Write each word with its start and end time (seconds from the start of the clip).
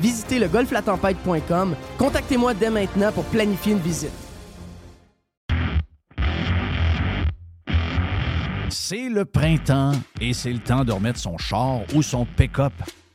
visitez 0.00 0.38
le 0.38 0.48
golflatempête.com. 0.48 1.74
Contactez-moi 1.98 2.54
dès 2.54 2.70
maintenant 2.70 3.12
pour 3.12 3.24
planifier 3.24 3.72
une 3.72 3.78
visite. 3.78 4.12
C'est 8.70 9.08
le 9.08 9.24
printemps 9.24 9.92
et 10.20 10.32
c'est 10.32 10.52
le 10.52 10.58
temps 10.58 10.84
de 10.84 10.92
remettre 10.92 11.18
son 11.18 11.38
char 11.38 11.80
ou 11.94 12.02
son 12.02 12.26
pick-up 12.26 12.72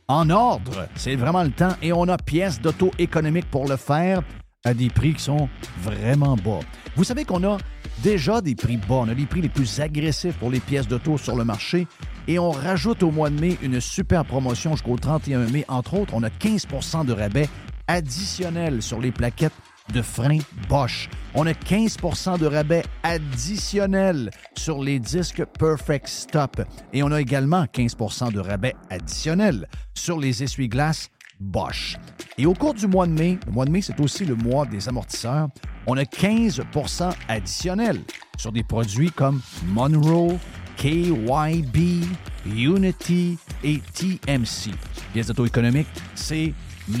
en 0.08 0.28
ordre. 0.30 0.88
C'est 0.96 1.16
vraiment 1.16 1.42
le 1.42 1.50
temps 1.50 1.76
et 1.82 1.92
on 1.92 2.08
a 2.08 2.16
pièces 2.16 2.60
d'auto 2.60 2.90
économique 2.98 3.48
pour 3.50 3.68
le 3.68 3.76
faire 3.76 4.22
à 4.64 4.74
des 4.74 4.90
prix 4.90 5.14
qui 5.14 5.22
sont 5.22 5.48
vraiment 5.80 6.34
bas. 6.36 6.60
Vous 6.96 7.04
savez 7.04 7.24
qu'on 7.24 7.44
a 7.44 7.58
déjà 8.02 8.40
des 8.40 8.54
prix 8.54 8.76
bas. 8.76 8.96
On 8.96 9.08
a 9.08 9.14
les 9.14 9.26
prix 9.26 9.40
les 9.40 9.48
plus 9.48 9.80
agressifs 9.80 10.36
pour 10.36 10.50
les 10.50 10.60
pièces 10.60 10.88
d'auto 10.88 11.16
sur 11.16 11.36
le 11.36 11.44
marché 11.44 11.86
et 12.28 12.38
on 12.38 12.50
rajoute 12.50 13.02
au 13.02 13.10
mois 13.10 13.30
de 13.30 13.40
mai 13.40 13.58
une 13.62 13.80
super 13.80 14.24
promotion 14.24 14.72
jusqu'au 14.72 14.96
31 14.96 15.46
mai. 15.46 15.64
Entre 15.68 15.94
autres, 15.94 16.14
on 16.14 16.22
a 16.22 16.28
15% 16.28 17.04
de 17.04 17.12
rabais 17.12 17.48
additionnel 17.86 18.82
sur 18.82 19.00
les 19.00 19.10
plaquettes 19.10 19.52
de 19.92 20.02
frein 20.02 20.38
Bosch. 20.68 21.08
On 21.34 21.46
a 21.46 21.52
15% 21.52 22.38
de 22.38 22.46
rabais 22.46 22.84
additionnel 23.02 24.30
sur 24.56 24.82
les 24.82 24.98
disques 24.98 25.44
Perfect 25.58 26.06
Stop. 26.06 26.62
Et 26.92 27.02
on 27.02 27.10
a 27.10 27.20
également 27.20 27.64
15% 27.64 28.32
de 28.32 28.40
rabais 28.40 28.74
additionnel 28.90 29.68
sur 29.94 30.18
les 30.18 30.42
essuie-glaces 30.42 31.10
Bosch. 31.40 31.96
Et 32.38 32.46
au 32.46 32.54
cours 32.54 32.74
du 32.74 32.86
mois 32.86 33.06
de 33.06 33.12
mai, 33.12 33.38
le 33.46 33.52
mois 33.52 33.64
de 33.64 33.70
mai, 33.70 33.80
c'est 33.80 33.98
aussi 34.00 34.24
le 34.24 34.34
mois 34.34 34.66
des 34.66 34.88
amortisseurs, 34.88 35.48
on 35.86 35.96
a 35.96 36.02
15% 36.02 37.12
additionnel 37.28 38.00
sur 38.36 38.52
des 38.52 38.62
produits 38.62 39.10
comme 39.10 39.40
Monroe, 39.66 40.38
KYB, 40.80 42.06
Unity 42.46 43.36
et 43.62 43.80
TMC. 43.92 44.70
Pièces 45.12 45.26
d'auto-économique, 45.26 45.88
c'est 46.14 46.54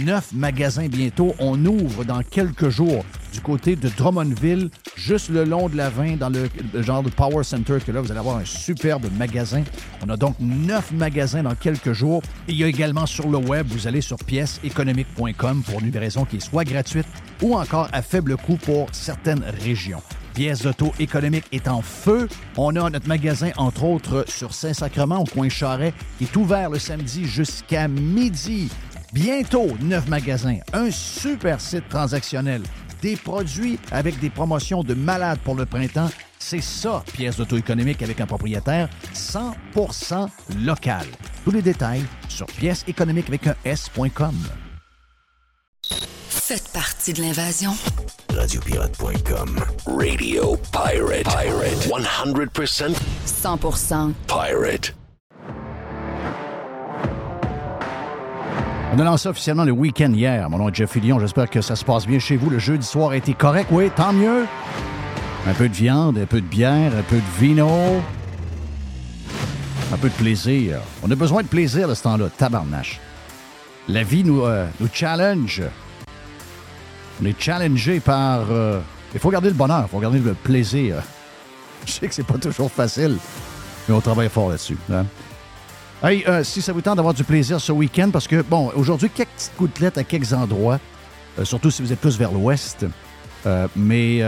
neuf 0.04 0.32
magasins 0.34 0.86
bientôt. 0.86 1.34
On 1.38 1.64
ouvre 1.64 2.04
dans 2.04 2.22
quelques 2.22 2.68
jours 2.68 3.06
du 3.32 3.40
côté 3.40 3.76
de 3.76 3.88
Drummondville, 3.88 4.68
juste 4.96 5.30
le 5.30 5.44
long 5.44 5.70
de 5.70 5.78
la 5.78 5.88
20, 5.88 6.18
dans 6.18 6.28
le, 6.28 6.50
genre 6.82 7.02
de 7.02 7.08
Power 7.08 7.42
Center, 7.42 7.78
que 7.84 7.90
là, 7.90 8.02
vous 8.02 8.10
allez 8.10 8.20
avoir 8.20 8.36
un 8.36 8.44
superbe 8.44 9.06
magasin. 9.16 9.62
On 10.04 10.10
a 10.10 10.16
donc 10.18 10.36
neuf 10.40 10.92
magasins 10.92 11.42
dans 11.42 11.54
quelques 11.54 11.94
jours. 11.94 12.20
Il 12.48 12.56
y 12.56 12.64
a 12.64 12.66
également 12.66 13.06
sur 13.06 13.30
le 13.30 13.38
web, 13.38 13.66
vous 13.66 13.86
allez 13.86 14.02
sur 14.02 14.18
pièceséconomique.com 14.18 15.62
pour 15.62 15.80
une 15.80 15.86
livraison 15.86 16.26
qui 16.26 16.36
est 16.36 16.40
soit 16.40 16.64
gratuite 16.64 17.06
ou 17.40 17.56
encore 17.56 17.88
à 17.92 18.02
faible 18.02 18.36
coût 18.36 18.56
pour 18.56 18.88
certaines 18.92 19.42
régions 19.64 20.02
pièces 20.34 20.62
d'auto 20.62 20.92
économique 20.98 21.46
est 21.52 21.68
en 21.68 21.82
feu. 21.82 22.28
On 22.56 22.74
a 22.76 22.90
notre 22.90 23.08
magasin, 23.08 23.50
entre 23.56 23.84
autres, 23.84 24.24
sur 24.28 24.54
Saint-Sacrement, 24.54 25.20
au 25.20 25.24
coin 25.24 25.48
Charret, 25.48 25.92
qui 26.18 26.24
est 26.24 26.36
ouvert 26.36 26.70
le 26.70 26.78
samedi 26.78 27.26
jusqu'à 27.26 27.88
midi. 27.88 28.70
Bientôt, 29.12 29.66
neuf 29.80 30.08
magasins, 30.08 30.58
un 30.72 30.90
super 30.90 31.60
site 31.60 31.88
transactionnel, 31.88 32.62
des 33.02 33.16
produits 33.16 33.78
avec 33.90 34.18
des 34.20 34.30
promotions 34.30 34.84
de 34.84 34.94
malades 34.94 35.40
pour 35.40 35.54
le 35.54 35.66
printemps. 35.66 36.10
C'est 36.38 36.62
ça, 36.62 37.02
pièces 37.12 37.36
d'auto 37.36 37.56
économique 37.56 38.02
avec 38.02 38.20
un 38.20 38.26
propriétaire 38.26 38.88
100% 39.14 40.28
local. 40.64 41.06
Tous 41.44 41.50
les 41.50 41.62
détails 41.62 42.04
sur 42.28 42.46
pièces 42.46 42.84
économiques 42.86 43.28
avec 43.28 43.46
un 43.46 43.54
S.com. 43.64 44.34
Faites 46.28 46.72
partie 46.72 47.12
de 47.12 47.22
l'invasion. 47.22 47.74
Radiopirate.com. 48.36 49.60
Radio 49.86 50.56
Pirate. 50.72 51.24
Pirate. 51.24 51.88
100%. 51.88 52.94
100%. 53.26 54.12
Pirate. 54.26 54.94
On 58.92 58.98
a 58.98 59.04
lancé 59.04 59.28
officiellement 59.28 59.64
le 59.64 59.72
week-end 59.72 60.12
hier. 60.12 60.48
Mon 60.50 60.58
nom 60.58 60.68
est 60.68 60.74
Jeff 60.74 60.94
Lyon. 60.96 61.18
J'espère 61.20 61.50
que 61.50 61.60
ça 61.60 61.76
se 61.76 61.84
passe 61.84 62.06
bien 62.06 62.18
chez 62.18 62.36
vous. 62.36 62.50
Le 62.50 62.58
jeudi 62.58 62.86
soir 62.86 63.10
a 63.10 63.16
été 63.16 63.34
correct. 63.34 63.68
Oui, 63.70 63.90
tant 63.94 64.12
mieux. 64.12 64.46
Un 65.46 65.54
peu 65.54 65.68
de 65.68 65.74
viande, 65.74 66.18
un 66.18 66.26
peu 66.26 66.40
de 66.40 66.46
bière, 66.46 66.92
un 66.96 67.02
peu 67.02 67.16
de 67.16 67.38
vino. 67.38 67.68
Un 69.92 69.96
peu 69.96 70.08
de 70.08 70.14
plaisir. 70.14 70.78
On 71.02 71.10
a 71.10 71.14
besoin 71.14 71.42
de 71.42 71.48
plaisir 71.48 71.90
à 71.90 71.94
ce 71.94 72.02
temps-là. 72.04 72.28
Tabarnache. 72.36 73.00
La 73.88 74.02
vie 74.02 74.22
nous, 74.22 74.42
euh, 74.42 74.66
nous 74.78 74.88
challenge. 74.92 75.62
On 77.22 77.26
est 77.26 77.40
challengé 77.40 78.00
par. 78.00 78.46
euh, 78.50 78.80
il 79.14 79.20
faut 79.20 79.30
garder 79.30 79.48
le 79.48 79.54
bonheur, 79.54 79.84
il 79.86 79.90
faut 79.90 79.98
garder 79.98 80.18
le 80.20 80.34
plaisir. 80.34 80.96
Je 81.86 81.92
sais 81.92 82.08
que 82.08 82.14
c'est 82.14 82.22
pas 82.26 82.38
toujours 82.38 82.70
facile, 82.70 83.16
mais 83.88 83.94
on 83.94 84.00
travaille 84.00 84.28
fort 84.28 84.50
là-dessus. 84.50 84.76
hein. 84.92 85.04
Hey, 86.02 86.24
euh, 86.28 86.42
si 86.44 86.62
ça 86.62 86.72
vous 86.72 86.80
tente 86.80 86.96
d'avoir 86.96 87.12
du 87.12 87.24
plaisir 87.24 87.60
ce 87.60 87.72
week-end, 87.72 88.08
parce 88.10 88.26
que, 88.26 88.40
bon, 88.40 88.70
aujourd'hui, 88.74 89.10
quelques 89.10 89.28
petites 89.30 89.52
gouttelettes 89.58 89.98
à 89.98 90.04
quelques 90.04 90.32
endroits, 90.32 90.78
euh, 91.38 91.44
surtout 91.44 91.70
si 91.70 91.82
vous 91.82 91.92
êtes 91.92 92.00
plus 92.00 92.16
vers 92.18 92.32
l'ouest. 92.32 92.86
Mais 93.76 94.22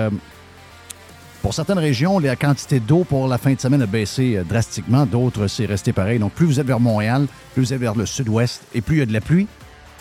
pour 1.43 1.53
certaines 1.55 1.79
régions, 1.79 2.19
la 2.19 2.37
quantité 2.37 2.79
d'eau 2.81 3.05
pour 3.05 3.27
la 3.29 3.37
fin 3.39 3.53
de 3.53 3.61
semaine 3.61 3.83
a 3.83 3.87
baissé 3.87 4.41
drastiquement. 4.49 5.05
D'autres, 5.07 5.47
c'est 5.49 5.67
resté 5.67 5.93
pareil. 5.93 6.19
Donc, 6.19 6.33
plus 6.33 6.47
vous 6.47 6.61
êtes 6.61 6.67
vers 6.67 6.81
Montréal, 6.81 7.27
plus 7.55 7.63
vous 7.65 7.73
êtes 7.75 7.81
vers 7.81 7.95
le 7.95 8.07
sud-ouest, 8.07 8.63
et 8.75 8.81
plus 8.81 8.97
il 8.97 8.99
y 9.01 9.03
a 9.03 9.07
de 9.07 9.13
la 9.13 9.21
pluie, 9.21 9.47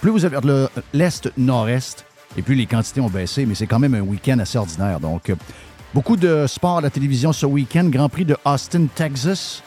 plus 0.01 0.11
vous 0.11 0.25
êtes 0.25 0.31
vers 0.31 0.45
le- 0.45 0.69
l'est-nord-est, 0.93 2.05
et 2.37 2.41
plus 2.41 2.55
les 2.55 2.65
quantités 2.65 3.01
ont 3.01 3.09
baissé. 3.09 3.45
Mais 3.45 3.55
c'est 3.55 3.67
quand 3.67 3.79
même 3.79 3.93
un 3.93 4.01
week-end 4.01 4.39
assez 4.39 4.57
ordinaire. 4.57 4.99
Donc, 4.99 5.29
euh, 5.29 5.35
beaucoup 5.93 6.15
de 6.17 6.45
sport 6.47 6.77
à 6.77 6.81
la 6.81 6.89
télévision 6.89 7.33
ce 7.33 7.45
week-end. 7.45 7.85
Grand 7.89 8.09
Prix 8.09 8.25
de 8.25 8.37
Austin, 8.45 8.85
Texas, 8.93 9.61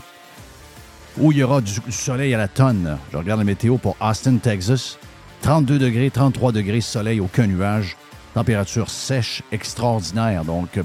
où 1.18 1.32
il 1.32 1.38
y 1.38 1.42
aura 1.42 1.60
du, 1.60 1.72
du 1.80 1.92
soleil 1.92 2.34
à 2.34 2.38
la 2.38 2.48
tonne. 2.48 2.98
Je 3.12 3.16
regarde 3.16 3.40
la 3.40 3.44
météo 3.44 3.76
pour 3.78 3.96
Austin, 4.00 4.36
Texas. 4.36 4.98
32 5.42 5.78
degrés, 5.78 6.10
33 6.10 6.52
degrés, 6.52 6.80
soleil, 6.80 7.20
aucun 7.20 7.46
nuage. 7.46 7.96
Température 8.32 8.88
sèche, 8.90 9.42
extraordinaire. 9.52 10.44
Donc, 10.44 10.78
euh, 10.78 10.82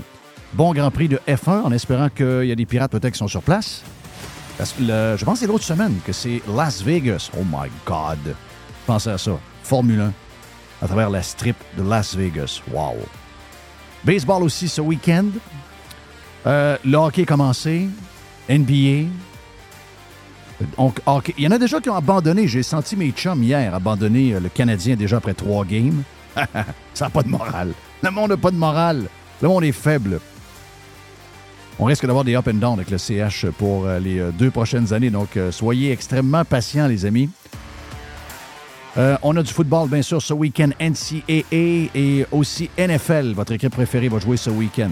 bon 0.53 0.73
Grand 0.73 0.91
Prix 0.91 1.07
de 1.07 1.19
F1 1.27 1.61
en 1.63 1.71
espérant 1.71 2.09
qu'il 2.09 2.43
y 2.45 2.51
a 2.51 2.55
des 2.55 2.65
pirates 2.65 2.91
peut-être 2.91 3.13
qui 3.13 3.19
sont 3.19 3.27
sur 3.27 3.41
place. 3.41 3.81
Parce 4.57 4.73
que 4.73 4.81
le- 4.83 5.15
je 5.17 5.23
pense 5.23 5.35
que 5.35 5.39
c'est 5.39 5.47
l'autre 5.47 5.63
semaine 5.63 5.95
que 6.05 6.11
c'est 6.11 6.41
Las 6.53 6.83
Vegas. 6.83 7.29
Oh 7.39 7.43
my 7.43 7.69
God. 7.85 8.35
Pensez 8.85 9.09
à 9.11 9.17
ça. 9.17 9.31
Formule 9.63 10.01
1 10.01 10.13
à 10.81 10.87
travers 10.87 11.09
la 11.09 11.21
strip 11.21 11.55
de 11.77 11.83
Las 11.83 12.15
Vegas. 12.15 12.61
Wow. 12.71 12.97
Baseball 14.03 14.43
aussi 14.43 14.69
ce 14.69 14.81
week-end. 14.81 15.27
Euh, 16.47 16.77
le 16.85 16.97
hockey 16.97 17.25
commencé. 17.25 17.87
NBA. 18.49 19.09
Donc, 20.77 20.99
hockey. 21.05 21.33
Il 21.37 21.43
y 21.43 21.47
en 21.47 21.51
a 21.51 21.57
déjà 21.57 21.79
qui 21.79 21.89
ont 21.89 21.95
abandonné. 21.95 22.47
J'ai 22.47 22.63
senti 22.63 22.95
mes 22.95 23.11
chums 23.11 23.43
hier 23.43 23.73
abandonner 23.73 24.33
euh, 24.33 24.39
le 24.39 24.49
Canadien 24.49 24.95
déjà 24.95 25.17
après 25.17 25.33
trois 25.33 25.65
games. 25.65 26.03
Ça 26.93 27.05
n'a 27.05 27.09
pas 27.09 27.23
de 27.23 27.29
morale. 27.29 27.73
Le 28.01 28.11
monde 28.11 28.31
n'a 28.31 28.37
pas 28.37 28.51
de 28.51 28.57
morale. 28.57 29.07
Le 29.41 29.47
monde 29.47 29.63
est 29.63 29.71
faible. 29.71 30.19
on 31.79 31.85
risque 31.85 32.05
d'avoir 32.05 32.25
des 32.25 32.35
up 32.35 32.47
and 32.47 32.55
down 32.55 32.73
avec 32.73 32.89
le 32.89 32.97
CH 32.97 33.45
pour 33.57 33.85
euh, 33.85 33.99
les 33.99 34.19
euh, 34.19 34.31
deux 34.31 34.51
prochaines 34.51 34.91
années. 34.93 35.09
Donc, 35.09 35.37
euh, 35.37 35.51
soyez 35.51 35.91
extrêmement 35.91 36.43
patients, 36.43 36.87
les 36.87 37.05
amis. 37.05 37.29
Euh, 38.99 39.15
on 39.23 39.33
a 39.37 39.43
du 39.43 39.53
football, 39.53 39.87
bien 39.87 40.01
sûr, 40.01 40.21
ce 40.21 40.33
week-end, 40.33 40.71
NCAA 40.77 41.89
et 41.95 42.25
aussi 42.33 42.69
NFL. 42.77 43.31
Votre 43.33 43.53
équipe 43.53 43.71
préférée 43.71 44.09
va 44.09 44.19
jouer 44.19 44.35
ce 44.35 44.49
week-end. 44.49 44.91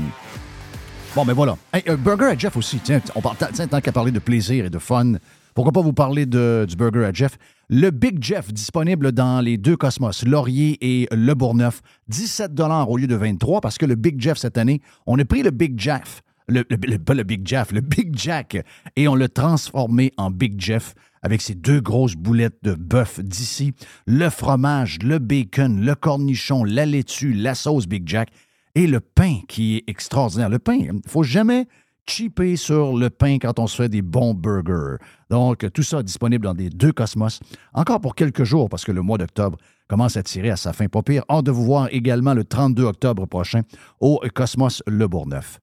Bon, 1.14 1.26
mais 1.26 1.34
voilà. 1.34 1.58
Hey, 1.74 1.84
euh, 1.90 1.98
burger 1.98 2.28
à 2.28 2.38
Jeff 2.38 2.56
aussi. 2.56 2.80
Tiens, 2.82 3.02
on 3.16 3.22
parle, 3.22 3.36
tant 3.36 3.82
qu'à 3.82 3.92
parler 3.92 4.12
de 4.12 4.20
plaisir 4.20 4.64
et 4.64 4.70
de 4.70 4.80
fun, 4.80 5.16
pourquoi 5.54 5.74
pas 5.74 5.82
vous 5.82 5.92
parler 5.92 6.26
de, 6.26 6.66
du 6.70 6.78
burger 6.78 7.04
à 7.04 7.12
Jeff? 7.12 7.38
Le 7.68 7.90
Big 7.90 8.24
Jeff, 8.24 8.54
disponible 8.54 9.12
dans 9.12 9.42
les 9.42 9.58
deux 9.58 9.76
Cosmos, 9.76 10.24
Laurier 10.24 10.78
et 10.80 11.10
Le 11.12 11.34
Bourgneuf. 11.34 11.82
17 12.08 12.52
au 12.88 12.96
lieu 12.96 13.08
de 13.08 13.16
23 13.16 13.60
parce 13.60 13.78
que 13.78 13.86
le 13.86 13.96
Big 13.96 14.22
Jeff 14.22 14.38
cette 14.38 14.58
année, 14.58 14.80
on 15.06 15.20
a 15.20 15.26
pris 15.26 15.44
le 15.44 15.52
Big 15.52 15.78
Jeff, 15.78 16.22
pas 16.48 17.14
le 17.14 17.24
Big 17.24 17.46
Jeff, 17.46 17.74
le 17.74 17.82
Big 17.82 18.18
Jack, 18.18 18.64
et 18.96 19.08
on 19.10 19.16
l'a 19.16 19.28
transformé 19.28 20.14
en 20.16 20.32
Big 20.32 20.62
Jeff 20.62 20.94
avec 21.28 21.42
ses 21.42 21.56
deux 21.56 21.82
grosses 21.82 22.16
boulettes 22.16 22.64
de 22.64 22.74
bœuf 22.74 23.20
d'ici, 23.20 23.74
le 24.06 24.30
fromage, 24.30 25.00
le 25.04 25.20
bacon, 25.20 25.82
le 25.82 25.94
cornichon, 25.94 26.64
la 26.64 26.86
laitue, 26.86 27.34
la 27.34 27.54
sauce 27.54 27.86
Big 27.86 28.08
Jack 28.08 28.30
et 28.76 28.88
le 28.88 29.02
pain 29.02 29.42
qui 29.50 29.76
est 29.76 29.84
extraordinaire. 29.88 30.48
Le 30.48 30.58
pain, 30.58 30.76
il 30.76 31.02
faut 31.06 31.24
jamais 31.24 31.68
cheaper 32.10 32.56
sur 32.56 32.96
le 32.96 33.10
pain 33.10 33.40
quand 33.42 33.60
on 33.60 33.68
se 33.68 33.76
fait 33.76 33.90
des 33.90 34.02
bons 34.02 34.36
burgers. 34.36 35.04
Donc, 35.30 35.70
tout 35.74 35.84
ça 35.84 36.02
disponible 36.02 36.46
dans 36.46 36.54
des 36.54 36.70
deux 36.70 36.94
Cosmos, 36.94 37.42
encore 37.74 38.00
pour 38.00 38.16
quelques 38.16 38.46
jours, 38.46 38.70
parce 38.70 38.86
que 38.86 38.94
le 38.94 39.02
mois 39.02 39.18
d'octobre 39.18 39.58
commence 39.90 40.16
à 40.16 40.24
tirer 40.24 40.52
à 40.52 40.56
sa 40.56 40.72
fin. 40.72 40.88
Pas 40.88 41.02
pire. 41.02 41.26
Hâte 41.30 41.44
de 41.44 41.52
vous 41.52 41.66
voir 41.66 41.90
également 41.92 42.36
le 42.36 42.46
32 42.46 42.86
octobre 42.86 43.26
prochain 43.26 43.64
au 44.00 44.22
Cosmos 44.34 44.82
Le 44.88 45.10
Bourgneuf. 45.10 45.60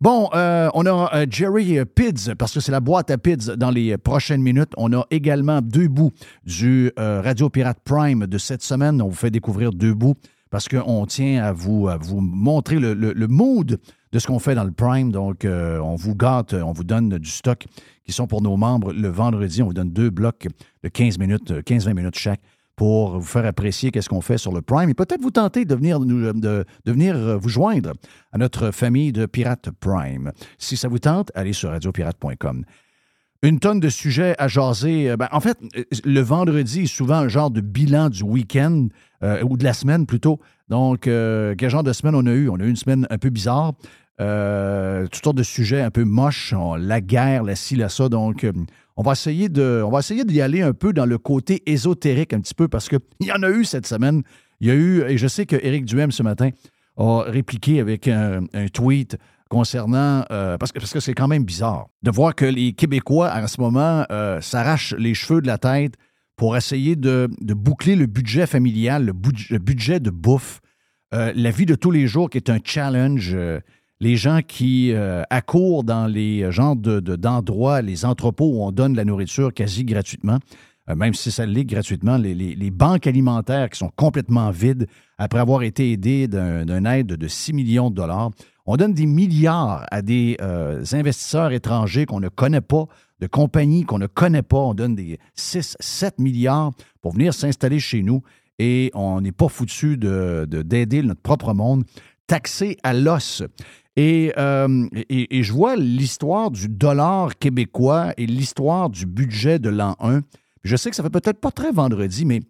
Bon, 0.00 0.28
euh, 0.34 0.68
on 0.74 0.84
a 0.84 1.10
euh, 1.14 1.26
Jerry 1.30 1.78
euh, 1.78 1.86
Pids, 1.86 2.34
parce 2.38 2.52
que 2.52 2.60
c'est 2.60 2.72
la 2.72 2.80
boîte 2.80 3.10
à 3.10 3.16
Pids 3.16 3.56
dans 3.56 3.70
les 3.70 3.96
prochaines 3.96 4.42
minutes. 4.42 4.72
On 4.76 4.92
a 4.92 5.06
également 5.10 5.62
deux 5.62 5.88
bouts 5.88 6.12
du 6.44 6.92
Radio 6.98 7.48
Pirate 7.48 7.78
Prime 7.82 8.26
de 8.26 8.38
cette 8.38 8.62
semaine. 8.62 9.00
On 9.00 9.08
vous 9.08 9.14
fait 9.14 9.30
découvrir 9.30 9.70
deux 9.72 9.94
bouts 9.94 10.14
parce 10.50 10.68
qu'on 10.68 11.06
tient 11.06 11.42
à 11.42 11.52
vous, 11.52 11.88
vous 12.00 12.20
montrer 12.20 12.78
le, 12.78 12.92
le- 12.94 13.26
mood 13.28 13.78
de 14.12 14.18
ce 14.18 14.26
qu'on 14.26 14.38
fait 14.38 14.54
dans 14.54 14.64
le 14.64 14.70
Prime. 14.70 15.10
Donc, 15.12 15.46
on 15.46 15.96
vous 15.96 16.14
gâte, 16.14 16.52
on 16.54 16.72
vous 16.72 16.84
donne 16.84 17.16
du 17.18 17.30
stock 17.30 17.66
qui 18.04 18.12
sont 18.12 18.26
pour 18.26 18.42
nos 18.42 18.56
membres. 18.56 18.92
Le 18.92 19.08
vendredi, 19.08 19.62
on 19.62 19.66
vous 19.66 19.74
donne 19.74 19.90
deux 19.90 20.10
blocs 20.10 20.46
de 20.82 20.88
15 20.88 21.18
minutes, 21.18 21.50
euh, 21.50 21.62
15-20 21.62 21.94
minutes 21.94 22.16
chaque 22.18 22.40
pour 22.76 23.18
vous 23.18 23.24
faire 23.26 23.46
apprécier 23.46 23.90
qu'est-ce 23.90 24.08
qu'on 24.10 24.20
fait 24.20 24.36
sur 24.38 24.52
le 24.52 24.60
Prime 24.62 24.90
et 24.90 24.94
peut-être 24.94 25.22
vous 25.22 25.30
tenter 25.30 25.64
de 25.64 25.74
venir, 25.74 25.98
nous- 25.98 26.32
de, 26.32 26.64
de 26.84 26.92
venir 26.92 27.16
euh, 27.16 27.36
vous 27.36 27.48
joindre 27.48 27.92
à 28.32 28.38
notre 28.38 28.70
famille 28.70 29.12
de 29.12 29.24
Pirates 29.26 29.70
Prime. 29.80 30.30
Si 30.58 30.76
ça 30.76 30.86
vous 30.88 30.98
tente, 30.98 31.32
allez 31.34 31.54
sur 31.54 31.70
radiopirate.com. 31.70 32.64
Une 33.42 33.60
tonne 33.60 33.80
de 33.80 33.88
sujets 33.88 34.34
à 34.38 34.48
jaser. 34.48 35.10
Euh, 35.10 35.16
ben, 35.16 35.28
en 35.32 35.40
fait, 35.40 35.58
euh, 35.76 35.84
le 36.04 36.20
vendredi 36.20 36.82
est 36.82 36.86
souvent 36.86 37.16
un 37.16 37.28
genre 37.28 37.50
de 37.50 37.60
bilan 37.60 38.08
du 38.10 38.22
week-end 38.22 38.88
euh, 39.22 39.42
ou 39.42 39.56
de 39.56 39.64
la 39.64 39.72
semaine 39.72 40.04
plutôt. 40.06 40.40
Donc, 40.68 41.06
euh, 41.06 41.54
quel 41.56 41.70
genre 41.70 41.82
de 41.84 41.92
semaine 41.92 42.14
on 42.14 42.26
a 42.26 42.32
eu? 42.32 42.48
On 42.48 42.56
a 42.56 42.64
eu 42.64 42.68
une 42.70 42.76
semaine 42.76 43.06
un 43.10 43.18
peu 43.18 43.30
bizarre. 43.30 43.72
Euh, 44.20 45.06
toutes 45.06 45.22
sortes 45.24 45.36
de 45.36 45.42
sujets 45.42 45.82
un 45.82 45.90
peu 45.90 46.04
moches, 46.04 46.54
la 46.78 47.00
guerre, 47.00 47.42
la 47.44 47.54
ci, 47.54 47.76
la 47.76 47.88
ça. 47.88 48.08
Donc, 48.08 48.44
euh, 48.44 48.52
on 48.96 49.02
va 49.02 49.12
essayer 49.12 49.48
d'y 49.48 50.40
aller 50.40 50.62
un 50.62 50.72
peu 50.72 50.92
dans 50.92 51.06
le 51.06 51.18
côté 51.18 51.62
ésotérique 51.66 52.32
un 52.32 52.40
petit 52.40 52.54
peu 52.54 52.68
parce 52.68 52.88
qu'il 52.88 53.00
y 53.20 53.32
en 53.32 53.42
a 53.42 53.50
eu 53.50 53.64
cette 53.64 53.86
semaine. 53.86 54.22
Il 54.60 54.68
y 54.68 54.70
a 54.70 54.74
eu, 54.74 55.02
et 55.02 55.18
je 55.18 55.26
sais 55.26 55.44
que 55.44 55.56
Éric 55.56 55.84
Duhem 55.84 56.10
ce 56.10 56.22
matin 56.22 56.50
a 56.96 57.24
répliqué 57.26 57.80
avec 57.80 58.08
un, 58.08 58.44
tweet 58.72 59.18
concernant, 59.50 60.24
euh, 60.30 60.56
parce 60.58 60.72
que 60.72 61.00
c'est 61.00 61.14
quand 61.14 61.28
même 61.28 61.44
bizarre 61.44 61.88
de 62.02 62.10
voir 62.10 62.34
que 62.34 62.46
les 62.46 62.72
Québécois 62.72 63.32
en 63.32 63.46
ce 63.46 63.60
moment 63.60 64.04
euh, 64.10 64.40
s'arrachent 64.40 64.94
les 64.98 65.14
cheveux 65.14 65.40
de 65.40 65.46
la 65.46 65.58
tête 65.58 65.94
pour 66.36 66.56
essayer 66.56 66.96
de, 66.96 67.28
boucler 67.40 67.96
le 67.96 68.06
budget 68.06 68.46
familial, 68.46 69.04
le 69.04 69.58
budget 69.58 70.00
de 70.00 70.10
bouffe, 70.10 70.60
euh, 71.14 71.32
la 71.34 71.50
vie 71.50 71.66
de 71.66 71.74
tous 71.74 71.90
les 71.90 72.06
jours 72.06 72.28
qui 72.28 72.38
est 72.38 72.50
un 72.50 72.58
challenge. 72.64 73.36
Les 74.00 74.16
gens 74.16 74.40
qui 74.46 74.92
euh, 74.92 75.22
accourent 75.30 75.84
dans 75.84 76.06
les 76.06 76.50
genres 76.52 76.76
de- 76.76 77.00
de- 77.00 77.16
d'endroits, 77.16 77.80
les 77.82 78.04
entrepôts 78.04 78.50
où 78.58 78.62
on 78.62 78.72
donne 78.72 78.92
de 78.92 78.96
la 78.98 79.04
nourriture 79.04 79.52
quasi 79.54 79.84
gratuitement, 79.84 80.38
euh, 80.90 80.94
même 80.94 81.14
si 81.14 81.30
ça 81.30 81.46
l'est 81.46 81.64
gratuitement, 81.64 82.16
les, 82.18 82.70
banques 82.70 83.06
alimentaires 83.06 83.70
qui 83.70 83.78
sont 83.78 83.90
complètement 83.96 84.50
vides 84.50 84.86
après 85.18 85.38
avoir 85.40 85.62
été 85.62 85.92
aidées 85.92 86.28
d'un 86.28 86.84
aide 86.84 87.06
de 87.08 87.26
6 87.28 87.52
millions 87.54 87.90
de 87.90 87.94
dollars. 87.96 88.30
On 88.66 88.76
donne 88.76 88.92
des 88.94 89.06
milliards 89.06 89.86
à 89.90 90.02
des 90.02 90.36
euh, 90.42 90.84
investisseurs 90.92 91.52
étrangers 91.52 92.04
qu'on 92.04 92.20
ne 92.20 92.28
connaît 92.28 92.60
pas, 92.60 92.84
de 93.20 93.26
compagnies 93.26 93.84
qu'on 93.84 93.98
ne 93.98 94.06
connaît 94.08 94.42
pas. 94.42 94.58
On 94.58 94.74
donne 94.74 94.94
des 94.94 95.18
6, 95.34 95.76
7 95.80 96.18
milliards 96.18 96.72
pour 97.00 97.12
venir 97.12 97.32
s'installer 97.32 97.78
chez 97.80 98.02
nous 98.02 98.20
et 98.58 98.90
on 98.94 99.20
n'est 99.22 99.32
pas 99.32 99.48
foutu 99.48 99.96
de- 99.96 100.46
de- 100.50 100.62
d'aider 100.62 101.02
notre 101.02 101.22
propre 101.22 101.54
monde, 101.54 101.84
taxé 102.26 102.76
à 102.82 102.92
l'os. 102.92 103.42
Et, 103.96 104.32
euh, 104.36 104.86
et- 105.08 105.42
je 105.42 105.52
vois 105.52 105.74
l'histoire 105.76 106.50
du 106.50 106.68
dollar 106.68 107.36
québécois 107.38 108.12
et 108.18 108.26
l'histoire 108.26 108.90
du 108.90 109.06
budget 109.06 109.58
de 109.58 109.70
l'an 109.70 109.96
1. 110.00 110.20
Je 110.64 110.76
sais 110.76 110.90
que 110.90 110.96
ça 110.96 111.02
fait 111.02 111.10
peut-être 111.10 111.40
pas 111.40 111.50
très 111.50 111.72
vendredi, 111.72 112.24
mais 112.26 112.40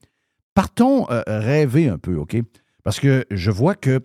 partons 0.55 1.07
euh, 1.11 1.23
rêver 1.27 1.89
un 1.89 1.99
peu, 1.99 2.17
OK? 2.17 2.37
Parce 2.83 2.99
que 3.01 3.25
je 3.31 3.51
vois 3.51 3.75
que 3.75 4.01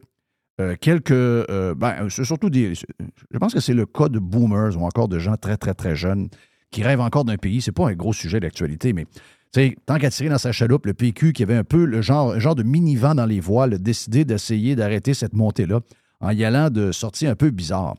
euh, 0.59 0.75
quelques. 0.79 1.13
ben, 1.13 2.09
surtout 2.09 2.49
des. 2.49 2.73
Je 2.75 3.37
pense 3.39 3.53
que 3.53 3.59
c'est 3.59 3.73
le 3.73 3.85
cas 3.85 4.09
de 4.09 4.19
boomers 4.19 4.77
ou 4.77 4.85
encore 4.85 5.07
de 5.07 5.17
gens 5.17 5.35
très, 5.35 5.57
très, 5.57 5.73
très 5.73 5.95
jeunes 5.95 6.29
qui 6.71 6.83
rêvent 6.83 7.01
encore 7.01 7.25
d'un 7.25 7.37
pays. 7.37 7.61
C'est 7.61 7.71
pas 7.71 7.87
un 7.89 7.93
gros 7.93 8.13
sujet 8.13 8.39
d'actualité, 8.39 8.93
mais 8.93 9.05
tu 9.05 9.61
sais, 9.61 9.75
tant 9.85 9.97
qu'à 9.97 10.09
tirer 10.09 10.29
dans 10.29 10.37
sa 10.37 10.51
chaloupe, 10.51 10.85
le 10.85 10.93
PQ 10.93 11.33
qui 11.33 11.43
avait 11.43 11.55
un 11.55 11.63
peu 11.63 11.85
le 11.85 12.01
genre, 12.01 12.39
genre 12.39 12.55
de 12.55 12.63
mini-vent 12.63 13.15
dans 13.15 13.25
les 13.25 13.39
voiles, 13.39 13.73
a 13.73 13.77
décidé 13.77 14.25
d'essayer 14.25 14.75
d'arrêter 14.75 15.13
cette 15.13 15.33
montée-là 15.33 15.79
en 16.21 16.31
y 16.31 16.43
allant 16.43 16.69
de 16.69 16.91
sorties 16.91 17.27
un 17.27 17.35
peu 17.35 17.49
bizarres. 17.49 17.95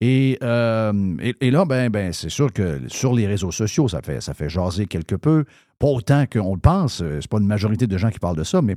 Et, 0.00 0.38
euh, 0.42 1.16
et, 1.20 1.34
et 1.40 1.50
là, 1.50 1.64
ben, 1.64 1.88
ben, 1.90 2.12
c'est 2.12 2.28
sûr 2.28 2.52
que 2.52 2.80
sur 2.88 3.14
les 3.14 3.26
réseaux 3.26 3.52
sociaux, 3.52 3.88
ça 3.88 4.02
fait, 4.02 4.20
ça 4.20 4.34
fait 4.34 4.48
jaser 4.48 4.86
quelque 4.86 5.14
peu. 5.14 5.44
Pas 5.78 5.86
autant 5.86 6.26
qu'on 6.26 6.54
le 6.54 6.60
pense. 6.60 7.00
euh, 7.00 7.20
C'est 7.20 7.30
pas 7.30 7.38
une 7.38 7.46
majorité 7.46 7.86
de 7.86 7.96
gens 7.96 8.10
qui 8.10 8.18
parlent 8.18 8.36
de 8.36 8.44
ça, 8.44 8.60
mais 8.60 8.76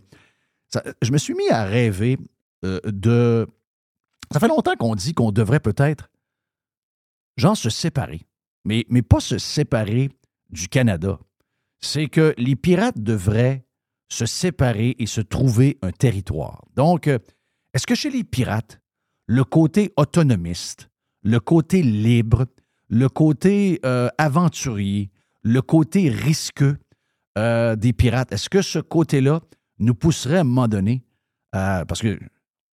je 1.02 1.12
me 1.12 1.18
suis 1.18 1.34
mis 1.34 1.50
à 1.50 1.66
rêver 1.66 2.18
euh, 2.66 2.80
de. 2.86 3.48
Ça 4.32 4.40
fait 4.40 4.48
longtemps 4.48 4.76
qu'on 4.76 4.96
dit 4.96 5.14
qu'on 5.14 5.32
devrait 5.32 5.60
peut-être, 5.60 6.10
genre, 7.38 7.58
se 7.58 7.70
séparer. 7.70 8.22
Mais, 8.66 8.86
mais 8.90 9.02
pas 9.02 9.20
se 9.20 9.38
séparer 9.38 10.10
du 10.50 10.68
Canada. 10.68 11.20
C'est 11.80 12.08
que 12.08 12.34
les 12.38 12.56
pirates 12.56 13.00
devraient 13.00 13.66
se 14.10 14.26
séparer 14.26 14.96
et 15.00 15.06
se 15.06 15.22
trouver 15.22 15.78
un 15.82 15.92
territoire. 15.92 16.66
Donc, 16.76 17.08
est-ce 17.08 17.86
que 17.88 17.96
chez 17.96 18.10
les 18.10 18.24
pirates, 18.24 18.82
le 19.28 19.44
côté 19.44 19.94
autonomiste, 19.98 20.90
le 21.24 21.40
côté 21.40 21.84
libre, 21.84 22.46
le 22.90 23.10
côté 23.10 23.80
euh, 23.86 24.10
aventurier, 24.18 25.12
le 25.44 25.62
côté 25.62 26.10
risqueux 26.10 26.78
euh, 27.38 27.76
des 27.76 27.94
pirates, 27.94 28.32
est-ce 28.32 28.50
que 28.50 28.62
ce 28.62 28.80
côté-là 28.80 29.42
nous 29.80 29.94
pousserait 29.94 30.38
à 30.38 30.42
un 30.42 30.46
moment 30.46 30.68
donné 30.68 31.04
à- 31.52 31.86
parce 31.86 32.02
que 32.02 32.18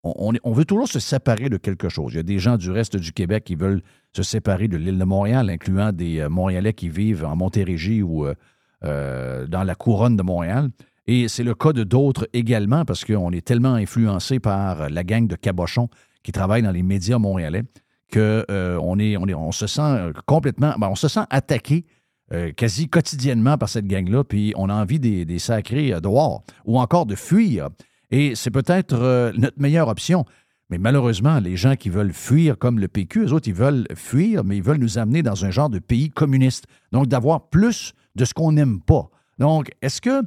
on, 0.03 0.51
veut 0.51 0.65
toujours 0.65 0.89
se 0.89 0.99
séparer 0.99 1.47
de 1.47 1.55
quelque 1.55 1.87
chose. 1.87 2.13
Il 2.13 2.17
y 2.17 2.19
a 2.19 2.23
des 2.23 2.39
gens 2.39 2.57
du 2.57 2.69
reste 2.69 2.97
du 2.97 3.13
Québec 3.13 3.45
qui 3.45 3.55
veulent 3.55 3.81
se 4.11 4.21
séparer 4.21 4.67
de 4.67 4.75
l'île 4.75 4.97
de 4.97 5.03
Montréal, 5.05 5.49
incluant 5.49 5.93
des 5.93 6.19
euh, 6.19 6.29
Montréalais 6.29 6.73
qui 6.73 6.89
vivent 6.89 7.23
en 7.23 7.37
Montérégie 7.37 8.01
ou 8.01 8.25
euh, 8.25 8.35
euh, 8.83 9.47
dans 9.47 9.63
la 9.63 9.75
couronne 9.75 10.17
de 10.17 10.23
Montréal. 10.23 10.69
Et 11.07 11.29
c'est 11.29 11.43
le 11.43 11.55
cas 11.55 11.71
de 11.71 11.83
d'autres 11.83 12.27
également, 12.33 12.83
parce 12.83 13.05
qu'on 13.05 13.31
est 13.31 13.45
tellement 13.45 13.75
influencé 13.75 14.39
par 14.39 14.89
la 14.89 15.03
gang 15.03 15.25
de 15.25 15.35
cabochons 15.35 15.89
qui 16.23 16.31
travaillent 16.31 16.63
dans 16.63 16.71
les 16.71 16.83
médias 16.83 17.19
montréalais 17.19 17.63
que 18.11 18.45
euh, 18.49 19.51
se 19.51 19.67
sent 19.67 20.11
complètement, 20.25 20.75
ben, 20.77 20.93
attaqué 21.29 21.85
euh, 22.31 22.51
quasi 22.51 22.87
quotidiennement 22.87 23.57
par 23.57 23.69
cette 23.69 23.85
gang-là, 23.85 24.23
puis 24.23 24.53
on 24.55 24.69
a 24.69 24.73
envie 24.73 24.99
des, 24.99 25.39
sacrés 25.39 25.93
euh, 25.93 25.99
dehors 25.99 26.43
ou 26.65 26.79
encore 26.79 27.05
de 27.05 27.15
fuir. 27.15 27.69
Et 28.11 28.33
c'est 28.35 28.49
peut-être 28.49 28.93
euh, 28.93 29.31
notre 29.35 29.59
meilleure 29.59 29.87
option. 29.87 30.25
Mais 30.69 30.77
malheureusement, 30.77 31.39
les 31.39 31.57
gens 31.57 31.75
qui 31.75 31.89
veulent 31.89 32.13
fuir 32.13 32.57
comme 32.57 32.79
le 32.79 32.87
PQ, 32.87 33.25
eux 33.25 33.33
autres, 33.33 33.47
ils 33.49 33.53
veulent 33.53 33.85
fuir, 33.95 34.43
mais 34.43 34.57
ils 34.57 34.63
veulent 34.63 34.77
nous 34.77 34.97
amener 34.97 35.21
dans 35.21 35.45
un 35.45 35.51
genre 35.51 35.69
de 35.69 35.79
pays 35.79 36.09
communiste. 36.09 36.65
Donc, 36.91 37.07
d'avoir 37.07 37.49
plus 37.49 37.93
de 38.15 38.23
ce 38.23 38.33
qu'on 38.33 38.53
n'aime 38.53 38.79
pas. 38.81 39.09
Donc, 39.37 39.71
est-ce 39.81 39.99
que 39.99 40.23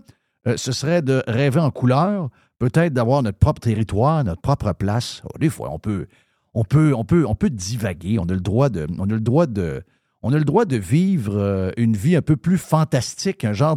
euh, 0.47 0.57
ce 0.57 0.73
serait 0.73 1.03
de 1.03 1.23
rêver 1.27 1.61
en 1.61 1.71
couleur, 1.71 2.29
peut-être 2.59 2.93
d'avoir 2.93 3.23
notre 3.23 3.39
propre 3.39 3.61
territoire, 3.61 4.25
notre 4.25 4.41
propre 4.41 4.73
place? 4.73 5.23
Oh, 5.25 5.39
des 5.39 5.51
fois, 5.51 5.71
on 5.73 5.79
peut, 5.79 6.07
divaguer. 7.51 8.19
On 8.19 8.25
a 8.25 8.35
le 8.35 8.41
droit 8.41 8.69
de, 8.69 10.77
vivre 10.77 11.73
une 11.77 11.97
vie 11.97 12.17
un 12.17 12.23
peu 12.23 12.37
plus 12.37 12.59
fantastique, 12.59 13.45
un 13.45 13.53
genre, 13.53 13.77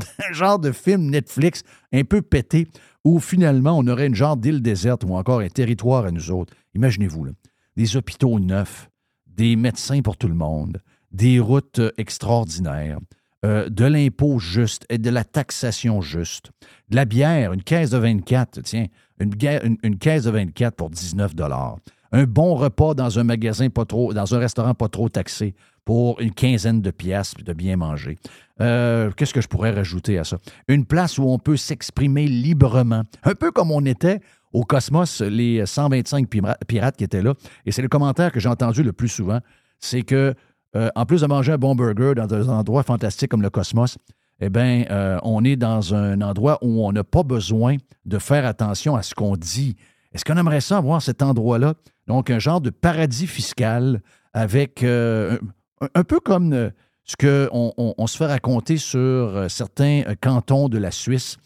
de, 0.60 0.72
film 0.72 1.10
Netflix 1.10 1.64
un 1.94 2.04
peu 2.04 2.22
pété, 2.22 2.68
où 3.04 3.20
finalement 3.20 3.78
on 3.78 3.88
aurait 3.88 4.08
une 4.08 4.16
genre 4.16 4.38
d'île 4.38 4.62
déserte 4.62 5.04
ou 5.04 5.16
encore 5.16 5.40
un 5.40 5.50
territoire 5.50 6.06
à 6.06 6.12
nous 6.12 6.32
autres. 6.32 6.54
Imaginez-vous, 6.76 7.28
des 7.76 7.98
hôpitaux 7.98 8.40
neufs, 8.40 8.90
des 9.28 9.56
médecins 9.56 10.02
pour 10.02 10.18
tout 10.18 10.28
le 10.28 10.34
monde, 10.34 10.82
des 11.12 11.40
routes 11.40 11.80
euh, 11.80 11.92
extraordinaires, 11.98 13.00
euh, 13.46 13.70
de 13.70 13.86
l'impôt 13.86 14.40
juste 14.40 14.86
et 14.90 14.98
de 14.98 15.10
la 15.10 15.24
taxation 15.24 16.02
juste, 16.02 16.52
de 16.90 16.96
la 16.96 17.06
bière, 17.06 17.54
une 17.54 17.64
caisse 17.64 17.90
de 17.92 17.98
24, 17.98 18.62
tiens, 18.62 18.86
une, 19.20 19.34
une- 19.64 19.78
une 19.84 19.98
caisse 19.98 20.24
de 20.24 20.32
24 20.32 20.76
pour 20.76 20.90
19 20.90 21.34
un 22.12 22.24
bon 22.24 22.56
repas 22.56 22.96
dans 22.96 23.20
un 23.20 23.24
magasin 23.24 23.70
pas 23.70 23.86
trop, 23.86 24.14
dans 24.14 24.34
un 24.34 24.40
restaurant 24.40 24.74
pas 24.74 24.88
trop 24.88 25.10
taxé 25.10 25.54
pour 25.86 26.20
une 26.20 26.32
quinzaine 26.34 26.82
de 26.82 26.90
pièces 26.92 27.34
de 27.36 27.54
bien 27.54 27.78
manger. 27.78 28.18
Euh, 28.62 29.12
Qu'est-ce 29.16 29.34
que 29.34 29.42
je 29.42 29.48
pourrais 29.48 29.72
rajouter 29.72 30.18
à 30.18 30.24
ça? 30.24 30.38
Une 30.68 30.86
place 30.86 31.18
où 31.20 31.24
on 31.24 31.38
peut 31.38 31.56
s'exprimer 31.58 32.28
librement, 32.28 33.04
un 33.24 33.36
peu 33.36 33.52
comme 33.52 33.72
on 33.72 33.86
était 33.86 34.22
au 34.54 34.64
Cosmos, 34.64 35.22
les 35.22 35.64
125 35.68 36.28
pira- 36.28 36.58
pirates 36.68 36.98
qui 36.98 37.04
étaient 37.04 37.22
là. 37.22 37.36
Et 37.68 37.72
c'est 37.72 37.84
le 37.84 37.88
commentaire 37.90 38.32
que 38.32 38.40
j'ai 38.40 38.50
entendu 38.50 38.82
le 38.82 38.92
plus 38.92 39.08
souvent, 39.08 39.40
c'est 39.80 40.02
que 40.02 40.34
euh, 40.76 40.90
en 40.96 41.06
plus 41.06 41.22
de 41.22 41.28
manger 41.28 41.54
un 41.54 41.58
bon 41.58 41.76
burger 41.76 42.14
dans 42.16 42.32
un 42.32 42.60
endroit 42.60 42.84
fantastique 42.84 43.30
comme 43.30 43.42
le 43.42 43.50
Cosmos, 43.50 43.98
eh 44.40 44.50
bien, 44.50 44.86
euh, 44.90 45.20
on 45.24 45.44
est 45.44 45.56
dans 45.56 45.96
un 45.96 46.22
endroit 46.22 46.60
où 46.62 46.86
on 46.86 46.92
n'a 46.92 47.04
pas 47.04 47.24
besoin 47.24 47.78
de 48.06 48.20
faire 48.20 48.46
attention 48.46 48.96
à 48.96 49.02
ce 49.02 49.16
qu'on 49.16 49.36
dit. 49.36 49.76
Est-ce 50.14 50.24
qu'on 50.24 50.38
aimerait 50.38 50.62
ça 50.62 50.78
avoir 50.78 51.02
cet 51.02 51.22
endroit-là? 51.22 51.74
Donc, 52.08 52.30
un 52.30 52.40
genre 52.40 52.62
de 52.62 52.70
paradis 52.70 53.28
fiscal 53.28 54.02
avec 54.34 54.84
euh, 54.84 55.38
un, 55.96 56.04
peu 56.04 56.20
comme 56.20 56.72
ce 57.04 57.16
qu'on 57.18 57.74
on, 57.78 57.96
on 57.98 58.08
se 58.08 58.18
fait 58.18 58.28
raconter 58.28 58.78
sur 58.78 59.46
certains 59.50 60.04
cantons 60.22 60.70
de 60.70 60.78
la 60.78 60.92
Suisse. 60.92 61.38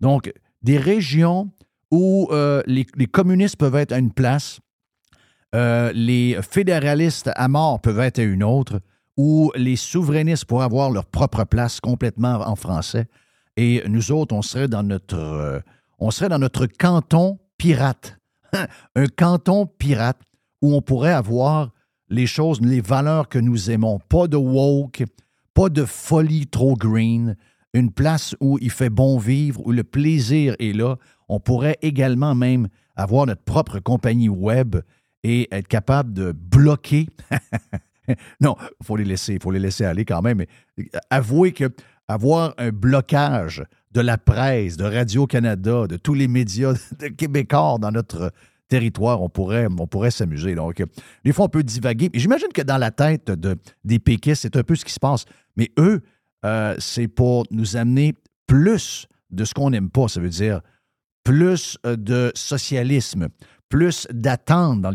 Donc, 0.00 0.32
des 0.62 0.78
régions 0.78 1.50
où 1.90 2.28
les 2.66 3.06
communistes 3.10 3.56
peuvent 3.56 3.76
être 3.76 3.92
à 3.92 3.98
une 3.98 4.12
place, 4.12 4.60
euh, 5.54 5.92
les 5.94 6.38
fédéralistes 6.42 7.30
à 7.36 7.48
mort 7.48 7.80
peuvent 7.80 8.00
être 8.00 8.20
une 8.20 8.42
autre, 8.42 8.80
où 9.16 9.52
les 9.54 9.76
souverainistes 9.76 10.46
pourraient 10.46 10.64
avoir 10.64 10.90
leur 10.90 11.06
propre 11.06 11.44
place 11.44 11.80
complètement 11.80 12.40
en 12.46 12.56
français. 12.56 13.06
Et 13.56 13.82
nous 13.88 14.10
autres, 14.10 14.34
on 14.34 14.42
serait 14.42 14.66
dans 14.66 14.82
notre, 14.82 15.16
euh, 15.16 15.60
on 16.00 16.10
serait 16.10 16.28
dans 16.28 16.40
notre 16.40 16.66
canton 16.66 17.38
pirate. 17.56 18.18
Un 18.96 19.06
canton 19.06 19.66
pirate 19.66 20.18
où 20.60 20.74
on 20.74 20.82
pourrait 20.82 21.12
avoir 21.12 21.70
les 22.08 22.26
choses, 22.26 22.60
les 22.60 22.80
valeurs 22.80 23.28
que 23.28 23.38
nous 23.38 23.70
aimons. 23.70 24.00
Pas 24.08 24.26
de 24.26 24.36
woke, 24.36 25.04
pas 25.54 25.68
de 25.68 25.84
folie 25.84 26.48
trop 26.48 26.74
green. 26.74 27.36
Une 27.74 27.92
place 27.92 28.34
où 28.40 28.58
il 28.60 28.70
fait 28.70 28.90
bon 28.90 29.18
vivre, 29.18 29.60
où 29.64 29.70
le 29.70 29.84
plaisir 29.84 30.56
est 30.58 30.76
là. 30.76 30.96
On 31.28 31.38
pourrait 31.38 31.78
également 31.80 32.34
même 32.34 32.68
avoir 32.96 33.26
notre 33.26 33.42
propre 33.42 33.78
compagnie 33.78 34.28
web 34.28 34.76
et 35.24 35.48
être 35.50 35.66
capable 35.66 36.12
de 36.12 36.30
bloquer. 36.32 37.08
non, 38.40 38.54
il 38.60 38.86
faut 38.86 38.96
les 38.96 39.04
laisser, 39.04 39.38
faut 39.42 39.50
les 39.50 39.58
laisser 39.58 39.84
aller 39.84 40.04
quand 40.04 40.22
même. 40.22 40.38
Mais 40.38 40.48
avouez 41.10 41.52
que 41.52 41.70
avoir 42.06 42.54
un 42.58 42.70
blocage 42.70 43.64
de 43.90 44.00
la 44.00 44.18
presse, 44.18 44.76
de 44.76 44.84
Radio-Canada, 44.84 45.86
de 45.86 45.96
tous 45.96 46.14
les 46.14 46.28
médias 46.28 46.74
de 47.00 47.08
québécois 47.08 47.78
dans 47.80 47.90
notre 47.90 48.30
territoire, 48.68 49.22
on 49.22 49.28
pourrait, 49.28 49.66
on 49.78 49.86
pourrait 49.86 50.10
s'amuser. 50.10 50.54
Donc, 50.54 50.80
euh, 50.80 50.86
des 51.24 51.32
fois, 51.32 51.46
on 51.46 51.48
peut 51.48 51.62
divaguer. 51.62 52.10
J'imagine 52.14 52.48
que 52.52 52.62
dans 52.62 52.78
la 52.78 52.90
tête 52.90 53.30
de, 53.30 53.56
des 53.84 53.98
péquistes, 53.98 54.42
c'est 54.42 54.56
un 54.56 54.62
peu 54.62 54.74
ce 54.74 54.84
qui 54.84 54.92
se 54.92 55.00
passe. 55.00 55.24
Mais 55.56 55.70
eux, 55.78 56.02
euh, 56.44 56.74
c'est 56.78 57.08
pour 57.08 57.44
nous 57.50 57.76
amener 57.76 58.14
plus 58.46 59.06
de 59.30 59.44
ce 59.44 59.54
qu'on 59.54 59.70
n'aime 59.70 59.90
pas. 59.90 60.08
Ça 60.08 60.20
veut 60.20 60.28
dire 60.28 60.60
plus 61.24 61.78
euh, 61.86 61.96
de 61.96 62.32
socialisme, 62.34 63.28
plus 63.74 64.06
d'attentes 64.12 64.82
dans 64.82 64.92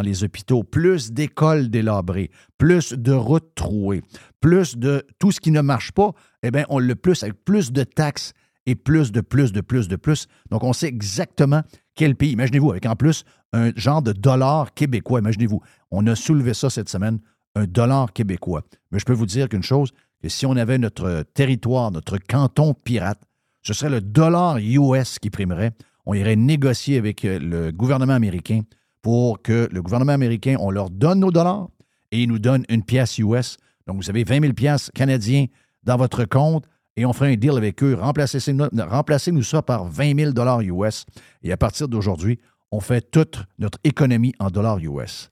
les, 0.00 0.24
hôpitaux, 0.24 0.62
plus 0.62 1.12
d'écoles 1.12 1.68
délabrées, 1.68 2.30
plus 2.56 2.94
de 2.94 3.12
routes 3.12 3.54
trouées, 3.54 4.02
plus 4.40 4.78
de 4.78 5.06
tout 5.18 5.30
ce 5.30 5.40
qui 5.40 5.50
ne 5.50 5.60
marche 5.60 5.92
pas, 5.92 6.12
eh 6.42 6.50
bien, 6.50 6.64
on 6.70 6.78
le 6.78 6.94
plus 6.94 7.22
avec 7.22 7.44
plus 7.44 7.70
de 7.70 7.84
taxes 7.84 8.32
et 8.64 8.76
plus 8.76 9.12
de 9.12 9.20
plus 9.20 9.52
de 9.52 9.60
plus 9.60 9.88
de 9.88 9.96
plus. 9.96 10.26
Donc, 10.50 10.64
on 10.64 10.72
sait 10.72 10.86
exactement 10.86 11.60
quel 11.94 12.16
pays. 12.16 12.32
Imaginez-vous, 12.32 12.70
avec 12.70 12.86
en 12.86 12.96
plus 12.96 13.24
un 13.52 13.72
genre 13.76 14.00
de 14.00 14.12
dollar 14.12 14.72
québécois. 14.72 15.20
Imaginez-vous, 15.20 15.60
on 15.90 16.06
a 16.06 16.14
soulevé 16.14 16.54
ça 16.54 16.70
cette 16.70 16.88
semaine, 16.88 17.18
un 17.54 17.66
dollar 17.66 18.10
québécois. 18.14 18.62
Mais 18.90 19.00
je 19.00 19.04
peux 19.04 19.12
vous 19.12 19.26
dire 19.26 19.50
qu'une 19.50 19.62
chose, 19.62 19.92
que 20.22 20.30
si 20.30 20.46
on 20.46 20.56
avait 20.56 20.78
notre 20.78 21.26
territoire, 21.34 21.90
notre 21.90 22.16
canton 22.16 22.72
pirate, 22.72 23.20
ce 23.60 23.74
serait 23.74 23.90
le 23.90 24.00
dollar 24.00 24.56
US 24.56 25.18
qui 25.18 25.28
primerait. 25.28 25.72
On 26.06 26.14
irait 26.14 26.36
négocier 26.36 26.98
avec 26.98 27.24
euh, 27.24 27.38
le 27.38 27.72
gouvernement 27.72 28.12
américain 28.12 28.60
pour 29.02 29.42
que 29.42 29.68
le 29.70 29.82
gouvernement 29.82 30.12
américain, 30.12 30.56
on 30.60 30.70
leur 30.70 30.90
donne 30.90 31.20
nos 31.20 31.30
dollars 31.30 31.68
et 32.10 32.22
ils 32.22 32.28
nous 32.28 32.38
donnent 32.38 32.64
une 32.68 32.82
pièce 32.82 33.18
US. 33.18 33.56
Donc, 33.86 33.96
vous 33.96 34.10
avez 34.10 34.24
20 34.24 34.40
000 34.40 34.52
pièces 34.54 34.90
canadiens 34.94 35.46
dans 35.82 35.96
votre 35.96 36.24
compte 36.24 36.64
et 36.96 37.04
on 37.04 37.12
ferait 37.12 37.32
un 37.32 37.36
deal 37.36 37.56
avec 37.56 37.82
eux. 37.82 37.94
Remplacez-nous 37.94 39.42
ça 39.42 39.62
par 39.62 39.84
20 39.84 40.16
000 40.18 40.32
dollars 40.32 40.60
US. 40.62 41.04
Et 41.42 41.52
à 41.52 41.56
partir 41.56 41.88
d'aujourd'hui, 41.88 42.38
on 42.70 42.80
fait 42.80 43.10
toute 43.10 43.44
notre 43.58 43.78
économie 43.84 44.34
en 44.38 44.50
dollars 44.50 44.78
US. 44.78 45.30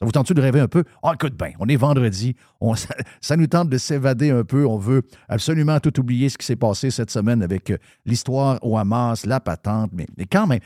Ça 0.00 0.06
vous 0.06 0.12
tente 0.12 0.32
de 0.32 0.40
rêver 0.40 0.60
un 0.60 0.68
peu? 0.68 0.84
Ah, 1.02 1.12
écoute 1.14 1.34
bien, 1.36 1.52
on 1.58 1.66
est 1.66 1.74
vendredi, 1.76 2.36
ça, 3.20 3.36
nous 3.36 3.48
tente 3.48 3.68
de 3.68 3.78
s'évader 3.78 4.30
un 4.30 4.44
peu. 4.44 4.64
On 4.64 4.78
veut 4.78 5.02
absolument 5.28 5.80
tout 5.80 5.98
oublier 5.98 6.28
ce 6.28 6.38
qui 6.38 6.46
s'est 6.46 6.54
passé 6.56 6.90
cette 6.92 7.10
semaine 7.10 7.42
avec 7.42 7.70
euh, 7.70 7.78
l'histoire 8.06 8.58
au 8.62 8.78
Hamas, 8.78 9.26
la 9.26 9.40
patente, 9.40 9.90
mais, 9.92 10.06
quand 10.30 10.46
même, 10.46 10.60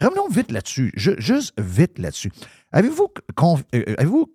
revenons 0.00 0.28
vite 0.28 0.52
là-dessus, 0.52 0.92
ju- 0.94 1.16
juste 1.18 1.52
vite 1.60 1.98
là-dessus. 1.98 2.30
Avez-vous 2.70 3.08
con- 3.34 3.58
euh, 3.74 3.82
avez-vous 3.98 4.30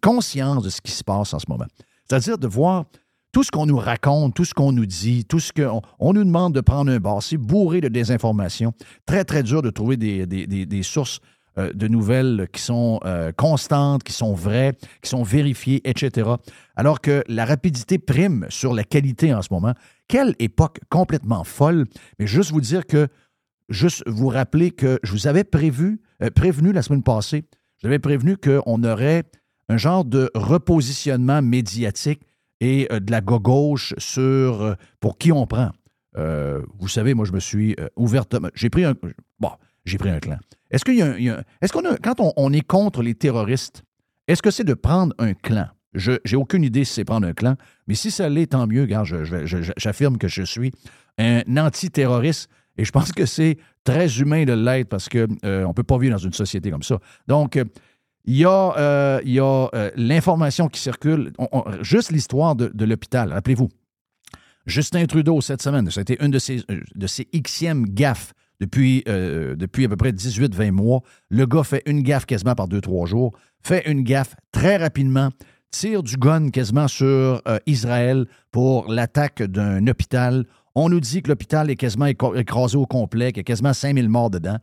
conscience 0.00 0.62
de 0.62 0.70
ce 0.70 0.80
qui 0.80 0.92
se 0.92 1.02
passe 1.02 1.34
en 1.34 1.40
ce 1.40 1.46
moment? 1.48 1.66
C'est-à-dire 2.08 2.38
de 2.38 2.46
voir 2.46 2.84
tout 3.32 3.42
ce 3.42 3.50
qu'on 3.50 3.66
nous 3.66 3.76
raconte, 3.78 4.34
tout 4.34 4.44
ce 4.44 4.54
qu'on 4.54 4.70
nous 4.70 4.86
dit, 4.86 5.24
tout 5.24 5.40
ce 5.40 5.52
qu'on 5.52 5.82
on 5.98 6.12
nous 6.12 6.24
demande 6.24 6.54
de 6.54 6.60
prendre 6.60 6.90
un 6.92 6.98
bar, 6.98 7.20
c'est 7.20 7.36
bourré 7.36 7.80
de 7.80 7.88
désinformation. 7.88 8.72
Très, 9.06 9.24
très 9.24 9.42
dur 9.42 9.60
de 9.62 9.70
trouver 9.70 9.96
des 9.96 10.82
sources 10.84 11.18
euh, 11.58 11.72
de 11.72 11.88
nouvelles 11.88 12.46
qui 12.52 12.62
sont 12.62 13.00
euh, 13.04 13.32
constantes, 13.32 14.04
qui 14.04 14.12
sont 14.12 14.34
vraies, 14.34 14.72
qui 15.02 15.10
sont 15.10 15.24
vérifiées, 15.24 15.80
etc. 15.82 16.30
Alors 16.76 17.00
que 17.00 17.24
la 17.26 17.44
rapidité 17.44 17.98
prime 17.98 18.46
sur 18.50 18.72
la 18.72 18.84
qualité 18.84 19.34
en 19.34 19.42
ce 19.42 19.48
moment. 19.50 19.74
Quelle 20.06 20.36
époque 20.38 20.78
complètement 20.90 21.42
folle. 21.42 21.86
Mais 22.20 22.28
juste 22.28 22.52
vous 22.52 22.60
dire 22.60 22.86
que, 22.86 23.08
juste 23.68 24.04
vous 24.06 24.28
rappeler 24.28 24.70
que 24.70 25.00
je 25.02 25.10
vous 25.10 25.26
avais 25.26 25.42
prévu, 25.42 26.00
euh, 26.22 26.30
prévenu 26.30 26.72
la 26.72 26.82
semaine 26.82 27.02
passée, 27.02 27.44
je 27.78 27.86
vous 27.86 27.88
avais 27.88 27.98
prévenu 27.98 28.36
qu'on 28.36 28.84
aurait 28.84 29.24
un 29.68 29.76
genre 29.76 30.04
de 30.04 30.30
repositionnement 30.34 31.42
médiatique 31.42 32.20
et 32.60 32.86
de 32.90 33.10
la 33.10 33.22
gauche 33.22 33.94
sur 33.98 34.76
pour 35.00 35.18
qui 35.18 35.32
on 35.32 35.46
prend. 35.46 35.70
Vous 36.14 36.88
savez, 36.88 37.14
moi, 37.14 37.24
je 37.24 37.32
me 37.32 37.40
suis 37.40 37.74
ouvertement. 37.96 38.48
J'ai 38.54 38.68
pris 38.68 38.84
un. 38.84 38.94
Bon, 39.38 39.52
j'ai 39.90 39.98
pris 39.98 40.10
un 40.10 40.20
clan. 40.20 40.38
Est-ce 40.70 40.84
qu'il 40.84 40.96
y 40.96 41.02
a, 41.02 41.44
Est-ce 41.60 41.72
qu'on 41.72 41.84
a. 41.84 41.96
Quand 41.96 42.16
on, 42.36 42.52
est 42.52 42.66
contre 42.66 43.02
les 43.02 43.14
terroristes, 43.14 43.82
est-ce 44.28 44.42
que 44.42 44.50
c'est 44.50 44.64
de 44.64 44.74
prendre 44.74 45.14
un 45.18 45.34
clan? 45.34 45.68
Je 45.92 46.12
j'ai 46.24 46.36
aucune 46.36 46.62
idée 46.62 46.84
si 46.84 46.94
c'est 46.94 47.04
prendre 47.04 47.26
un 47.26 47.32
clan, 47.32 47.56
mais 47.88 47.94
si 47.94 48.10
ça 48.10 48.28
l'est, 48.28 48.46
tant 48.46 48.66
mieux. 48.66 48.88
Je- 49.04 49.72
j'affirme 49.76 50.18
que 50.18 50.28
je 50.28 50.42
suis 50.42 50.72
un 51.18 51.42
antiterroriste 51.56 52.48
et 52.76 52.84
je 52.84 52.92
pense 52.92 53.12
que 53.12 53.26
c'est 53.26 53.58
très 53.84 54.20
humain 54.20 54.44
de 54.44 54.52
l'être 54.52 54.88
parce 54.88 55.08
qu'on 55.08 55.26
ne 55.42 55.72
peut 55.72 55.82
pas 55.82 55.98
vivre 55.98 56.14
dans 56.14 56.24
une 56.24 56.32
société 56.32 56.70
comme 56.70 56.84
ça. 56.84 56.98
Donc, 57.26 57.56
euh, 57.56 57.64
il 58.24 58.36
y 58.36 58.44
a, 58.44 58.72
euh, 58.76 59.20
y 59.24 59.40
a 59.40 59.68
euh, 59.74 59.90
l'information 59.96 60.68
qui 60.68 60.80
circule, 60.80 61.32
juste 61.80 62.12
l'histoire 62.12 62.54
de, 62.54 62.84
l'hôpital. 62.84 63.32
Rappelez-vous, 63.32 63.68
Justin 64.66 65.06
Trudeau, 65.06 65.40
cette 65.40 65.62
semaine, 65.62 65.90
ça 65.90 66.00
a 66.00 66.02
été 66.02 66.22
une 66.22 66.30
de 66.30 66.38
ses, 66.38 66.62
euh, 66.70 66.80
de 66.94 67.06
ses 67.06 67.26
gaffes 67.32 68.32
depuis, 68.60 69.02
euh, 69.08 69.56
depuis 69.56 69.86
à 69.86 69.88
peu 69.88 69.96
près 69.96 70.12
18-20 70.12 70.70
mois. 70.70 71.02
Le 71.30 71.46
gars 71.46 71.64
fait 71.64 71.82
une 71.86 72.02
gaffe 72.02 72.26
quasiment 72.26 72.54
par 72.54 72.68
2-3 72.68 73.06
jours, 73.06 73.32
fait 73.62 73.90
une 73.90 74.02
gaffe 74.02 74.36
très 74.52 74.76
rapidement, 74.76 75.30
tire 75.70 76.02
du 76.02 76.16
gun 76.16 76.50
quasiment 76.50 76.88
sur 76.88 77.06
euh, 77.06 77.58
Israël 77.66 78.26
pour 78.52 78.92
l'attaque 78.92 79.42
d'un 79.42 79.86
hôpital. 79.86 80.44
On 80.76 80.88
nous 80.88 81.00
dit 81.00 81.20
que 81.20 81.28
l'hôpital 81.28 81.68
est 81.68 81.76
quasiment 81.76 82.06
écrasé 82.06 82.76
au 82.76 82.86
complet, 82.86 83.32
qu'il 83.32 83.38
y 83.38 83.40
a 83.40 83.44
quasiment 83.44 83.72
5000 83.72 84.08
morts 84.08 84.30
dedans. 84.30 84.56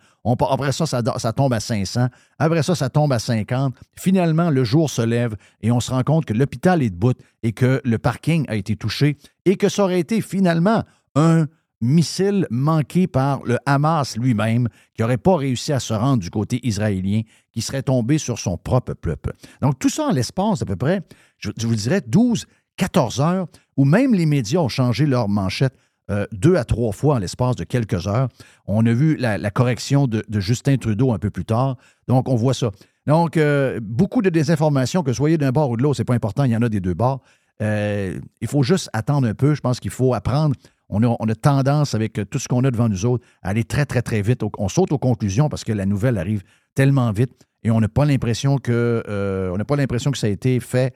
Après 0.49 0.71
ça, 0.71 0.85
ça, 0.85 1.01
ça 1.17 1.33
tombe 1.33 1.53
à 1.53 1.59
500. 1.59 2.07
Après 2.39 2.63
ça, 2.63 2.75
ça 2.75 2.89
tombe 2.89 3.11
à 3.11 3.19
50. 3.19 3.75
Finalement, 3.95 4.49
le 4.49 4.63
jour 4.63 4.89
se 4.89 5.01
lève 5.01 5.35
et 5.61 5.69
on 5.69 5.81
se 5.81 5.91
rend 5.91 6.03
compte 6.03 6.23
que 6.23 6.33
l'hôpital 6.33 6.81
est 6.81 6.89
debout 6.89 7.17
et 7.43 7.51
que 7.51 7.81
le 7.83 7.97
parking 7.97 8.45
a 8.47 8.55
été 8.55 8.77
touché 8.77 9.17
et 9.43 9.57
que 9.57 9.67
ça 9.67 9.83
aurait 9.83 9.99
été 9.99 10.21
finalement 10.21 10.83
un 11.15 11.47
missile 11.81 12.47
manqué 12.49 13.07
par 13.07 13.43
le 13.43 13.57
Hamas 13.65 14.17
lui-même, 14.17 14.67
qui 14.95 15.01
n'aurait 15.01 15.17
pas 15.17 15.37
réussi 15.37 15.73
à 15.73 15.79
se 15.79 15.93
rendre 15.93 16.23
du 16.23 16.29
côté 16.29 16.59
israélien, 16.65 17.21
qui 17.51 17.61
serait 17.61 17.83
tombé 17.83 18.17
sur 18.17 18.39
son 18.39 18.57
propre 18.57 18.93
peuple. 18.93 19.33
Donc, 19.61 19.79
tout 19.79 19.89
ça 19.89 20.07
en 20.07 20.11
l'espace 20.11 20.59
d'à 20.59 20.65
peu 20.65 20.75
près, 20.75 21.01
je, 21.37 21.51
vous 21.61 21.75
dirais, 21.75 22.01
12, 22.05 22.45
14 22.77 23.21
heures, 23.21 23.47
où 23.75 23.85
même 23.85 24.13
les 24.13 24.25
médias 24.25 24.59
ont 24.59 24.69
changé 24.69 25.05
leur 25.05 25.29
manchette 25.29 25.75
euh, 26.09 26.25
deux 26.31 26.55
à 26.55 26.63
trois 26.63 26.93
fois 26.93 27.15
en 27.15 27.19
l'espace 27.19 27.57
de 27.57 27.65
quelques 27.65 28.07
heures. 28.07 28.29
On 28.65 28.85
a 28.85 28.93
vu 28.93 29.17
la, 29.17 29.51
correction 29.51 30.07
de, 30.07 30.23
de 30.29 30.39
Justin 30.39 30.77
Trudeau 30.77 31.11
un 31.11 31.19
peu 31.19 31.29
plus 31.29 31.45
tard. 31.45 31.77
Donc, 32.07 32.29
on 32.29 32.35
voit 32.35 32.53
ça. 32.53 32.71
Donc, 33.07 33.37
euh, 33.37 33.79
beaucoup 33.81 34.21
de 34.21 34.29
désinformation, 34.29 35.01
que 35.01 35.13
soyez 35.13 35.37
d'un 35.37 35.51
bord 35.51 35.69
ou 35.69 35.77
de 35.77 35.83
l'autre, 35.83 35.97
c'est 35.97 36.05
pas 36.05 36.13
important, 36.13 36.43
il 36.43 36.51
y 36.51 36.55
en 36.55 36.61
a 36.61 36.69
des 36.69 36.81
deux 36.81 36.93
bords. 36.93 37.21
Euh, 37.61 38.19
il 38.41 38.47
faut 38.47 38.63
juste 38.63 38.89
attendre 38.93 39.27
un 39.27 39.33
peu. 39.33 39.55
Je 39.55 39.61
pense 39.61 39.79
qu'il 39.79 39.91
faut 39.91 40.13
apprendre. 40.13 40.55
On 40.89 41.03
a, 41.03 41.35
tendance, 41.35 41.95
avec 41.95 42.19
tout 42.29 42.39
ce 42.39 42.47
qu'on 42.47 42.63
a 42.63 42.71
devant 42.71 42.87
nous 42.87 43.05
autres, 43.05 43.25
à 43.41 43.49
aller 43.49 43.63
très, 43.63 43.85
très, 43.85 44.01
très 44.01 44.21
vite. 44.21 44.41
On 44.57 44.69
saute 44.69 44.91
aux 44.91 44.97
conclusions 44.97 45.49
parce 45.49 45.63
que 45.63 45.73
la 45.73 45.85
nouvelle 45.85 46.17
arrive 46.17 46.43
tellement 46.75 47.11
vite 47.11 47.45
et 47.63 47.71
on 47.71 47.81
n'a 47.81 47.89
pas 47.89 48.05
l'impression 48.05 48.57
que 48.57 49.03
euh, 49.07 49.57
ça 50.13 50.27
a 50.27 50.29
été 50.29 50.59
fait 50.59 50.93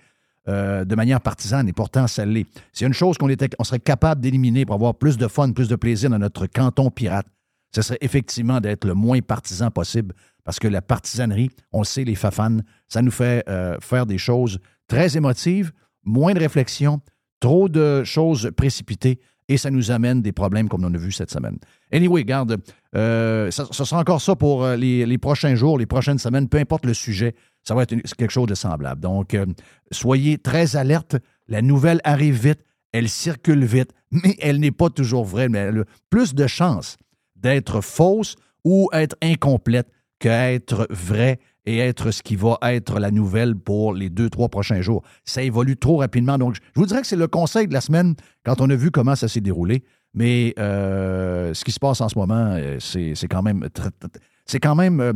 euh, 0.48 0.86
de 0.86 0.96
manière 0.96 1.22
partisane 1.22 1.68
et 1.68 1.74
pourtant 1.74 2.08
ça 2.08 2.26
l'est. 2.26 2.48
C'est 2.72 2.86
une 2.86 2.94
chose 2.94 3.18
qu'on 3.18 3.28
serait 3.64 3.80
capable 3.80 4.22
d'éliminer 4.22 4.66
pour 4.66 4.76
avoir 4.76 4.96
plus 4.96 5.18
de 5.18 5.28
fun, 5.28 5.52
plus 5.52 5.68
de 5.68 5.76
plaisir 5.76 6.10
dans 6.10 6.20
notre 6.20 6.48
canton 6.48 6.90
pirate. 6.90 7.28
Ce 7.76 7.82
serait 7.82 8.00
effectivement 8.02 8.60
d'être 8.60 8.86
le 8.86 8.94
moins 8.94 9.20
partisan 9.20 9.70
possible 9.70 10.16
parce 10.44 10.60
que 10.60 10.68
la 10.68 10.82
partisanerie, 10.82 11.50
on 11.72 11.84
sait, 11.84 12.04
les 12.04 12.16
fafans, 12.16 12.58
ça 12.88 13.02
nous 13.02 13.12
fait 13.12 13.44
euh, 13.48 13.78
faire 13.82 14.06
des 14.06 14.18
choses 14.18 14.60
très 14.88 15.16
émotives, 15.16 15.72
moins 16.04 16.34
de 16.34 16.40
réflexion, 16.40 17.02
trop 17.40 17.70
de 17.70 18.04
choses 18.04 18.52
précipitées 18.56 19.20
et 19.52 19.58
ça 19.58 19.70
nous 19.70 19.92
amène 19.92 20.22
des 20.22 20.32
problèmes 20.32 20.70
comme 20.70 20.86
on 20.86 20.94
a 20.94 20.98
vu 20.98 21.12
cette 21.12 21.30
semaine. 21.30 21.58
Anyway, 21.92 22.24
garde, 22.24 22.58
euh, 22.96 23.52
ça, 23.52 23.66
sera 23.72 24.00
encore 24.00 24.22
ça 24.22 24.38
pour 24.38 24.64
euh, 24.64 24.78
les, 24.78 25.18
prochains 25.18 25.56
jours, 25.56 25.78
les 25.78 25.86
prochaines 25.86 26.20
semaines, 26.20 26.48
peu 26.48 26.58
importe 26.58 26.86
le 26.86 26.94
sujet, 26.94 27.36
ça 27.62 27.76
va 27.76 27.84
être 27.84 27.94
quelque 28.16 28.32
chose 28.32 28.48
de 28.48 28.56
semblable. 28.56 29.02
Donc, 29.02 29.34
euh, 29.34 29.46
soyez 29.92 30.38
très 30.38 30.78
alertes. 30.78 31.18
La 31.50 31.62
nouvelle 31.62 32.00
arrive 32.06 32.42
vite, 32.42 32.64
elle 32.94 33.10
circule 33.10 33.66
vite, 33.66 33.92
mais 34.12 34.38
elle 34.40 34.62
n'est 34.62 34.72
pas 34.72 34.90
toujours 34.90 35.26
vraie, 35.26 35.50
mais 35.50 35.60
elle 35.60 35.80
a 35.80 35.84
plus 36.10 36.34
de 36.34 36.48
chances 36.48 36.96
d'être 37.36 37.82
fausse 37.82 38.38
ou 38.64 38.90
être 38.94 39.18
incomplète 39.22 39.90
qu'être 40.20 40.88
vraie 40.90 41.40
et 41.66 41.78
être 41.78 42.12
ce 42.12 42.24
qui 42.24 42.36
va 42.36 42.58
être 42.64 43.00
la 43.00 43.12
nouvelle 43.12 43.56
pour 43.56 43.94
les 43.94 44.10
deux, 44.10 44.30
trois 44.30 44.50
prochains 44.50 44.82
jours. 44.82 45.04
Ça 45.26 45.44
évolue 45.44 45.78
trop 45.78 45.98
rapidement. 45.98 46.38
Donc, 46.38 46.56
je 46.56 46.80
vous 46.80 46.86
dirais 46.86 47.02
que 47.02 47.08
c'est 47.08 47.16
le 47.16 47.28
conseil 47.28 47.68
de 47.68 47.74
la 47.74 47.82
semaine 47.82 48.16
quand 48.44 48.62
on 48.62 48.70
a 48.70 48.76
vu 48.76 48.92
comment 48.92 49.16
ça 49.16 49.28
s'est 49.28 49.42
déroulé. 49.42 49.84
Mais 50.14 50.54
euh, 50.60 51.54
ce 51.54 51.64
qui 51.64 51.72
se 51.72 51.80
passe 51.80 52.02
en 52.02 52.10
ce 52.10 52.18
moment, 52.18 52.56
euh, 52.58 52.80
c'est 52.80 53.28
quand 53.30 53.42
même 53.42 53.68
c'est 54.46 54.60
quand 54.60 54.76
même 54.76 55.00
euh, 55.00 55.14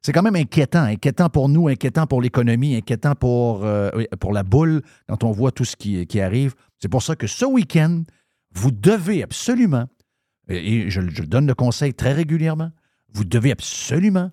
c'est 0.00 0.12
quand 0.12 0.22
même 0.22 0.36
inquiétant, 0.36 0.82
inquiétant 0.82 1.28
pour 1.28 1.48
nous, 1.48 1.66
inquiétant 1.68 2.06
pour 2.06 2.22
l'économie, 2.22 2.76
inquiétant 2.76 3.16
pour, 3.16 3.66
pour 4.20 4.32
la 4.32 4.42
boule 4.44 4.82
quand 5.08 5.24
on 5.24 5.32
voit 5.32 5.50
tout 5.50 5.64
ce 5.64 5.74
qui, 5.74 6.06
qui 6.06 6.20
arrive. 6.20 6.54
C'est 6.78 6.88
pour 6.88 7.02
ça 7.02 7.16
que 7.16 7.26
ce 7.26 7.44
week-end, 7.44 8.04
vous 8.54 8.70
devez 8.70 9.24
absolument, 9.24 9.86
et 10.48 10.88
je, 10.88 11.00
je 11.00 11.24
donne 11.24 11.48
le 11.48 11.54
conseil 11.54 11.94
très 11.94 12.12
régulièrement, 12.12 12.70
vous 13.12 13.24
devez 13.24 13.50
absolument 13.50 14.30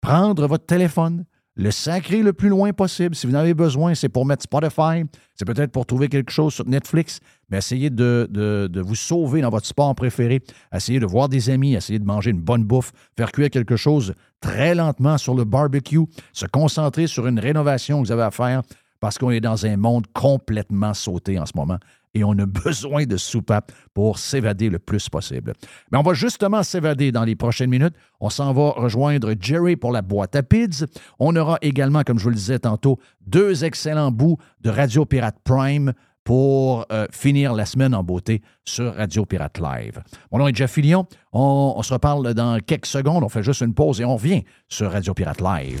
prendre 0.00 0.46
votre 0.46 0.66
téléphone, 0.66 1.24
le 1.58 1.72
sacrer 1.72 2.22
le 2.22 2.32
plus 2.32 2.48
loin 2.48 2.72
possible. 2.72 3.16
Si 3.16 3.26
vous 3.26 3.34
en 3.34 3.38
avez 3.38 3.52
besoin, 3.52 3.94
c'est 3.94 4.08
pour 4.08 4.24
mettre 4.24 4.44
Spotify, 4.44 5.02
c'est 5.34 5.44
peut-être 5.44 5.72
pour 5.72 5.86
trouver 5.86 6.08
quelque 6.08 6.30
chose 6.30 6.54
sur 6.54 6.64
Netflix, 6.66 7.18
mais 7.50 7.58
essayez 7.58 7.90
de, 7.90 8.28
de, 8.30 8.80
vous 8.80 8.94
sauver 8.94 9.40
dans 9.40 9.50
votre 9.50 9.66
sport 9.66 9.94
préféré. 9.94 10.40
Essayez 10.72 11.00
de 11.00 11.06
voir 11.06 11.28
des 11.28 11.50
amis, 11.50 11.74
essayez 11.74 11.98
de 11.98 12.04
manger 12.04 12.30
une 12.30 12.40
bonne 12.40 12.62
bouffe, 12.62 12.92
faire 13.16 13.32
cuire 13.32 13.50
quelque 13.50 13.76
chose 13.76 14.14
très 14.40 14.76
lentement 14.76 15.18
sur 15.18 15.34
le 15.34 15.44
barbecue, 15.44 16.06
se 16.32 16.46
concentrer 16.46 17.08
sur 17.08 17.26
une 17.26 17.40
rénovation 17.40 18.00
que 18.00 18.06
vous 18.06 18.12
avez 18.12 18.22
à 18.22 18.30
faire 18.30 18.62
parce 19.00 19.18
qu'on 19.18 19.30
est 19.30 19.40
dans 19.40 19.66
un 19.66 19.76
monde 19.76 20.06
complètement 20.12 20.94
sauté 20.94 21.38
en 21.38 21.46
ce 21.46 21.52
moment 21.54 21.78
et 22.14 22.24
on 22.24 22.32
a 22.32 22.46
besoin 22.64 23.04
de 23.04 23.16
soupapes 23.16 23.72
pour 23.94 24.18
s'évader 24.18 24.68
le 24.68 24.78
plus 24.78 25.08
possible. 25.08 25.52
Mais 25.90 25.98
on 25.98 26.02
va 26.02 26.14
justement 26.14 26.62
s'évader 26.62 27.12
dans 27.12 27.24
les 27.24 27.36
prochaines 27.36 27.70
minutes. 27.70 27.94
On 28.20 28.30
s'en 28.30 28.52
va 28.52 28.70
rejoindre 28.70 29.34
Jerry 29.38 29.76
pour 29.76 29.92
la 29.92 30.02
boîte 30.02 30.36
à 30.36 30.42
pids. 30.42 30.84
On 31.18 31.34
aura 31.36 31.58
également, 31.62 32.02
comme 32.02 32.18
je 32.18 32.24
vous 32.24 32.30
le 32.30 32.36
disais 32.36 32.58
tantôt, 32.58 32.98
deux 33.26 33.64
excellents 33.64 34.10
bouts 34.10 34.38
de 34.60 34.70
Radio 34.70 35.04
Pirate 35.04 35.38
Prime 35.44 35.92
pour 36.24 36.84
euh, 36.92 37.06
finir 37.10 37.54
la 37.54 37.64
semaine 37.64 37.94
en 37.94 38.04
beauté 38.04 38.42
sur 38.64 38.94
Radio 38.94 39.24
Pirate 39.24 39.58
Live. 39.60 40.02
Mon 40.30 40.38
nom 40.38 40.48
est 40.48 40.54
Jeff 40.54 40.72
Fillion. 40.72 41.06
On, 41.32 41.72
on 41.74 41.82
se 41.82 41.94
reparle 41.94 42.34
dans 42.34 42.60
quelques 42.60 42.84
secondes. 42.84 43.24
On 43.24 43.30
fait 43.30 43.42
juste 43.42 43.62
une 43.62 43.72
pause 43.72 44.00
et 44.02 44.04
on 44.04 44.16
revient 44.16 44.44
sur 44.68 44.92
Radio 44.92 45.14
Pirate 45.14 45.40
Live. 45.40 45.80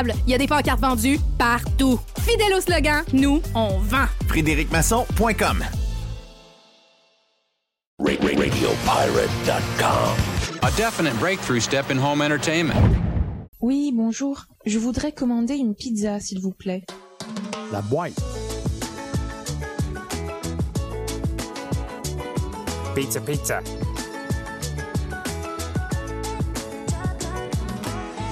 Il 0.25 0.31
y 0.31 0.33
a 0.33 0.37
des 0.37 0.47
pancartes 0.47 0.79
vendues 0.79 1.19
partout. 1.37 1.99
Fidèle 2.19 2.53
au 2.55 2.61
slogan, 2.61 3.03
nous, 3.13 3.41
on 3.55 3.77
vend. 3.79 4.05
FrédéricMasson.com 4.27 5.63
RadioPirate.com. 7.99 10.15
A 10.63 10.71
definite 10.77 11.17
breakthrough 11.19 11.59
step 11.59 11.91
in 11.91 11.97
home 11.97 12.21
entertainment. 12.21 12.73
Oui, 13.61 13.91
bonjour. 13.93 14.45
Je 14.65 14.79
voudrais 14.79 15.11
commander 15.11 15.55
une 15.55 15.75
pizza, 15.75 16.19
s'il 16.19 16.39
vous 16.39 16.51
plaît. 16.51 16.83
La 17.71 17.81
boîte. 17.81 18.13
Pizza, 22.95 23.19
pizza. 23.21 23.59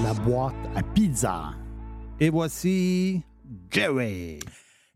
La 0.04 0.14
boîte 0.14 0.56
à 0.76 0.82
pizza. 0.82 1.52
Et 2.20 2.30
voici 2.30 3.22
Jerry. 3.72 4.40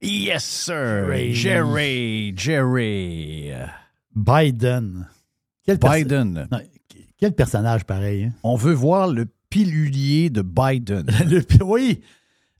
Yes, 0.01 0.43
sir. 0.43 1.07
Jerry, 1.33 2.33
Jerry. 2.35 3.51
Biden. 4.15 5.07
Quel 5.65 5.77
Biden. 5.77 6.47
Non, 6.51 6.59
quel 7.17 7.33
personnage 7.33 7.85
pareil. 7.85 8.25
hein? 8.25 8.33
On 8.43 8.55
veut 8.57 8.73
voir 8.73 9.07
le 9.07 9.25
pilulier 9.49 10.29
de 10.29 10.41
Biden. 10.41 11.05
Le 11.25 11.41
oui, 11.63 12.01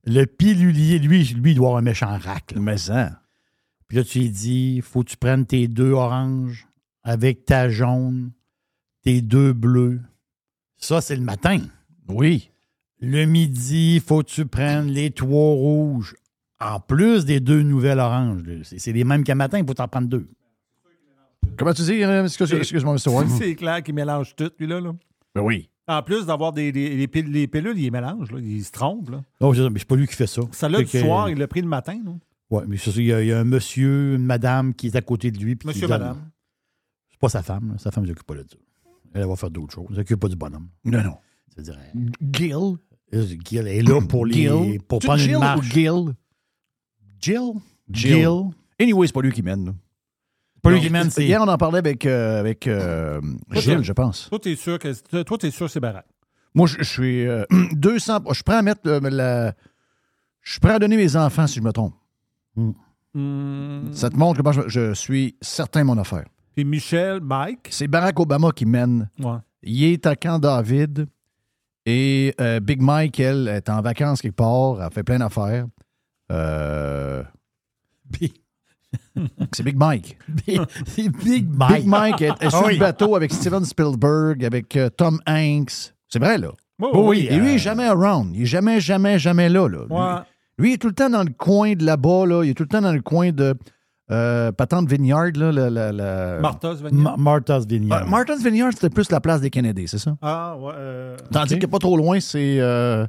le 0.06 0.26
pilulier, 0.26 1.00
lui, 1.00 1.24
lui, 1.26 1.52
il 1.52 1.56
doit 1.56 1.68
avoir 1.70 1.80
un 1.80 1.84
méchant 1.84 2.18
rack. 2.18 2.52
là. 2.54 2.62
Mais 2.62 2.78
ça. 2.78 3.20
Puis 3.88 3.98
là, 3.98 4.04
tu 4.04 4.20
lui 4.20 4.30
dis, 4.30 4.80
faut 4.82 5.04
que 5.04 5.10
tu 5.10 5.18
prennes 5.18 5.46
tes 5.46 5.68
deux 5.68 5.92
oranges 5.92 6.68
avec 7.04 7.46
ta 7.46 7.68
jaune, 7.70 8.32
tes 9.02 9.22
deux 9.22 9.52
bleus. 9.54 10.02
Ça, 10.78 11.02
c'est 11.02 11.16
le 11.16 11.22
matin. 11.24 11.60
Oui. 12.08 12.50
Le 13.06 13.26
midi, 13.26 14.00
faut 14.00 14.24
que 14.24 14.30
tu 14.30 14.46
prennes 14.46 14.88
les 14.88 15.12
trois 15.12 15.54
rouges. 15.54 16.16
En 16.62 16.80
plus 16.80 17.26
des 17.26 17.42
deux 17.42 17.62
nouvelles 17.62 18.00
oranges. 18.00 18.42
C'est 18.64 18.94
les 18.94 19.04
mêmes 19.04 19.26
qu'à 19.26 19.36
matin, 19.36 19.60
il 19.60 19.66
faut 19.68 19.74
t'en 19.74 19.90
prendre 19.90 20.08
deux. 20.08 20.28
Comment 21.58 21.74
tu 21.74 21.82
dis, 21.82 22.02
euh, 22.04 22.24
excuse- 22.24 22.54
excuse-moi, 22.54 22.96
Mr. 22.96 23.10
Ward? 23.14 23.28
C'est 23.30 23.56
clair 23.56 23.84
qu'il 23.84 23.94
mélange 23.94 24.34
tout, 24.36 24.50
lui, 24.58 24.68
là. 24.68 24.80
là. 24.80 24.94
Ben 25.36 25.42
oui. 25.42 25.70
En 25.86 26.02
plus 26.02 26.26
d'avoir 26.26 26.54
des, 26.54 26.72
des- 26.72 26.96
les, 26.96 27.08
pil- 27.08 27.30
les 27.30 27.48
pilules, 27.48 27.78
il 27.78 27.84
les 27.84 27.92
mélange, 27.92 28.32
là. 28.32 28.40
Il 28.40 28.64
se 28.64 28.72
trompe, 28.72 29.10
là. 29.10 29.22
Je- 29.52 29.64
mais 29.68 29.80
c'est 29.80 29.88
pas 29.88 29.98
lui 29.98 30.08
qui 30.08 30.16
fait 30.16 30.26
ça. 30.28 30.42
Ça 30.52 30.70
là 30.70 30.80
du 30.80 30.86
que- 30.86 31.00
soir, 31.02 31.30
il 31.30 31.38
l'a 31.38 31.48
pris 31.48 31.62
le 31.62 31.68
matin, 31.68 32.00
non? 32.04 32.20
Ouais, 32.50 32.64
mais 32.68 32.78
c'est 32.78 32.92
ça, 32.92 33.00
il 33.02 33.08
y, 33.08 33.14
a, 33.14 33.22
il 33.22 33.28
y 33.28 33.34
a 33.34 33.40
un 33.40 33.44
monsieur, 33.44 34.16
une 34.16 34.26
madame 34.26 34.74
qui 34.74 34.88
est 34.88 34.96
à 34.96 35.02
côté 35.02 35.30
de 35.32 35.38
lui. 35.40 35.58
puis 35.58 35.68
Monsieur, 35.68 35.88
donne- 35.88 36.00
madame. 36.00 36.30
C'est 37.12 37.20
pas 37.20 37.30
sa 37.30 37.44
femme. 37.44 37.72
là. 37.74 37.78
Sa 37.78 37.92
femme 37.92 38.04
ne 38.04 38.10
s'occupe 38.10 38.26
pas 38.26 38.36
de 38.36 38.46
ça. 38.50 38.56
Elle 39.14 39.26
va 39.28 39.36
faire 39.36 39.52
d'autres 39.52 39.74
choses. 39.74 39.86
Elle 39.90 39.96
ne 39.98 40.02
s'occupe 40.02 40.20
pas 40.22 40.30
du 40.30 40.38
bonhomme. 40.38 40.70
Non, 40.86 41.04
non. 41.04 41.18
C'est-à-dire, 41.50 41.78
Gil? 42.32 42.78
Elle, 43.14 43.38
Gil 43.48 43.68
est 43.68 43.82
là 43.82 44.02
pour, 44.02 44.26
les, 44.26 44.34
Gil? 44.34 44.80
pour 44.88 45.00
prendre 45.00 45.20
Jill 45.20 45.30
une 45.32 45.36
ou 45.38 45.40
marche. 45.40 45.70
Gil? 45.72 46.14
Jill? 47.22 47.52
Jill. 47.90 48.50
Anyway, 48.80 49.08
c'est 49.08 49.14
pas 49.14 49.22
lui 49.22 49.32
qui 49.32 49.42
mène. 49.44 49.66
là. 49.66 49.72
Pas 50.62 50.72
lui 50.72 50.80
qui 50.82 50.90
mène, 50.90 51.10
c'est... 51.10 51.26
Hier, 51.26 51.42
on 51.42 51.48
en 51.48 51.58
parlait 51.58 51.80
avec, 51.80 52.06
euh, 52.06 52.40
avec 52.40 52.68
euh, 52.68 53.20
Gilles, 53.52 53.78
t'es- 53.78 53.84
je 53.84 53.92
pense. 53.94 54.28
Toi, 54.30 54.40
t'es 54.40 54.56
sûr 54.56 54.80
que 54.80 55.22
toi, 55.24 55.38
t'es 55.38 55.52
sûr 55.52 55.66
que 55.68 55.72
c'est 55.72 55.80
baraque. 55.82 56.08
Moi, 56.56 56.68
je, 56.68 56.78
je 56.80 56.84
suis 56.84 57.28
euh, 57.28 57.44
200. 57.74 58.20
Je 58.30 58.34
suis 58.34 58.44
prêt 58.44 58.56
à 58.56 58.62
mettre 58.62 58.82
euh, 58.88 59.00
la. 59.10 59.54
Je 60.42 60.52
suis 60.52 60.60
prêt 60.60 60.74
à 60.74 60.80
donner 60.80 60.96
mes 60.98 61.16
enfants 61.16 61.48
si 61.48 61.56
je 61.60 61.62
me 61.64 61.72
trompe. 61.72 61.94
Hmm. 62.56 63.92
Ça 63.92 64.10
te 64.10 64.16
montre 64.18 64.38
que 64.40 64.44
moi, 64.44 64.52
je, 64.54 64.62
je 64.68 64.94
suis 64.94 65.36
certain 65.42 65.82
de 65.82 65.86
mon 65.88 65.98
affaire. 65.98 66.26
Puis 66.56 66.64
Michel, 66.66 67.20
Mike? 67.22 67.68
C'est 67.70 67.88
Barack 67.88 68.20
Obama 68.20 68.52
qui 68.52 68.66
mène. 68.66 69.10
Ouais. 69.20 69.38
Il 69.64 69.84
est 69.84 70.06
à 70.06 70.16
Camp 70.16 70.40
David. 70.40 71.08
Et 71.86 72.34
euh, 72.40 72.60
Big 72.60 72.82
Mike, 72.82 73.20
elle, 73.20 73.48
est 73.48 73.70
en 73.70 73.82
vacances 73.82 74.22
quelque 74.22 74.36
part. 74.36 74.82
Elle 74.82 74.92
fait 74.94 75.04
plein 75.04 75.20
d'affaires. 75.20 75.66
Euh, 76.32 77.24
c'est 79.52 79.64
Big 79.64 79.76
Mike. 79.78 80.18
Big 80.28 80.60
Mike. 80.98 81.18
Big 81.24 81.88
Mike 81.88 82.22
est, 82.22 82.32
est 82.42 82.50
sur 82.50 82.60
Ah 82.60 82.64
oui. 82.68 82.74
le 82.76 82.80
bateau 82.80 83.16
avec 83.16 83.32
Steven 83.34 83.66
Spielberg, 83.66 84.44
avec 84.46 84.76
euh, 84.76 84.90
Tom 84.90 85.20
Hanks. 85.28 85.94
C'est 86.08 86.20
vrai, 86.20 86.38
là. 86.38 86.50
Oh 86.82 87.10
ouais, 87.10 87.20
Et 87.20 87.38
lui, 87.38 87.46
il 87.48 87.52
euh, 87.52 87.56
est 87.56 87.60
jamais 87.60 87.86
around. 87.86 88.36
Il 88.36 88.44
est 88.44 88.46
jamais, 88.46 88.80
jamais, 88.80 89.20
jamais 89.20 89.50
là. 89.50 89.68
là. 89.68 89.86
Lui- 89.86 89.96
Ouais. 89.96 90.22
Lui, 90.60 90.70
il 90.70 90.74
est 90.74 90.78
tout 90.78 90.88
le 90.88 90.94
temps 90.94 91.10
dans 91.10 91.24
le 91.24 91.32
coin 91.36 91.74
de 91.74 91.84
là-bas. 91.84 92.26
Là. 92.28 92.44
Il 92.44 92.50
est 92.52 92.54
tout 92.54 92.64
le 92.64 92.70
temps 92.70 92.82
dans 92.82 92.92
le 92.94 93.02
coin 93.02 93.32
de 93.32 93.56
euh, 94.14 94.52
Patente 94.52 94.88
Vineyard. 94.90 95.32
Là, 95.36 95.52
la, 95.52 95.70
la- 95.70 95.92
la- 95.92 96.40
Martha's 96.40 96.82
Vineyard? 96.82 97.18
Ma- 97.18 97.18
Martha's 97.18 97.66
Vineyard. 97.68 98.04
Euh, 98.04 98.10
Martha's 98.10 98.42
Vineyard, 98.44 98.72
c'était 98.74 98.90
plus 98.90 99.10
la 99.12 99.20
place 99.20 99.42
des 99.42 99.50
Kennedy, 99.50 99.88
c'est 99.88 99.98
ça? 99.98 100.16
Ah, 100.22 100.56
ouais. 100.58 100.72
euh, 100.76 101.18
Tandis 101.32 101.56
ok. 101.56 101.60
que 101.62 101.66
pas 101.66 101.80
trop 101.80 101.98
loin, 101.98 102.20
c'est 102.20 102.60
euh, 102.60 103.06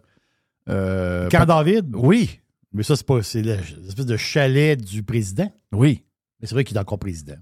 Euh, 0.68 1.28
Camp 1.28 1.44
David? 1.46 1.90
Oui. 1.94 2.40
Mais 2.72 2.82
ça, 2.82 2.96
c'est 2.96 3.06
pas. 3.06 3.22
C'est 3.22 3.42
le- 3.42 3.56
l'espèce 3.82 4.06
de 4.06 4.16
chalet 4.16 4.80
du 4.82 5.02
président. 5.02 5.52
Oui. 5.72 6.02
Mais 6.40 6.46
c'est 6.48 6.54
vrai 6.54 6.64
qu'il 6.64 6.76
est 6.76 6.80
encore 6.80 6.98
président. 6.98 7.36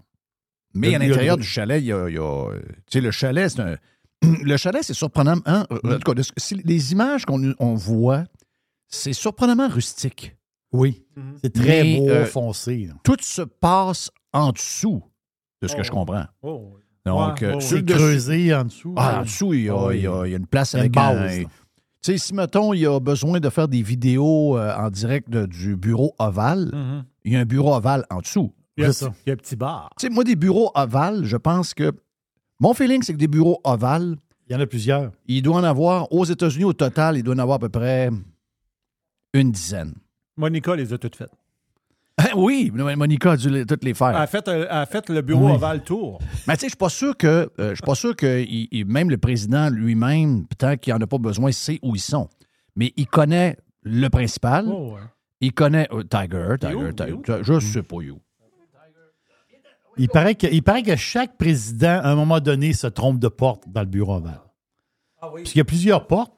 Mais 0.75 0.90
Le- 0.90 0.96
à 0.96 0.98
l'intérieur 0.98 1.37
du 1.37 1.42
chalet, 1.46 1.81
il 1.81 1.87
y 1.87 1.92
a. 1.92 2.09
il 2.09 2.14
y 2.16 2.18
a, 2.18 2.48
tu 2.53 2.98
sais, 2.98 3.01
le 3.01 3.11
chalet, 3.11 3.48
c'est 3.51 3.61
un. 3.61 3.77
Le 4.44 4.57
chalet, 4.57 4.83
c'est 4.85 4.94
surprenant. 4.94 5.37
hein, 5.46 5.66
en 5.70 5.98
tout 5.98 6.12
cas, 6.14 6.22
les 6.64 6.92
images 6.92 7.25
qu'on 7.25 7.55
on 7.59 7.75
voit, 7.75 8.25
c'est 8.88 9.12
surprenamment 9.12 9.68
rustique. 9.68 10.37
Oui. 10.72 11.04
C'est 11.42 11.52
très 11.52 11.82
Mais, 11.85 11.98
beau, 11.98 12.08
euh, 12.08 12.24
foncé. 12.24 12.87
là. 12.88 12.94
Tout 13.04 13.16
se 13.20 13.42
passe 13.42 14.11
en 14.32 14.52
dessous 14.52 15.02
de 15.61 15.68
ce 15.68 15.74
que 15.74 15.80
Oh. 15.80 15.85
je 15.85 15.90
comprends. 15.90 16.24
Oh, 16.42 16.72
Donc, 17.04 17.40
Ouais, 17.40 17.46
euh, 17.48 17.61
C'est 17.61 17.85
creusé 17.85 18.54
en 18.54 18.64
dessous. 18.64 18.94
Ah, 18.96 19.18
en 19.18 19.22
dessous, 19.22 19.52
il 19.54 19.64
y 19.64 19.68
a, 19.68 19.76
Oh, 19.76 19.90
il 19.90 20.02
y 20.02 20.06
a- 20.06 20.24
il 20.26 20.30
y 20.30 20.35
a 20.35 20.38
une 20.38 20.46
place 20.46 20.72
Il 20.72 20.76
y 20.76 20.80
a 20.82 20.85
une 20.85 20.96
avec 20.96 21.16
base, 21.18 21.38
un. 21.38 21.42
Tu 21.44 21.48
sais, 22.00 22.18
si, 22.18 22.32
mettons, 22.35 22.72
il 22.72 22.80
y 22.80 22.87
a 22.87 22.98
besoin 23.00 23.38
de 23.40 23.48
faire 23.50 23.66
des 23.68 23.82
vidéos 23.82 24.56
euh, 24.56 24.72
en 24.76 24.88
direct 24.88 25.28
de- 25.28 25.46
du 25.46 25.76
bureau 25.76 26.14
ovale, 26.20 26.70
Mhm. 26.72 27.04
il 27.24 27.32
y 27.32 27.37
a 27.37 27.40
un 27.40 27.44
bureau 27.44 27.74
ovale 27.74 28.04
en 28.11 28.20
dessous. 28.20 28.52
Il 28.76 28.85
y 28.85 28.87
a, 28.87 28.92
ça. 28.92 29.11
petit- 29.11 29.18
il 29.26 29.28
y 29.28 29.30
a 29.30 29.35
un 29.35 29.37
petit 29.37 29.56
bar. 29.56 29.90
Tu 29.98 30.06
sais, 30.06 30.12
moi, 30.12 30.22
des 30.24 30.37
bureaux 30.37 30.70
ovales, 30.76 31.24
je 31.24 31.37
pense 31.37 31.74
que. 31.74 31.92
Mon 32.61 32.72
feeling, 32.72 33.02
c'est 33.02 33.12
que 33.14 33.18
des 33.18 33.26
bureaux 33.28 33.61
ovales, 33.64 34.16
Il 34.48 34.52
y 34.52 34.56
en 34.56 34.61
a 34.61 34.66
plusieurs. 34.66 35.11
il 35.26 35.42
doit 35.42 35.56
en 35.56 35.64
avoir, 35.64 36.11
aux 36.12 36.24
États-Unis, 36.24 36.64
au 36.64 36.72
total, 36.72 37.16
il 37.18 37.24
doit 37.24 37.35
en 37.35 37.38
avoir 37.38 37.56
à 37.56 37.58
peu 37.58 37.68
près 37.68 38.11
une 39.35 39.50
dizaine. 39.50 39.94
Monica 40.37 40.75
les 40.77 40.92
a 40.92 40.99
toutes 40.99 41.16
faites. 41.16 41.33
oui, 42.37 42.71
Monica 42.75 43.33
a 43.33 43.37
dû 43.37 43.49
les- 43.51 43.66
toutes 43.66 43.85
les 43.85 43.95
faire. 43.95 44.09
Elle 44.11 44.16
a 44.16 44.27
fait, 44.27 44.47
euh, 44.49 44.66
elle 44.71 44.77
a 44.77 44.87
fait 44.87 45.09
le 45.09 45.23
bureau 45.23 45.47
Oui. 45.49 45.53
Oval 45.55 45.83
Tour. 45.83 46.18
Mais 46.47 46.55
tu 46.55 46.61
sais, 46.61 46.66
je 46.66 46.71
suis 46.71 46.77
pas 46.77 46.88
sûr 46.88 47.16
que, 47.16 47.27
euh, 47.59 47.71
je 47.71 47.75
suis 47.75 47.83
pas 47.83 47.95
sûr 47.95 48.14
que 48.16 48.40
il- 48.42 48.68
il- 48.71 48.87
même 48.87 49.11
le 49.11 49.18
président 49.18 49.68
lui-même, 49.71 50.47
peut-être 50.47 50.81
qu'il 50.81 50.92
en 50.92 51.01
a 51.01 51.07
pas 51.07 51.18
besoin, 51.18 51.51
sait 51.53 51.79
où 51.83 51.95
ils 51.97 52.01
sont. 52.01 52.29
Mais 52.77 52.92
il 52.97 53.07
connaît 53.07 53.57
le 53.83 54.09
principal. 54.09 54.66
Oh, 54.68 54.92
ouais. 54.95 55.01
Il 55.40 55.53
connaît 55.53 55.88
euh, 55.92 56.03
Tiger, 56.05 56.55
Tiger, 56.61 56.75
où? 56.75 56.92
Tiger. 56.92 57.05
Il 57.09 57.31
est 57.33 57.40
où? 57.40 57.42
Je 57.42 57.59
sais 57.66 57.83
pas 57.83 57.97
où. 57.97 58.21
Il 59.99 60.09
paraît, 60.09 60.35
que, 60.35 60.47
il 60.51 60.62
paraît 60.62 60.83
que 60.83 60.97
chaque 60.97 61.37
président, 61.37 62.01
à 62.03 62.09
un 62.09 62.14
moment 62.14 62.40
donné, 62.40 62.73
se 62.73 62.87
trompe 62.87 63.18
de 63.18 63.29
porte 63.29 63.64
dans 63.68 63.81
le 63.83 63.87
bureau 63.87 64.16
ovale. 64.16 64.40
Ah 65.21 65.29
oui. 65.33 65.42
Parce 65.42 65.51
qu'il 65.53 65.59
y 65.59 65.61
a 65.61 65.64
plusieurs 65.66 66.07
portes. 66.07 66.33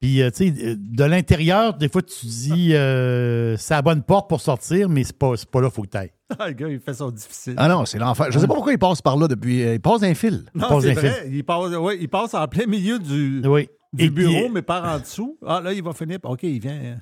Puis, 0.00 0.22
euh, 0.22 0.30
tu 0.30 0.54
sais, 0.54 0.76
de 0.76 1.04
l'intérieur, 1.04 1.74
des 1.74 1.88
fois, 1.88 2.02
tu 2.02 2.24
dis, 2.26 2.74
euh, 2.74 3.56
c'est 3.56 3.74
la 3.74 3.82
bonne 3.82 4.02
porte 4.02 4.28
pour 4.28 4.40
sortir, 4.40 4.88
mais 4.88 5.02
c'est 5.02 5.16
pas, 5.18 5.32
c'est 5.36 5.50
pas 5.50 5.60
là, 5.60 5.70
faut 5.70 5.82
que 5.82 5.88
tu 5.88 5.96
ailles. 5.96 6.12
Ah, 6.38 6.46
le 6.48 6.52
gars, 6.54 6.68
il 6.68 6.78
fait 6.78 6.94
ça 6.94 7.10
difficile. 7.10 7.54
Ah 7.56 7.66
non, 7.68 7.84
c'est 7.84 7.98
l'enfer. 7.98 8.26
Je 8.30 8.38
sais 8.38 8.46
pas 8.46 8.54
pourquoi 8.54 8.72
il 8.72 8.78
passe 8.78 9.02
par 9.02 9.16
là 9.16 9.26
depuis. 9.26 9.62
euh, 9.64 9.74
Il 9.74 9.80
passe 9.80 10.00
d'un 10.02 10.14
fil. 10.14 10.44
non, 10.54 10.68
pose 10.68 10.84
c'est 10.84 10.90
un 10.90 10.94
vrai. 10.94 11.28
Il 11.32 11.42
passe, 11.42 11.74
ouais, 11.74 11.98
il 12.00 12.08
passe 12.08 12.34
en 12.34 12.46
plein 12.46 12.66
milieu 12.66 12.98
du, 13.00 13.42
Oui. 13.44 13.68
du 13.92 14.04
Et 14.04 14.10
bureau, 14.10 14.44
puis, 14.44 14.48
mais 14.54 14.62
par 14.62 14.84
en 14.84 15.00
dessous. 15.00 15.36
Ah, 15.44 15.60
là, 15.64 15.72
il 15.72 15.82
va 15.82 15.92
finir. 15.94 16.20
par- 16.20 16.30
OK, 16.32 16.42
il 16.44 16.60
vient. 16.60 16.98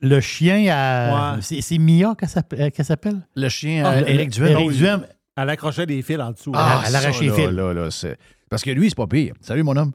le 0.00 0.20
chien 0.20 0.66
à. 0.70 1.34
Ouais. 1.36 1.38
C'est, 1.40 1.60
c'est 1.62 1.78
Mia 1.78 2.14
qu'elle 2.14 2.28
s'appelle? 2.28 2.60
euh, 2.62 2.70
qu'elle 2.70 2.84
s'appelle? 2.84 3.26
Le 3.36 3.48
chien, 3.48 3.84
Ah, 3.86 3.92
euh, 3.94 4.00
le- 4.02 4.10
Éric 4.10 4.30
Duhem. 4.30 4.48
Éric 4.48 4.72
Duhem. 4.72 5.06
Elle 5.36 5.50
accrochait 5.50 5.86
des 5.86 6.02
fils 6.02 6.18
en 6.20 6.32
dessous. 6.32 6.52
Ah, 6.54 6.82
Elle 6.86 6.94
arrache 6.96 7.14
ça, 7.16 7.20
les 7.22 7.28
là, 7.28 7.34
fils. 7.34 7.50
là, 7.50 7.72
là, 7.72 7.90
c'est- 7.90 8.18
Parce 8.50 8.62
que 8.62 8.70
lui, 8.70 8.88
c'est 8.90 8.96
pas 8.96 9.06
pire. 9.06 9.34
Salut, 9.40 9.62
mon 9.62 9.76
homme. 9.76 9.92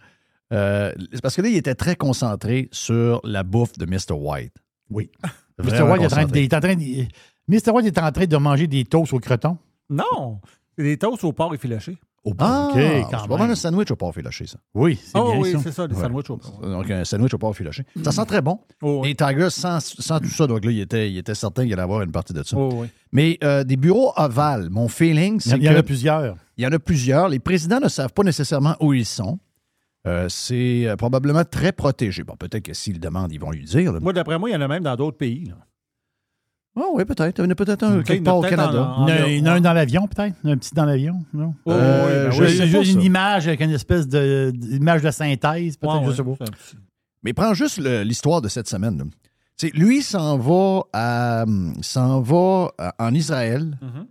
Euh, 0.53 0.91
c'est 1.11 1.21
parce 1.21 1.35
que 1.35 1.41
là, 1.41 1.49
il 1.49 1.55
était 1.57 1.75
très 1.75 1.95
concentré 1.95 2.69
sur 2.71 3.19
la 3.23 3.43
bouffe 3.43 3.73
de 3.77 3.85
Mr. 3.85 4.13
White. 4.13 4.53
Oui. 4.89 5.09
Mr. 5.63 5.81
White 5.83 6.01
est 6.01 6.05
en 6.05 6.09
train 6.09 6.27
est 6.33 6.53
en 6.53 6.59
train 6.59 6.75
de- 6.75 7.05
Mr. 7.47 7.71
White 7.73 7.85
est 7.87 7.97
en 7.99 8.11
train 8.11 8.25
de 8.25 8.37
manger 8.37 8.67
des 8.67 8.85
toasts 8.85 9.13
au 9.13 9.19
croton. 9.19 9.57
Non! 9.89 10.39
Des 10.77 10.97
toasts 10.97 11.23
au 11.23 11.33
porc 11.33 11.53
effiloché. 11.53 11.97
Ah, 12.39 12.69
OK, 12.69 12.75
c'est 12.79 13.03
quand 13.11 13.27
pas 13.27 13.37
mal 13.37 13.51
un 13.51 13.55
sandwich 13.55 13.91
au 13.91 13.97
porc 13.97 14.13
filoché, 14.13 14.47
ça. 14.47 14.57
Oui, 14.73 14.97
c'est 15.03 15.11
Oh 15.19 15.31
bien 15.31 15.41
oui, 15.41 15.51
ça. 15.51 15.59
c'est 15.61 15.71
ça, 15.73 15.87
des 15.89 15.93
Ouais. 15.95 16.01
sandwichs 16.03 16.29
au 16.29 16.37
porc. 16.37 16.61
Donc, 16.61 16.89
un 16.89 17.03
sandwich 17.03 17.33
au 17.33 17.37
porc 17.37 17.53
filoché. 17.53 17.83
Ça 18.01 18.13
sent 18.13 18.25
très 18.25 18.41
bon. 18.41 18.59
Oh, 18.81 19.01
oui. 19.03 19.09
Et 19.09 19.15
Tiger, 19.15 19.49
sans, 19.49 19.81
sans 19.81 20.19
tout 20.21 20.29
ça, 20.29 20.47
donc 20.47 20.63
là, 20.63 20.71
il 20.71 20.79
était, 20.79 21.11
il 21.11 21.17
était 21.17 21.35
certain 21.35 21.63
qu'il 21.63 21.73
allait 21.73 21.81
avoir 21.81 22.01
une 22.01 22.13
partie 22.13 22.31
de 22.31 22.41
ça. 22.41 22.55
Oh, 22.57 22.69
oui. 22.75 22.87
Mais 23.11 23.37
euh, 23.43 23.65
des 23.65 23.75
bureaux 23.75 24.13
ovales, 24.15 24.69
mon 24.69 24.87
feeling, 24.87 25.33
Il 25.33 25.37
y 25.37 25.41
c'est 25.41 25.53
en- 25.53 25.57
il 25.57 25.63
y 25.65 25.69
en 25.69 25.75
a 25.75 25.83
plusieurs. 25.83 26.37
Il 26.55 26.63
y 26.63 26.67
en 26.67 26.71
a 26.71 26.79
plusieurs. 26.79 27.27
Les 27.27 27.39
présidents 27.39 27.81
ne 27.81 27.89
savent 27.89 28.13
pas 28.13 28.23
nécessairement 28.23 28.77
où 28.79 28.93
ils 28.93 29.05
sont. 29.05 29.37
Euh, 30.05 30.27
c'est 30.29 30.85
euh, 30.87 30.95
probablement 30.97 31.45
très 31.45 31.71
protégé. 31.71 32.23
Bon, 32.23 32.35
peut-être 32.35 32.63
que 32.65 32.73
s'ils 32.73 32.93
le 32.93 32.99
demandent, 32.99 33.31
ils 33.31 33.39
vont 33.39 33.51
lui 33.51 33.63
dire. 33.63 33.93
là. 33.93 33.99
Moi, 34.01 34.11
d'après 34.13 34.37
moi, 34.37 34.49
il 34.49 34.53
y 34.53 34.55
en 34.55 34.61
a 34.61 34.67
même 34.67 34.83
dans 34.83 34.95
d'autres 34.95 35.17
pays. 35.17 35.45
là. 35.45 35.55
Ah 36.75 36.81
oui, 36.93 37.05
peut-être. 37.05 37.37
Il 37.39 37.43
y 37.43 37.47
en 37.47 37.51
a 37.51 37.55
peut-être 37.55 37.83
un 37.83 37.99
Ok, 37.99 38.05
quelque 38.05 38.13
il 38.13 38.15
y 38.17 38.19
en 38.19 38.23
a 38.23 38.25
part 38.25 38.37
au 38.37 38.41
peut-être 38.41 38.55
Canada. 38.55 38.83
en- 38.97 39.07
Il 39.07 39.13
y 39.13 39.13
en 39.13 39.15
a, 39.21 39.23
en- 39.23 39.27
il 39.27 39.37
y 39.37 39.41
en 39.41 39.45
a 39.45 39.51
un 39.53 39.61
dans 39.61 39.73
l'avion, 39.73 40.07
peut-être? 40.07 40.35
Un 40.43 40.57
petit 40.57 40.73
dans 40.73 40.85
l'avion, 40.85 41.23
non? 41.33 41.53
Oh, 41.65 41.71
Euh, 41.71 42.05
oui, 42.05 42.11
ben 42.13 42.31
je 42.31 42.43
oui. 42.43 42.67
J'ai 42.67 42.77
pas, 42.79 42.83
une 42.83 43.01
image 43.03 43.47
avec 43.47 43.61
une 43.61 43.69
espèce 43.71 44.07
de 44.07 44.51
d'image 44.55 45.03
de 45.03 45.11
synthèse, 45.11 45.77
peut-être, 45.77 45.93
Ouais, 45.99 46.03
je 46.05 46.09
ouais, 46.09 46.15
sais 46.15 46.23
pas. 46.23 46.31
c'est 46.39 46.43
un 46.43 46.51
petit- 46.51 46.77
Mais 47.21 47.33
prends 47.33 47.53
juste 47.53 47.77
le- 47.77 48.01
l'histoire 48.01 48.41
de 48.41 48.49
cette 48.49 48.67
semaine. 48.67 48.97
là. 48.97 49.03
Tu 49.55 49.67
sais, 49.67 49.71
lui 49.77 50.01
s'en 50.01 50.37
va, 50.39 50.81
à, 50.93 51.45
s'en 51.81 52.21
va 52.21 52.71
à- 52.79 52.95
en 53.07 53.13
Israël. 53.13 53.77
Mhm. 53.81 54.07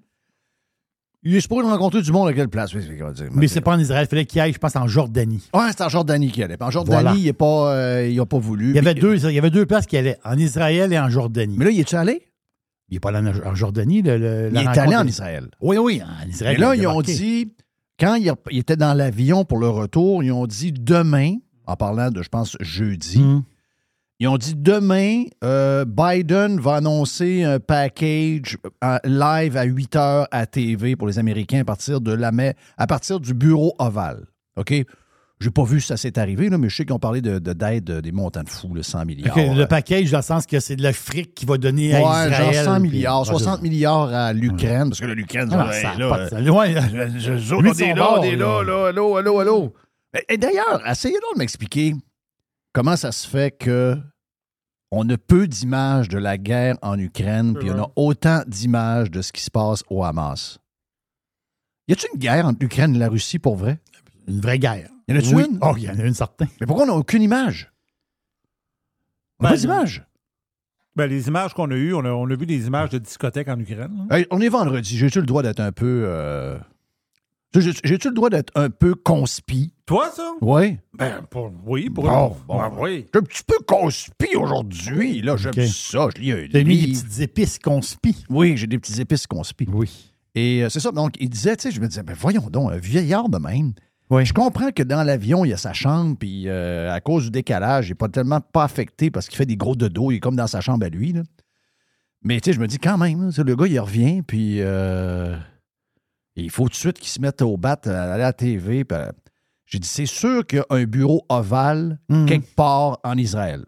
Il 1.25 1.37
est 1.37 1.41
supposé 1.41 1.63
rencontrer 1.69 2.03
du 2.03 2.11
monde 2.11 2.29
à 2.29 2.33
quelle 2.33 2.49
place? 2.49 2.75
Oui, 2.75 2.83
c'est 2.87 2.97
quoi 2.99 3.13
dire. 3.13 3.29
Mais 3.33 3.47
c'est 3.47 3.61
pas 3.61 3.75
en 3.75 3.79
Israël, 3.79 4.07
il 4.07 4.11
fallait 4.11 4.27
qu'il 4.27 4.41
aille, 4.41 4.53
je 4.53 4.59
pense, 4.59 4.75
en 4.75 4.89
Jordanie. 4.89 5.41
Ouais, 5.55 5.69
c'est 5.71 5.83
en 5.85 5.89
Jordanie 5.89 6.33
qu'il 6.33 6.43
allait. 6.43 6.61
En 6.61 6.71
Jordanie, 6.71 7.01
Voilà. 7.03 7.17
il 7.17 7.27
n'a 7.27 7.33
pas, 7.33 7.75
euh, 7.77 8.09
il 8.09 8.19
a 8.19 8.27
pas 8.27 8.39
voulu. 8.39 8.71
Il 8.71 8.75
y 8.75 8.79
avait 8.81 8.93
Puis- 8.95 9.03
deux, 9.03 9.25
il 9.29 9.35
y 9.35 9.39
avait 9.39 9.51
deux 9.51 9.65
places 9.67 9.87
qui 9.87 9.97
allaient, 9.97 10.19
en 10.25 10.37
Israël 10.37 10.93
et 10.93 10.99
en 10.99 11.09
Jordanie. 11.09 11.55
Mais 11.57 11.67
là, 11.67 11.71
il 11.71 11.79
est-tu 11.81 11.95
allé? 11.95 12.27
il 12.89 12.95
n'est 12.97 13.01
pas 13.01 13.09
allé 13.17 13.31
en, 13.45 13.51
en 13.51 13.55
Jordanie. 13.55 14.03
Le, 14.03 14.19
le- 14.19 14.49
Il 14.49 14.55
la 14.55 14.63
est 14.63 14.67
rencontre- 14.67 14.81
allé 14.87 14.97
en 14.97 15.07
Israël. 15.07 15.49
Oui, 15.63 15.79
oui, 15.79 16.03
en 16.03 16.29
Israël. 16.29 16.57
Et 16.57 16.61
là, 16.61 16.71
a 16.71 16.77
ils 16.77 16.87
ont 16.87 17.01
débarqué. 17.01 17.15
dit, 17.15 17.53
quand 17.99 18.17
il, 18.17 18.31
il 18.51 18.59
était 18.59 18.77
dans 18.77 18.93
l'avion 18.93 19.45
pour 19.47 19.59
le 19.59 19.69
retour, 19.69 20.23
ils 20.25 20.33
ont 20.33 20.47
dit 20.47 20.73
demain, 20.73 21.37
en 21.67 21.77
parlant 21.77 22.11
de, 22.11 22.21
je 22.21 22.29
pense, 22.29 22.57
jeudi, 22.61 23.21
Hum. 23.23 23.45
Ils 24.23 24.29
ont 24.29 24.39
dit 24.39 24.55
demain, 24.57 25.25
euh, 25.43 25.85
Biden 25.85 26.61
va 26.61 26.77
annoncer 26.77 27.43
un 27.45 27.59
package 27.59 28.57
euh, 28.85 28.99
live 29.05 29.57
à 29.57 29.65
8 29.65 29.97
heures 29.97 30.29
à 30.31 30.47
TV 30.47 30.97
pour 30.97 31.09
les 31.09 31.19
Américains 31.19 31.61
à 31.61 31.65
partir, 31.65 32.01
de 32.01 32.13
la, 32.13 32.31
mai- 32.33 32.55
à 32.79 32.87
partir 32.87 33.19
du 33.21 33.35
bureau 33.35 33.75
ovale. 33.79 34.27
OK? 34.57 34.73
J'ai 35.41 35.51
pas 35.51 35.65
vu 35.65 35.81
si 35.81 35.89
ça 35.89 35.97
s'est 35.97 36.21
arrivé, 36.21 36.49
là, 36.51 36.57
mais 36.57 36.69
je 36.69 36.77
sais 36.77 36.85
qu'ils 36.85 36.93
ont 36.95 37.01
parlé 37.01 37.21
de, 37.21 37.41
de- 37.41 37.53
d'aide 37.53 37.91
euh, 37.91 38.01
des 38.01 38.13
montants 38.13 38.45
de 38.45 38.49
fous, 38.49 38.73
le 38.75 38.85
100 38.85 39.07
milliards. 39.07 39.37
Ok, 39.37 39.43
le 39.57 39.65
package, 39.65 40.13
dans 40.13 40.19
le 40.19 40.23
sens 40.23 40.47
que 40.47 40.61
c'est 40.61 40.77
de 40.77 40.85
l'Afrique 40.85 41.35
qui 41.35 41.45
va 41.47 41.59
donner 41.59 41.93
à 41.93 41.99
Ouais, 41.99 42.31
Israël. 42.31 42.55
genre 42.55 42.65
100 42.65 42.81
puis- 42.81 42.91
milliards, 42.91 43.19
Ouais, 43.21 43.25
c'est 43.25 43.31
60 43.33 43.57
ça. 43.57 43.63
milliards 43.63 44.15
à 44.15 44.33
l'Ukraine, 44.33 44.91
parce 44.91 45.01
que 45.01 45.07
là, 45.07 45.15
l'Ukraine, 45.15 45.49
Ah, 45.51 45.67
ouais, 45.67 45.83
ça 45.83 45.95
là, 45.99 46.29
sens. 46.29 46.49
Ouais, 46.49 46.75
Je- 47.19 47.39
je- 47.39 47.55
on 47.57 47.65
est 47.65 47.89
là, 47.89 47.95
bord, 47.97 48.19
on 48.21 48.23
est 48.23 48.37
là, 48.37 48.63
là. 48.63 48.63
là, 48.63 48.89
allô, 48.91 49.17
allô, 49.17 49.39
allô. 49.41 49.75
Et, 50.17 50.35
et 50.35 50.39
d'ailleurs, 50.39 50.81
essayez 50.89 51.15
donc 51.15 51.35
de 51.35 51.39
m'expliquer 51.41 51.95
comment 52.73 52.95
ça 52.97 53.11
se 53.11 53.27
fait 53.29 53.51
que 53.59 53.99
on 54.93 55.09
a 55.09 55.17
peu 55.19 55.49
d'images 55.49 56.09
de 56.09 56.19
la 56.19 56.39
guerre 56.39 56.77
en 56.83 56.99
Ukraine, 56.99 57.55
puis 57.59 57.71
on 57.71 57.83
a 57.83 57.91
autant 57.97 58.43
d'images 58.47 59.11
de 59.11 59.23
ce 59.23 59.33
qui 59.33 59.43
se 59.43 59.51
passe 59.51 59.83
au 59.91 60.05
Hamas. 60.05 60.59
Y 61.89 61.95
a-t-il 61.95 62.11
une 62.15 62.21
guerre 62.21 62.47
entre 62.47 62.59
l'Ukraine 62.61 62.95
et 62.95 62.99
la 62.99 63.09
Russie 63.09 63.39
pour 63.41 63.57
vrai? 63.57 63.81
Une 64.29 64.41
vraie 64.41 64.59
guerre. 64.59 64.89
Y 65.09 65.13
en 65.33 65.37
Oui. 65.37 65.47
une? 65.51 65.59
Oh, 65.63 65.75
il 65.77 65.83
y 65.85 65.91
en 65.91 65.99
a 65.99 66.03
une 66.05 66.15
certaine. 66.15 66.49
Mais 66.61 66.67
pourquoi 66.67 66.85
on 66.85 66.89
n'a 66.89 66.95
aucune 66.95 67.23
image? 67.23 67.73
On 69.41 69.45
n'a 69.45 69.51
Ben, 69.51 69.55
pas 69.57 69.61
d'image. 69.61 70.05
Ben, 70.95 71.07
les 71.07 71.27
images 71.27 71.55
qu'on 71.55 71.71
a 71.71 71.75
eues, 71.75 71.95
on 71.95 72.05
a, 72.05 72.11
on 72.11 72.31
a 72.31 72.35
vu 72.37 72.47
des 72.47 72.67
images 72.67 72.91
de 72.91 72.99
discothèques 72.99 73.49
en 73.49 73.59
Ukraine. 73.59 74.07
Hey, 74.11 74.27
on 74.31 74.41
est 74.41 74.49
vendredi. 74.51 74.97
J'ai-tu 74.99 75.21
le 75.21 75.27
droit 75.27 75.43
d'être 75.43 75.61
un 75.61 75.73
peu. 75.73 76.05
euh, 76.07 76.59
J'ai-tu 77.55 78.09
le 78.09 78.15
droit 78.15 78.31
d'être 78.31 78.51
un 78.55 78.71
peu 78.71 78.95
conspi? 78.95 79.75
Toi, 79.85 80.11
ça? 80.15 80.33
Oui. 80.41 80.79
Ben, 80.99 81.21
pour- 81.31 81.53
oui, 81.67 81.91
pour 81.91 82.05
Bon, 82.05 82.37
bon. 82.49 82.57
Ben, 82.59 82.73
oui. 82.79 82.91
Je 83.13 83.19
suis 83.19 83.19
un 83.19 83.23
petit 83.23 83.43
peu 83.47 83.57
conspi 83.67 84.37
aujourd'hui. 84.37 85.21
Là, 85.23 85.37
j'aime 85.37 85.53
Ok. 85.57 85.63
ça. 85.67 86.09
Je 86.17 86.21
lis 86.23 86.33
un 86.33 86.47
T'as 86.51 86.59
mis 86.61 86.65
des 86.65 86.87
livre. 86.87 87.03
petites 87.03 87.21
épices 87.21 87.59
conspis. 87.59 88.25
Oui, 88.31 88.57
j'ai 88.57 88.67
des 88.67 88.79
petits 88.79 89.01
épices 89.01 89.27
conspi. 89.27 89.67
Oui. 89.73 90.13
Et 90.35 90.65
euh, 90.65 90.71
c'est 90.71 90.81
ça. 90.81 90.93
Donc, 90.93 91.15
il 91.21 91.29
disait, 91.29 91.57
tu 91.57 91.65
sais, 91.65 91.71
je 91.71 91.81
me 91.81 91.89
disais, 91.89 92.03
ben 92.03 92.17
voyons 92.19 92.49
donc, 92.51 92.73
un 92.73 92.79
vieillard 92.79 93.29
de 93.29 93.37
même. 93.39 93.73
Oui. 94.09 94.25
Je 94.25 94.33
comprends 94.33 94.71
que 94.73 94.83
dans 94.83 95.03
l'avion, 95.03 95.45
il 95.45 95.49
y 95.51 95.53
a 95.53 95.57
sa 95.59 95.73
chambre, 95.75 96.17
puis 96.19 96.45
euh, 96.49 96.91
à 96.93 97.01
cause 97.01 97.25
du 97.25 97.31
décalage, 97.31 97.89
il 97.89 97.91
n'est 97.91 97.95
pas 97.97 98.09
tellement 98.09 98.41
pas 98.41 98.65
affecté 98.65 99.11
parce 99.11 99.27
qu'il 99.29 99.37
fait 99.37 99.47
des 99.47 99.57
gros 99.57 99.75
dodos, 99.77 100.11
il 100.11 100.17
est 100.17 100.21
comme 100.21 100.37
dans 100.37 100.47
sa 100.47 100.61
chambre 100.61 100.85
à 100.87 100.89
lui. 100.89 101.13
là. 101.13 101.23
Mais 102.23 102.41
tu 102.41 102.51
sais, 102.51 102.55
je 102.55 102.61
me 102.61 102.67
dis 102.67 102.79
quand 102.79 102.99
même, 102.99 103.29
tu 103.29 103.33
sais, 103.37 103.45
le 103.45 103.57
gars, 103.57 103.67
il 103.67 103.81
revient, 103.81 104.23
puis 104.23 104.59
euh, 104.61 105.37
il 106.37 106.51
faut 106.51 106.65
tout 106.65 106.71
de 106.71 106.75
suite 106.75 106.99
qu'il 106.99 107.09
se 107.09 107.21
mette 107.21 107.43
au 107.43 107.57
bat 107.57 107.79
à 107.85 108.13
aller 108.13 108.23
à 108.23 108.27
la 108.27 108.33
TV. 108.33 108.85
euh, 108.93 109.11
J'ai 109.67 109.79
dit, 109.79 109.89
c'est 109.89 110.07
sûr 110.07 110.47
qu'il 110.47 110.59
y 110.59 110.61
a 110.63 110.67
un 110.71 110.85
bureau 110.85 111.25
ovale 111.29 111.99
Mhm. 112.09 112.27
quelque 112.27 112.55
part 112.55 112.99
en 113.05 113.17
Israël. 113.17 113.65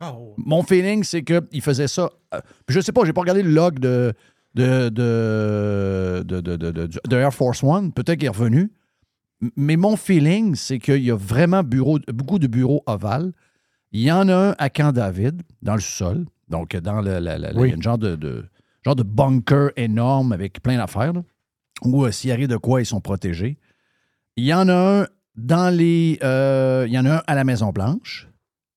Ah, 0.00 0.14
oh. 0.16 0.34
Mon 0.36 0.62
feeling, 0.62 1.02
c'est 1.02 1.22
qu'il 1.22 1.60
faisait 1.62 1.88
ça. 1.88 2.10
euh, 2.34 2.40
puis 2.66 2.74
je 2.76 2.80
sais 2.80 2.92
pas, 2.92 3.04
j'ai 3.04 3.12
pas 3.12 3.22
regardé 3.22 3.42
le 3.42 3.50
log 3.50 3.78
de, 3.80 4.12
de, 4.54 4.88
de, 4.90 6.22
de, 6.24 6.40
de- 6.40 6.56
de- 6.56 6.70
de- 6.70 7.00
de 7.08 7.16
Air 7.16 7.32
Force 7.34 7.62
One. 7.64 7.92
Peut-être 7.92 8.18
qu'il 8.18 8.26
est 8.26 8.30
revenu. 8.30 8.70
Mais 9.56 9.76
mon 9.76 9.96
feeling, 9.96 10.54
c'est 10.54 10.78
qu'il 10.78 11.02
y 11.04 11.10
a 11.10 11.16
vraiment 11.16 11.62
bureau, 11.62 11.98
beaucoup 12.12 12.38
de 12.38 12.46
bureaux 12.46 12.82
ovales. 12.86 13.32
Il 13.92 14.00
y 14.02 14.12
en 14.12 14.28
a 14.28 14.34
un 14.50 14.54
à 14.58 14.68
Camp 14.70 14.92
David, 14.92 15.42
dans 15.62 15.74
le 15.74 15.80
sol. 15.80 16.26
Donc, 16.48 16.76
dans 16.76 17.00
le, 17.00 17.18
la- 17.18 17.20
la- 17.20 17.38
la- 17.38 17.52
Oui. 17.54 17.68
il 17.68 17.70
y 17.70 17.72
a 17.72 17.76
une 17.76 17.82
genre 17.82 17.98
de, 17.98 18.14
de- 18.16 18.44
genre 18.84 18.96
de 18.96 19.02
bunker 19.02 19.70
énorme 19.76 20.32
avec 20.32 20.62
plein 20.62 20.76
d'affaires. 20.76 21.12
Où, 21.82 22.04
euh, 22.04 22.10
s'il 22.12 22.30
arrive 22.32 22.48
de 22.48 22.56
quoi, 22.56 22.80
ils 22.80 22.86
sont 22.86 23.00
protégés. 23.00 23.58
Il 24.36 24.44
y 24.44 24.54
en 24.54 24.68
a 24.68 25.02
un 25.02 25.06
dans 25.36 25.74
les. 25.74 26.18
euh, 26.22 26.84
il 26.86 26.92
y 26.92 26.98
en 26.98 27.04
a 27.06 27.16
un 27.16 27.22
à 27.26 27.34
la 27.34 27.44
Maison-Blanche. 27.44 28.28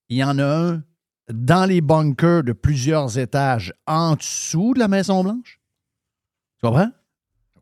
Il 0.10 0.18
y 0.18 0.24
en 0.24 0.38
a 0.40 0.46
un 0.46 0.84
dans 1.32 1.66
les 1.68 1.82
bunkers 1.82 2.44
de 2.44 2.52
plusieurs 2.54 3.18
étages 3.18 3.74
en 3.88 4.16
dessous 4.16 4.74
de 4.74 4.80
la 4.80 4.88
Maison-Blanche. 4.88 5.60
Tu 6.60 6.68
comprends? 6.68 6.92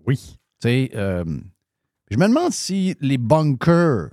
Oui. 0.08 0.17
Tu 0.62 0.67
sais, 0.67 0.91
euh, 0.95 1.23
je 2.10 2.17
me 2.17 2.28
demande 2.28 2.52
si 2.52 2.95
les 2.99 3.17
bunkers 3.17 4.10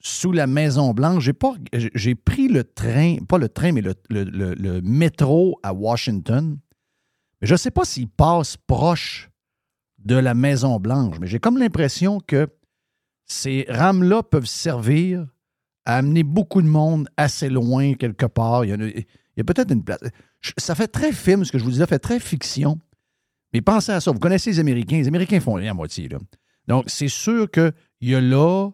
sous 0.00 0.32
la 0.32 0.46
Maison-Blanche, 0.46 1.24
j'ai 1.24 1.32
pas 1.32 1.54
j'ai 1.72 2.14
pris 2.14 2.48
le 2.48 2.64
train, 2.64 3.16
pas 3.28 3.38
le 3.38 3.48
train, 3.48 3.72
mais 3.72 3.80
le, 3.82 3.94
le- 4.10 4.24
le- 4.24 4.54
le 4.54 4.80
métro 4.80 5.58
à 5.62 5.72
Washington. 5.74 6.58
Mais 7.40 7.46
je 7.48 7.54
ne 7.54 7.58
sais 7.58 7.70
pas 7.72 7.84
s'il 7.84 8.08
passe 8.08 8.56
proche 8.56 9.28
de 9.98 10.14
la 10.16 10.34
Maison-Blanche, 10.34 11.16
mais 11.20 11.26
j'ai 11.26 11.38
comme 11.40 11.58
l'impression 11.58 12.20
que 12.20 12.48
ces 13.26 13.66
rames-là 13.68 14.22
peuvent 14.22 14.46
servir 14.46 15.26
à 15.84 15.96
amener 15.96 16.22
beaucoup 16.22 16.62
de 16.62 16.66
monde 16.68 17.08
assez 17.16 17.48
loin 17.48 17.94
quelque 17.94 18.26
part. 18.26 18.64
Il 18.64 18.70
y, 19.36 19.40
a- 19.40 19.44
peut-être 19.44 19.72
une 19.72 19.84
place. 19.84 20.00
Ça 20.56 20.74
fait 20.74 20.88
très 20.88 21.12
film, 21.12 21.44
ce 21.44 21.52
que 21.52 21.58
je 21.58 21.64
vous 21.64 21.70
disais, 21.70 21.82
ça 21.82 21.86
fait 21.86 21.98
très 21.98 22.20
fiction. 22.20 22.78
Mais 23.52 23.60
pensez 23.60 23.92
à 23.92 24.00
ça. 24.00 24.10
Vous 24.12 24.18
connaissez 24.18 24.50
les 24.50 24.60
Américains. 24.60 24.98
Les 24.98 25.08
Américains 25.08 25.40
font 25.40 25.54
rien 25.54 25.70
à 25.72 25.74
moitié. 25.74 26.08
Donc, 26.68 26.84
c'est 26.86 27.08
sûr 27.08 27.50
qu'il 27.50 27.72
y 28.02 28.14
a 28.14 28.20
là, 28.20 28.70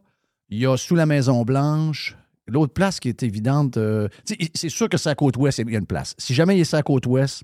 il 0.48 0.58
y 0.58 0.66
a 0.66 0.76
sous 0.76 0.94
la 0.96 1.06
Maison-Blanche, 1.06 2.16
l'autre 2.46 2.72
place 2.74 3.00
qui 3.00 3.08
est 3.08 3.22
évidente. 3.22 3.76
euh, 3.76 4.08
c'est 4.54 4.68
sûr 4.68 4.88
que 4.88 4.96
c'est 4.96 5.10
à 5.10 5.14
côte 5.14 5.36
ouest, 5.36 5.58
il 5.58 5.70
y 5.70 5.76
a 5.76 5.78
une 5.78 5.86
place. 5.86 6.14
Si 6.18 6.34
jamais 6.34 6.56
il 6.56 6.60
est 6.60 6.72
la 6.72 6.82
côte 6.82 7.06
ouest, 7.06 7.42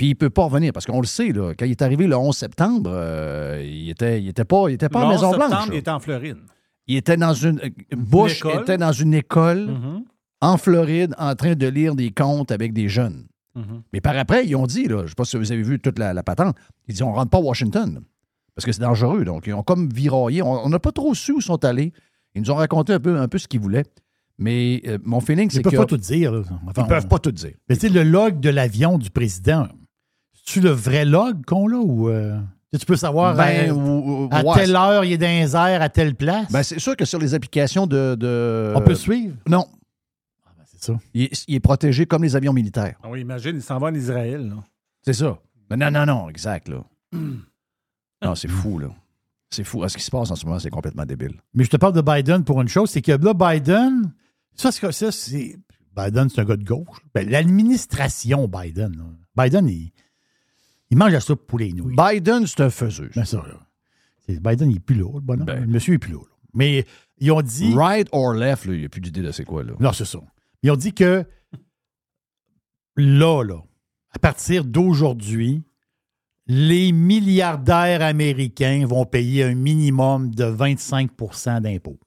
puis 0.00 0.06
il 0.06 0.10
ne 0.12 0.14
peut 0.14 0.30
pas 0.30 0.44
revenir, 0.44 0.72
parce 0.72 0.86
qu'on 0.86 1.02
le 1.02 1.06
sait, 1.06 1.28
là, 1.30 1.52
quand 1.58 1.66
il 1.66 1.72
est 1.72 1.82
arrivé 1.82 2.06
le 2.06 2.16
11 2.16 2.34
septembre, 2.34 2.90
euh, 2.90 3.62
il 3.62 3.90
était, 3.90 4.18
il 4.22 4.28
était 4.28 4.46
pas, 4.46 4.70
il 4.70 4.72
était 4.74 4.88
pas 4.88 5.00
Le 5.00 5.04
à 5.04 5.08
11 5.08 5.14
Maison-Blanche. 5.22 5.64
il 5.72 5.74
était 5.74 5.90
en 5.90 6.00
Floride. 6.00 6.38
Il 6.86 6.96
était 6.96 7.18
dans 7.18 7.34
une. 7.34 7.60
Bush 7.94 8.38
école. 8.38 8.62
était 8.62 8.78
dans 8.78 8.92
une 8.92 9.12
école 9.12 9.66
Mhm. 9.66 10.04
en 10.40 10.56
Floride 10.56 11.14
en 11.18 11.34
train 11.34 11.54
de 11.54 11.66
lire 11.66 11.94
des 11.94 12.12
contes 12.12 12.50
avec 12.50 12.72
des 12.72 12.88
jeunes. 12.88 13.26
Mhm. 13.54 13.82
Mais 13.92 14.00
par 14.00 14.16
après, 14.16 14.46
ils 14.46 14.56
ont 14.56 14.66
dit, 14.66 14.84
là, 14.88 15.00
je 15.00 15.02
ne 15.02 15.08
sais 15.08 15.14
pas 15.14 15.24
si 15.26 15.36
vous 15.36 15.52
avez 15.52 15.62
vu 15.62 15.78
toute 15.78 15.98
la, 15.98 16.14
la 16.14 16.22
patente, 16.22 16.56
ils 16.88 16.92
disent 16.94 17.02
on 17.02 17.10
ne 17.10 17.14
rentre 17.16 17.28
pas 17.30 17.38
à 17.38 17.42
Washington 17.42 18.00
parce 18.54 18.64
que 18.64 18.72
c'est 18.72 18.80
dangereux. 18.80 19.24
Donc, 19.26 19.46
ils 19.46 19.52
ont 19.52 19.62
comme 19.62 19.90
viraillé. 19.90 20.40
On 20.42 20.68
n'a 20.70 20.78
pas 20.78 20.92
trop 20.92 21.12
su 21.14 21.32
où 21.32 21.38
ils 21.40 21.42
sont 21.42 21.62
allés. 21.64 21.92
Ils 22.34 22.40
nous 22.40 22.50
ont 22.50 22.54
raconté 22.56 22.94
un 22.94 23.00
peu, 23.00 23.18
un 23.20 23.28
peu 23.28 23.36
ce 23.38 23.46
qu'ils 23.48 23.60
voulaient. 23.60 23.84
Mais 24.38 24.80
euh, 24.86 24.96
mon 25.04 25.20
feeling, 25.20 25.48
Ils 25.48 25.52
c'est 25.52 25.58
ne 25.58 25.64
peuvent 25.64 25.72
que. 25.72 25.76
pas 25.78 25.84
tout 25.84 25.96
dire. 25.98 26.32
là. 26.32 26.40
Enfin, 26.66 26.84
Ils 26.84 26.88
peuvent 26.88 27.04
on- 27.04 27.08
pas 27.08 27.18
tout 27.18 27.32
dire. 27.32 27.52
Mais 27.68 27.76
tu 27.76 27.82
sais, 27.88 27.88
le 27.92 28.02
log 28.04 28.40
de 28.40 28.48
l'avion 28.48 28.96
du 28.96 29.10
président, 29.10 29.68
c'est-tu 30.44 30.60
le 30.60 30.70
vrai 30.70 31.04
log 31.04 31.44
qu'on 31.44 31.66
l'a 31.68 31.78
ou. 31.78 32.08
euh, 32.08 32.38
tu 32.72 32.78
tu 32.80 32.86
peux 32.86 32.96
savoir 32.96 33.34
Ben, 33.34 33.70
ou- 33.72 34.24
ou- 34.26 34.28
à 34.30 34.42
ouais, 34.42 34.54
telle 34.54 34.76
heure 34.76 35.04
il 35.04 35.12
est 35.12 35.18
dans 35.18 35.26
les 35.26 35.54
airs, 35.56 35.82
à 35.82 35.88
telle 35.88 36.14
place. 36.14 36.50
Ben, 36.52 36.62
c'est 36.62 36.78
sûr 36.78 36.96
que 36.96 37.04
sur 37.04 37.18
les 37.18 37.34
applications 37.34 37.86
de. 37.86 38.14
de- 38.14 38.72
On 38.76 38.80
peut 38.80 38.94
suivre? 38.94 39.36
Non. 39.48 39.66
c'est 40.66 40.84
ça. 40.84 40.98
Il, 41.14 41.22
est- 41.24 41.44
il 41.48 41.54
est 41.56 41.60
protégé 41.60 42.06
comme 42.06 42.22
les 42.22 42.36
avions 42.36 42.52
militaires. 42.52 42.96
Ah 43.02 43.08
oui, 43.10 43.20
imagine, 43.20 43.56
il 43.56 43.62
s'en 43.62 43.78
va 43.78 43.88
en 43.88 43.94
Israël. 43.94 44.48
là. 44.48 44.56
C'est 45.04 45.12
ça. 45.14 45.38
Ben, 45.68 45.76
non, 45.76 45.90
non, 45.90 46.06
non, 46.06 46.28
exact, 46.30 46.68
là. 46.68 46.84
non, 48.22 48.34
c'est 48.34 48.48
fou, 48.48 48.78
là. 48.78 48.88
C'est 49.50 49.64
fou. 49.64 49.82
Ah, 49.82 49.88
Ce 49.88 49.96
qui 49.96 50.04
se 50.04 50.10
passe 50.10 50.30
en 50.30 50.36
ce 50.36 50.46
moment, 50.46 50.58
c'est 50.60 50.70
complètement 50.70 51.04
débile. 51.04 51.40
Mais 51.54 51.64
je 51.64 51.70
te 51.70 51.76
parle 51.76 51.92
de 51.94 52.02
Biden 52.02 52.44
pour 52.44 52.60
une 52.62 52.68
chose, 52.68 52.90
c'est 52.90 53.02
que 53.02 53.12
là, 53.12 53.34
Biden, 53.34 54.12
ça, 54.54 54.70
c'est. 54.70 54.92
ça, 54.92 55.10
c'est- 55.10 55.56
Biden, 55.96 56.28
c'est 56.28 56.40
un 56.40 56.44
gars 56.44 56.56
de 56.56 56.62
gauche. 56.64 56.98
Ben, 57.14 57.28
L'administration 57.28 58.46
Biden, 58.46 58.96
là. 58.96 59.42
Biden, 59.44 59.66
il, 59.68 59.90
il 60.90 60.98
mange 60.98 61.12
la 61.12 61.20
soupe 61.20 61.46
pour 61.46 61.58
les 61.58 61.72
nouilles. 61.72 61.96
Biden, 61.96 62.46
c'est 62.46 62.60
un 62.60 62.70
faiseux. 62.70 63.10
Ben 63.14 63.24
ça, 63.24 63.42
Biden, 64.28 64.70
il 64.70 64.74
n'est 64.74 64.80
plus 64.80 64.96
là, 64.96 65.10
le 65.14 65.20
bonhomme. 65.20 65.46
Ben. 65.46 65.60
le 65.60 65.66
monsieur 65.66 65.92
n'est 65.92 65.98
plus 65.98 66.12
là. 66.12 66.20
Mais 66.54 66.84
ils 67.18 67.30
ont 67.32 67.42
dit. 67.42 67.72
Right 67.74 68.08
or 68.12 68.34
left, 68.34 68.64
là, 68.66 68.74
il 68.74 68.80
n'y 68.80 68.86
a 68.86 68.88
plus 68.88 69.00
d'idée 69.00 69.22
de 69.22 69.32
c'est 69.32 69.44
quoi, 69.44 69.62
là. 69.62 69.72
Non, 69.80 69.92
c'est 69.92 70.04
ça. 70.04 70.20
Ils 70.62 70.70
ont 70.70 70.76
dit 70.76 70.92
que 70.92 71.24
là, 72.96 73.42
là, 73.42 73.62
à 74.10 74.18
partir 74.18 74.64
d'aujourd'hui, 74.64 75.62
les 76.46 76.92
milliardaires 76.92 78.02
américains 78.02 78.84
vont 78.86 79.06
payer 79.06 79.44
un 79.44 79.54
minimum 79.54 80.34
de 80.34 80.44
25% 80.44 81.60
d'impôts. 81.60 82.00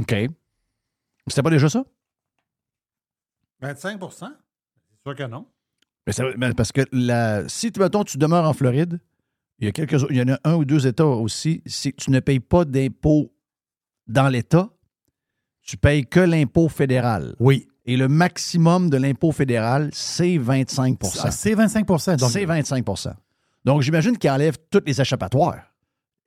OK. 0.00 0.14
C'était 1.28 1.42
pas 1.42 1.50
déjà 1.50 1.68
ça? 1.68 1.84
25% 3.62 3.98
C'est 4.10 4.26
sûr 5.02 5.14
que 5.14 5.22
non. 5.24 5.46
Mais 6.06 6.12
ça- 6.12 6.24
mais 6.36 6.52
parce 6.54 6.72
que 6.72 6.82
la, 6.92 7.48
si, 7.48 7.70
mettons, 7.78 8.04
tu 8.04 8.18
demeures 8.18 8.44
en 8.48 8.52
Floride, 8.52 9.00
il 9.58 9.64
y, 9.66 9.68
a 9.68 9.72
quelques, 9.72 9.96
il 10.10 10.16
y 10.16 10.22
en 10.22 10.28
a 10.34 10.38
un 10.44 10.54
ou 10.54 10.64
deux 10.64 10.86
États 10.86 11.06
aussi, 11.06 11.62
si 11.66 11.92
tu 11.94 12.10
ne 12.10 12.20
payes 12.20 12.40
pas 12.40 12.64
d'impôt 12.64 13.32
dans 14.06 14.28
l'État, 14.28 14.68
tu 15.62 15.76
payes 15.76 16.06
que 16.06 16.20
l'impôt 16.20 16.68
fédéral. 16.68 17.34
Oui. 17.40 17.66
Et 17.86 17.96
le 17.96 18.08
maximum 18.08 18.90
de 18.90 18.96
l'impôt 18.96 19.32
fédéral, 19.32 19.90
c'est 19.92 20.38
25 20.38 20.98
Ah, 21.22 21.30
C'est 21.30 21.54
25 21.54 21.86
donc 21.86 22.30
C'est 22.30 22.44
25% 22.44 23.14
Donc, 23.64 23.82
j'imagine 23.82 24.16
qu'ils 24.18 24.30
enlèvent 24.30 24.58
toutes 24.70 24.86
les 24.86 25.00
échappatoires. 25.00 25.62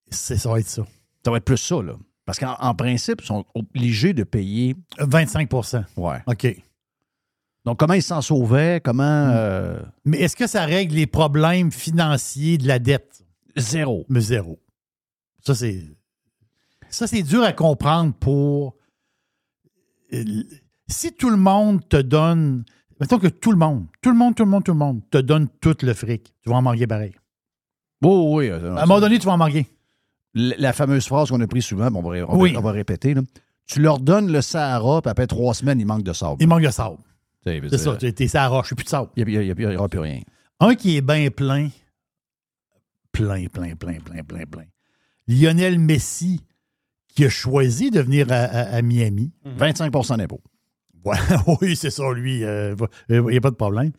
ça 0.10 0.36
va 0.50 0.60
être 0.60 0.68
ça. 0.68 0.86
Ça 1.24 1.32
va 1.32 1.38
être 1.38 1.46
plus 1.46 1.58
ça, 1.58 1.82
là. 1.82 1.94
Parce 2.26 2.40
qu'en 2.40 2.56
en 2.60 2.76
principe, 2.76 3.22
ils 3.22 3.28
sont 3.28 3.46
obligés 3.56 4.14
de 4.14 4.24
payer. 4.24 4.76
25% 5.00 5.84
Ouais. 5.98 6.22
OK. 6.28 6.48
Donc, 7.66 7.78
comment 7.80 7.94
ils 7.94 8.02
s'en 8.04 8.22
sauvaient? 8.22 8.82
Comment. 8.84 9.04
euh, 9.34 9.80
Mais 10.06 10.20
est-ce 10.20 10.36
que 10.36 10.48
ça 10.48 10.66
règle 10.66 10.96
les 10.96 11.08
problèmes 11.08 11.72
financiers 11.72 12.58
de 12.58 12.68
la 12.68 12.80
dette? 12.80 13.24
Zéro. 13.58 14.06
Mais 14.10 14.22
zéro. 14.22 14.60
Ça, 15.46 15.54
c'est. 15.56 15.84
Ça, 16.90 17.06
c'est 17.08 17.22
dur 17.24 17.44
à 17.44 17.52
comprendre 17.54 18.14
pour. 18.14 18.76
euh, 20.14 20.24
Si 20.88 21.14
tout 21.14 21.30
le 21.30 21.38
monde 21.38 21.88
te 21.88 21.98
donne. 21.98 22.64
Mettons 23.00 23.20
que 23.20 23.28
tout 23.28 23.52
le 23.52 23.58
monde, 23.58 23.86
tout 24.02 24.10
le 24.10 24.16
monde, 24.18 24.36
tout 24.36 24.44
le 24.44 24.50
monde, 24.50 24.64
tout 24.64 24.72
le 24.74 24.78
monde 24.78 25.02
te 25.10 25.18
donne 25.20 25.48
tout 25.62 25.76
le 25.84 25.94
fric, 25.94 26.34
tu 26.44 26.50
vas 26.50 26.58
en 26.58 26.62
manquer 26.62 26.86
pareil. 26.86 27.14
Oh, 28.04 28.34
oui. 28.38 28.50
euh, 28.50 28.76
À 28.76 28.84
un 28.84 28.86
moment 28.86 29.00
donné, 29.00 29.20
tu 29.20 29.26
vas 29.26 29.34
en 29.34 29.38
manquer. 29.38 29.68
La 30.34 30.56
la 30.58 30.74
fameuse 30.74 31.08
phrase 31.08 31.30
qu'on 31.30 31.40
a 31.40 31.48
prise 31.48 31.64
souvent, 31.66 31.90
bon, 31.92 32.00
on, 32.04 32.10
va, 32.12 32.26
Oui. 32.36 32.54
on 32.58 32.62
va 32.62 32.72
répéter. 32.72 33.14
là. 33.14 33.22
Tu 33.68 33.80
leur 33.82 34.00
donnes 34.00 34.32
le 34.32 34.42
Sahara, 34.42 35.02
puis 35.02 35.10
après 35.10 35.28
trois 35.28 35.54
semaines, 35.54 35.80
il 35.80 35.86
manque 35.86 36.04
de 36.04 36.12
sable. 36.12 36.38
Il 36.42 36.48
manque 36.48 36.64
de 36.64 36.70
sable. 36.72 36.98
C'est 37.70 37.78
ça, 37.78 37.92
euh, 37.92 38.12
tu 38.12 38.24
es 38.24 38.28
ça 38.28 38.48
roche, 38.48 38.72
a 38.74 38.76
plus 38.76 38.84
de 38.84 38.90
sable. 38.90 39.10
Il 39.16 39.26
n'y 39.26 39.76
aura 39.76 39.88
plus 39.90 40.00
rien. 40.00 40.22
Un 40.60 40.76
qui 40.76 40.98
est 40.98 41.02
bien 41.02 41.30
plein, 41.30 41.70
plein, 43.12 43.48
plein, 43.48 43.76
plein, 43.76 44.00
plein, 44.00 44.24
plein, 44.24 44.46
plein. 44.46 44.66
Lionel 45.28 45.80
Messi, 45.80 46.42
qui 47.08 47.26
a 47.26 47.30
choisi 47.30 47.92
de 47.92 48.02
venir 48.02 48.28
à, 48.32 48.36
à- 48.36 48.76
à 48.78 48.82
Miami. 48.82 49.32
25% 49.58 50.18
d'impôt. 50.18 50.42
Ouais, 51.06 51.18
oui, 51.62 51.76
c'est 51.76 51.92
ça, 51.92 52.12
lui. 52.14 52.44
euh, 52.44 52.76
Il 53.10 53.22
n'y 53.22 53.38
a 53.38 53.42
pas 53.42 53.52
de 53.52 53.56
problème. 53.56 53.92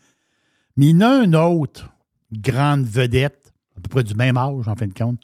Mais 0.76 0.87
il 0.88 0.90
y 0.90 0.96
en 0.96 1.00
a 1.00 1.09
un 1.09 1.33
autre, 1.35 1.88
grande 2.33 2.85
vedette, 2.85 3.53
à 3.76 3.81
peu 3.81 3.88
près 3.88 4.05
du 4.05 4.14
même 4.14 4.37
âge, 4.37 4.68
en 4.68 4.74
fin 4.76 4.87
de 4.87 4.92
compte, 4.94 5.20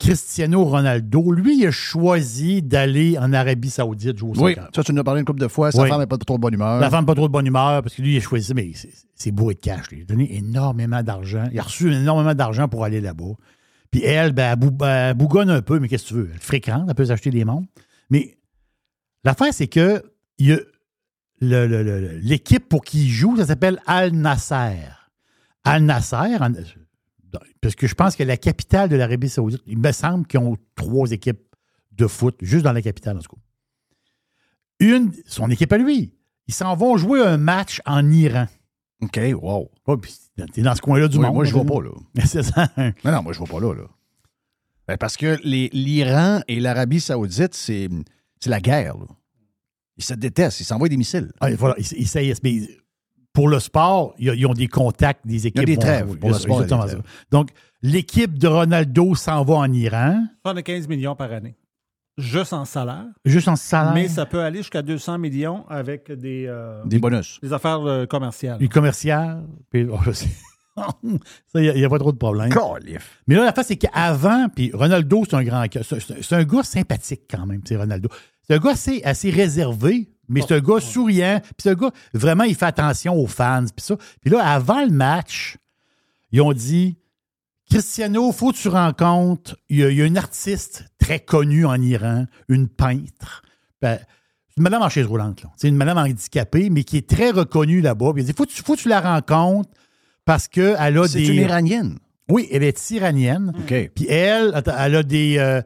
Cristiano 0.00 0.64
Ronaldo. 0.64 1.30
Lui, 1.30 1.58
il 1.60 1.66
a 1.66 1.70
choisi 1.70 2.62
d'aller 2.62 3.18
en 3.18 3.32
Arabie 3.32 3.70
Saoudite 3.70 4.18
jouer 4.18 4.30
au 4.30 4.42
Oui, 4.42 4.54
soccer. 4.54 4.70
ça, 4.74 4.82
tu 4.82 4.92
nous 4.94 5.00
as 5.00 5.04
parlé 5.04 5.20
une 5.20 5.26
couple 5.26 5.40
de 5.40 5.46
fois. 5.48 5.70
Sa 5.70 5.82
Oui. 5.82 5.88
femme 5.88 6.00
n'est 6.00 6.06
pas 6.06 6.16
trop 6.18 6.36
de 6.36 6.40
bonne 6.40 6.54
humeur. 6.54 6.80
La 6.80 6.88
femme 6.90 7.04
pas 7.06 7.14
trop 7.14 7.28
de 7.28 7.32
bonne 7.32 7.46
humeur 7.46 7.82
parce 7.82 7.94
que 7.94 8.02
lui, 8.02 8.14
il 8.14 8.16
a 8.16 8.20
choisi 8.20 8.54
mais 8.54 8.72
c'est- 9.14 9.30
bourré 9.30 9.54
de 9.54 9.60
cash. 9.60 9.90
lui. 9.90 9.98
Il 9.98 10.02
a 10.02 10.06
donné 10.06 10.34
énormément 10.36 11.02
d'argent. 11.02 11.44
Il 11.52 11.58
a 11.60 11.62
reçu 11.62 11.92
énormément 11.92 12.34
d'argent 12.34 12.66
pour 12.66 12.82
aller 12.84 13.00
là-bas. 13.00 13.34
Puis 13.90 14.02
elle, 14.02 14.32
ben, 14.32 14.52
elle, 14.52 14.58
bou- 14.58 14.84
elle 14.84 15.14
bougonne 15.14 15.50
un 15.50 15.62
peu, 15.62 15.78
mais 15.78 15.88
qu'est-ce 15.88 16.04
que 16.04 16.08
tu 16.08 16.14
veux? 16.14 16.30
Elle 16.32 16.40
fréquente, 16.40 16.86
elle 16.88 16.94
peut 16.94 17.04
s'acheter 17.04 17.30
des 17.30 17.44
montres. 17.44 17.68
Mais 18.08 18.38
l'affaire, 19.24 19.52
c'est 19.52 19.66
que 19.68 20.02
le- 20.38 20.66
le- 21.40 21.66
le- 21.66 22.18
l'équipe 22.22 22.68
pour 22.68 22.82
qui 22.84 23.04
il 23.04 23.10
joue, 23.10 23.36
ça 23.36 23.46
s'appelle 23.46 23.80
Al 23.86 24.12
Nasser. 24.12 24.78
Al 25.64 25.84
Nasser, 25.84 26.38
parce 27.60 27.74
que 27.74 27.86
je 27.86 27.94
pense 27.94 28.16
que 28.16 28.22
la 28.22 28.36
capitale 28.36 28.88
de 28.88 28.96
l'Arabie 28.96 29.28
Saoudite, 29.28 29.62
il 29.66 29.78
me 29.78 29.92
semble 29.92 30.26
qu'ils 30.26 30.40
ont 30.40 30.56
trois 30.74 31.10
équipes 31.12 31.40
de 31.92 32.06
foot, 32.06 32.36
juste 32.40 32.64
dans 32.64 32.72
la 32.72 32.82
capitale, 32.82 33.16
en 33.18 33.20
tout 33.20 33.36
cas. 33.36 33.42
Une, 34.80 35.12
son 35.26 35.50
équipe 35.50 35.72
à 35.72 35.78
lui. 35.78 36.14
Ils 36.48 36.54
s'en 36.54 36.74
vont 36.74 36.96
jouer 36.96 37.20
un 37.22 37.36
match 37.36 37.80
en 37.84 38.10
Iran. 38.10 38.46
OK, 39.02 39.18
wow. 39.40 39.70
Puis 40.00 40.14
T'es 40.52 40.62
dans 40.62 40.74
ce 40.74 40.80
coin-là 40.80 41.08
du 41.08 41.18
Oui, 41.18 41.24
monde. 41.24 41.34
moi, 41.34 41.44
je 41.44 41.54
ne 41.54 41.62
vois 41.62 41.76
pas, 41.80 41.82
là. 41.82 41.90
C'est 42.26 42.42
ça. 42.42 42.68
Non, 42.76 43.12
non, 43.12 43.22
moi, 43.22 43.32
je 43.32 43.40
ne 43.40 43.46
vois 43.46 43.60
pas 43.60 43.66
là. 43.66 43.74
là. 43.74 43.88
Ben, 44.88 44.96
parce 44.96 45.16
que 45.16 45.38
l'Iran 45.44 46.40
et 46.48 46.58
l'Arabie 46.60 47.00
Saoudite, 47.00 47.54
c'est 47.54 47.88
la 48.46 48.60
guerre. 48.60 48.96
là. 48.96 49.06
Ils 49.96 50.04
se 50.04 50.14
détestent, 50.14 50.60
ils 50.60 50.64
s'envoient 50.64 50.88
des 50.88 50.96
missiles. 50.96 51.30
Ah, 51.40 51.50
voilà, 51.54 51.74
ils, 51.78 51.86
ils 51.98 52.08
saillissent. 52.08 52.40
Pour 53.32 53.48
le 53.48 53.60
sport, 53.60 54.14
ils, 54.18 54.46
ont 54.46 54.54
des 54.54 54.66
contacts, 54.66 55.26
des 55.26 55.46
équipes. 55.46 55.64
des 55.64 55.76
trêves. 55.76 56.16
Pour 56.18 56.30
le 56.30 56.34
sport, 56.34 56.62
il 56.64 56.68
y 56.68 56.72
a 56.72 56.76
des 56.76 56.86
trêves. 56.88 57.02
ça. 57.02 57.10
Donc, 57.30 57.50
l'équipe 57.82 58.38
de 58.38 58.48
Ronaldo 58.48 59.14
s'en 59.14 59.44
va 59.44 59.54
en 59.54 59.72
Iran, 59.72 60.24
75 60.44 60.88
millions 60.88 61.14
par 61.14 61.32
année. 61.32 61.56
Juste 62.18 62.52
en 62.52 62.64
salaire. 62.64 63.06
juste 63.24 63.48
en 63.48 63.56
salaire. 63.56 63.94
Mais 63.94 64.08
ça 64.08 64.26
peut 64.26 64.40
aller 64.40 64.58
jusqu'à 64.58 64.82
200 64.82 65.18
millions 65.18 65.64
avec 65.68 66.12
des, 66.12 66.44
euh, 66.48 66.82
Des 66.84 66.98
bonus. 66.98 67.38
des 67.42 67.52
affaires 67.52 67.80
euh, 67.86 68.04
commerciales. 68.04 68.58
Les 68.60 68.68
commerciales. 68.68 69.44
puis- 69.70 69.86
oh, 69.90 69.98
je 70.04 70.10
sais. 70.12 70.28
ça, 70.76 71.62
il 71.62 71.72
n'y 71.74 71.84
a, 71.84 71.88
pas 71.88 71.98
trop 71.98 72.12
de 72.12 72.18
problème. 72.18 72.50
Calif. 72.50 73.22
Mais 73.26 73.36
là, 73.36 73.44
la 73.44 73.52
face, 73.52 73.68
c'est 73.68 73.76
qu'avant, 73.76 74.48
puis 74.54 74.70
Ronaldo, 74.72 75.24
c'est 75.28 75.36
un 75.36 75.44
grand. 75.44 75.64
C'est 75.82 76.32
un 76.34 76.44
gars 76.44 76.62
sympathique 76.62 77.22
quand 77.30 77.46
même, 77.46 77.60
c'est 77.64 77.76
Ronaldo. 77.76 78.08
C'est 78.42 78.54
un 78.54 78.58
gars 78.58 78.72
assez, 78.72 79.02
assez 79.04 79.30
réservé, 79.30 80.10
Mais 80.30 80.40
c'est 80.46 80.54
un 80.54 80.60
gars 80.60 80.80
souriant. 80.80 81.40
Puis 81.42 81.52
c'est 81.62 81.70
un 81.70 81.74
gars, 81.74 81.90
vraiment, 82.14 82.44
il 82.44 82.54
fait 82.54 82.64
attention 82.66 83.14
aux 83.14 83.26
fans. 83.26 83.64
Puis 83.74 83.84
ça. 83.84 83.96
Puis 84.20 84.30
là, 84.30 84.44
avant 84.46 84.82
le 84.84 84.90
match, 84.90 85.56
ils 86.32 86.40
ont 86.40 86.52
dit 86.52 86.96
Cristiano, 87.68 88.32
faut 88.32 88.52
que 88.52 88.56
tu 88.56 88.68
rencontres. 88.68 89.56
Il 89.68 89.78
y, 89.78 89.84
a, 89.84 89.90
il 89.90 89.96
y 89.96 90.02
a 90.02 90.06
une 90.06 90.18
artiste 90.18 90.84
très 90.98 91.20
connue 91.20 91.66
en 91.66 91.80
Iran, 91.80 92.26
une 92.48 92.68
peintre. 92.68 93.42
Ben, 93.80 93.98
une 94.56 94.64
madame 94.64 94.82
en 94.82 94.88
chaise 94.88 95.06
roulante. 95.06 95.44
C'est 95.56 95.68
une 95.68 95.76
madame 95.76 95.98
handicapée, 95.98 96.68
mais 96.70 96.82
qui 96.84 96.96
est 96.96 97.08
très 97.08 97.30
reconnue 97.30 97.80
là-bas. 97.80 98.12
Puis 98.12 98.22
il 98.22 98.26
dit 98.26 98.32
faut, 98.36 98.46
tu- 98.46 98.62
faut 98.62 98.74
que 98.74 98.80
tu 98.80 98.88
la 98.88 99.00
rencontres 99.00 99.70
parce 100.24 100.48
qu'elle 100.48 100.98
a 100.98 101.06
C'est 101.08 101.18
des. 101.20 101.28
une 101.28 101.42
Iranienne. 101.42 101.98
Oui, 102.28 102.48
elle 102.52 102.62
est 102.64 102.90
iranienne. 102.90 103.52
OK. 103.58 103.90
Puis 103.94 104.06
elle, 104.08 104.52
elle 104.78 104.96
a 104.96 105.02
des. 105.02 105.36
euh, 105.38 105.62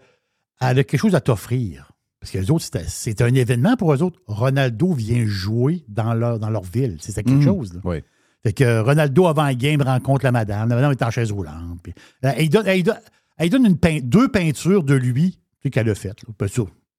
elle 0.60 0.78
a 0.78 0.84
quelque 0.84 1.00
chose 1.00 1.14
à 1.14 1.20
t'offrir. 1.20 1.90
Parce 2.24 2.30
que 2.32 2.38
les 2.38 2.50
autres, 2.50 2.64
c'était- 2.64 2.86
c'est 2.88 3.20
un 3.20 3.34
événement 3.34 3.76
pour 3.76 3.92
eux 3.92 4.02
autres. 4.02 4.18
Ronaldo 4.26 4.94
vient 4.94 5.26
jouer 5.26 5.84
dans 5.88 6.14
leur, 6.14 6.38
dans 6.38 6.48
leur 6.48 6.62
ville. 6.62 6.96
C'est 7.00 7.12
quelque 7.12 7.32
Mhm. 7.36 7.42
chose. 7.42 7.74
là. 7.74 7.80
Oui. 7.84 7.96
Fait 8.42 8.54
que 8.54 8.80
Ronaldo, 8.80 9.26
avant 9.26 9.42
la 9.44 9.54
game, 9.54 9.82
rencontre 9.82 10.24
la 10.24 10.32
madame. 10.32 10.70
La 10.70 10.74
madame 10.76 10.92
est 10.92 11.02
en 11.02 11.10
chaise 11.10 11.30
roulante. 11.30 11.80
Puis, 11.82 11.92
euh, 12.24 12.32
elle, 12.34 12.48
donne, 12.48 12.66
elle 12.66 12.82
donne- 12.82 13.00
elle 13.36 13.50
donne 13.50 13.66
une 13.66 13.76
pein- 13.76 14.00
deux 14.02 14.28
peintures 14.28 14.84
de 14.84 14.94
lui 14.94 15.38
qu'elle 15.70 15.90
a 15.90 15.94
faites. 15.94 16.16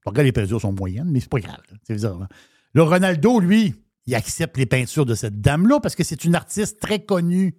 Regarde, 0.06 0.26
les 0.28 0.32
peintures 0.32 0.62
sont 0.62 0.74
moyennes, 0.74 1.10
mais 1.10 1.20
c'est 1.22 1.30
pas 1.30 1.40
grave. 1.40 1.58
C'est 1.88 1.94
bizarre. 1.96 2.22
hein. 2.22 2.28
Là, 2.76 2.84
Ronaldo, 2.84 3.40
lui, 3.40 3.74
il 4.06 4.14
accepte 4.14 4.58
les 4.58 4.68
peintures 4.68 5.08
de 5.08 5.16
cette 5.16 5.42
dame-là 5.42 5.80
parce 5.80 5.96
que 5.96 6.04
c'est 6.04 6.24
une 6.24 6.36
artiste 6.36 6.80
très 6.80 7.00
connue 7.00 7.56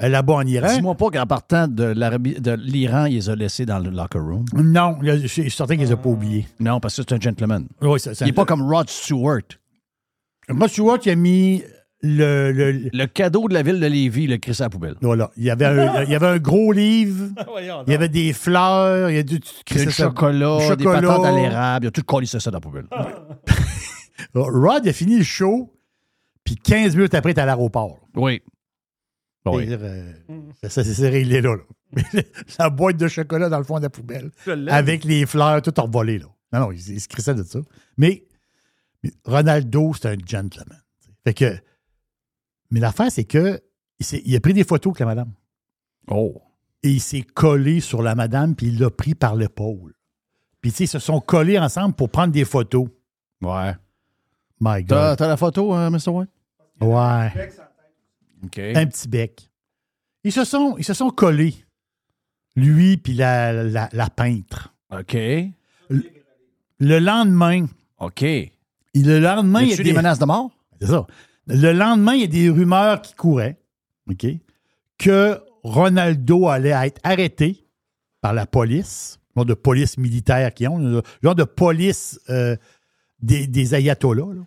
là-bas 0.00 0.34
en 0.34 0.46
Iran. 0.46 0.68
Dis-moi 0.74 0.94
pas 0.94 1.10
qu'en 1.10 1.26
partant 1.26 1.66
de 1.66 1.84
l'Arabie- 1.84 2.40
de 2.40 2.52
l'Iran, 2.52 3.06
il 3.06 3.14
les 3.16 3.30
a 3.30 3.34
laissés 3.34 3.66
dans 3.66 3.78
le 3.78 3.90
locker 3.90 4.18
room. 4.20 4.44
Non, 4.54 4.96
je 5.02 5.26
suis 5.26 5.50
certain 5.50 5.76
qu'ils 5.76 5.86
les 5.86 5.92
a 5.92 5.96
pas 5.96 6.08
oubliés. 6.10 6.46
Non, 6.60 6.78
parce 6.80 6.96
que 6.96 7.02
c'est 7.08 7.14
un 7.14 7.20
gentleman. 7.20 7.66
Oui, 7.82 7.98
ça, 7.98 8.14
ça- 8.14 8.24
Il 8.24 8.28
n'est 8.28 8.32
pas 8.34 8.44
comme 8.44 8.62
Rod 8.62 8.88
Stewart. 8.88 9.42
Rod 10.48 10.68
Stewart, 10.68 10.98
il 11.04 11.10
a 11.10 11.14
mis 11.16 11.62
le. 12.00 12.52
le- 12.52 12.90
Le 12.92 13.06
cadeau 13.06 13.48
de 13.48 13.54
la 13.54 13.62
ville 13.62 13.80
de 13.80 13.86
Lévis, 13.86 14.28
le 14.28 14.36
Chris 14.36 14.56
à 14.60 14.64
la 14.64 14.70
poubelle. 14.70 14.94
voilà. 15.02 15.30
Il 15.36 15.42
y, 15.44 15.50
avait 15.50 15.64
un, 15.66 16.04
il 16.04 16.10
y 16.10 16.14
avait 16.14 16.26
un 16.28 16.38
gros 16.38 16.70
livre. 16.72 17.26
Il 17.86 17.92
y 17.92 17.94
avait 17.94 18.08
des 18.08 18.32
fleurs. 18.32 19.10
Il 19.10 19.16
y 19.16 19.18
a 19.18 19.22
du, 19.24 19.40
du 19.40 19.44
ça- 19.66 19.90
chocolat, 19.90 20.58
du 20.70 20.76
des 20.76 20.84
chocolat. 20.84 21.00
patates 21.08 21.24
à 21.24 21.32
l'érable. 21.32 21.86
Il 21.86 21.88
a 21.88 21.90
tout 21.90 22.02
collé 22.04 22.26
ça 22.26 22.38
dans 22.38 22.56
la 22.56 22.60
poubelle. 22.60 22.86
Rod 24.34 24.82
il 24.84 24.88
a 24.88 24.92
fini 24.92 25.18
le 25.18 25.24
show, 25.24 25.72
puis 26.44 26.56
15 26.56 26.94
minutes 26.96 27.14
après, 27.14 27.32
il 27.32 27.36
est 27.36 27.40
à 27.40 27.46
l'aéroport. 27.46 27.98
Oui. 28.14 28.42
Oui. 29.52 29.66
C'est-à-dire, 29.66 29.80
euh, 29.82 30.94
c'est 30.94 31.08
réglé 31.08 31.40
là. 31.40 31.56
là. 31.56 32.02
la 32.58 32.70
boîte 32.70 32.96
de 32.96 33.08
chocolat 33.08 33.48
dans 33.48 33.58
le 33.58 33.64
fond 33.64 33.78
de 33.78 33.82
la 33.82 33.90
poubelle, 33.90 34.30
avec 34.68 35.04
les 35.04 35.26
fleurs 35.26 35.62
tout 35.62 35.78
envolées. 35.80 36.18
Là. 36.18 36.26
Non, 36.52 36.60
non, 36.60 36.72
il, 36.72 36.78
il 36.78 37.00
se 37.00 37.08
crissait 37.08 37.34
de 37.34 37.42
ça. 37.42 37.60
Mais, 37.96 38.24
mais 39.02 39.12
Ronaldo, 39.24 39.92
c'est 39.94 40.08
un 40.08 40.16
gentleman. 40.24 40.82
Fait 41.24 41.34
que, 41.34 41.58
mais 42.70 42.80
l'affaire, 42.80 43.10
c'est 43.10 43.24
que 43.24 43.60
il, 44.24 44.36
a 44.36 44.40
pris 44.40 44.54
des 44.54 44.64
photos 44.64 44.92
avec 44.92 45.00
la 45.00 45.06
madame. 45.06 45.32
Oh. 46.08 46.40
Et 46.82 46.90
il 46.90 47.00
s'est 47.00 47.22
collé 47.22 47.80
sur 47.80 48.02
la 48.02 48.14
madame, 48.14 48.54
puis 48.54 48.68
il 48.68 48.78
l'a 48.78 48.90
pris 48.90 49.14
par 49.14 49.34
l'épaule. 49.34 49.94
Puis, 50.60 50.70
tu 50.70 50.78
sais, 50.78 50.84
ils 50.84 50.88
se 50.88 50.98
sont 50.98 51.20
collés 51.20 51.58
ensemble 51.58 51.94
pour 51.94 52.10
prendre 52.10 52.32
des 52.32 52.44
photos. 52.44 52.88
Ouais. 53.42 53.74
My 54.60 54.82
God. 54.82 55.16
t'as 55.18 55.28
la 55.28 55.36
photo, 55.36 55.74
euh, 55.74 55.90
Mr. 55.90 56.08
White? 56.08 56.30
Ouais. 56.80 57.50
Un 58.42 58.86
petit 58.86 59.08
bec. 59.08 59.50
Ils 60.24 60.32
se 60.32 60.44
sont, 60.44 60.76
ils 60.78 60.84
se 60.84 60.94
sont 60.94 61.10
collés. 61.10 61.54
Lui 62.56 62.96
puis 62.96 63.14
la, 63.14 63.52
la, 63.52 63.88
la 63.92 64.10
peintre. 64.10 64.74
OK. 64.90 65.16
Le 66.80 66.98
lendemain, 66.98 67.66
OK. 67.98 68.22
le 68.22 69.18
lendemain, 69.18 69.62
il 69.62 69.70
y 69.70 69.72
a 69.72 69.76
des, 69.76 69.84
des 69.84 69.92
menaces 69.92 70.18
de 70.18 70.24
mort? 70.24 70.50
C'est 70.80 70.86
ça. 70.88 71.06
Le 71.46 71.72
lendemain, 71.72 72.14
il 72.14 72.20
y 72.20 72.24
a 72.24 72.28
des 72.28 72.50
rumeurs 72.50 73.02
qui 73.02 73.14
couraient, 73.14 73.58
OK, 74.08 74.26
que 74.98 75.40
Ronaldo 75.62 76.48
allait 76.48 76.70
être 76.86 77.00
arrêté 77.02 77.66
par 78.20 78.32
la 78.32 78.46
police, 78.46 79.18
genre 79.34 79.44
de 79.46 79.54
police 79.54 79.98
militaire 79.98 80.52
qui 80.54 80.68
ont, 80.68 81.02
genre 81.22 81.34
de 81.34 81.44
police 81.44 82.20
euh, 82.28 82.56
des, 83.20 83.46
des 83.46 83.74
ayatollahs. 83.74 84.34
là. 84.34 84.42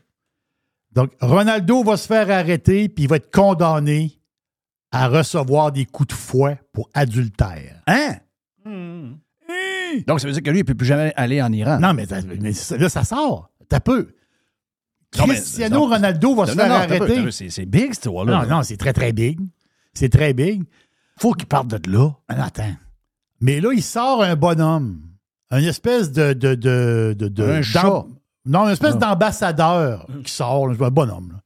Donc, 0.94 1.12
Ronaldo 1.22 1.84
va 1.84 1.96
se 1.98 2.08
faire 2.08 2.30
arrêter, 2.30 2.90
puis 2.90 3.06
il 3.06 3.08
va 3.10 3.16
être 3.18 3.32
condamné 3.32 4.20
à 4.92 5.08
recevoir 5.08 5.72
des 5.72 5.86
coups 5.86 6.10
de 6.10 6.14
fouet 6.14 6.60
pour 6.74 6.90
adultère. 6.94 7.82
Hein? 7.88 8.18
Donc, 10.08 10.20
ça 10.20 10.28
veut 10.28 10.34
dire 10.34 10.44
que 10.44 10.50
lui, 10.50 10.60
il 10.60 10.64
ne 10.64 10.68
peut 10.68 10.76
plus 10.76 10.86
jamais 10.88 11.14
aller 11.16 11.42
en 11.42 11.52
Iran. 11.52 11.80
Non, 11.80 11.94
mais, 11.94 12.06
là, 12.06 12.90
ça 12.90 13.04
sort. 13.04 13.50
T'as 13.70 13.80
peu. 13.80 14.14
Non, 15.18 15.26
Cristiano. 15.26 15.88
Ronaldo 15.88 16.36
va 16.36 16.46
se 16.46 16.52
Non, 16.52 16.64
faire 16.64 16.72
arrêter. 16.72 17.32
C'est 17.50 17.66
big, 17.66 17.82
cette 17.94 18.06
histoire-là. 18.06 18.44
Non, 18.46 18.50
non, 18.58 18.64
c'est 18.64 18.78
très, 18.78 18.94
très 18.94 19.12
big. 19.12 19.40
C'est 19.94 20.10
très 20.10 20.34
big. 20.34 20.64
Faut 21.20 21.34
qu'il 21.34 21.48
parte 21.48 21.68
de 21.68 21.92
là. 21.92 22.12
Ah, 22.30 22.46
attends. 22.46 22.74
Mais 23.42 23.60
là, 23.60 23.72
il 23.74 23.84
sort 23.84 24.24
un 24.24 24.36
bonhomme. 24.36 25.02
Une 25.52 25.66
espèce 25.66 26.12
de. 26.12 26.32
de, 26.34 26.56
de, 26.56 27.14
de, 27.18 27.28
de- 27.28 27.44
Un 27.44 27.62
chat. 27.62 28.06
Non, 28.46 28.66
une 28.66 28.72
espèce 28.72 28.98
d'ambassadeur 28.98 30.08
qui 30.24 30.32
sort, 30.32 30.70
un 30.70 30.90
bonhomme. 30.90 31.34
là. 31.34 31.42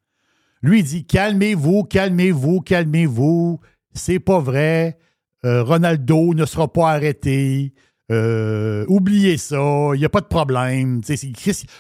Lui, 0.61 0.79
il 0.79 0.83
dit 0.83 1.05
Calmez-vous, 1.05 1.83
calmez-vous, 1.83 2.61
calmez-vous. 2.61 3.59
C'est 3.93 4.19
pas 4.19 4.39
vrai. 4.39 4.97
Euh, 5.45 5.63
Ronaldo 5.63 6.33
ne 6.33 6.45
sera 6.45 6.71
pas 6.71 6.91
arrêté. 6.91 7.73
Euh, 8.11 8.85
oubliez 8.87 9.37
ça, 9.37 9.91
il 9.93 9.99
n'y 9.99 10.05
a 10.05 10.09
pas 10.09 10.21
de 10.21 10.27
problème. 10.27 11.01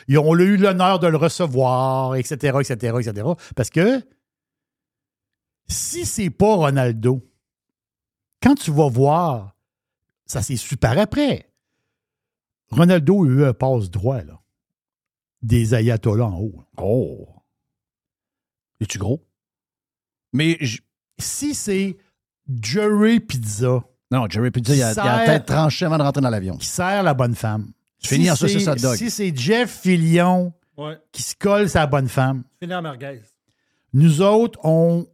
Ils 0.07 0.17
ont 0.17 0.35
eu 0.35 0.57
l'honneur 0.57 0.99
de 0.99 1.07
le 1.07 1.17
recevoir, 1.17 2.15
etc., 2.15 2.57
etc., 2.59 2.95
etc. 2.99 3.27
Parce 3.55 3.69
que 3.69 4.01
si 5.67 6.05
c'est 6.05 6.29
pas 6.29 6.55
Ronaldo, 6.55 7.21
quand 8.41 8.55
tu 8.55 8.71
vas 8.71 8.89
voir, 8.89 9.55
ça 10.25 10.41
c'est 10.41 10.57
super 10.57 10.97
après. 10.99 11.51
Ronaldo 12.69 13.23
a 13.23 13.27
eu 13.27 13.45
un 13.45 13.53
passe 13.53 13.89
droit, 13.89 14.21
là. 14.21 14.39
Des 15.45 15.73
ayatollahs 15.75 16.25
en 16.25 16.39
haut. 16.39 16.63
Oh. 16.77 17.27
Es-tu 18.79 18.97
gros? 18.97 19.23
Mais. 20.33 20.57
je- 20.59 20.79
Si 21.17 21.53
c'est 21.55 21.97
Jerry 22.61 23.19
Pizza 23.21 23.83
Non, 24.11 24.27
Jerry 24.29 24.51
Pizza, 24.51 24.75
il 24.75 24.83
a, 24.83 24.91
il 24.91 24.99
a 24.99 25.17
la 25.19 25.25
tête 25.25 25.45
tranchée 25.45 25.85
avant 25.85 25.97
de 25.97 26.03
rentrer 26.03 26.21
dans 26.21 26.29
l'avion. 26.29 26.57
qui 26.57 26.65
sert 26.67 27.03
la 27.03 27.13
bonne 27.13 27.35
femme. 27.35 27.71
Tu 28.01 28.09
finis 28.09 28.29
en 28.29 28.35
c'est- 28.35 28.47
saucisse 28.49 28.67
hot 28.67 28.75
dog. 28.75 28.97
Si 28.97 29.09
c'est 29.09 29.35
Jeff 29.35 29.81
Fillion 29.81 30.51
Ouais. 30.77 30.97
qui 31.13 31.21
se 31.23 31.35
colle 31.35 31.69
sa 31.69 31.87
bonne 31.87 32.09
femme, 32.09 32.43
Fini 32.59 32.73
en 32.75 32.81
merguez. 32.81 33.21
nous 33.93 34.21
autres, 34.21 34.59
on, 34.63 35.07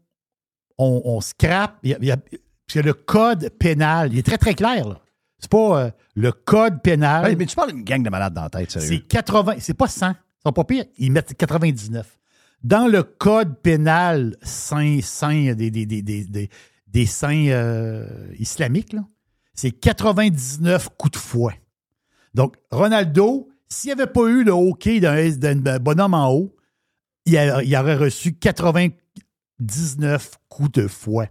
on, 0.79 1.01
on 1.05 1.21
scrape. 1.21 1.77
Il 1.83 1.91
y 1.91 1.93
a- 1.93 1.97
il 2.01 2.05
y 2.07 2.11
a- 2.11 2.17
parce 2.17 2.73
que 2.73 2.79
le 2.79 2.93
code 2.93 3.49
pénal, 3.59 4.11
il 4.13 4.19
est 4.19 4.23
très, 4.23 4.37
très 4.39 4.55
clair. 4.55 4.87
là. 4.87 4.99
C'est 5.41 5.49
pas 5.49 5.85
euh, 5.85 5.91
le 6.15 6.31
code 6.31 6.81
pénal. 6.83 7.35
Mais 7.35 7.45
tu 7.47 7.55
parles 7.55 7.71
d'une 7.73 7.83
gang 7.83 8.01
de 8.03 8.09
malades 8.09 8.33
dans 8.33 8.43
la 8.43 8.49
tête, 8.49 8.71
C'est 8.71 8.79
sérieux. 8.81 9.03
80, 9.09 9.55
c'est 9.59 9.73
pas 9.73 9.87
100. 9.87 10.11
Ils 10.11 10.15
sont 10.45 10.53
pas 10.53 10.63
pires. 10.63 10.85
Ils 10.97 11.11
mettent 11.11 11.35
99. 11.35 12.19
Dans 12.63 12.87
le 12.87 13.01
code 13.03 13.59
pénal 13.61 14.37
saint, 14.43 14.99
saint 15.01 15.53
des, 15.53 15.71
des, 15.71 15.85
des, 15.87 16.01
des, 16.03 16.49
des, 16.87 17.05
saints 17.07 17.47
euh, 17.47 18.05
islamiques, 18.37 18.95
c'est 19.55 19.71
99 19.71 20.89
coups 20.95 21.13
de 21.13 21.17
fouet. 21.17 21.59
Donc, 22.35 22.55
Ronaldo, 22.69 23.49
s'il 23.67 23.87
n'y 23.89 23.93
avait 24.01 24.11
pas 24.11 24.27
eu 24.27 24.43
le 24.43 24.51
hockey 24.51 24.99
d'un 24.99 25.29
d'un 25.55 25.79
bonhomme 25.79 26.13
en 26.13 26.31
haut, 26.31 26.55
il, 27.25 27.35
a- 27.37 27.63
il 27.63 27.75
aurait 27.75 27.95
reçu 27.95 28.33
99 29.59 30.31
coups 30.49 30.71
de 30.73 30.87
fouet. 30.87 31.29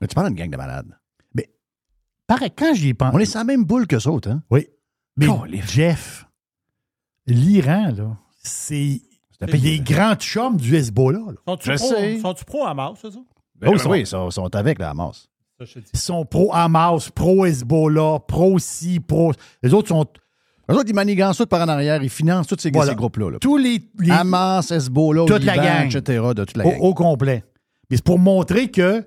Mais 0.00 0.06
tu 0.08 0.14
parles 0.14 0.28
d'une 0.28 0.36
gang 0.36 0.50
de 0.50 0.56
malades. 0.56 0.92
Pareil, 2.28 2.50
quand 2.56 2.74
j'y 2.74 2.94
pense. 2.94 3.12
On 3.12 3.18
est 3.18 3.24
sur 3.24 3.38
la 3.40 3.44
même 3.44 3.64
boule 3.64 3.86
que 3.88 3.98
ça, 3.98 4.10
autres, 4.10 4.30
hein? 4.30 4.42
Oui. 4.50 4.68
Mais. 5.16 5.26
Jeff, 5.66 6.26
l'Iran, 7.26 7.90
là, 7.96 8.16
c'est 8.42 9.00
là. 9.40 9.46
grands 9.80 10.14
chums 10.14 10.56
du 10.56 10.76
Hezbollah. 10.76 11.18
là. 11.26 11.32
Sont-tu 11.46 11.70
Je 11.72 11.76
pro, 11.76 11.88
sais. 11.88 12.20
sont-tu 12.20 12.44
pro 12.44 12.66
Hamas, 12.66 12.92
c'est 13.02 13.10
ça? 13.10 13.18
Ben, 13.56 13.70
Oh, 13.74 13.88
oui, 13.88 14.00
ils 14.00 14.06
sont, 14.06 14.30
sont 14.30 14.54
avec 14.54 14.78
la 14.78 14.90
Hamas. 14.90 15.28
Ça, 15.58 15.64
je 15.64 15.74
te 15.74 15.78
dis. 15.80 15.90
Ils 15.92 15.98
sont 15.98 16.24
pro-Hamas, 16.24 17.10
pro-Hezbollah, 17.10 18.20
pro-ci, 18.28 19.00
pro... 19.00 19.32
Les 19.62 19.74
autres 19.74 19.88
sont... 19.88 20.06
Eux 20.70 20.74
autres, 20.74 20.88
ils 20.88 20.94
manigancent 20.94 21.38
tout 21.38 21.46
par 21.46 21.62
en 21.62 21.68
arrière, 21.68 22.00
ils 22.00 22.10
financent 22.10 22.46
tous 22.46 22.56
ces, 22.60 22.70
Voilà. 22.70 22.90
ces 22.92 22.96
groupes-là. 22.96 23.30
là. 23.32 23.38
Tous 23.40 23.56
les... 23.56 23.80
les- 23.98 24.10
Hamas, 24.12 24.70
Hezbollah, 24.70 25.24
Toute 25.24 25.42
la 25.42 25.56
gang. 25.56 25.86
etc., 25.86 26.22
de 26.36 26.44
toute 26.44 26.56
la 26.56 26.64
au, 26.66 26.70
gang. 26.70 26.80
au 26.80 26.94
complet. 26.94 27.42
Mais 27.90 27.96
c'est 27.96 28.04
pour 28.04 28.20
montrer 28.20 28.70
que, 28.70 29.04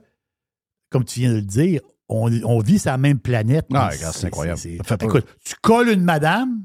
comme 0.90 1.06
tu 1.06 1.22
viens 1.22 1.30
de 1.30 1.36
le 1.36 1.42
dire, 1.44 1.80
on, 2.12 2.32
on 2.44 2.60
vit 2.60 2.78
sur 2.80 2.92
la 2.92 2.98
même 2.98 3.20
planète. 3.20 3.66
Ah, 3.74 3.90
regarde, 3.90 4.14
c'est 4.16 4.28
incroyable. 4.28 4.60
fait. 4.84 5.04
Écoute, 5.04 5.26
tu 5.44 5.56
colles 5.62 5.90
une 5.90 6.04
madame, 6.04 6.64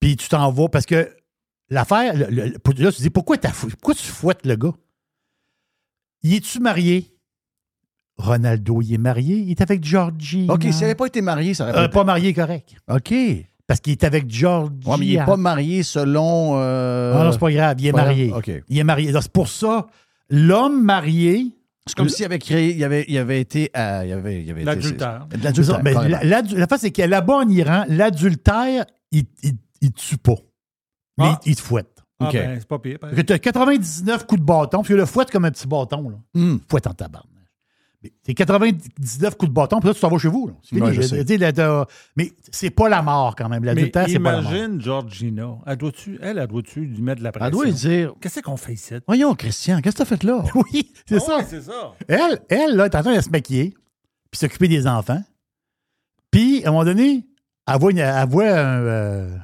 puis 0.00 0.16
tu 0.16 0.28
t'en 0.28 0.50
vas, 0.50 0.68
parce 0.68 0.86
que 0.86 1.08
l'affaire, 1.70 2.14
là, 2.30 2.92
tu 2.92 3.02
dis, 3.02 3.10
pourquoi, 3.10 3.38
t'as 3.38 3.50
fou- 3.52 3.68
pourquoi 3.68 3.94
tu 3.94 4.04
fouettes 4.06 4.44
le 4.44 4.56
gars? 4.56 4.72
Y 6.22 6.36
es-tu 6.36 6.58
marié? 6.60 7.10
Ronaldo, 8.16 8.80
il 8.80 8.94
est 8.94 8.98
marié, 8.98 9.36
il 9.38 9.50
est 9.50 9.60
avec 9.60 9.84
Georgie. 9.84 10.46
OK, 10.48 10.62
s'il 10.62 10.80
n'avait 10.82 10.94
pas 10.94 11.06
été 11.06 11.20
marié, 11.20 11.52
ça 11.54 11.64
aurait 11.64 11.72
Euh, 11.78 11.82
pas 11.88 12.00
pas 12.00 12.04
marié, 12.04 12.32
correct. 12.32 12.76
OK. 12.88 13.12
Parce 13.66 13.80
qu'il 13.80 13.92
est 13.92 14.04
avec 14.04 14.30
George. 14.30 14.70
Ouais, 14.86 14.96
mais 14.98 15.06
il 15.06 15.18
n'est 15.18 15.24
pas 15.24 15.36
marié 15.36 15.82
selon. 15.82 16.52
euh, 16.58 17.14
Ah 17.16 17.24
non, 17.24 17.32
c'est 17.32 17.38
pas 17.38 17.50
grave, 17.50 17.76
il 17.80 17.86
est 17.88 17.90
grave? 17.92 18.04
marié. 18.06 18.32
OK. 18.32 18.50
Il 18.68 18.78
est 18.78 18.84
marié. 18.84 19.10
Donc, 19.10 19.22
C'est 19.22 19.32
pour 19.32 19.48
ça, 19.48 19.86
l'homme 20.28 20.82
marié. 20.84 21.46
C'est 21.86 21.96
comme 21.96 22.08
s'il 22.08 22.24
avait 22.24 22.38
créé, 22.38 22.74
il 22.74 22.82
avait, 22.82 23.04
il 23.08 23.18
avait 23.18 23.40
été, 23.40 23.70
à- 23.74 24.06
il 24.06 24.12
avait, 24.12 24.42
il 24.42 24.50
avait 24.50 24.62
été- 24.62 24.70
L'adultère. 24.70 25.26
L'adultère. 25.42 25.82
Mais 25.82 25.92
la, 25.92 26.40
la 26.42 26.66
face, 26.66 26.80
c'est 26.80 26.90
que 26.90 27.02
là-bas 27.02 27.34
en 27.44 27.48
Iran, 27.48 27.84
l'adultère, 27.88 28.86
il, 29.12 29.24
il, 29.42 29.52
il 29.82 29.92
tue 29.92 30.16
pas. 30.16 30.36
Mais 31.18 31.24
Ah. 31.26 31.40
il, 31.44 31.50
il 31.50 31.56
te 31.56 31.60
fouette. 31.60 31.90
Ah, 32.20 32.28
OK. 32.28 32.32
ben, 32.34 32.56
c'est 32.58 32.68
pas 32.68 32.78
pire. 32.78 32.98
Que 33.00 33.20
t'as 33.20 33.38
99 33.38 34.26
coups 34.26 34.40
de 34.40 34.46
bâton, 34.46 34.82
puis 34.82 34.94
le 34.94 35.04
fouette 35.04 35.30
comme 35.30 35.44
un 35.44 35.50
petit 35.50 35.66
bâton. 35.66 36.08
Là. 36.08 36.16
Hmm. 36.34 36.56
Fouette 36.70 36.86
en 36.86 36.94
tabarnak. 36.94 37.28
C'est 38.22 38.34
99 38.34 39.36
coups 39.36 39.48
de 39.50 39.54
bâton, 39.54 39.78
puis 39.80 39.88
là, 39.88 39.94
tu 39.94 40.00
t'en 40.00 40.08
vas 40.08 40.18
chez 40.18 40.28
vous. 40.28 40.48
là. 40.48 40.54
C'est 40.62 40.68
fini. 40.76 40.82
Ouais, 40.82 40.92
je 40.94 41.22
dis, 41.22 41.38
là, 41.38 41.86
mais 42.16 42.32
c'est 42.50 42.70
pas 42.70 42.88
la 42.88 43.02
mort 43.02 43.34
quand 43.36 43.48
même. 43.48 43.64
L'adultère, 43.64 44.06
c'est 44.08 44.18
pas 44.18 44.32
la 44.32 44.42
mort. 44.42 44.52
imagine 44.52 44.80
Georgina. 44.80 45.56
Elle 45.66 45.76
doit-tu, 45.76 46.18
elle, 46.22 46.38
elle 46.38 46.46
doit-tu 46.46 46.80
lui 46.84 47.02
mettre 47.02 47.20
de 47.20 47.24
la 47.24 47.32
pression? 47.32 47.46
Elle 47.48 47.52
doit 47.52 47.64
lui 47.66 47.72
dire 47.72 48.12
Qu'est-ce 48.20 48.40
qu'on 48.40 48.56
fait 48.56 48.74
ici? 48.74 48.94
Voyons, 49.06 49.34
Christian, 49.34 49.80
qu'est-ce 49.80 49.96
que 49.96 50.02
t'as 50.02 50.04
fait 50.04 50.22
là? 50.24 50.42
Oui, 50.54 50.92
c'est 51.06 51.16
Ah 51.16 51.20
ça. 51.20 51.36
ouais, 51.38 51.44
c'est 51.48 51.62
ça. 51.62 51.92
Elle, 52.08 52.40
elle, 52.48 52.76
là, 52.76 52.86
est 52.86 52.94
en 52.94 53.02
train 53.02 53.16
de 53.16 53.20
se 53.20 53.30
maquiller, 53.30 53.74
puis 54.30 54.38
s'occuper 54.38 54.68
des 54.68 54.86
enfants. 54.86 55.22
Puis, 56.30 56.64
à 56.64 56.68
un 56.68 56.72
moment 56.72 56.84
donné, 56.84 57.26
elle 57.66 57.78
voit, 57.78 57.90
une- 57.92 57.98
elle 57.98 58.28
voit 58.28 58.44
un. 58.50 58.80
Euh, 58.82 59.36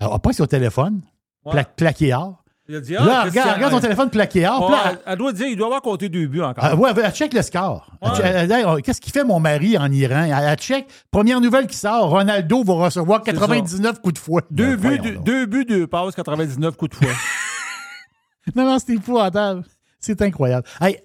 elle 0.00 0.08
prend 0.22 0.32
son 0.32 0.46
téléphone, 0.46 1.00
Ouais. 1.44 1.52
pla- 1.52 1.64
plaqué 1.64 2.12
or. 2.14 2.43
Il 2.66 2.76
a 2.76 2.80
dit, 2.80 2.92
là, 2.94 3.00
ah, 3.02 3.24
regarde, 3.24 3.56
regarde 3.56 3.72
son 3.74 3.80
téléphone 3.80 4.08
plaqué 4.08 4.40
elle, 4.40 4.98
elle 5.04 5.18
doit 5.18 5.32
dire, 5.34 5.46
il 5.48 5.56
doit 5.56 5.66
avoir 5.66 5.82
compté 5.82 6.08
deux 6.08 6.26
buts 6.26 6.40
encore. 6.40 6.64
elle, 6.64 6.78
ouais, 6.78 6.90
elle, 6.96 7.02
elle 7.04 7.12
check 7.12 7.34
le 7.34 7.42
score. 7.42 7.90
Ouais. 8.00 8.82
Qu'est-ce 8.82 9.02
qu'il 9.02 9.12
fait 9.12 9.22
mon 9.24 9.38
mari 9.38 9.76
en 9.76 9.92
Iran? 9.92 10.22
Elle, 10.24 10.32
elle 10.48 10.56
check. 10.56 10.86
Première 11.10 11.42
nouvelle 11.42 11.66
qui 11.66 11.76
sort, 11.76 12.08
Ronaldo 12.08 12.64
va 12.64 12.72
recevoir 12.86 13.22
99 13.22 14.00
coups 14.00 14.14
de 14.14 14.18
fouet. 14.18 14.42
deux, 14.50 14.76
Ben, 14.76 14.92
buts, 14.92 14.98
deux, 14.98 15.14
donc. 15.16 15.24
deux 15.24 15.46
buts, 15.46 15.64
deux 15.66 15.86
passes, 15.86 16.14
99 16.14 16.76
coups 16.76 16.90
de 16.98 17.04
fouet. 17.04 17.14
Non, 18.54 18.64
non, 18.66 18.78
c'est 18.78 18.92
épouvantable. 18.92 19.64
C'est 20.00 20.20
incroyable. 20.20 20.66
Hey, 20.80 21.00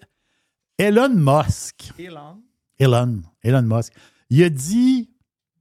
Elon 0.77 1.09
Musk. 1.15 1.93
Elon. 2.77 3.21
Elon 3.43 3.61
Musk. 3.61 3.93
Il 4.29 4.43
a 4.43 4.49
dit, 4.49 5.09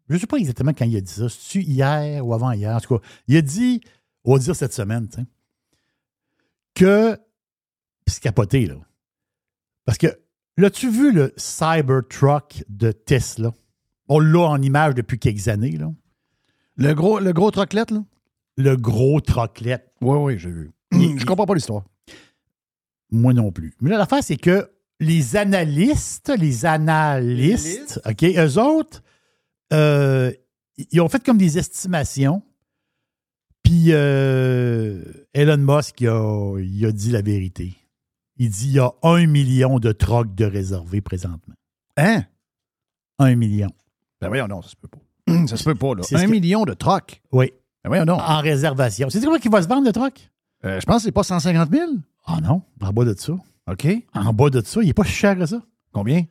je 0.09 0.15
ne 0.15 0.19
sais 0.19 0.27
pas 0.27 0.39
exactement 0.39 0.73
quand 0.73 0.85
il 0.85 0.97
a 0.97 1.01
dit 1.01 1.13
ça, 1.13 1.29
c'est-tu 1.29 1.63
hier 1.63 2.27
ou 2.27 2.35
avant-hier, 2.35 2.75
en 2.75 2.81
tout 2.81 2.99
cas, 2.99 3.05
il 3.29 3.37
a 3.37 3.43
dit, 3.43 3.81
on 4.25 4.33
va 4.35 4.39
dire 4.41 4.57
cette 4.57 4.75
semaine, 4.75 5.09
tu 5.09 5.21
sais, 5.21 5.27
que, 6.79 7.17
puis 8.05 8.15
c'est 8.15 8.23
capoté, 8.23 8.67
là, 8.67 8.77
parce 9.85 9.99
que, 9.99 10.07
l'as-tu 10.57 10.91
vu 10.91 11.13
le 11.13 11.33
Cybertruck 11.37 12.65
de 12.69 12.93
Tesla? 12.93 13.53
On 14.09 14.21
l'a 14.21 14.41
en 14.41 14.63
image 14.63 14.95
depuis 14.95 15.19
quelques 15.19 15.49
années, 15.49 15.77
là. 15.77 15.93
Le 16.77 16.95
gros, 16.95 17.19
le 17.19 17.33
gros 17.33 17.51
troclette, 17.51 17.91
là? 17.91 18.05
Le 18.57 18.77
gros 18.77 19.21
troclette. 19.21 19.93
Oui, 20.01 20.17
oui, 20.19 20.39
j'ai 20.39 20.51
vu. 20.51 20.71
Je 20.93 21.25
comprends 21.25 21.47
pas 21.47 21.55
l'histoire. 21.55 21.85
Moi 23.11 23.33
non 23.33 23.51
plus. 23.51 23.75
Mais 23.81 23.91
là, 23.91 23.99
l'affaire, 23.99 24.23
c'est 24.23 24.37
que 24.37 24.71
les 25.01 25.37
analystes, 25.37 26.33
les 26.39 26.67
analystes, 26.67 28.01
OK, 28.05 28.23
eux 28.23 28.59
autres, 28.59 29.03
euh, 29.73 30.33
ils 30.77 31.01
ont 31.01 31.09
fait 31.09 31.25
comme 31.25 31.39
des 31.39 31.59
estimations. 31.59 32.43
Puis 33.63 33.87
euh, 33.89 35.03
Elon 35.39 35.59
Musk, 35.59 36.01
il 36.01 36.09
a, 36.09 36.59
il 36.59 36.85
a 36.87 36.91
dit 36.93 37.11
la 37.11 37.23
vérité. 37.23 37.77
Il 38.39 38.51
dit 38.51 38.67
il 38.69 38.73
y 38.73 38.79
a 38.81 38.93
un 39.03 39.27
million 39.27 39.79
de 39.79 39.93
trocs 39.93 40.35
de 40.35 40.45
réservés 40.45 41.01
présentement. 41.01 41.55
Hein? 41.97 42.25
Un 43.19 43.35
million. 43.37 43.71
Ben 44.21 44.29
voyons, 44.29 44.49
non, 44.49 44.63
ça 44.63 44.71
se 44.71 44.77
peut 44.77 44.89
pas. 44.89 44.99
Ça 45.47 45.57
se 45.57 45.65
peut 45.65 45.75
pas, 45.75 45.95
là. 45.95 46.03
Un 46.13 46.25
que- 46.25 46.31
million 46.31 46.65
de 46.65 46.73
trocs. 46.75 47.21
Oui. 47.33 47.53
Ben 47.85 47.91
voyons, 47.91 48.05
non. 48.05 48.15
En 48.19 48.41
réservation. 48.41 49.11
C'est 49.11 49.21
quoi 49.25 49.39
qui 49.39 49.49
va 49.49 49.63
se 49.63 49.69
vendre, 49.69 49.87
le 49.87 49.93
troc? 49.93 50.29
Euh, 50.65 50.81
je 50.81 50.87
pense 50.87 50.97
que 50.97 51.03
c'est 51.05 51.13
pas 51.13 51.23
150 51.23 51.71
000. 51.71 51.91
Ah 52.27 52.41
non, 52.43 52.63
en 52.81 52.93
bas 52.93 53.05
de 53.05 53.15
ça. 53.17 53.35
OK. 53.71 53.87
En 54.15 54.33
bas 54.33 54.51
de 54.51 54.61
ça, 54.65 54.81
il 54.83 54.87
n'est 54.87 54.95
pas 54.95 55.05
si 55.05 55.13
cher 55.13 55.37
que 55.39 55.47
ça. 55.47 55.63
Combien? 55.93 56.25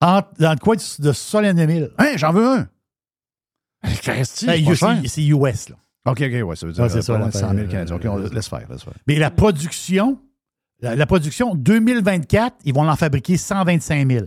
En- 0.00 0.22
dans 0.38 0.52
le 0.52 0.58
coin 0.58 0.76
de, 0.76 1.02
de 1.02 1.12
60 1.12 1.56
000. 1.56 1.88
Hein, 1.98 2.12
j'en 2.16 2.32
veux 2.32 2.46
un. 2.46 2.68
C'est 5.04 5.22
US, 5.26 5.68
là. 5.68 5.76
OK, 6.06 6.22
OK, 6.22 6.48
ouais, 6.48 6.56
ça 6.56 6.66
veut 6.66 6.72
dire 6.72 6.82
Ouais, 6.82 6.88
c'est 6.88 6.98
euh, 6.98 7.02
ça, 7.02 7.12
pas 7.12 7.18
loin 7.18 7.28
de 7.28 7.32
l'affaire, 7.34 7.50
100 7.50 7.56
000 7.56 7.68
Canadiens. 7.68 7.96
OK, 7.96 8.04
on 8.04 8.18
euh, 8.18 8.28
laisse 8.32 8.48
faire, 8.48 8.66
laisse 8.70 8.82
faire. 8.82 8.94
Mais 9.06 9.16
la 9.16 9.30
production, 9.30 10.18
la, 10.80 10.94
la 10.94 11.06
production 11.06 11.54
2024, 11.54 12.56
ils 12.64 12.74
vont 12.74 12.88
en 12.88 12.96
fabriquer 12.96 13.36
125 13.36 14.10
000. 14.10 14.26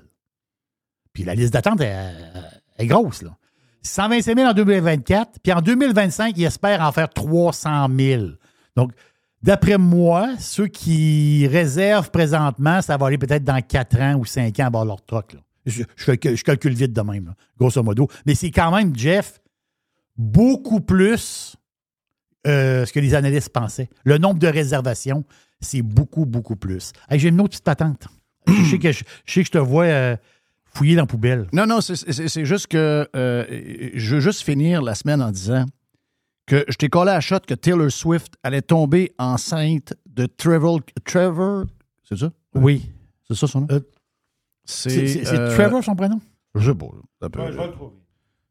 Puis 1.13 1.23
la 1.23 1.35
liste 1.35 1.53
d'attente 1.53 1.81
est, 1.81 1.95
est 2.77 2.87
grosse, 2.87 3.21
là. 3.21 3.35
125 3.81 4.37
000 4.37 4.49
en 4.49 4.53
2024, 4.53 5.39
puis 5.41 5.53
en 5.53 5.61
2025, 5.61 6.37
ils 6.37 6.43
espèrent 6.43 6.81
en 6.81 6.91
faire 6.91 7.09
300 7.09 7.87
000. 7.97 8.23
Donc, 8.75 8.91
d'après 9.41 9.77
moi, 9.77 10.35
ceux 10.37 10.67
qui 10.67 11.47
réservent 11.47 12.11
présentement, 12.11 12.81
ça 12.81 12.97
va 12.97 13.07
aller 13.07 13.17
peut-être 13.17 13.43
dans 13.43 13.61
4 13.61 14.01
ans 14.01 14.15
ou 14.15 14.25
5 14.25 14.59
ans 14.59 14.63
à 14.63 14.67
avoir 14.67 14.85
leur 14.85 15.03
troc. 15.05 15.33
là. 15.33 15.39
Je, 15.65 15.83
je 15.95 16.05
calcule, 16.05 16.35
je 16.35 16.43
calcule 16.43 16.73
vite 16.73 16.93
de 16.93 17.01
même, 17.01 17.25
là, 17.25 17.35
grosso 17.57 17.81
modo. 17.83 18.07
Mais 18.25 18.35
c'est 18.35 18.51
quand 18.51 18.75
même, 18.75 18.95
Jeff, 18.95 19.39
beaucoup 20.17 20.81
plus 20.81 21.55
euh, 22.47 22.85
ce 22.85 22.93
que 22.93 22.99
les 22.99 23.13
analystes 23.15 23.49
pensaient. 23.49 23.89
Le 24.03 24.17
nombre 24.17 24.39
de 24.39 24.47
réservations, 24.47 25.23
c'est 25.59 25.81
beaucoup, 25.81 26.25
beaucoup 26.25 26.55
plus. 26.55 26.91
Hey, 27.09 27.19
J'ai 27.19 27.29
une 27.29 27.39
autre 27.41 27.49
petite 27.49 27.63
patente. 27.63 28.07
je, 28.47 28.53
sais 28.71 28.79
que 28.79 28.91
je, 28.91 29.03
je 29.25 29.33
sais 29.33 29.39
que 29.41 29.47
je 29.47 29.51
te 29.51 29.57
vois 29.57 29.85
euh, 29.85 30.15
fouiller 30.73 30.95
dans 30.95 31.03
la 31.03 31.07
poubelle. 31.07 31.47
Non, 31.53 31.65
non, 31.65 31.81
c'est- 31.81 32.45
juste 32.45 32.67
que 32.67 33.07
euh, 33.15 33.91
je 33.95 34.15
veux 34.15 34.21
juste 34.21 34.41
finir 34.41 34.81
la 34.81 34.95
semaine 34.95 35.21
en 35.21 35.31
disant 35.31 35.65
que 36.45 36.65
je 36.67 36.75
t'ai 36.77 36.89
collé 36.89 37.11
à 37.11 37.15
la 37.15 37.21
shot 37.21 37.39
que 37.47 37.53
Taylor 37.53 37.91
Swift 37.91 38.33
allait 38.43 38.61
tomber 38.63 39.11
enceinte 39.19 39.93
de 40.07 40.25
Trevor. 40.25 40.79
Trevor, 41.05 41.65
c'est 42.07 42.17
ça? 42.17 42.31
Oui. 42.55 42.89
C'est 43.27 43.35
ça 43.35 43.45
son 43.47 43.61
nom? 43.61 43.67
Euh, 43.71 43.79
C'est 44.65 45.27
euh, 45.33 45.55
Trevor 45.55 45.83
son 45.83 45.95
prénom? 45.95 46.19
Je 46.55 46.71
sais 46.71 46.75
pas. 46.75 46.85
Ouais, 46.85 47.51
je 47.51 47.57
vais 47.57 47.67
le 47.67 47.71
trouver. 47.73 47.93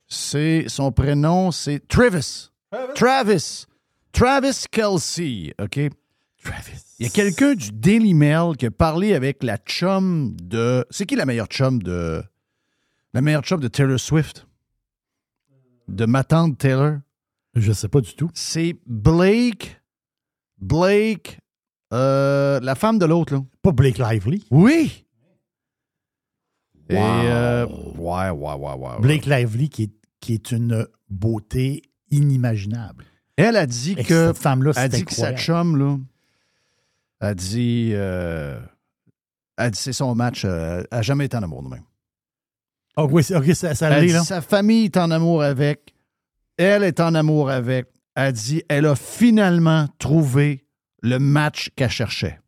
C'est 0.06 0.64
son 0.68 0.92
prénom, 0.92 1.50
c'est 1.50 1.86
Travis. 1.88 2.50
Travis? 2.70 2.92
Travis 2.94 3.66
Kelsey, 4.70 5.54
OK? 5.60 5.78
Travis. 6.42 6.84
Il 6.98 7.06
y 7.06 7.08
a 7.08 7.10
quelqu'un 7.12 7.54
du 7.54 7.70
Daily 7.72 8.14
Mail 8.14 8.56
qui 8.56 8.66
a 8.66 8.70
parlé 8.70 9.14
avec 9.14 9.42
la 9.42 9.56
chum 9.58 10.34
de. 10.40 10.84
C'est 10.90 11.06
qui 11.06 11.16
la 11.16 11.26
meilleure 11.26 11.46
chum 11.46 11.82
de. 11.82 12.22
La 13.14 13.20
meilleure 13.20 13.42
chum 13.42 13.60
de 13.60 13.68
Taylor 13.68 13.98
Swift? 13.98 14.46
De 15.88 16.04
ma 16.06 16.24
tante 16.24 16.58
Taylor? 16.58 16.98
Je 17.54 17.72
sais 17.72 17.88
pas 17.88 18.00
du 18.00 18.14
tout. 18.14 18.30
C'est 18.34 18.76
Blake. 18.86 19.80
Blake. 20.58 21.38
euh, 21.92 22.60
la 22.60 22.74
femme 22.74 22.98
de 22.98 23.06
l'autre, 23.06 23.34
là. 23.34 23.40
Pas 23.62 23.72
Blake 23.72 23.98
Lively. 23.98 24.44
Oui! 24.50 25.06
Et. 26.90 26.94
Wow. 26.96 27.02
euh, 27.02 27.66
ouais, 27.66 28.30
ouais, 28.30 28.30
ouais, 28.30 28.54
ouais, 28.54 28.74
ouais. 28.74 29.00
Blake 29.00 29.26
Lively, 29.26 29.68
qui 29.68 29.82
est, 29.84 29.92
qui 30.20 30.34
est 30.34 30.50
une 30.52 30.86
beauté 31.08 31.82
inimaginable. 32.10 33.04
Elle 33.38 33.56
a 33.56 33.66
dit 33.66 33.94
Et 33.96 34.04
que. 34.04 34.28
cette 34.28 34.38
femme-là, 34.38 34.72
Elle 34.76 34.88
dit 34.90 35.04
que 35.04 35.14
sa 35.14 35.34
chum, 35.36 35.76
là. 35.76 35.96
A 37.20 37.34
dit. 37.34 37.90
euh, 37.94 38.60
elle 39.56 39.70
dit 39.70 39.78
c'est 39.80 39.92
son 39.92 40.14
match. 40.14 40.42
euh, 40.44 40.82
elle 40.90 40.98
n'a 40.98 41.02
jamais 41.02 41.24
été 41.26 41.36
en 41.36 41.42
amour 41.42 41.62
de 41.62 41.68
même. 41.68 41.82
Ah 42.96 43.04
oui, 43.04 43.22
c'est- 43.22 43.36
ok, 43.36 43.46
ça, 43.54 43.74
ça 43.74 43.88
Elle 43.90 44.00
l'est, 44.02 44.06
dit 44.08 44.12
là. 44.12 44.24
sa 44.24 44.40
famille 44.40 44.86
est 44.86 44.96
en 44.96 45.10
amour 45.10 45.42
avec. 45.42 45.94
Elle 46.56 46.82
est 46.82 46.98
en 47.00 47.14
amour 47.14 47.48
avec. 47.50 47.86
Elle 48.16 48.32
dit 48.32 48.62
elle 48.68 48.86
a 48.86 48.96
finalement 48.96 49.86
trouvé 49.98 50.64
le 51.02 51.18
match 51.18 51.70
qu'elle 51.76 51.90
cherchait. 51.90 52.40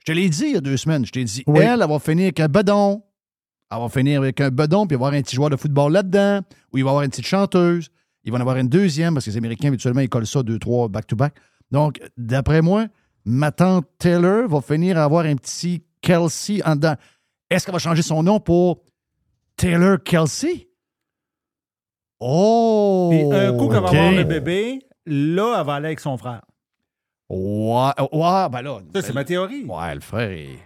Je 0.00 0.12
te 0.12 0.12
l'ai 0.12 0.28
dit 0.28 0.44
il 0.48 0.52
y 0.52 0.56
a 0.56 0.60
deux 0.60 0.76
semaines. 0.76 1.04
Je 1.06 1.12
t'ai 1.12 1.24
dit, 1.24 1.42
Oui. 1.46 1.60
elle, 1.60 1.80
elle 1.82 1.88
va 1.88 1.98
finir 1.98 2.24
avec 2.24 2.40
un 2.40 2.48
bedon. 2.48 3.02
Elle 3.72 3.78
va 3.80 3.88
finir 3.88 4.20
avec 4.20 4.40
un 4.40 4.50
bedon, 4.50 4.86
puis 4.86 4.94
il 4.94 4.98
va 4.98 5.06
y 5.06 5.08
avoir 5.08 5.12
un 5.18 5.22
petit 5.22 5.34
joueur 5.34 5.50
de 5.50 5.56
football 5.56 5.92
là-dedans, 5.92 6.42
ou 6.72 6.78
il 6.78 6.84
va 6.84 6.88
y 6.88 6.90
avoir 6.90 7.02
une 7.02 7.10
petite 7.10 7.26
chanteuse. 7.26 7.88
Il 8.26 8.32
va 8.32 8.38
en 8.38 8.40
avoir 8.42 8.56
une 8.58 8.68
deuxième, 8.68 9.14
parce 9.14 9.24
que 9.24 9.30
les 9.30 9.36
Américains, 9.38 9.68
habituellement, 9.68 10.00
ils 10.02 10.08
collent 10.08 10.26
ça 10.26 10.42
deux, 10.42 10.58
trois, 10.58 10.88
back-to-back. 10.88 11.34
Donc, 11.70 12.00
d'après 12.18 12.60
moi, 12.60 12.86
ma 13.24 13.52
tante 13.52 13.86
Taylor 13.98 14.48
va 14.48 14.60
finir 14.60 14.98
à 14.98 15.04
avoir 15.04 15.24
un 15.24 15.36
petit 15.36 15.82
Kelsey 16.02 16.60
en 16.64 16.74
dedans. 16.76 16.96
Est-ce 17.48 17.64
qu'elle 17.64 17.72
va 17.72 17.78
changer 17.78 18.02
son 18.02 18.22
nom 18.22 18.38
pour 18.40 18.82
Taylor 19.56 20.02
Kelsey? 20.04 20.68
Oh! 22.20 23.08
Puis 23.12 23.38
un 23.38 23.52
coup 23.56 23.68
qu'elle 23.68 23.80
va 23.82 23.88
avoir 23.88 24.12
le 24.12 24.24
bébé, 24.24 24.80
là, 25.06 25.56
elle 25.60 25.66
va 25.66 25.74
aller 25.74 25.86
avec 25.86 26.00
son 26.00 26.16
frère. 26.16 26.42
Ouais, 27.28 27.90
ouais, 28.12 28.48
ben 28.50 28.62
là. 28.62 28.78
Ça, 28.94 29.02
c'est 29.02 29.12
ma 29.12 29.24
théorie. 29.24 29.64
Ouais, 29.64 29.94
le 29.94 30.00
frère 30.00 30.30
est. 30.30 30.58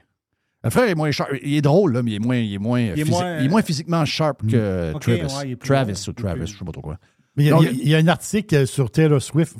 Le 0.63 0.69
frère 0.69 0.89
est 0.91 0.95
moins 0.95 1.11
sharp. 1.11 1.31
Il 1.43 1.55
est 1.55 1.63
drôle, 1.63 1.95
là, 1.95 2.03
mais 2.03 2.11
il 2.13 2.15
est 2.17 2.19
moins, 2.19 2.37
il 2.37 2.53
est 2.55 2.59
moins, 2.59 2.79
est 2.81 2.95
physi- 2.95 3.11
moins- 3.11 3.39
il 3.39 3.47
est 3.47 3.49
moins 3.49 3.63
physiquement 3.63 4.05
sharp 4.05 4.47
que 4.47 4.93
Ok, 4.95 5.01
Travis. 5.01 5.21
ouais, 5.23 5.57
plus 5.57 5.69
Travis 5.69 6.05
ou 6.09 6.13
Travis, 6.13 6.47
je 6.47 6.59
sais 6.59 6.65
pas 6.65 6.73
trop 6.73 6.83
quoi. 6.83 6.99
Il 7.37 7.45
y, 7.45 7.49
a, 7.49 7.53
Donc- 7.53 7.63
il 7.63 7.67
y 7.67 7.69
a- 7.69 7.83
il 7.83 7.89
y 7.91 7.95
a 7.95 7.99
un 7.99 8.09
article 8.09 8.67
sur 8.67 8.91
Taylor 8.91 9.21
Swift. 9.23 9.55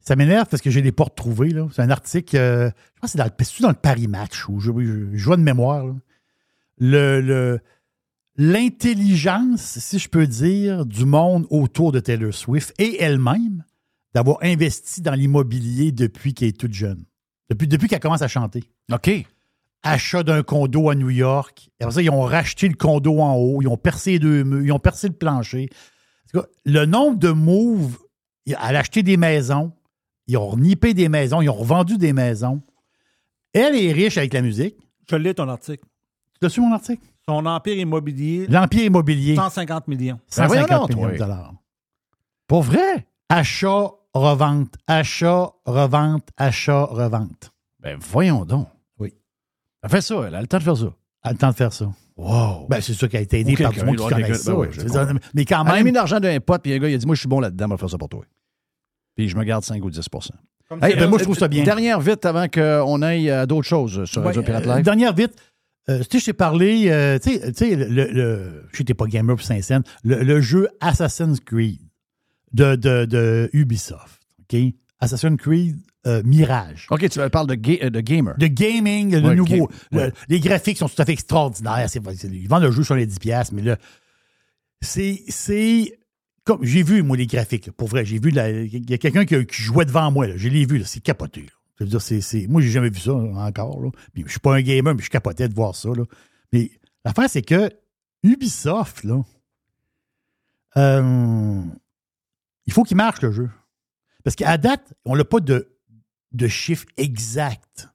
Ça 0.00 0.14
m'énerve 0.16 0.46
parce 0.48 0.62
que 0.62 0.70
j'ai 0.70 0.82
les 0.82 0.92
pas 0.92 1.04
retrouvés. 1.04 1.50
là. 1.50 1.66
C'est 1.72 1.82
un 1.82 1.90
article, 1.90 2.36
euh, 2.36 2.68
je 2.94 3.00
pense 3.00 3.12
que 3.12 3.18
c'est 3.18 3.18
dans, 3.18 3.24
le- 3.24 3.62
dans 3.62 3.68
le 3.70 3.74
Paris 3.74 4.06
Match 4.06 4.48
ou 4.48 4.60
je, 4.60 4.70
je, 4.78 5.16
je 5.16 5.24
vois 5.24 5.36
de 5.36 5.42
mémoire. 5.42 5.84
là. 5.86 5.94
Le, 6.78 7.20
le- 7.20 7.60
l'intelligence, 8.36 9.78
si 9.80 9.98
je 9.98 10.08
peux 10.08 10.26
dire, 10.26 10.86
du 10.86 11.04
monde 11.04 11.46
autour 11.50 11.92
de 11.92 12.00
Taylor 12.00 12.32
Swift 12.32 12.74
et 12.78 13.02
elle-même 13.02 13.64
d'avoir 14.14 14.38
investi 14.42 15.02
dans 15.02 15.14
l'immobilier 15.14 15.92
depuis 15.92 16.34
qu'elle 16.34 16.48
est 16.48 16.58
toute 16.58 16.72
jeune. 16.72 17.04
Depuis, 17.50 17.66
depuis 17.68 17.88
qu'elle 17.88 18.00
commence 18.00 18.22
à 18.22 18.28
chanter. 18.28 18.64
OK. 18.92 19.10
Achat 19.82 20.22
d'un 20.22 20.42
condo 20.42 20.90
à 20.90 20.94
New 20.94 21.10
York. 21.10 21.68
Après 21.80 21.94
ça, 21.94 22.02
ils 22.02 22.10
ont 22.10 22.22
racheté 22.22 22.68
le 22.68 22.74
condo 22.74 23.20
en 23.20 23.34
haut. 23.34 23.62
Ils 23.62 23.68
ont 23.68 23.76
percé 23.76 24.12
les 24.12 24.18
deux 24.18 24.42
murs. 24.42 24.64
Ils 24.64 24.72
ont 24.72 24.78
percé 24.78 25.06
le 25.08 25.14
plancher. 25.14 25.68
Le 26.64 26.86
nombre 26.86 27.18
de 27.18 27.30
moves, 27.30 27.98
elle 28.46 28.54
a 28.76 28.78
acheté 28.80 29.02
des 29.02 29.16
maisons. 29.16 29.72
Ils 30.26 30.36
ont 30.36 30.56
nippé 30.56 30.94
des 30.94 31.08
maisons. 31.08 31.40
Ils 31.40 31.50
ont 31.50 31.54
revendu 31.54 31.98
des 31.98 32.12
maisons. 32.12 32.62
Elle 33.52 33.76
est 33.76 33.92
riche 33.92 34.18
avec 34.18 34.32
la 34.34 34.42
musique. 34.42 34.76
Je 35.08 35.16
lis 35.16 35.34
ton 35.34 35.48
article. 35.48 35.84
Tu 36.40 36.46
as 36.46 36.50
su 36.50 36.60
mon 36.60 36.72
article? 36.72 37.02
Son 37.28 37.44
empire 37.46 37.76
immobilier, 37.78 38.46
L'empire 38.46 38.84
immobilier. 38.84 39.34
150 39.34 39.88
millions. 39.88 40.20
150 40.28 40.48
voyons 40.48 40.86
donc, 40.86 40.96
millions 40.96 41.12
de 41.12 41.18
dollars. 41.18 41.54
Pour 42.46 42.62
vrai? 42.62 43.06
Achat, 43.28 43.90
revente, 44.14 44.74
achat, 44.86 45.50
revente, 45.64 46.28
achat, 46.36 46.84
revente. 46.84 47.52
Ben, 47.80 47.98
voyons 48.00 48.44
donc. 48.44 48.68
Oui. 48.98 49.14
Elle 49.82 49.90
fait 49.90 50.00
ça, 50.00 50.22
elle 50.26 50.34
a 50.34 50.40
le 50.40 50.46
temps 50.46 50.58
de 50.58 50.62
faire 50.62 50.76
ça. 50.76 50.92
Elle 51.24 51.30
a 51.30 51.32
le 51.32 51.38
temps 51.38 51.50
de 51.50 51.56
faire 51.56 51.72
ça. 51.72 51.90
Wow. 52.16 52.66
Ben, 52.68 52.80
c'est 52.80 52.94
sûr 52.94 53.08
qu'elle 53.08 53.20
a 53.20 53.22
été 53.24 53.40
aidée 53.40 53.52
Ou 53.52 53.56
par 53.62 53.72
du 53.72 53.84
monde 53.84 53.96
qui 53.96 54.08
connaît 54.08 54.34
ça. 54.34 54.54
ben 54.54 55.18
mais 55.34 55.44
quand 55.44 55.64
Elle 55.64 55.70
a 55.70 55.76
mis 55.78 55.84
même, 55.84 55.92
de 55.92 55.96
l'argent 55.98 56.18
d'un 56.18 56.40
pote, 56.40 56.62
puis 56.62 56.72
un 56.72 56.78
gars, 56.78 56.88
il 56.88 56.94
a 56.94 56.98
dit 56.98 57.06
Moi, 57.06 57.14
je 57.14 57.20
suis 57.20 57.28
bon 57.28 57.40
là-dedans, 57.40 57.66
on 57.66 57.70
va 57.70 57.76
faire 57.76 57.90
ça 57.90 57.98
pour 57.98 58.08
toi. 58.08 58.24
Puis 59.16 59.28
je 59.28 59.36
me 59.36 59.44
garde 59.44 59.64
5 59.64 59.84
ou 59.84 59.90
10 59.90 60.00
Comme 60.68 60.82
Hey, 60.82 60.96
ben, 60.96 61.08
moi, 61.08 61.18
je 61.18 61.24
trouve 61.24 61.36
ça 61.38 61.48
bien. 61.48 61.62
Dernière 61.64 62.00
vite 62.00 62.24
avant 62.24 62.48
qu'on 62.48 63.02
aille 63.02 63.30
à 63.30 63.44
d'autres 63.46 63.66
choses 63.68 64.04
sur 64.06 64.22
Radio 64.22 64.40
Ouais, 64.40 64.46
Pirate 64.46 64.66
euh, 64.66 64.76
Live. 64.76 64.84
dernière 64.84 65.14
vite. 65.14 65.34
Euh, 65.88 66.00
tu 66.00 66.04
sais, 66.12 66.18
je 66.18 66.24
t'ai 66.26 66.32
parlé, 66.32 66.86
euh, 66.90 67.18
tu 67.20 67.38
sais- 67.54 67.76
le, 67.76 68.06
le, 68.10 68.64
je 68.72 68.82
t'es 68.82 68.94
pas 68.94 69.06
gamer 69.06 69.36
pour 69.36 69.44
Saint-Saëns, 69.44 69.82
le, 70.02 70.24
le 70.24 70.40
jeu 70.40 70.68
Assassin's 70.80 71.38
Creed 71.38 71.78
de, 72.52 72.74
de, 72.74 73.04
de 73.04 73.48
Ubisoft, 73.52 74.20
OK? 74.52 74.58
Assassin's 74.98 75.36
Creed 75.40 75.76
euh, 76.06 76.22
Mirage. 76.24 76.86
OK, 76.90 77.08
tu 77.08 77.18
parles 77.30 77.46
de, 77.48 77.54
ga- 77.54 77.78
euh, 77.84 77.90
de 77.90 78.00
gamer. 78.00 78.36
De 78.38 78.46
gaming, 78.46 79.14
le 79.20 79.28
Ouais, 79.28 79.34
nouveau. 79.34 79.66
game- 79.66 79.66
le- 79.92 79.98
ouais. 79.98 80.12
les 80.28 80.40
graphiques 80.40 80.78
sont 80.78 80.88
tout 80.88 81.00
à 81.02 81.04
fait 81.04 81.12
extraordinaires. 81.12 81.86
Ils 81.94 82.48
vendent 82.48 82.62
le 82.62 82.70
jeu 82.70 82.84
sur 82.84 82.94
les 82.94 83.06
10$, 83.06 83.18
piastres, 83.18 83.54
mais 83.54 83.62
là, 83.62 83.76
c'est. 84.80 85.22
c'est 85.28 85.98
comme 86.44 86.64
J'ai 86.64 86.84
vu, 86.84 87.02
moi, 87.02 87.16
les 87.16 87.26
graphiques. 87.26 87.66
là, 87.66 87.72
pour 87.76 87.88
vrai, 87.88 88.04
j'ai 88.04 88.20
vu. 88.20 88.30
Il 88.30 88.88
y 88.88 88.94
a 88.94 88.98
quelqu'un 88.98 89.24
qui, 89.24 89.44
qui 89.46 89.62
jouait 89.62 89.84
devant 89.84 90.10
moi. 90.12 90.28
là, 90.28 90.34
Je 90.36 90.48
l'ai 90.48 90.64
vu. 90.64 90.82
C'est 90.84 91.00
capoté. 91.00 91.40
là. 91.42 91.48
Je 91.80 91.84
veux 91.84 91.90
dire, 91.90 92.00
c'est, 92.00 92.46
moi, 92.46 92.62
j'ai 92.62 92.70
jamais 92.70 92.88
vu 92.88 93.00
ça 93.00 93.12
encore. 93.12 93.82
Là. 93.82 93.90
Puis, 94.14 94.22
je 94.26 94.30
suis 94.30 94.40
pas 94.40 94.54
un 94.54 94.62
gamer, 94.62 94.94
mais 94.94 95.02
je 95.02 95.10
capotais 95.10 95.48
de 95.48 95.54
voir 95.54 95.74
ça. 95.74 95.88
Là. 95.88 96.04
Mais 96.52 96.70
l'affaire, 97.04 97.28
c'est 97.28 97.42
que 97.42 97.68
Ubisoft, 98.22 99.02
là, 99.04 99.22
euh, 100.76 101.62
il 102.66 102.72
faut 102.72 102.82
qu'il 102.84 102.96
marche 102.96 103.20
le 103.22 103.32
jeu. 103.32 103.50
Parce 104.24 104.36
qu'à 104.36 104.56
date, 104.58 104.94
on 105.04 105.16
n'a 105.16 105.24
pas 105.24 105.40
de, 105.40 105.75
de 106.36 106.48
chiffre 106.48 106.86
exact 106.96 107.88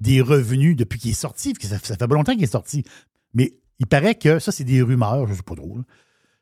des 0.00 0.20
revenus 0.20 0.76
depuis 0.76 0.98
qu'il 0.98 1.10
est 1.10 1.14
sorti. 1.14 1.52
parce 1.52 1.66
que 1.66 1.68
Ça, 1.68 1.78
ça 1.82 1.96
fait 1.96 2.08
pas 2.08 2.14
longtemps 2.14 2.34
qu'il 2.34 2.44
est 2.44 2.46
sorti. 2.46 2.84
Mais 3.32 3.54
il 3.78 3.86
paraît 3.86 4.14
que 4.14 4.38
ça, 4.38 4.52
c'est 4.52 4.64
des 4.64 4.82
rumeurs, 4.82 5.26
je 5.26 5.32
ne 5.32 5.36
sais 5.36 5.42
pas 5.42 5.54
trop. 5.54 5.78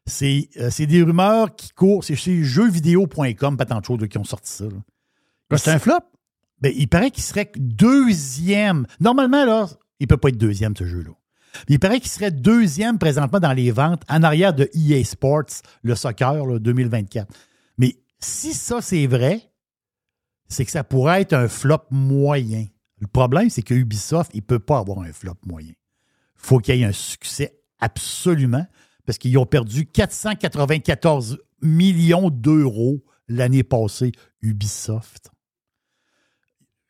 C'est, 0.06 0.48
euh, 0.58 0.70
c'est 0.70 0.86
des 0.86 1.02
rumeurs 1.02 1.54
qui 1.54 1.70
courent. 1.70 2.04
C'est 2.04 2.16
chez 2.16 2.42
jeuxvideo.com, 2.42 3.56
pas 3.56 3.66
tant 3.66 3.80
de 3.80 3.84
choses 3.84 4.06
qui 4.08 4.18
ont 4.18 4.24
sorti 4.24 4.52
ça. 4.52 4.64
c'est 5.56 5.70
un 5.70 5.78
flop? 5.78 6.00
Ben, 6.60 6.72
il 6.76 6.88
paraît 6.88 7.10
qu'il 7.10 7.22
serait 7.22 7.50
deuxième. 7.56 8.86
Normalement, 9.00 9.44
là, 9.44 9.68
il 10.00 10.04
ne 10.04 10.08
peut 10.08 10.16
pas 10.16 10.28
être 10.28 10.38
deuxième, 10.38 10.76
ce 10.76 10.84
jeu-là. 10.84 11.10
Il 11.68 11.78
paraît 11.78 12.00
qu'il 12.00 12.10
serait 12.10 12.30
deuxième 12.30 12.98
présentement 12.98 13.40
dans 13.40 13.52
les 13.52 13.70
ventes 13.70 14.02
en 14.08 14.22
arrière 14.22 14.54
de 14.54 14.70
EA 14.74 15.04
Sports, 15.04 15.62
le 15.82 15.94
soccer, 15.94 16.46
là, 16.46 16.58
2024. 16.58 17.32
Mais 17.78 17.96
si 18.18 18.54
ça, 18.54 18.80
c'est 18.80 19.06
vrai, 19.06 19.51
c'est 20.52 20.64
que 20.64 20.70
ça 20.70 20.84
pourrait 20.84 21.22
être 21.22 21.32
un 21.32 21.48
flop 21.48 21.84
moyen. 21.90 22.66
Le 22.98 23.06
problème, 23.06 23.50
c'est 23.50 23.62
que 23.62 23.74
Ubisoft, 23.74 24.30
il 24.34 24.38
ne 24.38 24.46
peut 24.46 24.60
pas 24.60 24.78
avoir 24.78 25.00
un 25.00 25.12
flop 25.12 25.34
moyen. 25.46 25.72
Il 25.72 26.46
faut 26.46 26.58
qu'il 26.58 26.76
y 26.76 26.82
ait 26.82 26.84
un 26.84 26.92
succès 26.92 27.58
absolument, 27.80 28.66
parce 29.04 29.18
qu'ils 29.18 29.36
ont 29.38 29.46
perdu 29.46 29.86
494 29.86 31.38
millions 31.62 32.30
d'euros 32.30 33.02
l'année 33.28 33.64
passée, 33.64 34.12
Ubisoft. 34.40 35.30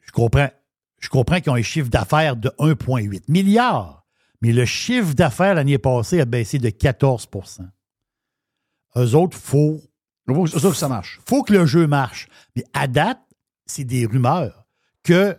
Je 0.01 0.13
comprends, 0.13 0.51
je 0.99 1.09
comprends 1.09 1.41
qu'ils 1.41 1.51
ont 1.51 1.57
un 1.57 1.63
chiffre 1.63 1.89
d'affaires 1.89 2.37
de 2.37 2.51
1,8 2.59 3.23
milliard, 3.29 4.07
mais 4.43 4.53
le 4.53 4.65
chiffre 4.65 5.15
d'affaires 5.15 5.55
l'année 5.55 5.79
passée 5.79 6.21
a 6.21 6.25
baissé 6.27 6.59
de 6.59 6.69
14% 6.69 7.61
Eux 8.97 9.15
autres, 9.15 9.39
il 9.39 9.41
faut 9.41 9.81
Faut, 10.27 10.47
faut 10.47 10.71
que 10.71 10.77
ça 10.77 10.89
marche. 10.89 11.21
faut 11.27 11.43
que 11.43 11.53
le 11.53 11.65
jeu 11.65 11.87
marche. 11.87 12.29
Mais 12.55 12.65
à 12.75 12.87
date, 12.87 13.21
c'est 13.73 13.85
des 13.85 14.07
rumeurs 14.07 14.67
que 15.03 15.37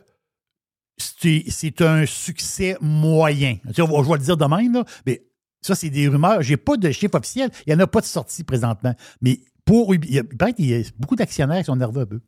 c'est 0.98 1.82
un 1.82 2.06
succès 2.06 2.78
moyen. 2.82 3.58
Je 3.66 3.82
vais 3.82 4.14
le 4.18 4.18
dire 4.24 4.38
de 4.38 4.46
même, 4.46 4.74
là, 4.74 4.86
mais 5.06 5.24
ça, 5.62 5.76
c'est 5.76 5.90
des 5.90 6.08
rumeurs. 6.08 6.42
J'ai 6.42 6.58
pas 6.58 6.78
de 6.78 6.92
chiffre 6.92 7.16
officiel. 7.16 7.50
Il 7.66 7.74
n'y 7.74 7.82
en 7.82 7.84
a 7.84 7.88
pas 7.88 8.02
de 8.02 8.06
sortie 8.06 8.44
présentement. 8.44 8.94
Mais 9.22 9.40
pour 9.66 9.96
il, 9.96 10.06
y 10.14 10.20
a- 10.20 10.24
il 10.30 10.38
paraît 10.38 10.54
qu'il 10.54 10.66
y 10.66 10.76
a 10.76 10.82
beaucoup 11.00 11.16
d'actionnaires 11.16 11.60
qui 11.60 11.66
sont 11.66 11.76
nerveux 11.76 12.02
un 12.02 12.06
peu. 12.06 12.20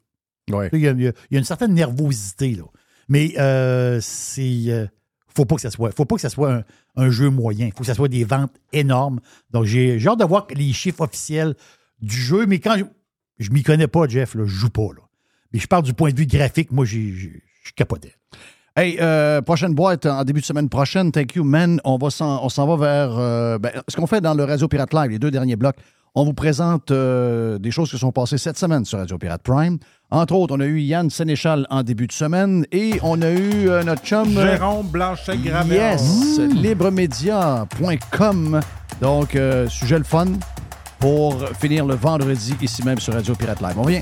Ouais. 0.51 0.69
Il 0.73 0.79
y, 0.79 0.87
a, 0.87 0.91
il 0.91 1.13
y 1.31 1.37
une 1.37 1.43
certaine 1.43 1.73
nervosité. 1.73 2.55
Là. 2.55 2.63
Mais 3.09 3.33
euh, 3.37 3.99
c'est. 4.01 4.63
euh, 4.69 4.87
faut 5.35 5.43
pas 5.45 5.55
que 5.55 5.61
ça 5.61 5.69
soit, 5.71 5.91
faut 5.91 6.05
pas 6.05 6.15
que 6.15 6.21
ça 6.21 6.29
soit 6.29 6.53
un, 6.53 6.63
un 6.95 7.09
jeu 7.09 7.29
moyen. 7.29 7.65
Il 7.67 7.71
faut 7.73 7.79
que 7.79 7.85
ça 7.87 7.93
soit 7.93 8.07
des 8.07 8.23
ventes 8.23 8.53
énormes. 8.71 9.19
Donc, 9.51 9.65
j'ai 9.65 9.99
j'ai 9.99 10.07
hâte 10.07 10.19
de 10.19 10.23
voir 10.25 10.47
les 10.55 10.71
chiffres 10.71 11.01
officiels 11.01 11.55
du 12.01 12.15
jeu. 12.15 12.45
Mais 12.45 12.59
quand 12.59 12.77
je, 12.77 12.83
je 13.39 13.51
m'y 13.51 13.63
connais 13.63 13.87
pas, 13.87 14.07
Jeff, 14.07 14.33
là, 14.35 14.45
je 14.45 14.53
joue 14.53 14.69
pas. 14.69 14.93
Là. 14.95 15.01
Mais 15.55 15.61
je 15.61 15.67
parle 15.67 15.83
du 15.83 15.93
point 15.93 16.11
de 16.11 16.17
vue 16.17 16.25
graphique. 16.25 16.73
Moi, 16.73 16.83
je 16.83 17.29
capotais. 17.77 18.11
Hey, 18.75 18.97
euh, 18.99 19.41
prochaine 19.41 19.73
boîte 19.73 20.05
en 20.05 20.25
début 20.25 20.41
de 20.41 20.45
semaine 20.45 20.67
prochaine. 20.67 21.13
Thank 21.13 21.35
you, 21.35 21.45
man. 21.45 21.79
On 21.85 21.97
va 21.97 22.09
s'en, 22.09 22.43
on 22.43 22.49
s'en 22.49 22.67
va 22.67 22.75
vers 22.75 23.17
euh, 23.17 23.57
ben, 23.57 23.71
ce 23.87 23.95
qu'on 23.95 24.05
fait 24.05 24.19
dans 24.19 24.33
le 24.33 24.43
Radio 24.43 24.67
Pirate 24.67 24.93
Live, 24.93 25.11
les 25.11 25.17
deux 25.17 25.31
derniers 25.31 25.55
blocs. 25.55 25.77
On 26.13 26.25
vous 26.25 26.33
présente 26.33 26.91
euh, 26.91 27.57
des 27.57 27.71
choses 27.71 27.89
qui 27.89 27.97
sont 27.97 28.11
passées 28.11 28.37
cette 28.37 28.57
semaine 28.57 28.83
sur 28.83 28.99
Radio 28.99 29.17
Pirate 29.17 29.43
Prime. 29.43 29.77
Entre 30.11 30.35
autres, 30.35 30.53
on 30.57 30.59
a 30.59 30.65
eu 30.65 30.81
Yann 30.81 31.09
Sénéchal 31.09 31.65
en 31.69 31.83
début 31.83 32.07
de 32.07 32.11
semaine 32.11 32.65
et 32.73 32.99
on 33.01 33.21
a 33.21 33.31
eu 33.31 33.69
euh, 33.69 33.81
notre 33.81 34.03
chum. 34.03 34.29
Jérôme 34.29 34.87
Blanchet-Gravel. 34.87 35.77
Yes, 35.77 36.37
libremedia.com. 36.53 38.59
Donc, 38.99 39.37
euh, 39.37 39.69
sujet 39.69 39.99
le 39.99 40.03
fun 40.03 40.33
pour 40.99 41.47
finir 41.61 41.85
le 41.85 41.95
vendredi 41.95 42.55
ici 42.61 42.83
même 42.83 42.99
sur 42.99 43.13
Radio 43.13 43.35
Pirate 43.35 43.61
Live. 43.61 43.75
On 43.77 43.83
revient. 43.83 44.01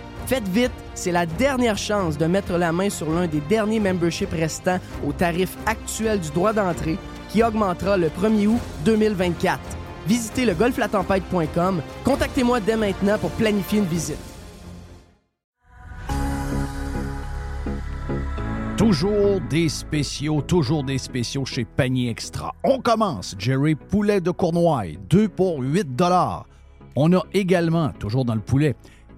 Faites 0.31 0.47
vite, 0.47 0.71
c'est 0.93 1.11
la 1.11 1.25
dernière 1.25 1.77
chance 1.77 2.17
de 2.17 2.25
mettre 2.25 2.53
la 2.57 2.71
main 2.71 2.89
sur 2.89 3.11
l'un 3.11 3.27
des 3.27 3.41
derniers 3.49 3.81
memberships 3.81 4.31
restants 4.31 4.79
au 5.05 5.11
tarif 5.11 5.57
actuel 5.65 6.21
du 6.21 6.29
droit 6.29 6.53
d'entrée 6.53 6.97
qui 7.27 7.43
augmentera 7.43 7.97
le 7.97 8.07
1er 8.07 8.47
août 8.47 8.61
2024. 8.85 9.59
Visitez 10.07 10.45
le 10.45 10.53
golflatempête.com. 10.53 11.81
Contactez-moi 12.05 12.61
dès 12.61 12.77
maintenant 12.77 13.17
pour 13.17 13.31
planifier 13.31 13.79
une 13.79 13.85
visite. 13.87 14.15
Toujours 18.77 19.41
des 19.49 19.67
spéciaux, 19.67 20.41
toujours 20.41 20.85
des 20.85 20.97
spéciaux 20.97 21.43
chez 21.43 21.65
Panier 21.65 22.09
Extra. 22.09 22.55
On 22.63 22.79
commence, 22.79 23.35
Jerry, 23.37 23.75
poulet 23.75 24.21
de 24.21 24.31
Cournoye, 24.31 24.95
2 25.09 25.27
pour 25.27 25.59
8 25.59 25.93
dollars. 25.93 26.45
On 26.95 27.11
a 27.13 27.21
également, 27.33 27.89
toujours 27.99 28.23
dans 28.23 28.35
le 28.35 28.41
poulet, 28.41 28.75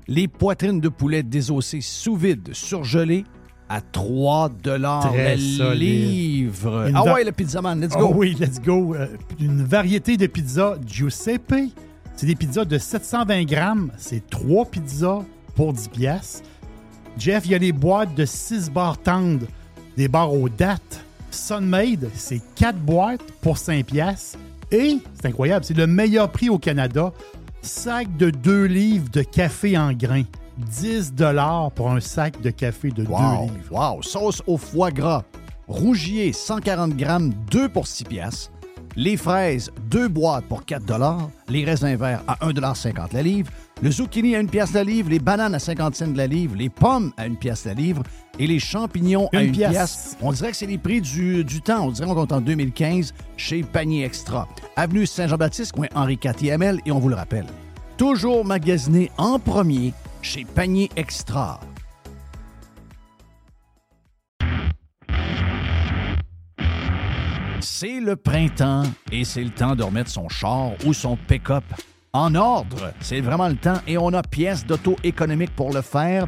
les 0.08 0.28
poitrines 0.28 0.80
de 0.80 0.90
poulet 0.90 1.24
désossées 1.24 1.82
sous 1.82 2.16
vide, 2.16 2.50
surgelées 2.54 3.26
à 3.70 3.82
3 3.82 4.50
dollars 4.50 5.14
le 5.14 5.74
livre. 5.74 6.88
Une 6.90 6.96
Ah 6.96 7.04
va- 7.04 7.14
ouais, 7.14 7.24
le 7.24 7.32
pizzaman, 7.32 7.80
let's 7.82 7.94
Oh 7.98 8.10
go. 8.10 8.14
oui, 8.16 8.36
let's 8.40 8.60
go. 8.62 8.94
Euh, 8.96 9.08
une 9.40 9.64
variété 9.64 10.18
de 10.18 10.28
pizzas 10.28 10.76
Giuseppe. 10.86 11.54
C'est 12.16 12.28
des 12.28 12.36
pizzas 12.36 12.66
de 12.66 12.78
720 12.78 13.44
grammes. 13.46 13.92
C'est 13.98 14.30
trois 14.30 14.66
pizzas 14.66 15.24
pour 15.56 15.74
10 15.74 15.88
piastres. 15.88 16.44
Jeff, 17.18 17.46
il 17.46 17.52
y 17.52 17.56
a 17.56 17.58
les 17.58 17.72
boîtes 17.72 18.14
de 18.16 18.26
6 18.26 18.70
barres 18.70 18.98
tendres, 18.98 19.48
des 19.98 20.08
barres 20.08 20.34
aux 20.34 20.50
dates. 20.50 21.04
Sunmade, 21.32 22.10
c'est 22.14 22.42
4 22.56 22.78
boîtes 22.78 23.24
pour 23.42 23.58
5 23.58 23.86
piastres. 23.86 24.38
Et, 24.72 24.98
c'est 25.20 25.28
incroyable, 25.28 25.66
c'est 25.66 25.76
le 25.78 25.88
meilleur 25.88 26.32
prix 26.32 26.50
au 26.50 26.60
Canada. 26.60 27.12
Sac 27.64 28.16
de 28.18 28.30
2 28.30 28.66
livres 28.66 29.10
de 29.10 29.22
café 29.22 29.78
en 29.78 29.94
grains. 29.94 30.26
10 30.58 31.14
pour 31.76 31.90
un 31.90 32.02
sac 32.02 32.40
de 32.42 32.50
café 32.50 32.90
de 32.90 33.04
2 33.04 33.10
Wow, 33.10 33.44
livres. 33.44 33.72
wow. 33.72 34.02
Sauce 34.04 34.44
au 34.48 34.58
foie 34.58 34.92
gras. 34.92 35.24
Rougier, 35.68 36.34
140 36.34 36.96
grammes, 36.98 37.34
2 37.50 37.70
pour 37.70 37.88
6 37.88 38.04
piastres. 38.04 38.52
Les 38.98 39.16
fraises, 39.16 39.72
2 39.90 40.10
boîtes 40.10 40.46
pour 40.46 40.66
4 40.66 40.84
Les 41.48 41.64
raisins 41.64 41.96
verts 41.96 42.22
à 42.28 42.36
1,50 42.46 43.14
la 43.14 43.24
livre. 43.24 43.50
Le 43.82 43.90
zucchini 43.90 44.36
à 44.36 44.40
1 44.40 44.46
pièce 44.46 44.74
la 44.74 44.84
livre. 44.84 45.10
Les 45.10 45.20
bananes 45.20 45.56
à 45.56 45.60
50 45.60 45.96
cents 45.96 46.14
la 46.14 46.28
livre. 46.28 46.56
Les 46.58 46.70
pommes 46.70 47.14
à 47.18 47.24
1 47.24 47.36
pièce 47.36 47.66
la 47.66 47.74
livre. 47.74 48.04
Et 48.40 48.48
les 48.48 48.58
champignons 48.60 49.30
à 49.32 49.44
Une 49.44 49.50
1 49.50 49.54
pièce. 49.54 49.72
pièce. 49.72 50.18
On 50.22 50.32
dirait 50.32 50.50
que 50.52 50.58
c'est 50.58 50.66
les 50.66 50.80
prix 50.80 51.02
du, 51.02 51.44
du 51.44 51.62
temps. 51.62 51.86
On 51.86 51.92
dirait 51.92 52.08
qu'on 52.08 52.16
compte 52.16 52.32
en 52.32 52.42
2015 52.42 53.14
chez 53.38 53.62
Panier 53.62 54.06
Extra. 54.06 54.48
Avenue 54.76 55.06
Saint-Jean-Baptiste, 55.06 55.74
coin 55.74 55.88
Henri 55.94 56.20
IVML. 56.24 56.80
Et 56.86 56.92
on 56.92 56.98
vous 56.98 57.10
le 57.10 57.16
rappelle, 57.16 57.46
toujours 57.96 58.44
magasiné 58.44 59.12
en 59.18 59.38
premier 59.38 59.94
chez 60.24 60.46
Panier 60.46 60.90
Extra. 60.96 61.60
C'est 67.60 68.00
le 68.00 68.16
printemps 68.16 68.84
et 69.12 69.24
c'est 69.24 69.44
le 69.44 69.50
temps 69.50 69.76
de 69.76 69.84
remettre 69.84 70.10
son 70.10 70.28
char 70.28 70.72
ou 70.86 70.94
son 70.94 71.18
pick-up 71.28 71.64
en 72.14 72.34
ordre. 72.36 72.94
C'est 73.00 73.22
vraiment 73.22 73.48
le 73.48 73.56
temps 73.56 73.80
et 73.88 73.98
on 73.98 74.12
a 74.14 74.22
pièces 74.22 74.66
d'auto 74.66 74.96
économiques 75.04 75.56
pour 75.56 75.72
le 75.74 75.82
faire 75.82 76.28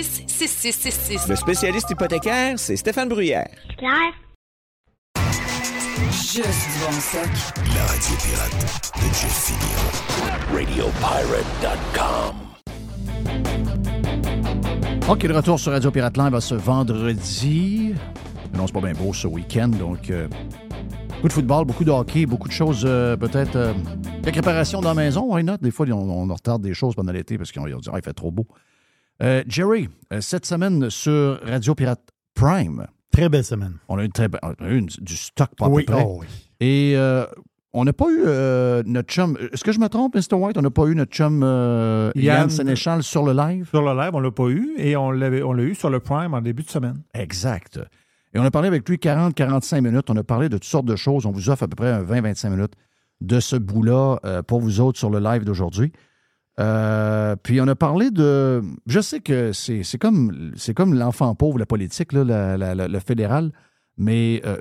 266-6666. 0.00 1.28
Le 1.28 1.36
spécialiste 1.36 1.90
hypothécaire, 1.90 2.58
c'est 2.58 2.76
Stéphane 2.76 3.08
Bruyère. 3.08 3.48
Claire? 3.76 4.14
Juste 6.10 6.36
du 6.36 6.78
bon 6.84 6.92
stock. 6.92 7.28
La 7.74 7.84
radio 7.84 8.16
pirate 8.22 8.92
de 8.96 9.06
Jeff 9.14 9.36
Fillion. 9.44 9.84
RadioPirate.com. 10.54 12.36
OK, 15.08 15.22
le 15.24 15.36
retour 15.36 15.58
sur 15.60 15.72
Radio 15.72 15.90
Pirate 15.90 16.16
Live 16.16 16.30
va 16.30 16.40
ce 16.40 16.54
vendredi. 16.54 17.94
Non, 18.54 18.66
c'est 18.66 18.72
pas 18.72 18.80
bien 18.80 18.92
beau 18.92 19.12
ce 19.12 19.26
week-end, 19.26 19.68
donc 19.68 20.08
euh, 20.10 20.28
beaucoup 21.08 21.28
de 21.28 21.32
football, 21.32 21.64
beaucoup 21.66 21.84
de 21.84 21.90
hockey, 21.90 22.26
beaucoup 22.26 22.48
de 22.48 22.52
choses, 22.52 22.84
euh, 22.84 23.16
peut-être 23.16 23.56
euh, 23.56 23.72
quelques 24.22 24.36
réparations 24.36 24.80
dans 24.80 24.90
la 24.90 24.94
maison, 24.94 25.34
why 25.34 25.44
not? 25.44 25.58
Des 25.58 25.70
fois, 25.70 25.86
on, 25.90 26.30
on 26.30 26.32
retarde 26.32 26.62
des 26.62 26.74
choses 26.74 26.94
pendant 26.94 27.12
l'été 27.12 27.36
parce 27.38 27.52
qu'on 27.52 27.66
dit 27.66 27.72
ah, 27.92 27.96
il 27.96 28.02
fait 28.02 28.12
trop 28.12 28.30
beau. 28.30 28.46
Euh, 29.22 29.42
Jerry, 29.46 29.88
euh, 30.12 30.20
cette 30.20 30.46
semaine 30.46 30.88
sur 30.90 31.40
Radio 31.44 31.74
Pirate 31.74 32.00
Prime. 32.34 32.86
Très 33.12 33.28
belle 33.28 33.44
semaine. 33.44 33.74
On 33.88 33.98
a 33.98 34.04
eu, 34.04 34.08
très 34.08 34.28
on 34.42 34.64
a 34.64 34.68
eu 34.70 34.78
une- 34.78 34.86
du 34.86 35.16
stock 35.16 35.50
pas 35.56 35.66
à 35.66 35.68
Oui, 35.68 35.84
peu 35.84 35.92
près. 35.92 36.04
oh 36.06 36.18
oui. 36.20 36.26
Et 36.60 36.94
euh, 36.96 37.26
on 37.72 37.84
n'a 37.84 37.92
pas 37.92 38.08
eu 38.08 38.22
euh, 38.24 38.82
notre 38.86 39.10
chum. 39.12 39.36
Est-ce 39.52 39.62
que 39.64 39.72
je 39.72 39.80
me 39.80 39.88
trompe, 39.88 40.14
Mr. 40.14 40.34
White? 40.36 40.56
On 40.56 40.62
n'a 40.62 40.70
pas 40.70 40.86
eu 40.86 40.94
notre 40.94 41.12
chum 41.12 41.42
euh, 41.42 42.12
Yann, 42.14 42.42
Yann- 42.46 42.50
Sénéchal 42.50 43.02
sur 43.02 43.24
le 43.24 43.32
live? 43.32 43.68
Sur 43.68 43.82
le 43.82 43.94
live, 44.00 44.10
on 44.14 44.20
l'a 44.20 44.30
pas 44.30 44.48
eu 44.48 44.74
et 44.78 44.96
on 44.96 45.10
l'a 45.10 45.28
eu 45.28 45.74
sur 45.74 45.90
le 45.90 46.00
Prime 46.00 46.32
en 46.34 46.40
début 46.40 46.62
de 46.62 46.70
semaine. 46.70 47.02
Exact. 47.12 47.78
Et 48.32 48.38
on 48.38 48.44
a 48.44 48.50
parlé 48.50 48.68
avec 48.68 48.88
lui 48.88 48.96
40-45 48.96 49.80
minutes. 49.82 50.08
On 50.08 50.16
a 50.16 50.22
parlé 50.22 50.48
de 50.48 50.56
toutes 50.56 50.64
sortes 50.64 50.86
de 50.86 50.96
choses. 50.96 51.26
On 51.26 51.32
vous 51.32 51.50
offre 51.50 51.64
à 51.64 51.68
peu 51.68 51.74
près 51.76 51.90
un 51.90 52.02
20-25 52.02 52.48
minutes 52.50 52.74
de 53.20 53.40
ce 53.40 53.56
bout-là 53.56 54.18
euh, 54.24 54.42
pour 54.42 54.60
vous 54.60 54.80
autres 54.80 54.98
sur 54.98 55.10
le 55.10 55.18
live 55.18 55.44
d'aujourd'hui. 55.44 55.92
Euh, 56.60 57.36
puis 57.42 57.60
on 57.60 57.68
a 57.68 57.74
parlé 57.74 58.10
de. 58.10 58.62
Je 58.86 59.00
sais 59.00 59.20
que 59.20 59.52
c'est 59.52 59.82
comme, 59.98 60.52
c'est 60.56 60.74
comme 60.74 60.94
l'enfant 60.94 61.34
pauvre, 61.34 61.58
la 61.58 61.66
politique, 61.66 62.12
là, 62.12 62.24
la- 62.24 62.56
la- 62.56 62.74
la- 62.74 62.88
le 62.88 62.98
fédéral. 62.98 63.52
Mais 63.96 64.40
euh, 64.46 64.56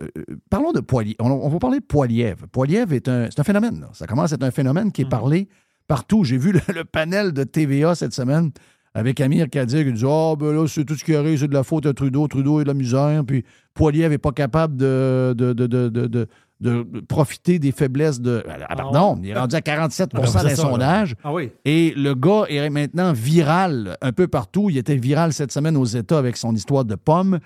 parlons 0.50 0.72
de 0.72 0.80
Poilievre. 0.82 1.16
On, 1.20 1.30
on 1.32 1.50
va 1.50 1.60
parler 1.60 1.80
de 1.80 1.86
Poilievre. 1.86 2.48
Poilievre 2.52 2.94
est 2.94 3.08
un, 3.08 3.26
c'est 3.30 3.40
un 3.40 3.44
phénomène. 3.44 3.80
là. 3.82 3.90
Ça 3.94 4.06
commence 4.08 4.32
à 4.32 4.36
être 4.36 4.44
un 4.44 4.52
phénomène 4.52 4.92
qui 4.92 5.02
est 5.04 5.10
parlé 5.10 5.48
partout. 5.88 6.24
J'ai 6.24 6.38
vu 6.38 6.52
le, 6.52 6.60
le 6.74 6.84
panel 6.86 7.32
de 7.32 7.44
TVA 7.44 7.96
cette 7.96 8.14
semaine 8.14 8.52
avec 8.94 9.22
Amir 9.22 9.50
Kadir 9.50 9.86
qui 9.86 9.94
dit 9.94 10.04
Ah, 10.08 10.34
ben 10.38 10.52
là, 10.54 10.68
c'est 10.68 10.84
tout 10.86 10.96
ce 10.96 11.04
qui 11.04 11.16
arrive, 11.16 11.40
c'est 11.40 11.48
de 11.48 11.54
la 11.54 11.64
faute 11.64 11.86
à 11.86 11.94
Trudeau. 11.94 12.28
Trudeau 12.28 12.60
est 12.60 12.64
de 12.64 12.70
la 12.70 12.74
misère. 12.74 13.24
Puis 13.26 13.44
Poilievre 13.74 14.10
n'est 14.10 14.18
pas 14.18 14.32
capable 14.32 14.76
de, 14.78 15.34
de, 15.38 15.54
de, 15.54 15.68
de, 15.68 16.28
de- 16.62 16.86
profiter 17.08 17.58
des 17.60 17.72
faiblesses 17.72 18.20
de. 18.20 18.44
Ah, 18.68 18.76
pardon, 18.76 19.20
il 19.24 19.30
est 19.30 19.38
rendu 19.38 19.56
à 19.56 19.62
47 19.62 20.12
Ah, 20.14 20.44
là. 20.44 20.56
sondages. 20.56 21.16
Ah 21.24 21.34
oui. 21.34 21.52
Et 21.66 21.94
le 21.96 22.16
gars 22.16 22.44
est 22.50 22.70
maintenant 22.70 23.14
viral 23.14 23.98
un 24.02 24.12
peu 24.12 24.28
partout. 24.28 24.70
Il 24.70 24.78
était 24.78 24.96
viral 24.98 25.34
cette 25.34 25.52
semaine 25.52 25.78
aux 25.78 25.86
États 25.86 26.18
avec 26.18 26.36
son 26.38 26.54
histoire 26.56 26.86
de 26.86 26.96
pommes. 26.96 27.40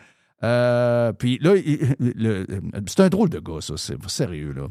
Euh, 0.43 1.13
puis 1.13 1.39
là, 1.41 1.53
c'est 2.87 2.99
un 3.01 3.09
drôle 3.09 3.29
de 3.29 3.39
gars, 3.39 3.61
ça. 3.61 3.75
C'est 3.77 3.97
sérieux, 4.09 4.53
là. 4.53 4.67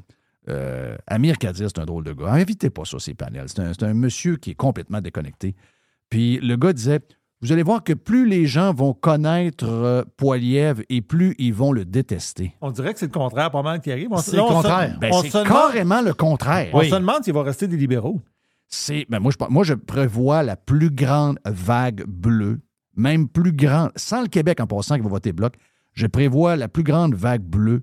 Euh, 0.48 0.96
Amir 1.06 1.38
Kadir, 1.38 1.68
c'est 1.72 1.80
un 1.80 1.84
drôle 1.86 2.02
de 2.04 2.12
gars. 2.12 2.32
Invitez 2.32 2.68
pas 2.70 2.84
ça, 2.84 2.98
ces 2.98 3.14
panels. 3.14 3.46
C'est 3.46 3.60
un, 3.60 3.72
c'est 3.72 3.84
un 3.84 3.94
monsieur 3.94 4.36
qui 4.36 4.50
est 4.50 4.54
complètement 4.56 5.00
déconnecté. 5.00 5.54
Puis 6.10 6.38
le 6.40 6.56
gars 6.56 6.72
disait 6.72 7.00
Vous 7.42 7.50
allez 7.52 7.62
voir 7.64 7.82
que 7.82 7.92
plus 7.92 8.26
les 8.28 8.46
gens 8.46 8.72
vont 8.72 8.94
connaître 8.94 9.66
euh, 9.68 10.04
Poilievre 10.16 10.82
et 10.88 11.00
plus 11.02 11.34
ils 11.38 11.52
vont 11.52 11.72
le 11.72 11.84
détester. 11.84 12.54
On 12.60 12.70
dirait 12.70 12.92
que 12.94 13.00
c'est 13.00 13.06
le 13.06 13.12
contraire 13.12 13.50
pas 13.50 13.62
mal 13.62 13.80
qui 13.80 13.90
arrive. 13.90 14.08
On- 14.12 14.16
C'est 14.18 14.36
le 14.36 14.42
contraire. 14.42 14.96
Ben, 15.00 15.12
c'est 15.22 15.28
demande- 15.32 15.46
carrément 15.48 16.00
le 16.02 16.14
contraire. 16.14 16.70
On 16.72 16.82
se 16.82 16.94
demande 16.94 17.24
s'il 17.24 17.34
va 17.34 17.42
rester 17.42 17.66
des 17.66 17.76
libéraux. 17.76 18.20
C'est, 18.68 19.06
ben 19.10 19.18
moi, 19.18 19.32
je, 19.32 19.36
pense- 19.36 19.50
moi, 19.50 19.64
je 19.64 19.74
prévois 19.74 20.42
la 20.42 20.56
plus 20.56 20.90
grande 20.90 21.38
vague 21.44 22.04
bleue 22.06 22.60
même 22.96 23.26
plus 23.28 23.52
grande, 23.52 23.90
sans 23.96 24.20
le 24.22 24.28
Québec 24.28 24.60
en 24.60 24.66
passant 24.66 24.96
qui 24.96 25.00
va 25.02 25.08
voter 25.08 25.32
bloc, 25.32 25.54
je 25.94 26.06
prévois 26.06 26.56
la 26.56 26.68
plus 26.68 26.82
grande 26.82 27.14
vague 27.14 27.42
bleue 27.42 27.82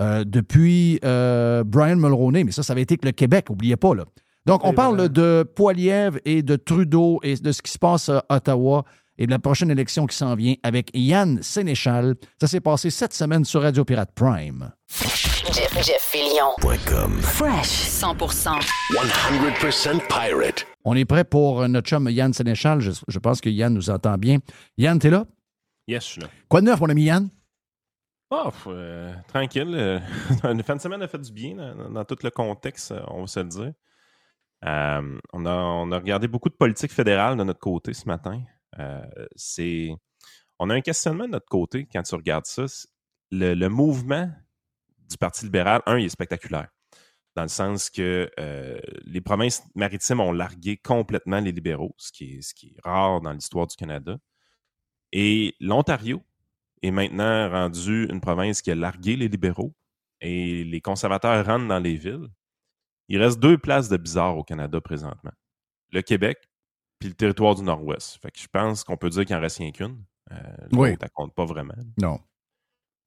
euh, 0.00 0.24
depuis 0.24 0.98
euh, 1.04 1.64
Brian 1.64 1.96
Mulroney, 1.96 2.44
mais 2.44 2.52
ça, 2.52 2.62
ça 2.62 2.72
avait 2.72 2.82
été 2.82 2.96
que 2.96 3.04
le 3.06 3.12
Québec, 3.12 3.50
n'oubliez 3.50 3.76
pas. 3.76 3.94
Là. 3.94 4.04
Donc, 4.48 4.64
on 4.64 4.72
parle 4.72 5.10
de 5.10 5.42
Poiliev 5.42 6.20
et 6.24 6.42
de 6.42 6.56
Trudeau 6.56 7.20
et 7.22 7.34
de 7.36 7.52
ce 7.52 7.60
qui 7.60 7.70
se 7.70 7.78
passe 7.78 8.08
à 8.08 8.24
Ottawa 8.30 8.82
et 9.18 9.26
de 9.26 9.30
la 9.30 9.38
prochaine 9.38 9.70
élection 9.70 10.06
qui 10.06 10.16
s'en 10.16 10.34
vient 10.34 10.54
avec 10.62 10.90
Yann 10.94 11.42
Sénéchal. 11.42 12.14
Ça 12.40 12.46
s'est 12.46 12.62
passé 12.62 12.88
cette 12.88 13.12
semaine 13.12 13.44
sur 13.44 13.60
Radio 13.60 13.84
Pirate 13.84 14.10
Prime. 14.14 14.72
Jeff, 15.52 15.84
Jeff 15.84 16.00
Fresh 16.00 17.68
100%. 17.68 18.58
100% 18.90 19.98
pirate. 20.08 20.66
On 20.82 20.96
est 20.96 21.04
prêt 21.04 21.24
pour 21.24 21.68
notre 21.68 21.86
chum 21.86 22.08
Yann 22.08 22.32
Sénéchal. 22.32 22.80
Je, 22.80 22.92
je 23.06 23.18
pense 23.18 23.42
que 23.42 23.50
Yann 23.50 23.74
nous 23.74 23.90
entend 23.90 24.16
bien. 24.16 24.38
Yann, 24.78 24.98
t'es 24.98 25.10
là? 25.10 25.26
Yes, 25.86 26.04
je 26.04 26.08
suis 26.12 26.20
là. 26.22 26.28
Quoi 26.48 26.62
de 26.62 26.66
neuf, 26.66 26.80
mon 26.80 26.88
ami 26.88 27.02
Yann? 27.02 27.28
Oh, 28.30 28.48
euh, 28.68 29.12
tranquille. 29.28 29.74
euh, 29.74 29.98
Une 30.44 30.62
fin 30.62 30.76
de 30.76 30.80
semaine 30.80 31.02
a 31.02 31.08
fait 31.08 31.18
du 31.18 31.32
bien 31.32 31.54
dans, 31.54 31.90
dans 31.90 32.04
tout 32.06 32.16
le 32.22 32.30
contexte, 32.30 32.92
euh, 32.92 33.00
on 33.08 33.20
va 33.22 33.26
se 33.26 33.40
le 33.40 33.48
dire. 33.48 33.72
Euh, 34.64 35.18
on, 35.32 35.46
a, 35.46 35.98
regardé 35.98 36.28
beaucoup 36.28 36.48
de 36.48 36.54
politique 36.54 36.92
fédérale 36.92 37.36
de 37.36 37.44
notre 37.44 37.60
côté 37.60 37.94
ce 37.94 38.06
matin. 38.06 38.42
Euh, 38.78 39.06
c'est, 39.36 39.90
on 40.58 40.70
a 40.70 40.74
un 40.74 40.80
questionnement 40.80 41.26
de 41.26 41.32
notre 41.32 41.48
côté 41.48 41.86
quand 41.92 42.02
tu 42.02 42.14
regardes 42.14 42.46
ça. 42.46 42.64
Le, 43.30 43.68
mouvement 43.68 44.30
du 45.08 45.16
Parti 45.16 45.44
libéral, 45.44 45.82
un, 45.86 45.98
il 45.98 46.06
est 46.06 46.10
spectaculaire. 46.10 46.68
Dans 47.36 47.42
le 47.42 47.48
sens 47.48 47.88
que 47.88 48.28
euh, 48.40 48.80
les 49.04 49.20
provinces 49.20 49.62
maritimes 49.76 50.20
ont 50.20 50.32
largué 50.32 50.76
complètement 50.76 51.38
les 51.38 51.52
libéraux, 51.52 51.94
ce 51.98 52.10
qui 52.10 52.38
est 52.38 52.80
rare 52.82 53.20
dans 53.20 53.32
l'histoire 53.32 53.66
du 53.66 53.76
Canada. 53.76 54.18
Et 55.12 55.54
l'Ontario 55.60 56.22
est 56.82 56.90
maintenant 56.90 57.48
rendu 57.48 58.06
une 58.10 58.20
province 58.20 58.60
qui 58.60 58.70
a 58.70 58.74
largué 58.74 59.16
les 59.16 59.28
libéraux 59.28 59.74
et 60.20 60.64
les 60.64 60.80
conservateurs 60.80 61.44
rentrent 61.46 61.68
dans 61.68 61.78
les 61.78 61.96
villes. 61.96 62.28
Il 63.08 63.22
reste 63.22 63.38
deux 63.38 63.58
places 63.58 63.88
de 63.88 63.96
bizarre 63.96 64.36
au 64.36 64.44
Canada 64.44 64.80
présentement. 64.80 65.32
Le 65.92 66.02
Québec 66.02 66.38
puis 66.98 67.08
le 67.08 67.14
territoire 67.14 67.54
du 67.54 67.62
Nord-Ouest. 67.62 68.18
Fait 68.20 68.30
que 68.30 68.38
je 68.40 68.48
pense 68.50 68.82
qu'on 68.84 68.96
peut 68.96 69.08
dire 69.08 69.24
qu'il 69.24 69.36
en 69.36 69.40
reste 69.40 69.58
rien 69.58 69.70
qu'une. 69.70 69.98
Euh, 70.32 70.36
Oui. 70.72 70.96
elle 71.00 71.10
compte 71.14 71.32
pas 71.34 71.44
vraiment. 71.44 71.74
Non. 72.00 72.18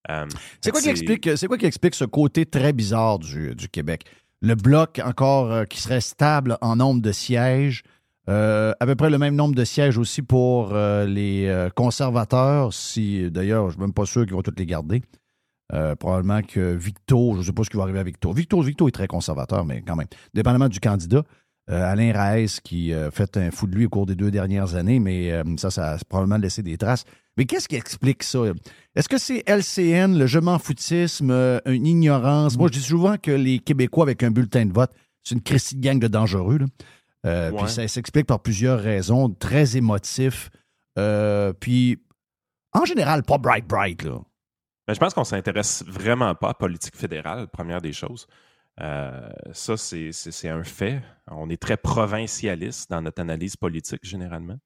Euh, 0.10 0.26
C'est 0.62 0.72
quoi, 0.72 0.82
qui 0.82 0.90
explique, 0.90 1.30
c'est 1.38 1.48
quoi 1.48 1.58
qui 1.58 1.66
explique 1.66 1.94
ce 1.96 2.06
côté 2.06 2.46
très 2.46 2.74
bizarre 2.74 3.20
du, 3.20 3.54
du 3.54 3.70
Québec? 3.70 4.06
Le 4.42 4.56
bloc 4.56 5.00
encore 5.04 5.52
euh, 5.52 5.66
qui 5.66 5.80
serait 5.80 6.02
stable 6.02 6.58
en 6.62 6.78
nombre 6.78 7.02
de 7.02 7.12
sièges, 7.12 7.84
euh, 8.30 8.74
à 8.80 8.86
peu 8.86 8.96
près 8.96 9.10
le 9.10 9.20
même 9.20 9.36
nombre 9.36 9.54
de 9.56 9.64
sièges 9.66 9.98
aussi 9.98 10.22
pour 10.22 10.74
euh, 10.74 11.06
les 11.06 11.48
euh, 11.48 11.70
conservateurs, 11.70 12.74
si 12.74 13.30
d'ailleurs, 13.30 13.64
je 13.64 13.68
ne 13.68 13.72
suis 13.74 13.82
même 13.82 13.94
pas 13.94 14.06
sûr 14.06 14.24
qu'ils 14.24 14.34
vont 14.34 14.42
tous 14.42 14.54
les 14.58 14.66
garder. 14.66 15.04
Euh, 15.74 15.96
probablement 15.96 16.42
que 16.42 16.74
Victo, 16.76 17.34
je 17.34 17.38
ne 17.40 17.44
sais 17.44 17.54
pas 17.54 17.64
ce 17.64 17.70
qui 17.70 17.78
va 17.78 17.84
arriver 17.84 18.00
à 18.00 18.04
Victo. 18.04 18.34
Victo, 18.34 18.62
Victo 18.62 18.88
est 18.88 18.92
très 18.92 19.08
conservateur, 19.08 19.66
mais 19.66 19.82
quand 19.82 19.96
même, 19.96 20.08
dépendamment 20.34 20.68
du 20.70 20.80
candidat. 20.80 21.24
euh, 21.70 21.84
Alain 21.92 22.12
Raes 22.12 22.60
qui 22.64 22.94
a 22.94 23.10
fait 23.12 23.38
un 23.38 23.52
fou 23.52 23.68
de 23.68 23.76
lui 23.76 23.86
au 23.86 23.90
cours 23.90 24.06
des 24.06 24.16
deux 24.16 24.32
dernières 24.32 24.76
années, 24.76 25.00
mais 25.00 25.32
euh, 25.32 25.44
ça, 25.58 25.72
ça 25.72 25.92
a 25.94 25.98
probablement 26.10 26.38
laissé 26.38 26.62
des 26.64 26.78
traces. 26.78 27.06
Mais 27.38 27.46
qu'est-ce 27.46 27.70
qui 27.70 27.76
explique 27.78 28.24
ça? 28.24 28.40
Est-ce 28.96 29.08
que 29.08 29.18
c'est 29.18 29.44
LCN, 29.48 30.18
le 30.18 30.28
je 30.28 30.40
m'en 30.40 30.60
foutisme, 30.60 31.32
euh, 31.32 31.60
une 31.66 31.88
ignorance? 31.88 32.58
Moi, 32.58 32.68
je 32.68 32.74
dis 32.80 32.84
souvent 32.86 33.16
que 33.18 33.32
les 33.32 33.60
Québécois 33.60 34.04
avec 34.04 34.24
un 34.24 34.32
bulletin 34.32 34.66
de 34.66 34.74
vote, 34.74 34.92
c'est 35.24 35.36
une 35.36 35.42
Christie 35.42 35.76
de 35.78 35.82
gang 35.82 36.00
de 36.00 36.08
dangereux. 36.10 36.58
là. 36.58 36.66
Euh, 37.28 37.52
Ouais. 37.52 37.60
Puis 37.64 37.72
ça 37.72 37.88
s'explique 37.88 38.26
par 38.26 38.42
plusieurs 38.42 38.80
raisons, 38.82 39.30
très 39.30 39.78
émotifs. 39.78 40.50
Euh, 40.98 41.54
puis, 41.54 42.00
en 42.74 42.84
général, 42.84 43.24
pas 43.24 43.38
bright, 43.38 43.66
bright. 43.68 44.04
Là. 44.04 44.20
Mais 44.92 44.96
je 44.96 45.00
pense 45.00 45.14
qu'on 45.14 45.24
s'intéresse 45.24 45.86
vraiment 45.88 46.36
pas 46.36 46.50
à 46.50 46.54
politique 46.54 46.98
fédérale, 46.98 47.48
première 47.48 47.80
des 47.80 47.94
choses. 47.94 48.28
Euh, 48.82 49.30
ça, 49.54 49.78
c'est 49.78 50.50
un 50.50 50.66
fait. 50.66 51.02
On 51.28 51.50
est 51.50 51.62
très 51.62 51.78
provincialiste 51.78 52.90
dans 52.90 53.02
notre 53.02 53.22
analyse 53.22 53.56
politique, 53.56 54.02
généralement. 54.04 54.58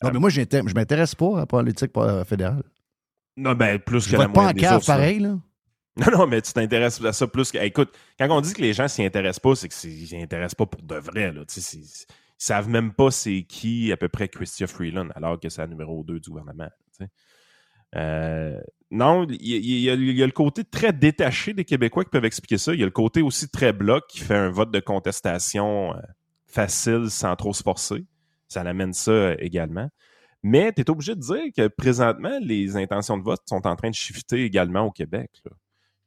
Non, 0.00 0.10
mais 0.12 0.20
moi, 0.20 0.30
je 0.30 0.42
je 0.42 0.74
m'intéresse 0.74 1.16
pas 1.16 1.38
à 1.38 1.40
la 1.40 1.46
politique 1.46 1.90
euh, 1.96 2.24
fédérale. 2.24 2.62
Non, 3.36 3.54
ben, 3.54 3.80
plus 3.80 4.04
Je 4.04 4.12
que 4.12 4.16
la 4.16 4.26
vote 4.26 4.34
pas 4.34 4.40
en 4.42 4.42
moyenne 4.44 4.54
des 4.54 4.60
cave 4.62 4.76
autres, 4.76 4.84
ça. 4.84 4.94
pareil, 4.94 5.18
là. 5.18 5.40
Non, 5.96 6.18
non, 6.18 6.26
mais 6.28 6.40
tu 6.40 6.52
t'intéresses 6.52 7.04
à 7.04 7.12
ça 7.12 7.26
plus 7.26 7.50
que. 7.50 7.58
Écoute, 7.58 7.92
quand 8.16 8.30
on 8.30 8.40
dit 8.40 8.54
que 8.54 8.62
les 8.62 8.72
gens 8.72 8.86
s'y 8.86 9.04
intéressent 9.04 9.40
pas, 9.40 9.56
c'est 9.56 9.68
qu'ils 9.68 10.06
s'y 10.06 10.22
intéressent 10.22 10.54
pas 10.54 10.66
pour 10.66 10.82
de 10.84 10.94
vrai. 10.94 11.32
Là. 11.32 11.44
Tu 11.46 11.60
sais, 11.60 11.78
Ils 11.78 12.06
savent 12.38 12.68
même 12.68 12.92
pas 12.92 13.10
c'est 13.10 13.42
qui 13.42 13.90
à 13.90 13.96
peu 13.96 14.08
près 14.08 14.28
Chrystia 14.28 14.68
Freeland, 14.68 15.08
alors 15.16 15.40
que 15.40 15.48
c'est 15.48 15.62
la 15.62 15.66
numéro 15.66 16.04
2 16.04 16.20
du 16.20 16.30
gouvernement. 16.30 16.70
tu 16.96 17.04
sais. 17.04 17.10
Euh, 17.96 18.60
non, 18.90 19.26
il 19.28 19.80
y, 19.82 19.90
a- 19.90 19.96
le 19.96 20.32
côté 20.32 20.64
très 20.64 20.92
détaché 20.92 21.52
des 21.52 21.64
Québécois 21.64 22.04
qui 22.04 22.10
peuvent 22.10 22.24
expliquer 22.24 22.56
ça. 22.58 22.72
Il 22.72 22.80
y 22.80 22.82
a 22.82 22.86
le 22.86 22.90
côté 22.90 23.20
aussi 23.20 23.48
très 23.50 23.72
bloc 23.72 24.06
qui 24.08 24.20
fait 24.20 24.34
un 24.36 24.50
vote 24.50 24.70
de 24.70 24.80
contestation 24.80 25.94
euh, 25.94 26.00
facile 26.46 27.10
sans 27.10 27.36
trop 27.36 27.52
se 27.52 27.62
forcer. 27.62 28.06
Ça 28.48 28.64
l'amène 28.64 28.94
ça 28.94 29.10
euh, 29.10 29.36
également. 29.40 29.90
Mais 30.42 30.72
tu 30.72 30.80
es 30.80 30.90
obligé 30.90 31.14
de 31.14 31.20
dire 31.20 31.44
que 31.54 31.68
présentement, 31.68 32.38
les 32.40 32.76
intentions 32.76 33.18
de 33.18 33.24
vote 33.24 33.40
sont 33.46 33.66
en 33.66 33.76
train 33.76 33.90
de 33.90 33.94
shifter 33.94 34.44
également 34.44 34.82
au 34.82 34.90
Québec. 34.90 35.42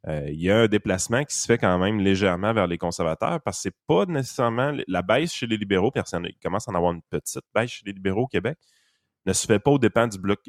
Euh, 0.07 0.27
Il 0.29 0.41
y 0.41 0.49
a 0.49 0.61
un 0.61 0.67
déplacement 0.67 1.23
qui 1.23 1.35
se 1.35 1.45
fait 1.45 1.59
quand 1.59 1.77
même 1.77 1.99
légèrement 1.99 2.53
vers 2.53 2.65
les 2.65 2.79
conservateurs 2.79 3.41
parce 3.41 3.57
que 3.57 3.61
c'est 3.63 3.75
pas 3.87 4.05
nécessairement 4.07 4.75
la 4.87 5.01
baisse 5.03 5.31
chez 5.33 5.45
les 5.45 5.57
libéraux, 5.57 5.91
personne 5.91 6.25
il 6.27 6.37
commence 6.41 6.67
à 6.67 6.71
en 6.71 6.75
avoir 6.75 6.93
une 6.93 7.03
petite 7.03 7.43
baisse 7.53 7.69
chez 7.69 7.83
les 7.85 7.93
libéraux 7.93 8.23
au 8.23 8.27
Québec, 8.27 8.57
ne 9.27 9.33
se 9.33 9.45
fait 9.45 9.59
pas 9.59 9.69
au 9.71 9.77
dépens 9.77 10.07
du 10.07 10.17
bloc, 10.17 10.39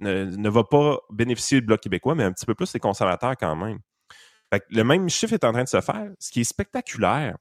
ne, 0.00 0.24
ne 0.24 0.48
va 0.48 0.64
pas 0.64 0.98
bénéficier 1.10 1.60
du 1.60 1.66
bloc 1.66 1.80
québécois, 1.80 2.14
mais 2.14 2.24
un 2.24 2.32
petit 2.32 2.46
peu 2.46 2.54
plus 2.54 2.72
les 2.74 2.80
conservateurs 2.80 3.36
quand 3.36 3.56
même. 3.56 3.78
Fait 4.52 4.60
que 4.60 4.66
le 4.70 4.84
même 4.84 5.08
chiffre 5.08 5.32
est 5.34 5.44
en 5.44 5.52
train 5.52 5.64
de 5.64 5.68
se 5.68 5.80
faire. 5.80 6.10
Ce 6.18 6.30
qui 6.30 6.40
est 6.40 6.44
spectaculaire, 6.44 7.36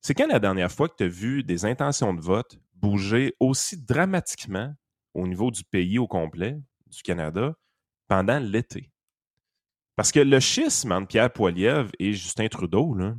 c'est 0.00 0.14
quand 0.14 0.26
la 0.28 0.38
dernière 0.38 0.70
fois 0.70 0.88
que 0.88 0.94
tu 0.96 1.04
as 1.04 1.08
vu 1.08 1.42
des 1.42 1.64
intentions 1.64 2.14
de 2.14 2.20
vote 2.20 2.58
bouger 2.74 3.34
aussi 3.40 3.82
dramatiquement 3.82 4.74
au 5.14 5.26
niveau 5.26 5.50
du 5.50 5.64
pays 5.64 5.98
au 5.98 6.06
complet, 6.06 6.58
du 6.86 7.02
Canada, 7.02 7.54
pendant 8.08 8.38
l'été? 8.38 8.92
Parce 9.96 10.12
que 10.12 10.20
le 10.20 10.40
schisme 10.40 10.92
entre 10.92 11.08
Pierre 11.08 11.32
Poilievre 11.32 11.90
et 11.98 12.12
Justin 12.12 12.48
Trudeau, 12.48 12.94
là, 12.94 13.14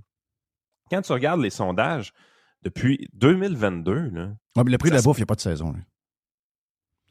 quand 0.90 1.02
tu 1.02 1.12
regardes 1.12 1.42
les 1.42 1.50
sondages 1.50 2.14
depuis 2.62 3.08
2022, 3.14 4.10
là, 4.12 4.34
Ouais, 4.56 4.64
mais 4.64 4.72
le 4.72 4.78
prix 4.78 4.90
de 4.90 4.96
la 4.96 5.02
bouffe, 5.02 5.18
il 5.18 5.22
n'y 5.22 5.24
a 5.24 5.28
pas 5.28 5.36
de 5.36 5.42
saison. 5.42 5.72
là. 5.74 5.80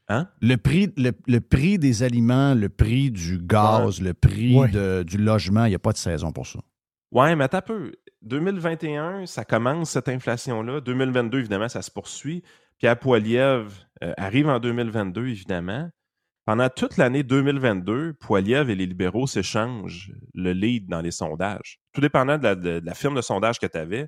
Hein? 0.08 0.28
Le 0.40 0.56
prix, 0.56 0.92
le, 0.96 1.12
le 1.26 1.40
prix 1.40 1.78
des 1.78 2.02
aliments, 2.04 2.54
le 2.54 2.68
prix 2.68 3.10
du 3.10 3.38
gaz, 3.38 4.00
le 4.00 4.14
prix 4.14 4.56
Ouais. 4.56 4.68
de- 4.70 5.02
du 5.02 5.18
logement, 5.18 5.64
il 5.64 5.70
n'y 5.70 5.74
a 5.74 5.80
pas 5.80 5.92
de 5.92 5.96
saison 5.98 6.30
pour 6.32 6.46
ça. 6.46 6.60
Ouais, 7.12 7.34
mais 7.34 7.44
attends 7.44 7.58
un 7.58 7.62
peu. 7.62 7.92
2021, 8.22 9.26
ça 9.26 9.44
commence 9.44 9.90
cette 9.90 10.08
inflation-là. 10.08 10.80
2022, 10.80 11.38
évidemment, 11.40 11.68
ça 11.68 11.82
se 11.82 11.90
poursuit. 11.90 12.42
Pierre 12.78 12.98
Poilievre 12.98 13.72
euh, 14.04 14.12
arrive 14.16 14.48
en 14.48 14.58
2022, 14.60 15.26
évidemment. 15.28 15.88
Pendant 16.44 16.68
toute 16.68 16.96
l'année 16.96 17.22
2022, 17.24 18.14
Poilievre 18.14 18.70
et 18.70 18.74
les 18.76 18.86
libéraux 18.86 19.26
s'échangent 19.26 20.12
le 20.34 20.52
lead 20.52 20.86
dans 20.88 21.00
les 21.00 21.10
sondages. 21.10 21.80
Tout 21.92 22.00
dépendant 22.00 22.38
de 22.38 22.42
la, 22.44 22.54
de- 22.54 22.80
de 22.80 22.86
la 22.86 22.94
firme 22.94 23.16
de 23.16 23.20
sondage 23.22 23.58
que 23.58 23.66
tu 23.66 23.78
avais, 23.78 24.06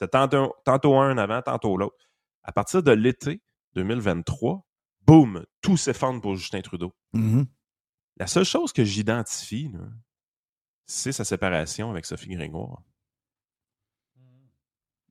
c'est 0.00 0.10
tantôt, 0.10 0.54
tantôt 0.64 0.96
un 0.98 1.16
avant, 1.18 1.42
tantôt 1.42 1.76
l'autre. 1.76 2.08
À 2.42 2.50
partir 2.52 2.82
de 2.82 2.90
l'été 2.92 3.40
2023, 3.74 4.64
boum, 5.08 5.44
tout 5.62 5.76
s'effondre 5.76 6.20
pour 6.20 6.36
Justin 6.36 6.60
Trudeau. 6.60 6.92
Mhm. 7.14 7.46
La 8.18 8.26
seule 8.26 8.44
chose 8.44 8.72
que 8.72 8.84
j'identifie, 8.84 9.72
c'est 10.86 11.12
sa 11.12 11.24
séparation 11.24 11.90
avec 11.90 12.04
Sophie 12.04 12.28
Grégoire. 12.34 12.82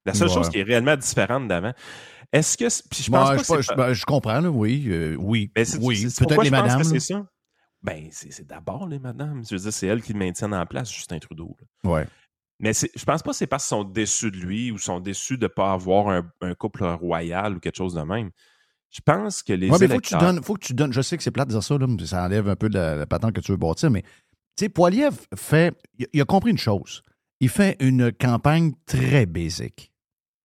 La 0.06 0.14
seule 0.14 0.28
Ouais. 0.30 0.34
chose 0.34 0.50
qui 0.50 0.60
est 0.60 0.64
réellement 0.64 0.96
différente 0.96 1.48
d'avant. 1.48 1.74
Est-ce 2.32 2.58
que. 2.58 2.66
Puis 2.90 3.04
je 3.04 3.12
pense 3.12 3.28
pas 3.48 3.56
que 3.58 3.62
je- 3.62 3.74
ben, 3.76 3.94
je 3.94 4.06
comprends, 4.06 4.40
là, 4.40 4.50
oui. 4.50 4.86
euh, 4.88 5.16
oui, 5.20 5.52
Ben, 5.54 5.66
oui. 5.82 6.06
Peut-être 6.18 6.44
les 6.44 6.50
madames. 6.50 6.84
c'est 6.84 7.00
ça. 7.00 7.28
Ben, 7.82 8.08
c'est 8.12 8.46
d'abord 8.46 8.88
les 8.88 9.00
madames. 9.00 9.44
Je 9.46 9.56
veux 9.56 9.62
dire, 9.62 9.74
c'est 9.74 9.88
elles 9.88 10.02
qui 10.02 10.14
le 10.14 10.20
maintiennent 10.20 10.54
en 10.54 10.66
place, 10.66 10.92
Justin 10.92 11.20
Trudeau. 11.20 11.56
là. 11.84 11.90
Ouais. 11.92 12.08
Mais 12.60 12.74
je 12.74 13.06
pense 13.06 13.22
pas 13.22 13.32
que 13.32 13.36
c'est 13.38 13.48
parce 13.48 13.66
qu'ils 13.68 13.78
sont 13.78 13.84
déçus 13.84 14.32
de 14.32 14.38
lui 14.38 14.72
ou 14.72 14.78
sont 14.80 15.00
déçus 15.00 15.38
de 15.38 15.44
ne 15.44 15.48
pas 15.48 15.74
avoir 15.74 16.08
un, 16.10 16.30
un 16.42 16.56
couple 16.56 16.84
royal 16.86 17.56
ou 17.56 17.60
quelque 17.60 17.76
chose 17.78 17.94
de 17.94 18.02
même. 18.02 18.32
Je 18.90 19.02
pense 19.06 19.44
que 19.44 19.54
les 19.54 19.70
Ouais, 19.70 19.78
mais 19.80 19.88
faut 19.88 19.96
que 20.00 20.08
tu 20.08 20.14
électeurs- 20.14 20.20
donnes, 20.22 20.44
faut 20.44 20.54
que 20.56 20.66
tu 20.66 20.74
donnes. 20.74 20.94
Je 20.94 21.02
sais 21.02 21.18
que 21.18 21.24
c'est 21.24 21.32
plate 21.32 21.48
de 21.50 21.54
dire 21.54 21.64
ça, 21.64 21.78
là, 21.78 21.86
mais 21.88 22.06
ça 22.06 22.24
enlève 22.24 22.48
un 22.50 22.56
peu 22.56 22.70
de 22.70 22.76
la, 22.76 22.96
la 22.96 23.06
patente 23.06 23.34
que 23.34 23.42
tu 23.42 23.52
veux 23.52 23.58
bâtir, 23.58 23.92
mais 23.92 24.02
tu 24.02 24.08
sais, 24.66 24.70
Poiliev 24.70 25.14
fait. 25.36 25.76
Il, 26.00 26.08
il 26.14 26.22
a 26.22 26.26
compris 26.26 26.52
une 26.52 26.58
chose. 26.58 27.02
Il 27.40 27.50
fait 27.50 27.76
une 27.80 28.12
campagne 28.12 28.72
très 28.86 29.26
basique. 29.26 29.92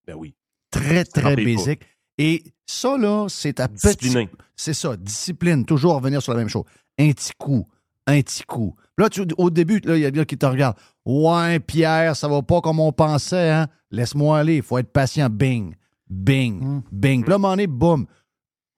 Ben 0.07 0.14
oui. 0.16 0.34
Très, 0.70 1.05
très 1.05 1.36
pas. 1.36 1.43
basique. 1.45 1.80
Et 2.18 2.43
ça, 2.66 2.99
là, 2.99 3.26
c'est 3.28 3.61
à 3.61 3.68
petit. 3.68 3.86
Discipliné. 3.86 4.28
C'est 4.57 4.74
ça, 4.74 4.97
discipline, 4.97 5.64
toujours 5.64 5.95
revenir 5.95 6.20
sur 6.20 6.32
la 6.32 6.38
même 6.38 6.49
chose. 6.49 6.64
Un 6.99 7.11
petit 7.12 7.32
coup, 7.38 7.66
un 8.07 8.20
petit 8.20 8.43
coup. 8.43 8.76
Là, 8.99 9.09
tu- 9.09 9.24
au 9.38 9.49
début, 9.51 9.80
là, 9.84 9.97
il 9.97 10.03
y 10.03 10.07
a 10.07 10.11
des 10.11 10.18
gars 10.18 10.24
qui 10.26 10.36
te 10.36 10.45
regardent. 10.45 10.76
Ouais, 11.07 11.59
Pierre, 11.61 12.14
ça 12.16 12.28
va 12.28 12.43
pas 12.43 12.61
comme 12.61 12.80
on 12.80 12.93
pensait, 12.93 13.51
hein? 13.51 13.68
Laisse-moi 13.90 14.38
aller, 14.38 14.57
il 14.57 14.62
faut 14.62 14.76
être 14.78 14.93
patient. 14.93 15.28
Bing, 15.30 15.74
bing, 16.11 16.82
bing. 16.93 17.22
Puis 17.22 17.28
là, 17.30 17.34
à 17.34 17.36
un 17.36 17.38
moment 17.38 17.53
donné, 17.55 17.66
boum. 17.66 18.07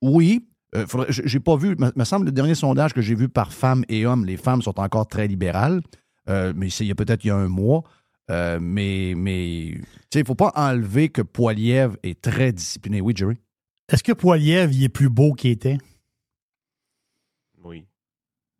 Oui. 0.02 0.46
Euh, 0.74 0.84
j'ai 1.08 1.38
pas 1.38 1.56
vu, 1.56 1.76
me, 1.78 1.92
me 1.94 2.04
semble, 2.04 2.26
le 2.26 2.32
dernier 2.32 2.56
sondage 2.56 2.92
que 2.94 3.00
j'ai 3.00 3.14
vu 3.14 3.28
par 3.28 3.52
femmes 3.52 3.84
et 3.88 4.06
hommes, 4.06 4.24
les 4.26 4.36
femmes 4.36 4.60
sont 4.60 4.78
encore 4.80 5.06
très 5.06 5.28
libérales, 5.28 5.80
Euh, 6.28 6.52
mais 6.56 6.70
c'est 6.70 6.84
il 6.84 6.88
y 6.88 6.90
a 6.90 6.94
peut-être 6.94 7.22
il 7.24 7.28
y 7.28 7.30
a 7.30 7.36
un 7.36 7.48
mois. 7.48 7.84
Euh, 8.30 8.58
mais, 8.60 9.12
mais 9.14 9.72
tu 9.74 9.84
sais, 10.14 10.20
il 10.20 10.26
faut 10.26 10.34
pas 10.34 10.50
enlever 10.56 11.10
que 11.10 11.20
Poiliev 11.22 11.96
est 12.02 12.20
très 12.20 12.50
discipliné. 12.52 13.00
Oui, 13.02 13.12
Jerry? 13.14 13.36
Est-ce 13.90 14.02
que 14.02 14.12
Poiliev, 14.12 14.72
il 14.72 14.82
est 14.84 14.88
plus 14.88 15.10
beau 15.10 15.34
qu'il 15.34 15.50
était? 15.50 15.76
Oui. 17.62 17.86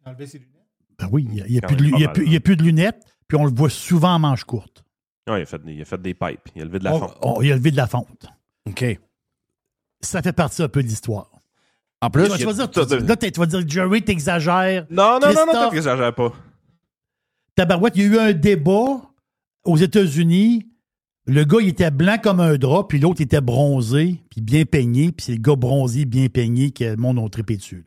Enlever 0.05 0.27
ses 0.27 0.39
lunettes? 0.39 0.53
Ben 0.99 1.09
oui, 1.11 1.27
il 1.29 1.45
n'y 1.51 1.59
a, 1.59 1.63
plus 1.63 1.77
de 1.77 1.85
a 2.07 2.37
a 2.37 2.41
plus 2.41 2.57
lunettes, 2.57 3.03
puis 3.27 3.37
on 3.39 3.45
le 3.45 3.53
voit 3.53 3.71
souvent 3.71 4.15
en 4.15 4.19
manche 4.19 4.45
courte. 4.45 4.85
Ouais, 5.29 5.41
il, 5.41 5.43
a 5.43 5.47
fait, 5.47 5.59
des- 5.65 5.73
il 5.75 5.81
a 5.83 5.85
fait 5.87 6.01
des 6.03 6.15
pipes. 6.15 6.41
Il 6.55 6.63
a 6.63 6.65
levé 6.67 6.79
de 6.79 6.85
la 6.85 6.95
On- 6.95 6.99
fonte. 7.01 7.17
on- 7.23 7.43
il 7.43 7.51
a 7.51 7.57
levé 7.57 7.71
de 7.71 7.77
la 7.77 7.87
fonte. 7.87 8.27
OK. 8.67 8.85
Ça 10.05 10.23
fait 10.23 10.33
partie 10.33 10.63
un 10.63 10.69
peu 10.69 10.83
de 10.83 10.89
l'histoire. 10.89 11.31
En 12.01 12.11
plus, 12.11 12.25
tu, 12.37 12.45
vas 12.45 12.53
dire, 12.53 12.71
tu- 12.71 12.79
là, 13.07 13.17
vas 13.39 13.47
dire, 13.47 13.65
Jerry, 13.69 14.03
t'exagères. 14.03 14.87
Non, 14.91 15.19
non, 15.21 15.29
non, 15.35 15.47
non, 15.47 15.53
j'exagère 15.73 16.15
pas. 16.15 16.33
Tabarouette, 17.57 17.95
il 17.97 18.03
y 18.03 18.05
a 18.05 18.09
eu 18.09 18.19
un 18.19 18.33
débat 18.33 19.01
aux 19.65 19.77
États-Unis. 19.77 20.69
Le 21.27 21.45
gars, 21.45 21.59
il 21.63 21.69
était 21.69 21.91
blanc 21.91 22.19
comme 22.23 22.41
un 22.41 22.57
drap, 22.59 22.85
puis 22.89 22.99
l'autre 23.01 23.23
était 23.23 23.41
bronzé, 23.41 24.21
puis 24.31 24.43
bien 24.43 24.65
peigné, 24.67 25.13
puis 25.13 25.25
c'est 25.25 25.33
le 25.33 25.39
gars 25.41 25.57
bronzé, 25.57 26.05
bien 26.05 26.29
peigné 26.29 26.71
que 26.73 26.85
le 26.85 26.97
monde 26.97 27.19
a 27.19 27.27
trippé 27.31 27.57
dessus. 27.57 27.87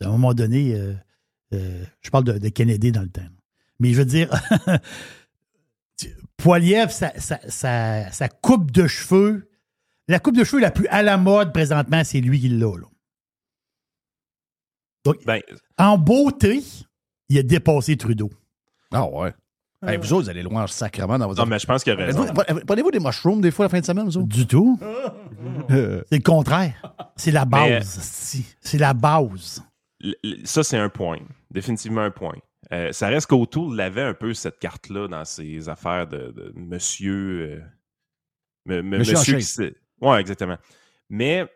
à 0.00 0.06
un 0.06 0.12
moment 0.12 0.32
donné, 0.32 0.74
euh, 0.74 0.94
euh, 1.52 1.84
je 2.00 2.08
parle 2.08 2.24
de, 2.24 2.38
de 2.38 2.48
Kennedy 2.48 2.92
dans 2.92 3.02
le 3.02 3.10
temps. 3.10 3.20
Mais 3.80 3.92
je 3.92 3.98
veux 3.98 4.06
dire, 4.06 4.30
Poiliev, 6.38 6.90
sa, 6.90 7.12
sa- 7.20 7.40
sa- 7.50 8.10
sa 8.10 8.28
coupe 8.30 8.70
de 8.70 8.86
cheveux, 8.86 9.49
la 10.10 10.18
coupe 10.20 10.36
de 10.36 10.44
cheveux 10.44 10.60
la 10.62 10.70
plus 10.70 10.86
à 10.88 11.02
la 11.02 11.16
mode 11.16 11.52
présentement, 11.52 12.02
c'est 12.04 12.20
lui 12.20 12.40
qui 12.40 12.48
l'a. 12.48 12.66
là. 12.66 12.86
Donc, 15.04 15.24
Ben, 15.24 15.40
en 15.78 15.96
beauté, 15.98 16.62
il 17.28 17.38
a 17.38 17.42
dépassé 17.42 17.96
Trudeau. 17.96 18.30
Ah 18.92 19.06
ouais. 19.08 19.32
Hey, 19.86 19.96
vous 19.96 20.12
autres, 20.12 20.24
vous 20.24 20.28
allez 20.30 20.42
loin 20.42 20.66
sacrément 20.66 21.16
dans 21.18 21.26
votre 21.26 21.40
non, 21.42 21.48
mais 21.48 21.58
je 21.58 21.66
pense 21.66 21.82
qu'il 21.82 21.92
a 21.94 21.96
raison. 21.96 22.26
Prenez-vous- 22.26 22.66
Prenez-vous 22.66 22.90
des 22.90 23.00
mushrooms 23.00 23.40
des 23.40 23.50
fois 23.50 23.64
la 23.64 23.68
fin 23.70 23.80
de 23.80 23.86
semaine, 23.86 24.04
vous 24.04 24.18
autres? 24.18 24.28
Du 24.28 24.46
tout. 24.46 24.78
Euh, 25.70 26.02
C'est 26.10 26.16
le 26.18 26.22
contraire. 26.22 26.94
C'est 27.16 27.30
la 27.30 27.46
base. 27.46 27.98
si. 28.02 28.44
C'est 28.60 28.76
la 28.76 28.92
base. 28.92 29.62
Ça, 30.44 30.62
c'est 30.62 30.76
un 30.76 30.90
point. 30.90 31.18
Définitivement 31.50 32.02
un 32.02 32.10
point. 32.10 32.34
Euh, 32.72 32.92
ça 32.92 33.08
reste 33.08 33.28
qu'Autour 33.28 33.74
avait 33.80 34.02
un 34.02 34.12
peu 34.12 34.34
cette 34.34 34.58
carte-là 34.58 35.08
dans 35.08 35.24
ses 35.24 35.68
affaires 35.70 36.06
de, 36.06 36.30
de 36.32 36.52
monsieur. 36.56 37.40
euh, 37.40 37.60
me- 38.66 38.82
me- 38.82 38.98
Monsieur 38.98 39.14
monsieur 39.14 39.38
qui 39.38 39.74
Ouais, 40.00 40.20
exactement. 40.20 40.56
Mais 41.08 41.46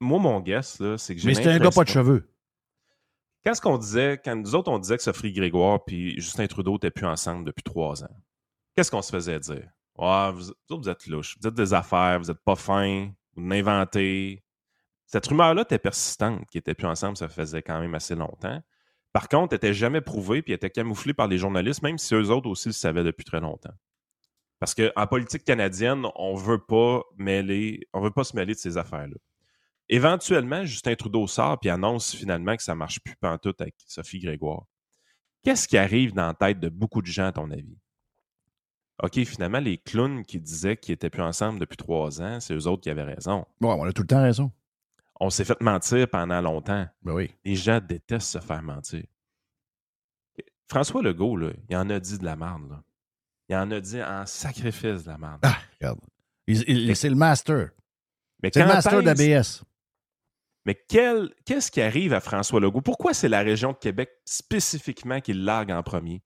moi, 0.00 0.18
mon 0.18 0.40
guess, 0.40 0.78
là, 0.80 0.98
c'est 0.98 1.14
que 1.14 1.20
j'ai 1.20 1.28
Mais 1.28 1.34
c'était 1.34 1.50
un 1.50 1.58
gars 1.58 1.70
pas 1.70 1.84
de 1.84 1.88
cheveux. 1.88 2.28
Quand 3.44 3.54
ce 3.54 3.60
qu'on 3.60 3.78
disait, 3.78 4.20
quand 4.24 4.36
nous 4.36 4.54
autres, 4.54 4.70
on 4.70 4.78
disait 4.78 4.96
que 4.96 5.02
Sophie 5.02 5.32
Grégoire 5.32 5.84
puis 5.84 6.20
Justin 6.20 6.46
Trudeau 6.46 6.74
n'étaient 6.74 6.90
plus 6.90 7.06
ensemble 7.06 7.44
depuis 7.44 7.62
trois 7.62 8.04
ans, 8.04 8.16
qu'est-ce 8.76 8.90
qu'on 8.90 9.02
se 9.02 9.10
faisait 9.10 9.40
dire? 9.40 9.68
Ah, 9.98 10.32
vous, 10.34 10.44
vous 10.44 10.50
autres, 10.70 10.82
vous 10.82 10.88
êtes 10.88 11.06
louches, 11.06 11.36
vous 11.40 11.48
êtes 11.48 11.54
des 11.54 11.74
affaires, 11.74 12.20
vous 12.20 12.28
n'êtes 12.28 12.42
pas 12.44 12.56
fins, 12.56 13.10
vous 13.34 13.42
n'inventez. 13.42 14.44
Cette 15.06 15.26
rumeur-là 15.26 15.62
était 15.62 15.78
persistante, 15.78 16.46
qu'ils 16.48 16.60
n'étaient 16.60 16.74
plus 16.74 16.86
ensemble, 16.86 17.16
ça 17.16 17.28
faisait 17.28 17.62
quand 17.62 17.80
même 17.80 17.94
assez 17.94 18.14
longtemps. 18.14 18.62
Par 19.12 19.28
contre, 19.28 19.52
elle 19.52 19.56
n'était 19.56 19.74
jamais 19.74 20.00
prouvée, 20.00 20.40
puis 20.40 20.52
elle 20.52 20.56
était 20.56 20.70
camouflée 20.70 21.12
par 21.12 21.28
les 21.28 21.36
journalistes, 21.36 21.82
même 21.82 21.98
si 21.98 22.14
eux 22.14 22.30
autres 22.30 22.48
aussi 22.48 22.68
le 22.68 22.72
savaient 22.72 23.04
depuis 23.04 23.24
très 23.24 23.40
longtemps. 23.40 23.74
Parce 24.62 24.76
qu'en 24.76 25.06
politique 25.08 25.42
canadienne, 25.42 26.06
on 26.14 26.36
veut 26.36 26.64
pas 26.64 27.02
mêler, 27.16 27.80
on 27.92 28.00
veut 28.00 28.12
pas 28.12 28.22
se 28.22 28.36
mêler 28.36 28.54
de 28.54 28.58
ces 28.60 28.78
affaires-là. 28.78 29.16
Éventuellement, 29.88 30.64
Justin 30.64 30.94
Trudeau 30.94 31.26
sort 31.26 31.58
puis 31.58 31.68
annonce 31.68 32.14
finalement 32.14 32.54
que 32.54 32.62
ça 32.62 32.76
marche 32.76 33.00
plus 33.00 33.16
pantoute 33.16 33.60
avec 33.60 33.74
Sophie 33.88 34.20
Grégoire. 34.20 34.66
Qu'est-ce 35.42 35.66
qui 35.66 35.76
arrive 35.76 36.12
dans 36.12 36.28
la 36.28 36.34
tête 36.34 36.60
de 36.60 36.68
beaucoup 36.68 37.02
de 37.02 37.08
gens, 37.08 37.26
à 37.26 37.32
ton 37.32 37.50
avis? 37.50 37.76
OK, 39.02 39.24
finalement, 39.24 39.58
les 39.58 39.78
clowns 39.78 40.24
qui 40.24 40.38
disaient 40.38 40.76
qu'ils 40.76 40.92
étaient 40.92 41.10
plus 41.10 41.22
ensemble 41.22 41.58
depuis 41.58 41.76
trois 41.76 42.22
ans, 42.22 42.38
c'est 42.38 42.54
eux 42.54 42.68
autres 42.68 42.82
qui 42.82 42.90
avaient 42.90 43.02
raison. 43.02 43.44
Bon, 43.60 43.72
on 43.72 43.84
a 43.84 43.92
tout 43.92 44.02
le 44.02 44.06
temps 44.06 44.22
raison. 44.22 44.52
On 45.18 45.28
s'est 45.28 45.44
fait 45.44 45.60
mentir 45.60 46.08
pendant 46.08 46.40
longtemps. 46.40 46.86
Ben 47.02 47.14
oui. 47.14 47.34
Les 47.44 47.56
gens 47.56 47.80
détestent 47.80 48.30
se 48.30 48.38
faire 48.38 48.62
mentir. 48.62 49.02
François 50.68 51.02
Legault, 51.02 51.36
là, 51.36 51.50
il 51.68 51.76
en 51.76 51.90
a 51.90 51.98
dit 51.98 52.16
de 52.16 52.24
la 52.24 52.36
merde. 52.36 52.70
Là. 52.70 52.84
Il 53.52 53.56
en 53.56 53.70
a 53.70 53.80
dit 53.80 54.02
en 54.02 54.24
sacrifice 54.24 55.04
de 55.04 55.08
la 55.10 55.18
merde. 55.18 55.40
Ah, 55.42 55.58
regarde. 55.78 55.98
C'est 56.48 57.10
le 57.10 57.14
master. 57.14 57.68
C'est 58.42 58.56
le 58.56 58.66
master 58.66 59.02
d'ABS. 59.02 59.62
Mais 60.64 60.74
quel- 60.88 61.34
qu'est-ce 61.44 61.70
qui 61.70 61.82
arrive 61.82 62.14
à 62.14 62.20
François 62.20 62.60
Legault? 62.60 62.80
Pourquoi 62.80 63.12
c'est 63.12 63.28
la 63.28 63.40
région 63.40 63.72
de 63.72 63.76
Québec 63.76 64.08
spécifiquement 64.24 65.20
qui 65.20 65.34
le 65.34 65.44
largue 65.44 65.70
en 65.70 65.82
premier? 65.82 66.22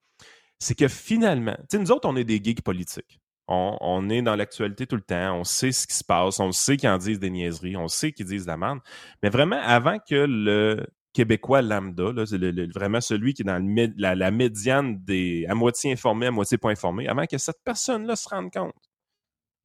C'est 0.57 0.73
que 0.73 0.87
finalement, 0.87 1.55
tu 1.61 1.65
sais, 1.71 1.79
nous 1.79 1.91
autres, 1.91 2.07
on 2.07 2.15
est 2.15 2.23
des 2.23 2.41
geeks 2.41 2.61
politiques. 2.61 3.19
On, 3.49 3.77
on 3.81 4.09
est 4.09 4.21
dans 4.21 4.35
l'actualité 4.37 4.87
tout 4.87 4.95
le 4.95 5.01
temps, 5.01 5.37
on 5.37 5.43
sait 5.43 5.73
ce 5.73 5.85
qui 5.85 5.95
se 5.95 6.03
passe, 6.03 6.39
on 6.39 6.53
sait 6.53 6.77
qu'ils 6.77 6.87
en 6.89 6.97
disent 6.97 7.19
des 7.19 7.29
niaiseries, 7.29 7.75
on 7.75 7.89
sait 7.89 8.13
qu'ils 8.13 8.25
disent 8.25 8.43
de 8.45 8.51
la 8.51 8.57
merde. 8.57 8.79
Mais 9.21 9.29
vraiment, 9.29 9.59
avant 9.61 9.99
que 9.99 10.15
le 10.15 10.87
Québécois 11.17 11.63
lambda, 11.63 12.11
là, 12.11 12.25
le- 12.31 12.51
le- 12.51 12.71
vraiment 12.71 13.01
celui 13.01 13.33
qui 13.33 13.41
est 13.41 13.45
dans 13.45 13.59
la 13.97 14.31
médiane 14.31 15.03
des 15.03 15.47
à 15.49 15.55
moitié 15.55 15.91
informé, 15.91 16.27
à 16.27 16.31
moitié 16.31 16.59
pas 16.59 16.69
informé, 16.69 17.07
avant 17.07 17.25
que 17.25 17.39
cette 17.39 17.57
personne-là 17.63 18.15
se 18.15 18.29
rende 18.29 18.51
compte 18.51 18.75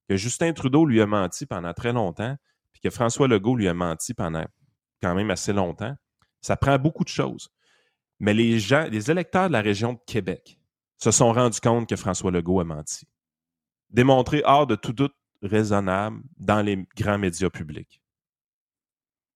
que 0.09 0.17
Justin 0.17 0.55
Trudeau 0.55 0.87
lui 0.87 1.03
a 1.03 1.07
menti 1.07 1.45
pendant 1.45 1.75
très 1.75 1.93
longtemps, 1.93 2.35
puis 2.73 2.81
que 2.81 2.89
François 2.89 3.29
Legault 3.29 3.55
lui 3.55 3.69
a 3.69 3.75
menti 3.75 4.15
pendant 4.15 4.47
quand 5.03 5.15
même 5.15 5.31
assez 5.31 5.53
longtemps, 5.53 5.95
ça 6.41 6.57
prend 6.57 6.79
beaucoup 6.79 7.05
de 7.05 7.11
choses. 7.11 7.51
Mais 8.19 8.33
les 8.33 8.59
gens, 8.59 8.89
les 8.91 9.11
électeurs 9.11 9.49
de 9.49 9.53
la 9.53 9.61
région 9.61 9.93
de 9.93 10.01
Québec 10.07 10.59
se 10.97 11.11
sont 11.11 11.35
rendus 11.35 11.61
compte 11.61 11.87
que 11.87 11.97
François 11.97 12.31
Legault 12.31 12.61
a 12.61 12.65
menti. 12.65 13.07
Démontré 13.91 14.43
hors 14.47 14.67
de 14.67 14.75
tout 14.75 14.95
doute 14.95 15.15
raisonnable 15.43 16.23
dans 16.39 16.63
les 16.63 16.87
grands 16.97 17.19
médias 17.19 17.51
publics. 17.51 18.02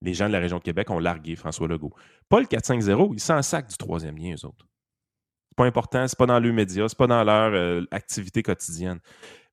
Les 0.02 0.14
gens 0.14 0.28
de 0.28 0.32
la 0.32 0.40
région 0.40 0.58
de 0.58 0.62
Québec 0.62 0.90
ont 0.90 0.98
largué 0.98 1.36
François 1.36 1.68
Legault. 1.68 1.94
Pas 2.28 2.40
le 2.40 2.46
450, 2.46 3.10
ils 3.14 3.20
s'en 3.20 3.42
sac 3.42 3.68
du 3.68 3.76
troisième 3.76 4.18
lien, 4.18 4.34
eux 4.34 4.46
autres. 4.46 4.66
C'est 5.48 5.56
pas 5.56 5.64
important, 5.64 6.06
c'est 6.06 6.18
pas 6.18 6.26
dans 6.26 6.38
leurs 6.38 6.52
médias, 6.52 6.88
c'est 6.88 6.98
pas 6.98 7.06
dans 7.06 7.24
leur 7.24 7.54
euh, 7.54 7.82
activité 7.90 8.42
quotidienne. 8.42 9.00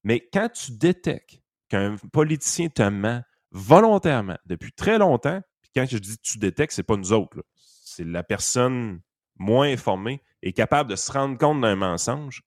Mais 0.03 0.19
quand 0.33 0.49
tu 0.49 0.73
détectes 0.73 1.41
qu'un 1.69 1.95
politicien 2.11 2.67
te 2.67 2.83
ment 2.83 3.21
volontairement 3.51 4.37
depuis 4.45 4.73
très 4.73 4.97
longtemps, 4.97 5.41
puis 5.61 5.71
quand 5.75 5.85
je 5.89 5.97
dis 5.97 6.17
tu 6.17 6.37
détectes, 6.37 6.73
c'est 6.73 6.83
pas 6.83 6.97
nous 6.97 7.13
autres, 7.13 7.43
c'est 7.55 8.03
la 8.03 8.23
personne 8.23 9.01
moins 9.37 9.71
informée 9.71 10.21
et 10.41 10.53
capable 10.53 10.89
de 10.89 10.95
se 10.95 11.11
rendre 11.11 11.37
compte 11.37 11.61
d'un 11.61 11.75
mensonge, 11.75 12.43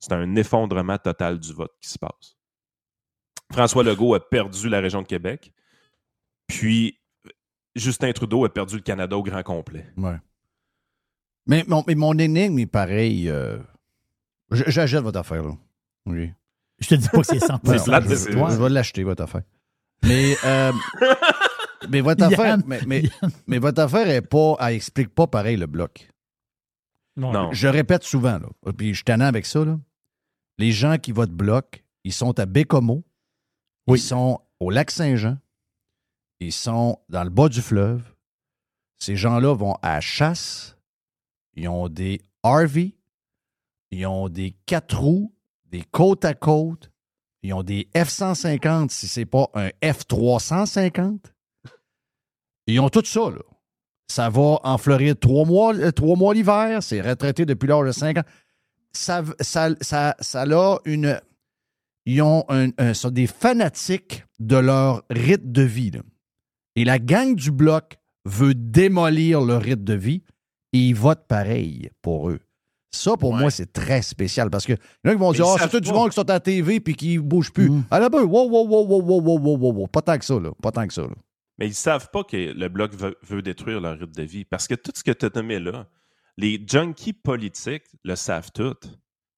c'est 0.00 0.12
un 0.12 0.34
effondrement 0.34 0.98
total 0.98 1.38
du 1.38 1.52
vote 1.52 1.72
qui 1.80 1.88
se 1.88 1.98
passe. 1.98 2.36
François 3.52 3.84
Legault 3.84 4.14
a 4.14 4.20
perdu 4.28 4.68
la 4.68 4.80
région 4.80 5.02
de 5.02 5.06
Québec, 5.06 5.52
puis 6.46 7.00
Justin 7.74 8.12
Trudeau 8.12 8.44
a 8.44 8.52
perdu 8.52 8.76
le 8.76 8.82
Canada 8.82 9.16
au 9.16 9.22
grand 9.22 9.42
complet. 9.42 9.86
Ouais. 9.96 10.16
Mais 11.46 11.64
mon, 11.66 11.82
mais 11.86 11.94
mon 11.94 12.16
énigme 12.18 12.58
est 12.58 12.66
pareil. 12.66 13.28
euh, 13.28 13.58
J'achète 14.50 15.02
votre 15.02 15.18
affaire, 15.18 15.42
là. 15.42 15.56
Oui. 16.06 16.30
Je 16.78 16.88
te 16.88 16.94
dis 16.96 17.08
pas 17.08 17.18
que 17.20 17.26
c'est 17.26 17.38
100 17.40 17.60
C'est 17.64 17.84
plate, 17.84 18.04
mais 18.04 18.10
je, 18.10 18.14
c'est- 18.16 18.32
je 18.32 18.62
vais 18.62 18.68
l'acheter, 18.68 19.04
votre 19.04 19.22
affaire. 19.22 19.42
Mais, 20.04 20.36
euh, 20.44 20.72
mais 21.88 22.00
votre 22.00 22.24
affaire, 22.24 22.58
mais, 22.66 22.80
mais, 22.86 23.02
mais 23.46 23.58
votre 23.58 23.80
affaire 23.80 24.08
est 24.08 24.20
pas, 24.22 24.56
elle 24.60 24.74
explique 24.74 25.08
pas 25.14 25.26
pareil 25.26 25.56
le 25.56 25.66
bloc. 25.66 26.08
Non. 27.16 27.52
Je 27.52 27.68
répète 27.68 28.02
souvent, 28.04 28.38
là, 28.38 28.72
puis 28.76 28.88
je 28.90 28.94
suis 28.96 29.04
tannant 29.04 29.26
avec 29.26 29.46
ça, 29.46 29.64
là. 29.64 29.78
Les 30.58 30.72
gens 30.72 30.98
qui 30.98 31.12
votent 31.12 31.30
bloc, 31.32 31.84
ils 32.04 32.12
sont 32.12 32.38
à 32.38 32.46
Bécomo, 32.46 33.04
ils 33.88 33.98
sont 33.98 34.40
au 34.60 34.70
lac 34.70 34.90
Saint-Jean, 34.90 35.38
ils 36.46 36.52
sont 36.52 36.98
dans 37.08 37.24
le 37.24 37.30
bas 37.30 37.48
du 37.48 37.62
fleuve. 37.62 38.02
Ces 38.98 39.16
gens-là 39.16 39.54
vont 39.54 39.76
à 39.82 40.00
chasse, 40.00 40.76
ils 41.54 41.68
ont 41.68 41.88
des 41.88 42.20
RV, 42.44 42.94
ils 43.90 44.06
ont 44.06 44.28
des 44.28 44.56
quatre 44.66 44.98
roues, 44.98 45.34
des 45.66 45.82
côte 45.82 46.24
à 46.24 46.34
côte, 46.34 46.90
ils 47.42 47.52
ont 47.52 47.62
des 47.62 47.88
F-150 47.94 48.90
si 48.90 49.08
c'est 49.08 49.26
pas 49.26 49.48
un 49.54 49.68
F-350. 49.82 51.18
Ils 52.68 52.78
ont 52.78 52.88
tout 52.88 53.04
ça, 53.04 53.30
là. 53.30 53.42
Ça 54.08 54.28
va 54.28 54.58
en 54.62 54.78
Floride 54.78 55.18
trois 55.18 55.44
mois, 55.44 55.74
euh, 55.74 55.90
trois 55.90 56.16
mois 56.16 56.34
l'hiver, 56.34 56.82
c'est 56.82 57.00
retraité 57.00 57.46
depuis 57.46 57.66
l'âge 57.66 57.86
de 57.86 57.92
5 57.92 58.18
ans. 58.18 58.24
Ça, 58.92 59.24
ça, 59.40 59.70
ça, 59.80 60.14
ça 60.20 60.42
a 60.42 60.78
une. 60.84 61.20
Ils 62.04 62.20
ont 62.20 62.44
sont 62.94 63.10
des 63.10 63.26
fanatiques 63.26 64.24
de 64.38 64.56
leur 64.56 65.02
rythme 65.08 65.50
de 65.50 65.62
vie. 65.62 65.92
Et 66.76 66.84
la 66.84 66.98
gang 66.98 67.34
du 67.34 67.50
bloc 67.50 67.98
veut 68.24 68.54
démolir 68.54 69.40
leur 69.40 69.62
rythme 69.62 69.84
de 69.84 69.94
vie 69.94 70.22
et 70.72 70.78
ils 70.78 70.94
votent 70.94 71.26
pareil 71.26 71.90
pour 72.00 72.30
eux. 72.30 72.40
Ça, 72.94 73.16
pour 73.16 73.34
moi, 73.34 73.50
c'est 73.50 73.72
très 73.72 74.02
spécial 74.02 74.50
parce 74.50 74.66
que 74.66 74.72
y 74.72 74.76
en 75.06 75.10
a 75.10 75.12
qui 75.12 75.18
vont 75.18 75.32
dire 75.32 75.46
Ah, 75.46 75.56
c'est 75.58 75.70
tout 75.70 75.80
du 75.80 75.92
monde 75.92 76.10
qui 76.10 76.14
sont 76.14 76.28
à 76.28 76.34
la 76.34 76.40
TV 76.40 76.78
puis 76.78 76.94
qui 76.94 77.16
ne 77.16 77.22
bougent 77.22 77.52
plus. 77.52 77.70
À 77.90 77.98
la 77.98 78.10
base, 78.10 78.24
wow, 78.24 78.48
wow, 78.48 78.66
wow, 78.66 78.86
wow, 78.86 79.02
wow, 79.02 79.38
wow, 79.38 79.56
wow, 79.56 79.72
wow, 79.72 79.86
pas 79.86 80.02
tant 80.02 80.18
que 80.18 80.24
ça, 80.24 80.38
là. 80.38 80.50
Pas 80.62 80.70
tant 80.70 80.86
que 80.86 80.92
ça, 80.92 81.02
là. 81.02 81.14
Mais 81.58 81.68
ils 81.68 81.74
savent 81.74 82.10
pas 82.10 82.22
que 82.24 82.36
le 82.36 82.68
bloc 82.68 82.94
veut, 82.94 83.16
veut 83.22 83.40
détruire 83.40 83.80
leur 83.80 83.98
rythme 83.98 84.12
de 84.12 84.22
vie. 84.22 84.44
Parce 84.44 84.68
que 84.68 84.74
tout 84.74 84.92
ce 84.94 85.02
que 85.02 85.10
tu 85.10 85.26
as 85.26 85.30
nommé 85.34 85.58
là, 85.58 85.86
les 86.36 86.62
junkies 86.66 87.12
politiques 87.12 87.86
le 88.04 88.14
savent 88.14 88.52
tout. 88.52 88.76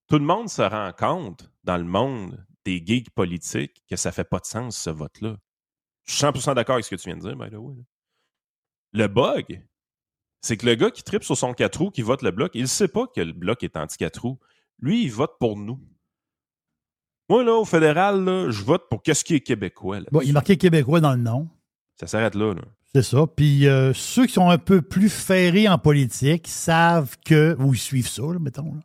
Tout 0.09 0.19
le 0.19 0.25
monde 0.25 0.49
se 0.49 0.63
rend 0.63 0.93
compte 0.97 1.51
dans 1.65 1.77
le 1.77 1.85
monde 1.85 2.45
des 2.65 2.83
geeks 2.85 3.11
politiques 3.11 3.85
que 3.89 3.97
ça 3.97 4.11
fait 4.11 4.25
pas 4.25 4.39
de 4.39 4.47
sens, 4.47 4.77
ce 4.77 4.91
vote-là. 4.91 5.37
Je 6.05 6.15
suis 6.15 6.23
100% 6.25 6.55
d'accord 6.55 6.75
avec 6.75 6.85
ce 6.85 6.91
que 6.91 7.01
tu 7.01 7.09
viens 7.09 7.17
de 7.17 7.23
dire, 7.23 7.37
by 7.37 7.51
the 7.51 7.55
way. 7.59 7.75
là. 7.77 7.83
Le 8.93 9.07
bug, 9.09 9.63
c'est 10.41 10.57
que 10.57 10.67
le 10.67 10.75
gars 10.75 10.91
qui 10.91 11.03
tripe 11.03 11.25
sur 11.25 11.37
son 11.37 11.53
4 11.55 11.77
roues, 11.81 11.91
qui 11.91 12.03
vote 12.03 12.23
le 12.23 12.31
bloc, 12.31 12.53
il 12.55 12.69
sait 12.69 12.89
pas 12.89 13.07
que 13.07 13.21
le 13.21 13.33
bloc 13.33 13.63
est 13.63 13.77
anti-4 13.77 14.21
roues. 14.21 14.39
Lui, 14.79 15.05
il 15.05 15.11
vote 15.11 15.33
pour 15.41 15.57
nous. 15.57 15.81
Moi, 17.29 17.43
là, 17.43 17.55
au 17.55 17.65
fédéral, 17.65 18.23
là, 18.25 18.51
je 18.51 18.63
vote 18.63 18.89
pour 18.91 19.03
qu'est-ce 19.03 19.25
qui 19.25 19.35
est 19.35 19.41
québécois. 19.41 20.01
là. 20.01 20.07
Bon, 20.13 20.21
il 20.21 20.29
est 20.31 20.33
marqué 20.33 20.57
québécois 20.57 21.01
dans 21.01 21.13
le 21.13 21.23
nom. 21.23 21.49
Ça 21.99 22.07
s'arrête 22.07 22.35
là. 22.35 22.53
là. 22.55 22.63
C'est 22.95 23.03
ça. 23.03 23.27
Puis 23.27 23.67
euh, 23.67 23.93
ceux 23.95 24.27
qui 24.27 24.35
sont 24.35 24.51
un 24.51 24.59
peu 24.59 24.83
plus 24.83 25.09
ferrés 25.09 25.69
en 25.69 25.79
politique 25.79 26.47
savent 26.47 27.17
que, 27.25 27.57
ou 27.59 27.73
ils 27.75 27.79
suivent 27.81 28.09
ça, 28.09 28.23
là, 28.23 28.39
mettons, 28.39 28.75
là. 28.75 28.81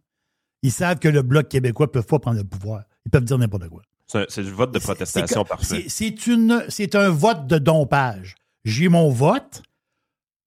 ils 0.63 0.71
savent 0.71 0.99
que 0.99 1.09
le 1.09 1.21
Bloc 1.21 1.49
québécois 1.49 1.85
ne 1.87 1.91
peut 1.91 2.01
pas 2.01 2.17
prendre 2.19 2.37
le 2.37 2.43
pouvoir. 2.45 2.83
Ils 3.05 3.11
peuvent 3.11 3.25
dire 3.25 3.37
n'importe 3.37 3.67
quoi. 3.67 3.81
C'est 4.11 4.39
un- 4.39 4.43
vote 4.51 4.73
de 4.73 4.79
protestation 4.79 5.43
C'est- 5.43 5.49
parfait. 5.49 5.65
c'est- 5.65 5.89
C'est 5.89 6.27
une- 6.27 6.65
c'est 6.69 6.95
un 6.95 7.09
vote 7.09 7.47
de 7.47 7.57
dompage. 7.59 8.35
J'ai 8.65 8.89
mon 8.89 9.09
vote, 9.09 9.61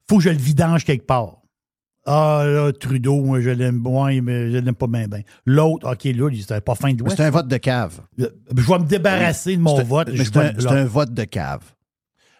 faut 0.09 0.19
que 0.19 0.25
je 0.25 0.31
le 0.31 0.37
vidange 0.37 0.85
quelque 0.85 1.07
part. 1.07 1.39
Ah 2.05 2.43
là, 2.45 2.73
Trudeau, 2.73 3.21
moi, 3.23 3.41
je 3.41 3.51
l'aime 3.51 3.87
ouais, 3.87 4.21
mais 4.21 4.51
je 4.51 4.59
l'aime 4.59 4.75
pas 4.75 4.89
bien 4.89 5.07
bien. 5.07 5.21
L'autre, 5.47 5.89
OK, 5.93 6.03
là, 6.05 6.29
il- 6.33 6.41
c'était 6.43 6.61
pas 6.61 6.75
fin 6.75 6.93
de 6.93 7.09
C'est 7.09 7.21
un 7.21 7.31
vote 7.31 7.47
de 7.47 7.57
cave. 7.59 8.01
Je 8.19 8.25
vais 8.27 8.79
me 8.81 8.85
débarrasser 8.85 9.57
de 9.57 9.63
mon 9.63 9.81
vote. 9.85 10.09
C'est 10.13 10.37
un, 10.37 10.85
vote 10.85 11.15
de 11.15 11.25
cave. 11.25 11.63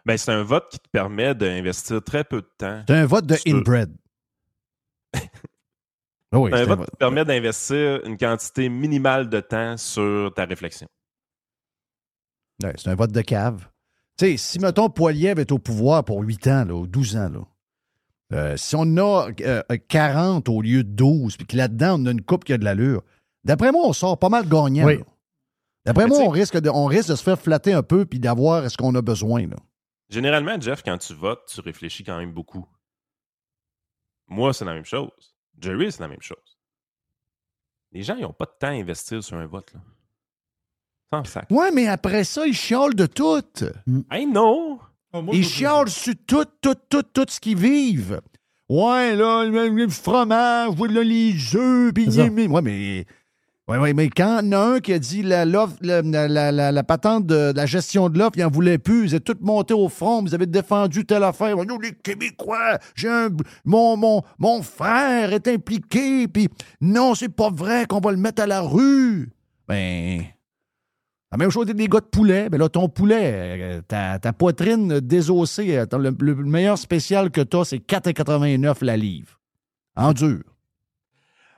Ben, 0.05 0.19
c'est 0.19 0.33
un 0.33 0.43
vote 0.43 0.65
qui 0.73 0.81
te 0.81 0.89
permet 0.91 1.33
d'investir 1.37 2.03
très 2.03 2.25
peu 2.25 2.41
de 2.43 2.49
temps. 2.59 2.83
C'est 2.89 2.95
un 2.97 3.07
vote 3.07 3.25
de 3.27 3.37
sur- 3.37 3.55
inbred. 3.57 3.95
Ah 6.35 6.39
oui, 6.41 6.51
un 6.55 6.65
vote. 6.65 6.81
qui 6.87 6.91
te 6.93 6.97
permet 6.97 7.25
d'investir 7.27 8.01
une 8.07 8.17
quantité 8.17 8.69
minimale 8.71 9.29
de 9.29 9.41
temps 9.41 9.77
sur 9.77 10.33
ta 10.35 10.47
réflexion. 10.47 10.89
Ouais, 12.63 12.73
c'est 12.77 12.89
un 12.89 12.95
vote 12.95 13.13
de 13.13 13.21
cave. 13.21 13.69
Tu 14.19 14.27
sais, 14.27 14.37
si, 14.37 14.59
mettons, 14.59 14.91
Poiliev 14.91 15.39
est 15.39 15.53
au 15.53 15.59
pouvoir 15.59 16.05
pour 16.05 16.21
8 16.21 16.47
ans, 16.49 16.65
là, 16.65 16.75
ou 16.75 16.87
12 16.87 17.17
ans, 17.17 17.29
là, 17.29 17.41
euh, 18.33 18.57
si 18.57 18.77
on 18.77 18.97
a 18.97 19.29
euh, 19.41 19.63
40 19.89 20.49
au 20.49 20.63
lieu 20.63 20.85
de 20.85 20.91
12, 20.91 21.37
puis 21.37 21.47
que 21.47 21.57
là-dedans, 21.57 22.01
on 22.01 22.07
a 22.07 22.11
une 22.13 22.23
coupe 22.23 22.45
qui 22.45 22.53
a 22.53 22.59
de 22.59 22.65
l'allure, 22.65 23.03
d'après 23.45 23.73
moi, 23.73 23.83
on 23.85 23.93
sort 23.93 24.19
pas 24.19 24.29
mal 24.31 24.49
gagnant. 24.49 24.87
Oui. 24.87 25.01
D'après 25.85 26.07
moi, 26.07 26.19
on 26.21 26.29
risque, 26.29 26.59
de, 26.59 26.71
on 26.71 26.87
risque 26.87 27.11
de 27.11 27.17
se 27.17 27.23
faire 27.23 27.39
flatter 27.39 27.73
un 27.73 27.83
peu 27.83 28.07
puis 28.07 28.21
d'avoir 28.21 28.71
ce 28.71 28.77
qu'on 28.77 28.95
a 28.95 29.03
besoin. 29.03 29.49
Là. 29.49 29.57
Généralement, 30.09 30.61
Jeff, 30.61 30.83
quand 30.83 30.97
tu 30.99 31.13
votes, 31.13 31.43
tu 31.49 31.61
réfléchis 31.61 32.05
quand 32.05 32.19
même 32.19 32.33
beaucoup. 32.33 32.67
Moi, 34.29 34.55
c'est 34.55 34.65
la 34.65 34.75
même 34.75 34.85
chose. 34.85 35.35
Jerry, 35.59 35.91
c'est 35.91 36.01
la 36.01 36.09
même 36.09 36.23
chose. 36.23 36.59
Les 37.91 38.03
gens, 38.03 38.15
ils 38.17 38.23
n'ont 38.23 38.33
pas 38.33 38.47
de 38.47 38.55
temps 38.59 38.69
à 38.69 38.71
investir 38.71 39.23
sur 39.23 39.37
un 39.37 39.47
vote. 39.47 39.73
Là. 39.75 39.81
Sans 41.13 41.25
sac. 41.25 41.47
Ouais, 41.51 41.71
mais 41.73 41.89
après 41.89 42.25
ça, 42.25 42.47
ils 42.47 42.55
chiolent 42.55 42.95
de 42.95 43.07
tout. 43.07 43.43
Hey, 44.11 44.27
non! 44.27 44.79
Ils 45.33 45.45
chiolent 45.45 45.91
sur 45.91 46.15
tout, 46.27 46.45
tout, 46.61 46.75
tout, 46.89 47.03
tout 47.03 47.27
ce 47.29 47.39
qu'ils 47.39 47.59
vivent. 47.59 48.21
Ouais, 48.71 49.15
là, 49.15 49.45
le, 49.45 49.69
le 49.69 49.89
fromage, 49.89 50.71
ouais, 50.79 50.89
là, 50.89 51.03
les 51.03 51.35
œufs, 51.55 51.93
puis... 51.93 52.09
Ouais, 52.09 52.63
mais... 52.63 53.05
Ouais, 53.69 53.79
ouais, 53.79 53.93
mais 53.93 54.09
quand 54.09 54.41
il 54.41 54.51
y 54.51 54.55
en 54.57 54.61
a 54.61 54.65
un 54.77 54.81
qui 54.81 54.93
a 54.93 54.99
dit 54.99 55.23
la, 55.23 55.45
la, 55.45 55.69
la, 55.83 56.03
la- 56.03 56.51
la- 56.51 56.73
la 56.73 56.83
patente 56.83 57.27
de, 57.27 57.53
de 57.53 57.57
la 57.57 57.65
gestion 57.67 58.09
de 58.09 58.19
l'offre, 58.19 58.33
il 58.37 58.43
n'en 58.43 58.51
voulait 58.51 58.77
plus. 58.79 59.05
Ils 59.05 59.15
étaient 59.15 59.35
tous 59.35 59.45
montés 59.45 59.73
au 59.75 59.89
front, 59.89 60.21
vous 60.23 60.35
avez 60.35 60.47
défendu 60.47 61.07
telle 61.07 61.23
affaire. 61.23 61.57
Nous, 61.57 61.79
les 61.79 61.93
Québécois, 61.93 62.79
j'ai 62.97 63.09
un, 63.09 63.29
mon, 63.65 63.97
mon, 63.97 64.23
mon 64.39 64.63
frère 64.63 65.33
est 65.33 65.47
impliqué, 65.47 66.27
puis 66.27 66.49
non, 66.81 67.15
c'est 67.15 67.29
pas 67.29 67.51
vrai 67.51 67.87
qu'on 67.87 68.01
va 68.01 68.11
le 68.11 68.17
mettre 68.17 68.43
à 68.43 68.47
la 68.47 68.63
rue. 68.63 69.31
Ben, 69.69 70.25
la 71.33 71.39
même 71.39 71.51
chose 71.51 71.67
des 71.67 71.89
gars 71.89 72.01
de 72.01 72.05
poulet. 72.05 72.51
Ben 72.51 72.59
là, 72.59 72.69
ton 72.69 72.89
poulet, 72.91 73.79
euh, 73.79 73.81
ta, 73.81 74.19
ta 74.19 74.33
poitrine 74.35 75.01
désossée, 75.01 75.79
attends, 75.79 75.99
le, 75.99 76.15
le 76.21 76.35
meilleur 76.35 76.77
spécial 76.77 77.31
que 77.31 77.41
tu 77.41 77.57
as, 77.57 77.65
c'est 77.65 77.79
4,89 77.79 78.85
la 78.85 78.97
livre. 78.99 79.41
En 79.97 80.13
dur. 80.13 80.43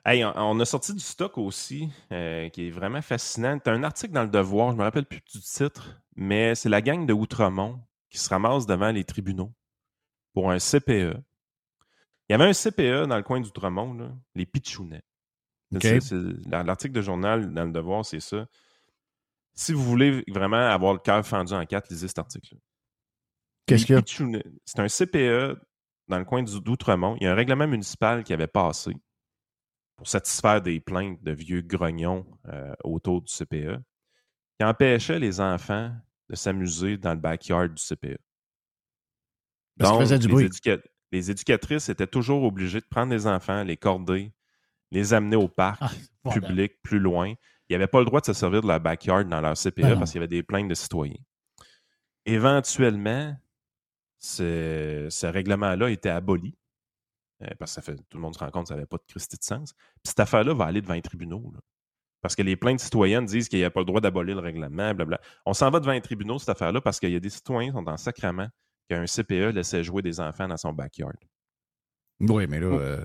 Hey, 0.07 0.25
on, 0.25 0.61
a 0.61 0.65
sorti 0.65 0.93
du 0.93 1.01
stock 1.01 1.39
aussi, 1.39 1.89
euh, 2.13 2.49
qui 2.51 2.69
est 2.69 2.71
vraiment 2.71 3.01
fascinant. 3.01 3.59
Tu 3.59 3.71
as 3.71 3.73
un 3.73 3.83
article 3.83 4.13
dans 4.13 4.23
le 4.23 4.29
Devoir, 4.29 4.73
je 4.73 4.77
me 4.77 4.83
rappelle 4.83 5.07
plus 5.07 5.23
du 5.33 5.41
titre, 5.41 6.01
mais 6.15 6.55
c'est 6.55 6.69
la 6.69 6.83
gang 6.83 7.07
de 7.07 7.13
Outremont 7.13 7.81
qui 8.11 8.19
se 8.19 8.29
ramasse 8.29 8.67
devant 8.67 8.91
les 8.91 9.05
tribunaux 9.05 9.53
pour 10.35 10.51
un 10.51 10.59
CPE. 10.59 11.17
Il 12.29 12.33
y 12.33 12.35
avait 12.35 12.45
un 12.45 12.53
CPE 12.53 13.09
dans 13.09 13.17
le 13.17 13.23
coin 13.23 13.41
d'Outremont, 13.41 14.15
les 14.35 14.47
Pichounets. 14.47 15.03
L'article 15.71 16.93
de 16.93 17.03
journal 17.03 17.53
dans 17.53 17.65
le 17.65 17.73
Devoir, 17.73 18.05
c'est 18.05 18.21
ça. 18.21 18.47
Si 19.55 19.73
vous 19.73 19.83
voulez 19.83 20.25
vraiment 20.29 20.57
avoir 20.69 20.93
le 20.93 20.99
cœur 20.99 21.25
fendu 21.25 21.53
en 21.53 21.65
quatre, 21.65 21.89
lisez 21.91 22.09
cet 22.09 22.19
article-là. 22.19 22.61
Qu'est-ce 23.67 23.87
qu'il 23.87 23.95
y 23.95 23.99
a? 23.99 24.03
C'est 24.65 24.81
un 24.81 24.89
CPE 24.89 25.59
dans 26.09 26.19
le 26.19 26.25
coin 26.25 26.43
d'Outremont. 26.43 27.17
Il 27.21 27.25
y 27.25 27.27
a 27.27 27.33
un 27.33 27.37
règlement 27.37 27.67
municipal 27.67 28.25
qui 28.25 28.33
avait 28.33 28.47
passé 28.47 28.93
pour 29.97 30.09
satisfaire 30.09 30.61
des 30.61 30.81
plaintes 30.81 31.23
de 31.23 31.33
vieux 31.33 31.63
grognons 31.63 32.27
euh, 32.49 32.75
autour 32.83 33.23
du 33.23 33.33
CPE 33.33 33.79
qui 34.59 34.65
empêchait 34.65 35.19
les 35.19 35.41
enfants 35.41 35.95
de 36.29 36.37
s'amuser 36.37 36.97
dans 36.97 37.15
le 37.15 37.21
backyard 37.21 37.69
du 37.69 37.83
CPE. 37.83 38.19
Parce 39.79 39.91
Donc, 39.91 40.01
faisaient 40.03 40.19
du 40.19 40.29
les, 40.29 40.33
bruit. 40.33 40.51
les 41.13 41.31
éducatrices 41.31 41.89
étaient 41.89 42.07
toujours 42.07 42.43
obligées 42.45 42.81
de 42.81 42.87
prendre 42.87 43.13
les 43.13 43.27
enfants, 43.27 43.63
les 43.65 43.77
corder, 43.77 44.33
les 44.91 45.13
amener 45.15 45.37
au 45.37 45.49
parc 45.49 45.79
Ah, 45.83 45.91
voilà. 46.25 46.41
public 46.49 46.75
plus 46.83 46.99
loin. 46.99 47.35
Ils 47.69 47.73
n'avaient 47.75 47.87
pas 47.87 48.01
le 48.01 48.05
droit 48.05 48.21
de 48.21 48.27
se 48.27 48.33
servir 48.33 48.61
de 48.63 48.69
la 48.69 48.79
backyard 48.79 49.25
dans 49.25 49.41
leur 49.41 49.55
CPE 49.57 49.81
Ben 49.83 49.99
parce 49.99 50.11
qu'il 50.13 50.21
y 50.21 50.23
avait 50.25 50.29
des 50.29 50.43
plaintes 50.43 50.69
de 50.69 50.75
citoyens. 50.75 51.17
Éventuellement, 52.27 53.37
ce, 54.19 55.07
ce 55.11 55.27
règlement-là 55.27 55.87
a 55.87 55.91
été 55.91 56.09
aboli. 56.09 56.55
euh, 57.43 57.49
parce 57.59 57.73
que 57.73 57.75
ça 57.77 57.83
fait, 57.83 57.97
tout 58.09 58.17
le 58.17 58.21
monde 58.21 58.35
se 58.35 58.39
rend 58.39 58.51
compte 58.51 58.65
que 58.65 58.69
ça 58.69 58.75
n'avait 58.75 58.87
pas 58.87 58.97
de 58.97 59.03
Christie 59.07 59.37
de 59.37 59.43
sens. 59.43 59.73
Puis 59.75 60.05
cette 60.05 60.21
affaire-là 60.21 60.55
va 60.55 60.65
aller 60.67 60.81
devant 60.81 60.95
les 60.95 61.03
tribunaux. 61.03 61.51
là. 61.55 61.61
Parce 62.23 62.35
que 62.35 62.43
les 62.43 62.57
plaintes 62.57 62.81
citoyennes 62.81 63.27
disent 63.27 63.49
qu'il 63.51 63.59
n'y 63.59 63.65
a 63.67 63.71
pas 63.71 63.81
le 63.81 63.87
droit 63.87 64.01
d'abolir 64.01 64.37
le 64.37 64.41
règlement, 64.41 64.71
blablabla. 64.95 65.21
On 65.45 65.53
s'en 65.53 65.69
va 65.71 65.81
devant 65.81 65.93
les 65.93 66.01
tribunaux, 66.01 66.39
cette 66.39 66.49
affaire-là, 66.49 66.81
parce 66.81 66.99
qu'il 66.99 67.11
y 67.11 67.17
a 67.17 67.21
des 67.21 67.29
citoyens 67.29 67.71
qui 67.71 67.77
sont 67.77 67.87
en 67.89 67.97
sacrament 67.99 68.49
qu'un 68.89 69.05
CPE 69.05 69.53
laissait 69.55 69.85
jouer 69.85 70.01
des 70.01 70.21
enfants 70.21 70.49
dans 70.49 70.57
son 70.57 70.73
backyard. 70.73 71.13
Oui, 72.21 72.47
mais 72.49 72.61
là, 72.61 72.67
euh, 72.67 73.05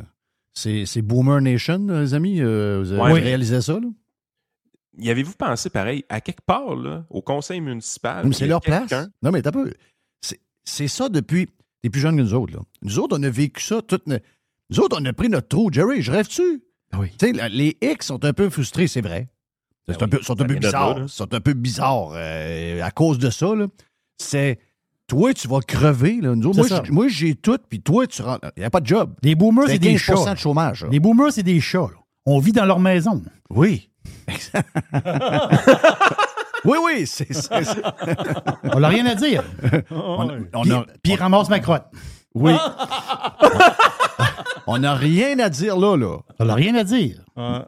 c'est 0.53 1.01
Boomer 1.01 1.41
Nation, 1.41 1.85
les 1.87 2.13
amis. 2.13 2.39
Euh, 2.41 2.79
vous 2.79 2.91
avez 2.93 3.13
Ouais, 3.13 3.19
réalisé 3.19 3.59
ça, 3.59 3.73
là? 3.73 3.87
Y 4.99 5.09
avez-vous 5.09 5.33
pensé 5.33 5.69
pareil, 5.69 6.03
à 6.09 6.21
quelque 6.21 6.41
part, 6.45 6.75
là, 6.75 7.05
au 7.09 7.21
conseil 7.21 7.61
municipal? 7.61 8.25
Mais 8.27 8.33
c'est 8.33 8.47
leur 8.47 8.61
place. 8.61 8.91
Non, 9.23 9.31
mais 9.31 9.41
t'as 9.41 9.51
peu. 9.51 9.73
C'est- 10.65 10.87
ça 10.87 11.09
depuis. 11.09 11.47
T'es 11.81 11.89
plus 11.89 12.01
jeune 12.01 12.17
que 12.17 12.21
nous 12.21 12.33
autres, 12.33 12.53
là. 12.53 12.59
Nous 12.83 12.99
autres, 12.99 13.17
on 13.17 13.23
a 13.23 13.29
vécu 13.29 13.63
ça 13.63 13.81
toute. 13.81 14.05
Nous 14.07 14.79
autres, 14.79 14.97
on 15.01 15.05
a 15.05 15.13
pris 15.13 15.29
notre 15.29 15.47
trou. 15.47 15.69
Jerry, 15.71 16.01
je 16.01 16.11
rêve-tu? 16.11 16.61
Oui. 16.97 17.09
Tu 17.17 17.27
sais, 17.27 17.31
la- 17.33 17.49
les 17.49 17.77
X 17.81 18.07
sont 18.07 18.23
un 18.25 18.33
peu 18.33 18.49
frustrés, 18.49 18.87
c'est 18.87 19.01
vrai. 19.01 19.29
Ils 19.87 19.93
sont, 19.93 19.99
Ben 20.01 20.05
un 20.05 20.09
peu, 20.09 20.17
oui, 20.17 20.23
sont 20.23 20.35
ça 20.35 20.43
un 20.43 20.47
peu 20.47 20.53
bizarres. 20.55 20.99
là. 20.99 21.07
Sont 21.07 21.33
un 21.33 21.39
peu 21.39 21.53
bizarres 21.53 22.11
euh, 22.13 22.81
à 22.83 22.91
cause 22.91 23.17
de 23.17 23.29
ça, 23.29 23.55
là. 23.55 23.67
C'est. 24.17 24.59
Toi, 25.07 25.33
tu 25.33 25.47
vas 25.47 25.61
crever, 25.61 26.19
là. 26.21 26.35
Nous 26.35 26.47
autres, 26.49 26.91
moi, 26.91 27.07
j'ai 27.07 27.33
tout, 27.33 27.57
puis 27.67 27.81
toi, 27.81 28.05
tu 28.05 28.21
rentres. 28.21 28.51
Il 28.57 28.59
n'y 28.59 28.65
a 28.65 28.69
pas 28.69 28.81
de 28.81 28.85
job. 28.85 29.15
Les 29.23 29.33
boomers, 29.33 29.65
C'est 29.67 29.79
des 29.79 29.93
15 29.93 29.99
chats. 30.01 30.33
de 30.35 30.37
chômage. 30.39 30.83
là. 30.83 30.89
Les 30.91 30.99
boomers, 30.99 31.31
c'est 31.33 31.41
des 31.41 31.59
chats. 31.59 31.79
là. 31.91 31.97
On 32.27 32.37
vit 32.39 32.51
dans 32.51 32.65
leur 32.65 32.79
maison. 32.79 33.23
Oui. 33.49 33.88
Oui, 36.65 36.77
oui, 36.83 37.07
c'est 37.07 37.33
ça. 37.33 37.59
On 38.73 38.79
n'a 38.79 38.87
rien 38.89 39.05
à 39.05 39.15
dire. 39.15 39.43
On, 39.91 40.27
on 40.53 40.61
Puis, 40.63 40.71
a- 40.73 40.85
puis 41.03 41.13
il 41.13 41.15
ramasse 41.15 41.49
ma 41.49 41.59
crotte. 41.59 41.85
Oui. 42.35 42.53
on 44.67 44.77
n'a 44.79 44.93
rien 44.95 45.39
à 45.39 45.49
dire 45.49 45.77
là, 45.77 45.95
là. 45.97 46.17
On 46.39 46.45
n'a 46.45 46.53
rien 46.53 46.75
à 46.75 46.83
dire. 46.83 47.21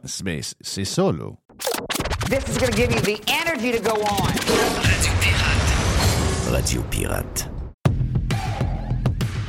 C'est- 0.04 0.24
Mais 0.24 0.40
c'est- 0.60 0.84
ça, 0.84 1.02
là. 1.04 1.30
This 2.28 2.44
is 2.48 2.58
going 2.58 2.70
to 2.70 2.76
give 2.76 2.92
you 2.92 3.00
the 3.00 3.20
energy 3.28 3.72
to 3.72 3.82
go 3.82 3.96
on. 4.02 4.22
Radio 6.52 6.82
Pirate. 6.90 7.48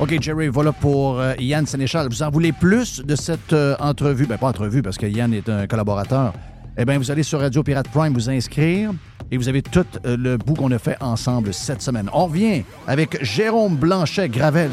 OK, 0.00 0.20
Jerry, 0.20 0.48
voilà 0.48 0.72
pour 0.72 1.20
euh, 1.20 1.34
Yann 1.38 1.66
Sénéchal. 1.66 2.08
Vous 2.08 2.22
en 2.22 2.30
voulez 2.30 2.52
plus 2.52 3.00
de 3.04 3.14
cette 3.14 3.52
euh, 3.52 3.76
entrevue? 3.78 4.26
Ben, 4.26 4.36
pas 4.38 4.48
entrevue, 4.48 4.82
parce 4.82 4.98
que 4.98 5.06
Yann 5.06 5.32
est 5.32 5.48
un 5.48 5.66
collaborateur. 5.68 6.32
Eh 6.76 6.84
bien, 6.84 6.98
vous 6.98 7.10
allez 7.10 7.22
sur 7.22 7.40
Radio 7.40 7.62
Pirate 7.62 7.88
Prime 7.88 8.12
vous 8.14 8.28
inscrire 8.28 8.92
et 9.30 9.36
vous 9.36 9.48
avez 9.48 9.62
tout 9.62 9.86
euh, 10.04 10.16
le 10.16 10.36
bout 10.36 10.54
qu'on 10.54 10.72
a 10.72 10.78
fait 10.78 10.96
ensemble 11.00 11.54
cette 11.54 11.82
semaine. 11.82 12.10
On 12.12 12.26
revient 12.26 12.64
avec 12.86 13.22
Jérôme 13.24 13.76
Blanchet-Gravel. 13.76 14.70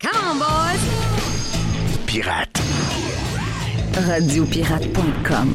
Come 0.00 0.10
on, 0.30 0.36
boys! 0.36 0.80
Pirate. 2.06 2.62
Radiopirate.com 4.06 5.54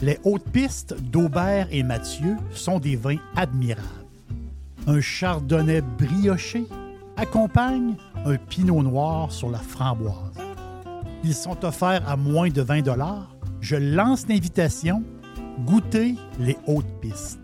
Les 0.00 0.18
hautes 0.24 0.50
pistes 0.52 1.00
d'Aubert 1.00 1.68
et 1.70 1.84
Mathieu 1.84 2.36
sont 2.52 2.80
des 2.80 2.96
vins 2.96 3.18
admirables. 3.36 3.86
un 4.88 5.00
chardonnay 5.00 5.80
brioché 5.80 6.64
accompagne 7.16 7.94
un 8.26 8.36
pinot 8.36 8.82
noir 8.82 9.30
sur 9.30 9.50
la 9.50 9.58
framboise. 9.58 10.43
Ils 11.24 11.34
sont 11.34 11.64
offerts 11.64 12.06
à 12.06 12.16
moins 12.16 12.50
de 12.50 12.60
20 12.60 12.82
Je 13.60 13.76
lance 13.76 14.28
l'invitation. 14.28 15.02
Goûtez 15.64 16.16
les 16.38 16.58
hautes 16.66 17.00
pistes. 17.00 17.43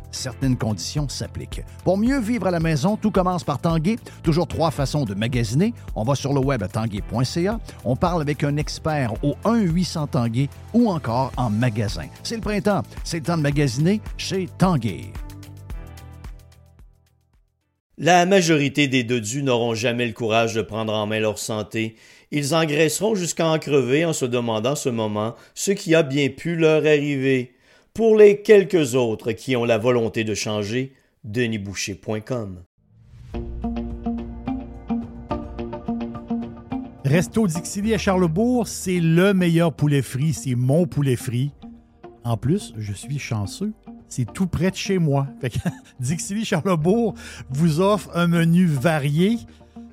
certaines 0.11 0.57
conditions 0.57 1.07
s'appliquent. 1.09 1.63
Pour 1.83 1.97
mieux 1.97 2.19
vivre 2.19 2.47
à 2.47 2.51
la 2.51 2.59
maison, 2.59 2.97
tout 2.97 3.11
commence 3.11 3.43
par 3.43 3.59
Tanguay. 3.59 3.97
Toujours 4.23 4.47
trois 4.47 4.71
façons 4.71 5.05
de 5.05 5.13
magasiner. 5.13 5.73
On 5.95 6.03
va 6.03 6.15
sur 6.15 6.33
le 6.33 6.39
web 6.39 6.63
à 6.63 6.67
tanguay.ca. 6.67 7.59
On 7.85 7.95
parle 7.95 8.21
avec 8.21 8.43
un 8.43 8.57
expert 8.57 9.13
au 9.23 9.35
1-800 9.45 10.09
Tanguay 10.09 10.49
ou 10.73 10.89
encore 10.89 11.31
en 11.37 11.49
magasin. 11.49 12.07
C'est 12.23 12.35
le 12.35 12.41
printemps. 12.41 12.83
C'est 13.03 13.17
le 13.17 13.23
temps 13.23 13.37
de 13.37 13.43
magasiner 13.43 14.01
chez 14.17 14.47
Tanguay. 14.57 15.11
La 17.97 18.25
majorité 18.25 18.87
des 18.87 19.03
dodus 19.03 19.43
n'auront 19.43 19.75
jamais 19.75 20.07
le 20.07 20.13
courage 20.13 20.55
de 20.55 20.63
prendre 20.63 20.91
en 20.91 21.05
main 21.05 21.19
leur 21.19 21.37
santé. 21.37 21.97
Ils 22.31 22.55
engraisseront 22.55 23.13
jusqu'à 23.13 23.45
en 23.45 23.59
crever 23.59 24.05
en 24.05 24.13
se 24.13 24.25
demandant 24.25 24.75
ce 24.75 24.89
moment 24.89 25.35
ce 25.53 25.69
qui 25.69 25.93
a 25.93 26.01
bien 26.01 26.29
pu 26.29 26.55
leur 26.55 26.83
arriver. 26.85 27.53
Pour 27.93 28.15
les 28.15 28.41
quelques 28.41 28.95
autres 28.95 29.33
qui 29.33 29.57
ont 29.57 29.65
la 29.65 29.77
volonté 29.77 30.23
de 30.23 30.33
changer, 30.33 30.93
denisboucher.com. 31.25 32.63
Resto 37.03 37.47
Dixili 37.47 37.93
à 37.93 37.97
Charlebourg, 37.97 38.65
c'est 38.69 39.01
le 39.01 39.33
meilleur 39.33 39.73
poulet 39.73 40.01
frit, 40.01 40.31
c'est 40.31 40.55
mon 40.55 40.87
poulet 40.87 41.17
frit. 41.17 41.51
En 42.23 42.37
plus, 42.37 42.73
je 42.77 42.93
suis 42.93 43.19
chanceux, 43.19 43.73
c'est 44.07 44.31
tout 44.31 44.47
près 44.47 44.71
de 44.71 44.77
chez 44.77 44.97
moi. 44.97 45.27
Dixili 45.99 46.45
Charlebourg 46.45 47.15
vous 47.49 47.81
offre 47.81 48.09
un 48.13 48.27
menu 48.27 48.67
varié. 48.67 49.37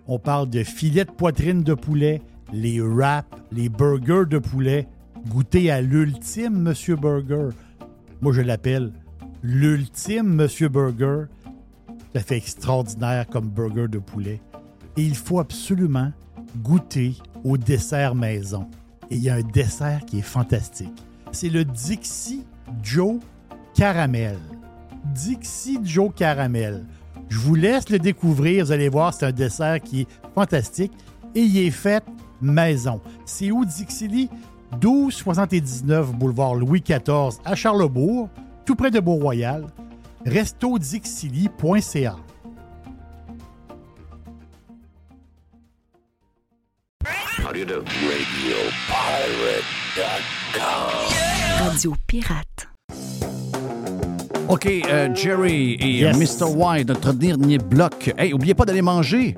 On 0.06 0.20
parle 0.20 0.48
de 0.48 0.62
filets 0.62 1.04
de 1.04 1.10
poitrine 1.10 1.64
de 1.64 1.74
poulet, 1.74 2.22
les 2.52 2.80
wraps, 2.80 3.26
les 3.50 3.68
burgers 3.68 4.28
de 4.30 4.38
poulet. 4.38 4.86
Goûtez 5.26 5.72
à 5.72 5.80
l'ultime 5.80 6.62
Monsieur 6.62 6.94
Burger 6.94 7.48
moi, 8.20 8.32
je 8.32 8.40
l'appelle 8.40 8.92
l'ultime 9.42 10.34
Monsieur 10.34 10.68
Burger. 10.68 11.24
Ça 12.14 12.20
fait 12.22 12.36
extraordinaire 12.36 13.26
comme 13.28 13.48
burger 13.48 13.86
de 13.88 13.98
poulet. 13.98 14.40
Et 14.96 15.02
il 15.02 15.14
faut 15.14 15.38
absolument 15.38 16.10
goûter 16.56 17.14
au 17.44 17.56
dessert 17.56 18.14
maison. 18.14 18.66
Et 19.10 19.16
il 19.16 19.22
y 19.22 19.30
a 19.30 19.36
un 19.36 19.42
dessert 19.42 20.04
qui 20.04 20.18
est 20.18 20.22
fantastique. 20.22 20.92
C'est 21.30 21.48
le 21.48 21.64
Dixie 21.64 22.44
Joe 22.82 23.20
Caramel. 23.74 24.38
Dixie 25.14 25.78
Joe 25.84 26.10
Caramel. 26.14 26.84
Je 27.28 27.38
vous 27.38 27.54
laisse 27.54 27.88
le 27.90 27.98
découvrir. 27.98 28.64
Vous 28.64 28.72
allez 28.72 28.88
voir, 28.88 29.14
c'est 29.14 29.26
un 29.26 29.32
dessert 29.32 29.80
qui 29.80 30.02
est 30.02 30.08
fantastique. 30.34 30.92
Et 31.34 31.42
il 31.42 31.56
est 31.58 31.70
fait 31.70 32.02
maison. 32.40 33.00
C'est 33.24 33.52
où 33.52 33.64
Dixie 33.64 34.28
1279 34.72 36.12
boulevard 36.12 36.54
Louis 36.54 36.80
XIV 36.82 37.38
à 37.44 37.54
Charlebourg, 37.54 38.28
tout 38.64 38.74
près 38.74 38.90
de 38.90 39.00
Beau-Royal, 39.00 39.66
restodixili.ca. 40.26 42.16
Radio 51.60 51.94
Pirate. 52.06 52.68
OK, 54.48 54.66
euh, 54.66 55.14
Jerry 55.14 55.76
et 55.80 56.04
euh, 56.04 56.12
Yes. 56.12 56.40
Mr. 56.40 56.46
White, 56.54 56.88
notre 56.88 57.12
dernier 57.12 57.58
bloc. 57.58 58.12
Hey, 58.16 58.32
oubliez 58.32 58.54
pas 58.54 58.64
d'aller 58.64 58.82
manger 58.82 59.34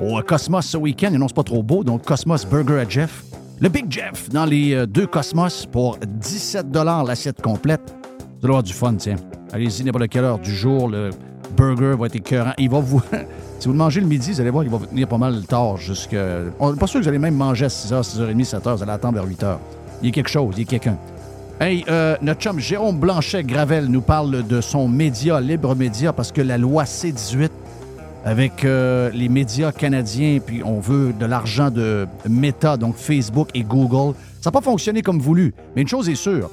au 0.00 0.20
Cosmos 0.22 0.64
ce 0.66 0.76
week-end. 0.76 1.10
Non, 1.12 1.28
c'est 1.28 1.34
pas 1.34 1.42
trop 1.42 1.62
beau. 1.62 1.84
Donc, 1.84 2.04
Cosmos 2.04 2.46
Burger 2.46 2.78
à 2.80 2.88
Jeff. 2.88 3.24
Le 3.62 3.68
Big 3.68 3.86
Jeff 3.88 4.28
dans 4.28 4.44
les 4.44 4.74
euh, 4.74 4.86
deux 4.86 5.06
Cosmos 5.06 5.66
pour 5.66 5.96
17 6.04 6.66
l'assiette 7.06 7.40
complète. 7.40 7.94
Vous 8.18 8.24
allez 8.42 8.48
avoir 8.48 8.62
du 8.64 8.72
fun, 8.72 8.92
tiens. 8.94 9.14
Allez-y, 9.52 9.84
n'importe 9.84 10.08
quelle 10.08 10.24
heure 10.24 10.40
du 10.40 10.52
jour. 10.52 10.88
Le 10.88 11.10
burger 11.56 11.94
va 11.96 12.06
être 12.06 12.16
écœurant. 12.16 12.54
Il 12.58 12.68
va 12.70 12.80
vous... 12.80 13.00
si 13.60 13.68
vous 13.68 13.72
le 13.72 13.78
mangez 13.78 14.00
le 14.00 14.08
midi, 14.08 14.32
vous 14.32 14.40
allez 14.40 14.50
voir, 14.50 14.64
il 14.64 14.70
va 14.70 14.78
vous 14.78 14.86
tenir 14.86 15.06
pas 15.06 15.16
mal 15.16 15.46
tard 15.46 15.76
jusqu'à... 15.76 16.40
On 16.58 16.72
n'est 16.72 16.78
pas 16.78 16.88
sûr 16.88 16.98
que 16.98 17.04
vous 17.04 17.08
allez 17.08 17.20
même 17.20 17.36
manger 17.36 17.66
à 17.66 17.68
6h, 17.68 18.02
6h30, 18.02 18.50
7h. 18.50 18.76
Vous 18.78 18.82
allez 18.82 18.90
attendre 18.90 19.22
vers 19.22 19.28
8h. 19.28 19.58
Il 20.02 20.06
y 20.06 20.08
a 20.08 20.12
quelque 20.12 20.30
chose, 20.30 20.54
il 20.56 20.64
y 20.64 20.66
a 20.66 20.68
quelqu'un. 20.68 20.98
Hey, 21.60 21.84
euh, 21.88 22.16
notre 22.20 22.40
chum 22.40 22.58
Jérôme 22.58 22.98
Blanchet-Gravel 22.98 23.86
nous 23.86 24.00
parle 24.00 24.44
de 24.44 24.60
son 24.60 24.88
média, 24.88 25.40
Libre 25.40 25.76
Média, 25.76 26.12
parce 26.12 26.32
que 26.32 26.40
la 26.40 26.58
loi 26.58 26.84
C-18 26.84 27.48
avec 28.24 28.64
euh, 28.64 29.10
les 29.10 29.28
médias 29.28 29.72
canadiens, 29.72 30.38
puis 30.44 30.62
on 30.64 30.80
veut 30.80 31.12
de 31.12 31.26
l'argent 31.26 31.70
de 31.70 32.06
Meta, 32.28 32.76
donc 32.76 32.96
Facebook 32.96 33.48
et 33.54 33.62
Google. 33.62 34.14
Ça 34.40 34.50
n'a 34.50 34.52
pas 34.52 34.60
fonctionné 34.60 35.02
comme 35.02 35.18
voulu. 35.18 35.54
Mais 35.74 35.82
une 35.82 35.88
chose 35.88 36.08
est 36.08 36.14
sûre, 36.14 36.50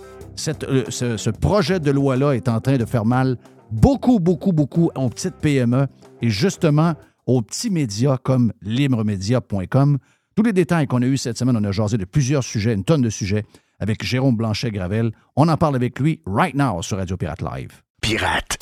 euh, 0.48 0.84
ce, 0.90 1.18
ce 1.18 1.30
projet 1.30 1.80
de 1.80 1.92
loi-là 1.92 2.34
est 2.34 2.48
en 2.48 2.60
train 2.60 2.78
de 2.78 2.86
faire 2.86 3.06
mal 3.06 3.38
beaucoup, 3.72 4.20
beaucoup, 4.20 4.52
beaucoup 4.52 4.90
aux 4.96 5.10
petites 5.10 5.36
PME 5.36 5.88
et 6.22 6.30
justement 6.30 6.96
aux 7.26 7.42
petits 7.42 7.70
médias 7.70 8.18
comme 8.18 8.54
libremedia.com. 8.62 9.98
Tous 10.36 10.44
les 10.44 10.54
détails 10.54 10.88
qu'on 10.88 11.02
a 11.02 11.06
eus 11.06 11.18
cette 11.18 11.38
semaine, 11.38 11.58
on 11.58 11.64
a 11.64 11.72
jasé 11.72 11.98
de 11.98 12.06
plusieurs 12.06 12.44
sujets, 12.44 12.74
une 12.74 12.84
tonne 12.84 13.02
de 13.02 13.10
sujets, 13.10 13.44
avec 13.80 14.04
Jérôme 14.04 14.36
Blanchet-Gravel. 14.36 15.12
On 15.36 15.48
en 15.48 15.58
parle 15.58 15.76
avec 15.76 16.00
lui 16.00 16.22
right 16.26 16.56
now 16.56 16.82
sur 16.82 16.98
Radio 16.98 17.18
Pirate 17.18 17.42
Live. 17.42 17.82
Pirate. 18.02 18.58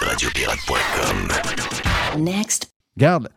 Radiopirate.com. 0.00 1.28
Next. 2.22 2.72
Regarde, 2.96 3.28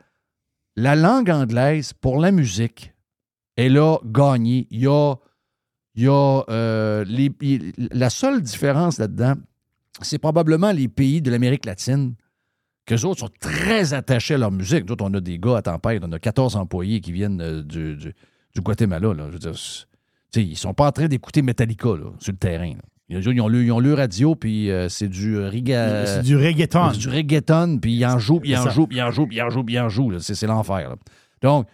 la 0.76 0.96
langue 0.96 1.30
anglaise 1.30 1.94
pour 1.94 2.20
la 2.20 2.32
musique, 2.32 2.94
elle 3.56 3.78
a 3.78 3.98
gagné. 4.04 4.68
Il 4.72 4.82
y 4.82 4.88
a, 4.88 5.16
il 5.96 6.04
y 6.04 6.08
a, 6.08 6.44
euh, 6.50 7.04
les- 7.08 7.32
il- 7.42 7.74
la 7.78 8.10
seule 8.10 8.42
différence 8.42 8.98
là-dedans, 8.98 9.36
c'est 10.02 10.20
probablement 10.20 10.72
les 10.72 10.88
pays 10.88 11.22
de 11.22 11.32
l'Amérique 11.32 11.66
latine, 11.66 12.16
qu'eux 12.86 13.04
autres 13.06 13.22
sont 13.22 13.32
très 13.40 13.94
attachés 13.94 14.36
à 14.36 14.38
leur 14.38 14.52
musique. 14.52 14.86
D'autres, 14.86 15.06
on 15.06 15.14
a 15.14 15.22
des 15.22 15.40
gars 15.40 15.58
à 15.58 15.62
tempête, 15.62 16.04
on 16.06 16.12
a 16.12 16.20
14 16.20 16.56
employés 16.56 17.02
qui 17.02 17.12
viennent 17.12 17.42
euh, 17.42 17.62
du, 17.64 17.96
du- 17.96 18.14
du 18.54 18.62
Guatemala. 18.62 19.14
Là. 19.14 19.28
Je 19.28 19.34
veux 19.34 19.40
dire, 19.40 19.54
ils 20.36 20.58
sont 20.58 20.74
pas 20.74 20.88
en 20.88 20.92
train 20.92 21.08
d'écouter 21.08 21.42
Metallica 21.42 21.90
là, 21.96 22.12
sur 22.20 22.34
le 22.34 22.38
terrain. 22.38 22.70
là. 22.74 22.82
Ils 23.08 23.18
ont, 23.30 23.32
ils 23.32 23.42
ont 23.42 23.48
le, 23.48 23.64
ils 23.64 23.72
ont 23.72 23.80
le 23.80 23.94
radio, 23.94 24.34
puis 24.36 24.72
euh, 24.72 24.90
c'est 24.90 25.08
du 25.08 25.38
riga... 25.40 26.06
C'est 26.08 26.22
du 26.24 26.36
reggaeton. 26.36 26.92
C'est 26.94 27.00
du 27.00 27.10
reggaeton, 27.10 27.78
puis 27.80 27.94
ils 27.94 28.06
en 28.06 28.18
jouent, 28.18 28.40
puis 28.40 28.50
ils 28.52 28.58
en 28.58 28.70
jouent, 28.72 28.88
puis 28.88 28.98
ils 28.98 29.02
en 29.04 29.12
jouent, 29.12 29.28
puis 29.28 29.38
ils 29.38 29.42
en 29.44 29.50
jouent, 29.50 29.64
puis 29.64 29.76
ils 29.76 29.80
en 29.80 29.90
jouent. 29.90 30.20
C'est 30.20 30.34
c'est 30.34 30.48
l'enfer. 30.48 30.90
là. 30.90 30.96
Donc, 31.44 31.68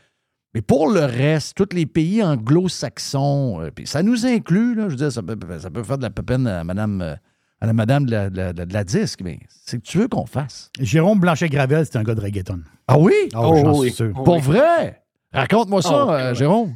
mais 0.53 0.61
pour 0.61 0.89
le 0.89 0.99
reste, 1.05 1.55
tous 1.55 1.73
les 1.73 1.85
pays 1.85 2.21
anglo-saxons, 2.21 3.61
euh, 3.61 3.71
puis 3.73 3.87
ça 3.87 4.03
nous 4.03 4.25
inclut, 4.25 4.75
là, 4.75 4.83
je 4.85 4.89
veux 4.89 4.95
dire, 4.97 5.11
ça 5.11 5.21
peut, 5.21 5.37
ça 5.59 5.69
peut 5.69 5.83
faire 5.83 5.97
de 5.97 6.03
la 6.03 6.09
peine 6.09 6.47
à 6.47 6.63
madame, 6.63 7.01
euh, 7.01 7.15
à 7.61 7.67
la 7.67 7.73
madame 7.73 8.05
de 8.05 8.11
la, 8.11 8.29
de 8.29 8.37
la- 8.37 8.53
de 8.53 8.73
la 8.73 8.83
disque, 8.83 9.21
mais 9.23 9.39
c'est 9.47 9.77
que 9.77 9.83
tu 9.87 9.97
veux 9.99 10.07
qu'on 10.07 10.25
fasse. 10.25 10.69
Jérôme 10.79 11.19
Blanchet-Gravel, 11.19 11.85
c'est 11.85 11.97
un 11.97 12.03
gars 12.03 12.15
de 12.15 12.21
reggaeton. 12.21 12.59
Ah 12.87 12.97
oui? 12.97 13.13
Oh, 13.35 13.55
j'en 13.63 13.73
suis 13.75 13.91
sûr. 13.91 14.11
Pour 14.13 14.39
vrai? 14.39 15.01
Raconte-moi 15.33 15.81
ça, 15.81 15.89
Ah, 15.93 16.05
ouais, 16.07 16.13
euh, 16.13 16.29
ouais. 16.31 16.35
Jérôme. 16.35 16.75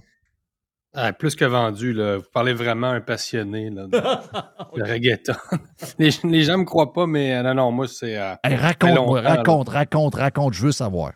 Ah, 0.95 1.13
plus 1.13 1.35
que 1.35 1.45
vendu, 1.45 1.93
là. 1.93 2.17
Vous 2.17 2.30
parlez 2.34 2.53
vraiment 2.53 2.89
un 2.89 3.01
passionné, 3.01 3.69
là, 3.69 3.84
de, 3.88 3.89
de 4.80 4.84
reggaeton. 4.84 5.34
Les, 5.99 6.09
les 6.23 6.43
gens 6.43 6.57
me 6.57 6.63
croient 6.63 6.93
pas, 6.93 7.05
mais 7.05 7.35
euh, 7.35 7.43
non, 7.43 7.53
non, 7.53 7.72
moi, 7.72 7.88
c'est... 7.88 8.17
euh, 8.17 8.34
Hey, 8.43 8.55
là. 8.55 8.61
raconte, 8.61 9.69
raconte, 9.69 10.15
raconte, 10.15 10.53
je 10.53 10.61
veux 10.65 10.72
savoir. 10.72 11.13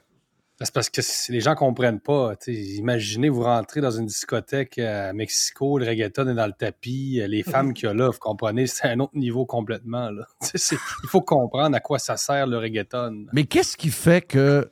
C'est 0.61 0.73
parce 0.73 0.89
que 0.89 0.99
les 1.31 1.39
gens 1.39 1.55
comprennent 1.55 2.01
pas. 2.01 2.33
Imaginez, 2.47 3.29
vous 3.29 3.43
rentrez 3.43 3.79
dans 3.79 3.91
une 3.91 4.07
discothèque 4.07 4.77
à 4.77 5.13
Mexico, 5.13 5.77
le 5.79 5.85
reggaeton 5.87 6.27
est 6.27 6.33
dans 6.33 6.47
le 6.47 6.51
tapis, 6.53 7.21
euh, 7.21 7.27
les 7.27 7.43
femmes 7.49 7.73
qu'il 7.73 7.87
y 7.87 7.89
a 7.89 7.93
là, 7.93 8.09
vous 8.09 8.19
comprenez, 8.19 8.67
c'est 8.67 8.87
un 8.89 8.99
autre 8.99 9.15
niveau 9.15 9.45
complètement. 9.45 10.09
Là. 10.11 10.25
Il 10.53 11.07
faut 11.07 11.21
comprendre 11.21 11.77
à 11.77 11.79
quoi 11.79 11.97
ça 11.97 12.17
sert 12.17 12.45
le 12.45 12.57
reggaeton. 12.57 13.27
Mais 13.31 13.45
qu'est-ce 13.45 13.77
qui 13.77 13.89
fait 13.89 14.21
que, 14.21 14.69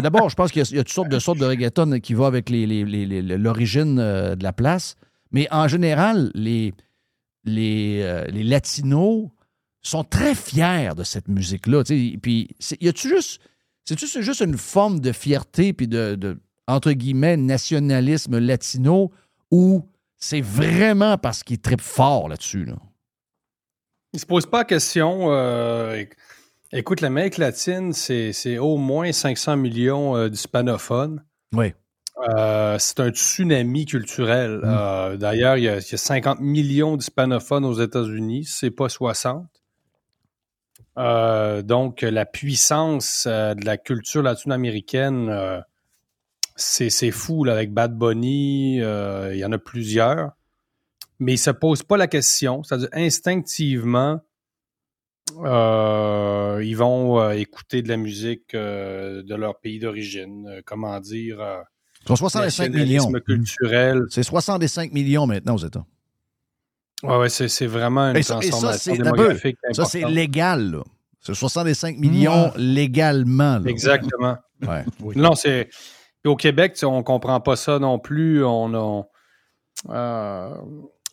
D'abord, 0.00 0.28
je 0.30 0.34
pense 0.36 0.50
qu'il 0.52 0.62
y 0.62 0.78
a, 0.78 0.84
toutes 0.84 0.92
sortes 0.92 1.08
de 1.08 1.18
sortes 1.18 1.38
de 1.38 1.46
reggaeton 1.46 2.00
qui 2.00 2.14
vont 2.14 2.24
avec 2.26 2.48
les- 2.50 2.66
les- 2.66 3.22
l'origine 3.22 3.98
euh, 3.98 4.34
de 4.36 4.42
la 4.42 4.52
place. 4.52 4.94
Mais 5.30 5.48
en 5.50 5.68
général, 5.68 6.30
les, 6.34 6.74
les, 7.44 8.00
euh, 8.02 8.24
les 8.26 8.44
Latinos 8.44 9.28
sont 9.80 10.04
très 10.04 10.34
fiers 10.34 10.90
de 10.96 11.02
cette 11.04 11.28
musique-là. 11.28 11.82
Puis, 11.84 12.48
y 12.80 12.88
a-tu 12.88 13.08
juste. 13.08 13.40
C'est 13.84 13.98
juste 14.22 14.40
une 14.40 14.56
forme 14.56 15.00
de 15.00 15.10
fierté 15.10 15.72
puis 15.72 15.88
de, 15.88 16.38
entre 16.68 16.92
guillemets, 16.92 17.36
nationalisme 17.36 18.38
latino 18.38 19.10
ou 19.50 19.88
c'est 20.18 20.40
vraiment 20.40 21.18
parce 21.18 21.42
qu'il 21.42 21.58
tripe 21.58 21.80
fort 21.80 22.28
là-dessus? 22.28 22.64
Là? 22.64 22.76
Il 24.12 24.20
se 24.20 24.26
pose 24.26 24.46
pas 24.46 24.58
la 24.58 24.64
question. 24.66 25.32
euh, 25.32 26.04
écoute, 26.72 27.00
l'Amérique 27.00 27.38
latine, 27.38 27.92
c'est 27.92 28.58
au 28.58 28.76
moins 28.76 29.12
500 29.12 29.56
millions 29.56 30.16
euh, 30.16 30.28
d'hispanophones. 30.28 31.24
Oui. 31.52 31.72
Euh, 32.36 32.76
c'est 32.78 33.00
un 33.00 33.10
tsunami 33.10 33.86
culturel. 33.86 34.58
Mm. 34.58 34.64
Euh, 34.64 35.16
D'ailleurs, 35.16 35.56
il, 35.56 35.64
y 35.64 35.68
a- 35.68 35.78
il 35.78 35.90
y 35.90 35.94
a 35.94 35.98
50 35.98 36.40
millions 36.40 36.96
d'hispanophones 36.96 37.64
aux 37.64 37.80
États-Unis, 37.80 38.44
c'est 38.44 38.70
pas 38.70 38.88
60. 38.88 39.46
Euh, 40.98 41.62
donc, 41.62 42.02
la 42.02 42.26
puissance 42.26 43.26
de 43.26 43.64
la 43.64 43.76
culture 43.78 44.22
latino-américaine, 44.22 45.62
c'est 46.54 47.10
fou 47.10 47.44
là, 47.44 47.54
avec 47.54 47.72
Bad 47.72 47.96
Bunny, 47.96 48.76
il 48.76 49.36
y 49.36 49.44
en 49.44 49.52
a 49.52 49.58
plusieurs. 49.58 50.32
Mais 51.18 51.34
il 51.34 51.38
se 51.38 51.50
pose 51.50 51.82
pas 51.82 51.96
la 51.96 52.08
question, 52.08 52.62
c'est-à-dire 52.62 52.88
instinctivement, 52.92 54.20
euh, 55.38 56.60
ils 56.64 56.76
vont 56.76 57.20
euh, 57.20 57.30
écouter 57.32 57.82
de 57.82 57.88
la 57.88 57.96
musique 57.96 58.54
euh, 58.54 59.22
de 59.22 59.34
leur 59.34 59.58
pays 59.58 59.78
d'origine. 59.78 60.62
Comment 60.64 60.98
dire 61.00 61.38
Ils 62.02 62.08
sont 62.08 62.16
65 62.16 62.44
nationalisme 62.70 63.08
millions. 63.08 63.20
culturel. 63.26 64.02
C'est 64.10 64.22
65 64.22 64.92
millions 64.92 65.26
maintenant 65.26 65.54
aux 65.54 65.64
États. 65.64 65.84
Ouais, 67.02 67.16
ouais, 67.16 67.28
c'est 67.28 67.66
vraiment 67.66 68.10
une 68.10 68.16
Et 68.16 68.22
ça, 68.22 68.38
et 68.38 68.44
ça, 68.44 68.50
transformation 68.50 68.94
c'est 68.94 69.02
d'abord, 69.02 69.16
démographique 69.16 69.56
ça, 69.72 69.84
c'est 69.84 70.08
légal. 70.08 70.82
C'est 71.20 71.34
65 71.34 71.98
millions 71.98 72.52
légalement. 72.56 73.58
là. 73.58 73.70
Exactement. 73.70 74.36
Ouais. 74.62 74.84
Non, 75.16 75.34
c'est. 75.34 75.70
Au 76.24 76.36
Québec, 76.36 76.78
on 76.84 77.02
comprend 77.02 77.40
pas 77.40 77.56
ça 77.56 77.80
non 77.80 77.98
plus. 77.98 78.44
On, 78.44 78.72
on, 78.72 79.04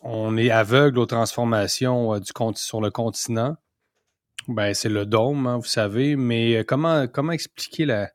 on 0.02 0.36
est 0.36 0.50
aveugle 0.50 1.00
aux 1.00 1.06
transformations 1.06 2.16
du 2.20 2.30
sur 2.54 2.80
le 2.80 2.90
continent. 2.92 3.56
Ben, 4.48 4.74
c'est 4.74 4.88
le 4.88 5.06
dôme, 5.06 5.46
hein, 5.46 5.58
vous 5.58 5.64
savez. 5.64 6.16
Mais 6.16 6.56
euh, 6.56 6.64
comment, 6.64 7.06
comment 7.06 7.32
expliquer 7.32 7.84
la, 7.84 8.10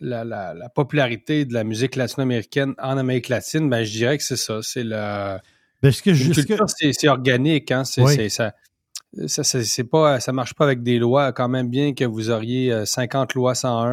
la, 0.00 0.24
la, 0.24 0.54
la 0.54 0.68
popularité 0.68 1.44
de 1.44 1.52
la 1.54 1.64
musique 1.64 1.96
latino-américaine 1.96 2.74
en 2.78 2.96
Amérique 2.98 3.28
latine? 3.28 3.68
Ben, 3.68 3.84
je 3.84 3.90
dirais 3.92 4.16
que 4.18 4.24
c'est 4.24 4.36
ça. 4.36 4.60
C'est 4.62 4.84
la. 4.84 5.42
Parce 5.82 6.00
que 6.00 6.10
culture, 6.10 6.64
c'est 6.68 6.92
c'est 6.92 7.08
organique, 7.08 7.70
hein. 7.70 7.84
C'est, 7.84 8.02
Oui. 8.02 8.14
c'est- 8.14 8.28
ça, 8.28 8.52
ça, 9.26 9.42
c'est- 9.64 9.84
pas, 9.84 10.20
ça 10.20 10.32
marche 10.32 10.54
pas 10.54 10.64
avec 10.64 10.82
des 10.82 10.98
lois. 10.98 11.32
Quand 11.32 11.48
même 11.48 11.68
bien 11.70 11.94
que 11.94 12.04
vous 12.04 12.30
auriez 12.30 12.72
euh, 12.72 12.84
50 12.84 13.34
lois 13.34 13.54
101, 13.54 13.90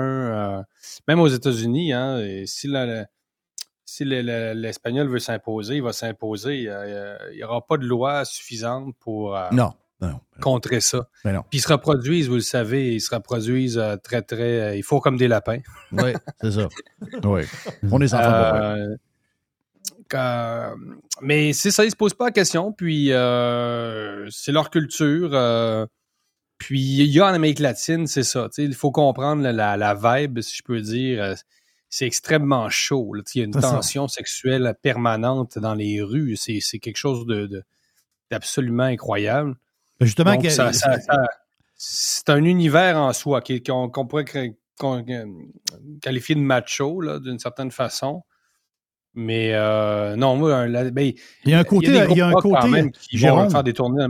euh, 0.59 0.63
même 1.07 1.19
aux 1.19 1.27
États-Unis, 1.27 1.93
hein. 1.93 2.19
et 2.19 2.45
si 2.47 2.67
la- 2.67 2.85
la- 2.85 3.05
si 3.85 4.03
le- 4.03 4.21
le- 4.21 4.53
l'espagnol 4.53 5.07
veut 5.07 5.19
s'imposer, 5.19 5.75
il 5.75 5.83
va 5.83 5.93
s'imposer. 5.93 6.65
Euh, 6.67 7.17
Il 7.31 7.37
n'y 7.37 7.43
aura 7.43 7.65
pas 7.65 7.77
de 7.77 7.85
loi 7.85 8.25
suffisante 8.25 8.93
pour 8.99 9.37
euh, 9.37 9.47
Non. 9.51 9.73
Non. 10.11 10.19
contrer 10.41 10.79
ça. 10.81 11.07
Non. 11.23 11.41
Puis 11.49 11.59
ils 11.59 11.61
se 11.61 11.67
reproduisent, 11.71 12.27
vous 12.27 12.35
le 12.35 12.41
savez, 12.41 12.95
ils 12.95 13.01
se 13.01 13.13
reproduisent 13.13 13.77
euh, 13.77 13.95
très, 13.97 14.21
très. 14.21 14.59
euh, 14.61 14.75
il 14.75 14.83
faut 14.83 14.99
comme 14.99 15.17
des 15.17 15.27
lapins. 15.27 15.59
Oui, 15.91 16.13
c'est 16.41 16.51
ça. 16.51 16.67
Oui. 17.23 17.41
On 17.91 18.01
est 18.01 18.13
enfants 18.13 18.27
de 18.27 18.31
papa. 18.31 18.75
Euh, 20.13 20.75
mais 21.21 21.53
c'est 21.53 21.71
ça, 21.71 21.83
ils 21.85 21.91
se 21.91 21.95
posent 21.95 22.13
pas 22.13 22.25
la 22.25 22.31
question. 22.31 22.71
Puis 22.71 23.11
euh, 23.11 24.27
c'est 24.29 24.51
leur 24.51 24.69
culture. 24.69 25.31
euh, 25.33 25.85
puis 26.57 26.79
il 26.79 27.07
y 27.11 27.19
a 27.19 27.25
en 27.25 27.33
Amérique 27.33 27.59
latine, 27.59 28.07
c'est 28.07 28.23
ça. 28.23 28.49
Il 28.57 28.75
faut 28.75 28.91
comprendre 28.91 29.41
la, 29.43 29.93
vibe, 29.95 30.41
si 30.41 30.55
je 30.57 30.63
peux 30.63 30.79
dire. 30.81 31.21
euh, 31.23 31.35
C'est 31.89 32.05
extrêmement 32.05 32.69
chaud. 32.69 33.13
là, 33.13 33.23
Il 33.33 33.39
y 33.39 33.41
a 33.41 33.45
une 33.45 33.53
ça. 33.53 33.61
tension 33.61 34.07
sexuelle 34.07 34.73
permanente 34.81 35.57
dans 35.59 35.73
les 35.75 36.01
rues. 36.01 36.35
C'est 36.37 36.59
c'est 36.61 36.79
quelque 36.79 36.97
chose 36.97 37.25
de, 37.25 37.47
de- 37.47 37.63
d'absolument 38.31 38.83
incroyable. 38.83 39.55
Ben, 39.99 40.05
Justement, 40.05 40.37
que- 40.37 40.49
ça- 40.49 40.73
ça- 40.73 40.99
ça- 40.99 41.27
c'est 41.77 42.29
un 42.29 42.43
univers 42.43 42.97
en 42.97 43.13
soi 43.13 43.41
qui- 43.41 43.61
qu'on 43.63 43.89
pourrait 43.89 44.25
euh, 44.83 45.25
qualifier 46.01 46.35
de 46.35 46.41
macho, 46.41 46.99
là, 47.01 47.19
d'une 47.19 47.39
certaine 47.39 47.71
façon. 47.71 48.23
Mais 49.13 49.51
euh, 49.53 50.17
non, 50.17 50.35
moi, 50.35 50.53
un- 50.55 50.67
la- 50.67 50.91
ben, 50.91 51.13
Il 51.45 51.51
y 51.51 51.53
a 51.53 51.59
un 51.59 51.63
côté- 51.63 51.87
il 51.87 51.93
y 52.17 52.21
a 52.21 52.27
un 52.27 52.31
groupes 52.31 52.43
rock 52.43 52.53
quand 52.55 52.59
côté, 52.61 52.71
même 52.71 52.91
qui 52.91 53.17
Jérôme. 53.17 53.45
vont 53.45 53.49
faire 53.49 53.63
des 53.63 53.71
tournées 53.73 54.03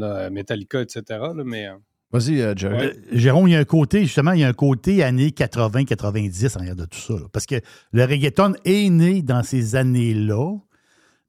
là, 0.00 0.30
Metallica, 0.30 0.80
etc. 0.80 1.02
là, 1.08 1.42
mais 1.44 1.66
euh, 1.68 1.74
Vas-y, 2.10 2.40
euh, 2.40 2.54
Jerry. 2.56 2.92
Jérôme, 3.12 3.48
il 3.48 3.52
y 3.52 3.56
a 3.56 3.58
un 3.58 3.64
côté, 3.64 4.00
justement, 4.06 4.32
il 4.32 4.40
y 4.40 4.44
a 4.44 4.48
un 4.48 4.54
côté 4.54 5.02
années 5.02 5.30
80-90 5.30 6.56
en 6.56 6.60
arrière 6.60 6.76
de 6.76 6.86
tout 6.86 6.98
ça. 6.98 7.12
là. 7.12 7.26
Parce 7.30 7.44
que 7.44 7.56
le 7.92 8.04
reggaeton 8.04 8.54
est 8.64 8.88
né 8.88 9.20
dans 9.20 9.42
ces 9.42 9.76
années-là. 9.76 10.56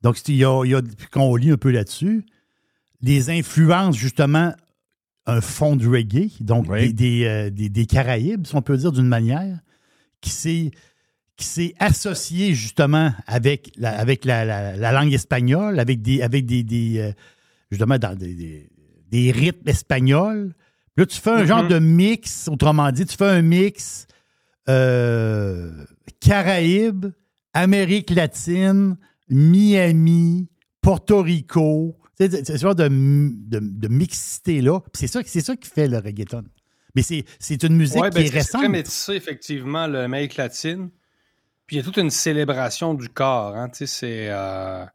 Donc, 0.02 0.18
il 0.30 0.38
y 0.38 0.46
a, 0.46 0.64
il 0.64 0.72
y 0.72 0.76
a- 0.76 0.82
puis 0.82 1.08
qu'on 1.12 1.36
lit 1.36 1.52
un 1.52 1.58
peu 1.58 1.72
là-dessus, 1.72 2.26
les 3.02 3.30
influences, 3.30 3.96
justement, 3.98 4.54
un 5.26 5.42
fond 5.42 5.76
de 5.76 5.88
reggae, 5.88 6.32
donc 6.42 6.68
des, 6.88 6.94
des, 6.94 7.26
euh, 7.26 7.50
des- 7.50 7.70
des 7.70 7.86
Caraïbes, 7.86 8.46
si 8.48 8.56
on 8.56 8.62
peut 8.62 8.78
dire 8.78 8.92
d'une 8.92 9.08
manière, 9.08 9.60
qui 10.22 10.30
s'est 10.32 10.72
qui 11.38 11.46
s'est 11.46 11.74
associé 11.80 12.54
justement 12.54 13.14
avec 13.26 13.72
la, 13.78 13.98
avec 13.98 14.26
la, 14.26 14.44
la- 14.44 14.76
la 14.76 14.92
langue 14.92 15.14
espagnole, 15.14 15.80
avec 15.80 16.02
des, 16.02 16.22
avec 16.22 16.46
des, 16.46 16.64
des, 16.64 16.98
euh, 17.00 17.12
justement 17.72 17.98
dans 17.98 18.14
des, 18.14 18.68
rythmes 19.32 19.70
espagnols. 19.70 20.54
Puis 20.96 21.04
là, 21.04 21.06
tu 21.06 21.18
fais 21.18 21.30
un 21.30 21.46
genre 21.46 21.66
de 21.70 21.80
mix, 21.80 22.50
autrement 22.50 22.92
dit, 22.92 23.06
tu 23.06 23.16
fais 23.16 23.30
un 23.30 23.42
mix 23.42 24.06
euh, 24.68 25.72
Caraïbes, 26.20 27.06
Amérique 27.54 28.10
latine, 28.12 28.98
Miami, 29.30 30.50
Porto 30.82 31.22
Rico. 31.22 31.96
C'est 32.20 32.46
ce 32.46 32.58
genre 32.58 32.76
de, 32.76 32.88
de, 32.90 33.60
de 33.62 33.88
mixité-là. 33.88 34.82
C'est 34.94 35.08
ça, 35.08 35.22
c'est 35.26 35.42
ça 35.42 35.56
qui 35.56 35.70
fait 35.70 35.88
le 35.88 35.98
reggaeton. 36.00 36.44
Mais 36.96 37.02
c'est 37.02 37.24
c'est 37.40 37.64
une 37.64 37.76
musique 37.76 38.02
ouais, 38.02 38.10
qui 38.10 38.16
ben, 38.16 38.22
est 38.24 38.26
c'est- 38.28 38.32
c'est 38.32 38.38
récente. 38.40 38.62
très 38.62 38.70
métissé, 38.70 39.14
effectivement, 39.14 39.88
l'Amérique 39.88 40.36
latine. 40.38 40.90
Puis 41.66 41.76
il 41.76 41.80
y 41.80 41.82
a 41.82 41.86
toute 41.86 41.98
une 41.98 42.10
célébration 42.10 42.94
du 42.96 43.10
corps. 43.10 43.56
Hein, 43.56 43.70
c'est. 43.74 44.28
euh, 44.30 44.86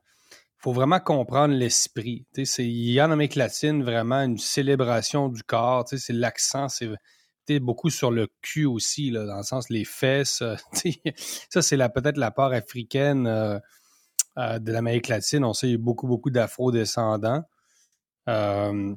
faut 0.58 0.72
vraiment 0.72 0.98
comprendre 0.98 1.54
l'esprit. 1.54 2.26
Tu 2.34 2.44
sais, 2.44 2.52
c'est- 2.56 2.66
Il 2.66 2.90
y 2.90 2.98
a 3.00 3.06
en 3.06 3.10
Amérique 3.12 3.36
latine 3.36 3.82
vraiment 3.84 4.22
une 4.22 4.38
célébration 4.38 5.28
du 5.28 5.42
corps. 5.42 5.84
C'est 5.88 6.12
l'accent, 6.12 6.68
c'est 6.68 6.88
beaucoup 7.60 7.90
sur 7.90 8.10
le 8.10 8.26
cul 8.42 8.64
aussi, 8.64 9.10
là, 9.10 9.24
dans 9.26 9.36
le 9.36 9.42
sens 9.42 9.68
les 9.70 9.84
fesses. 9.84 10.42
euh, 10.42 10.56
ça, 11.50 11.62
c'est 11.62 11.76
la- 11.76 11.88
peut-être 11.90 12.16
la 12.16 12.30
part 12.30 12.52
africaine 12.52 13.26
euh, 13.26 13.58
euh, 14.38 14.58
de 14.58 14.72
l'Amérique 14.72 15.08
latine. 15.08 15.44
On 15.44 15.52
sait 15.52 15.66
qu'il 15.66 15.72
y 15.72 15.74
a 15.74 15.78
beaucoup, 15.78 16.06
beaucoup 16.06 16.30
d'afro-descendants. 16.30 17.42
Euh, 18.28 18.94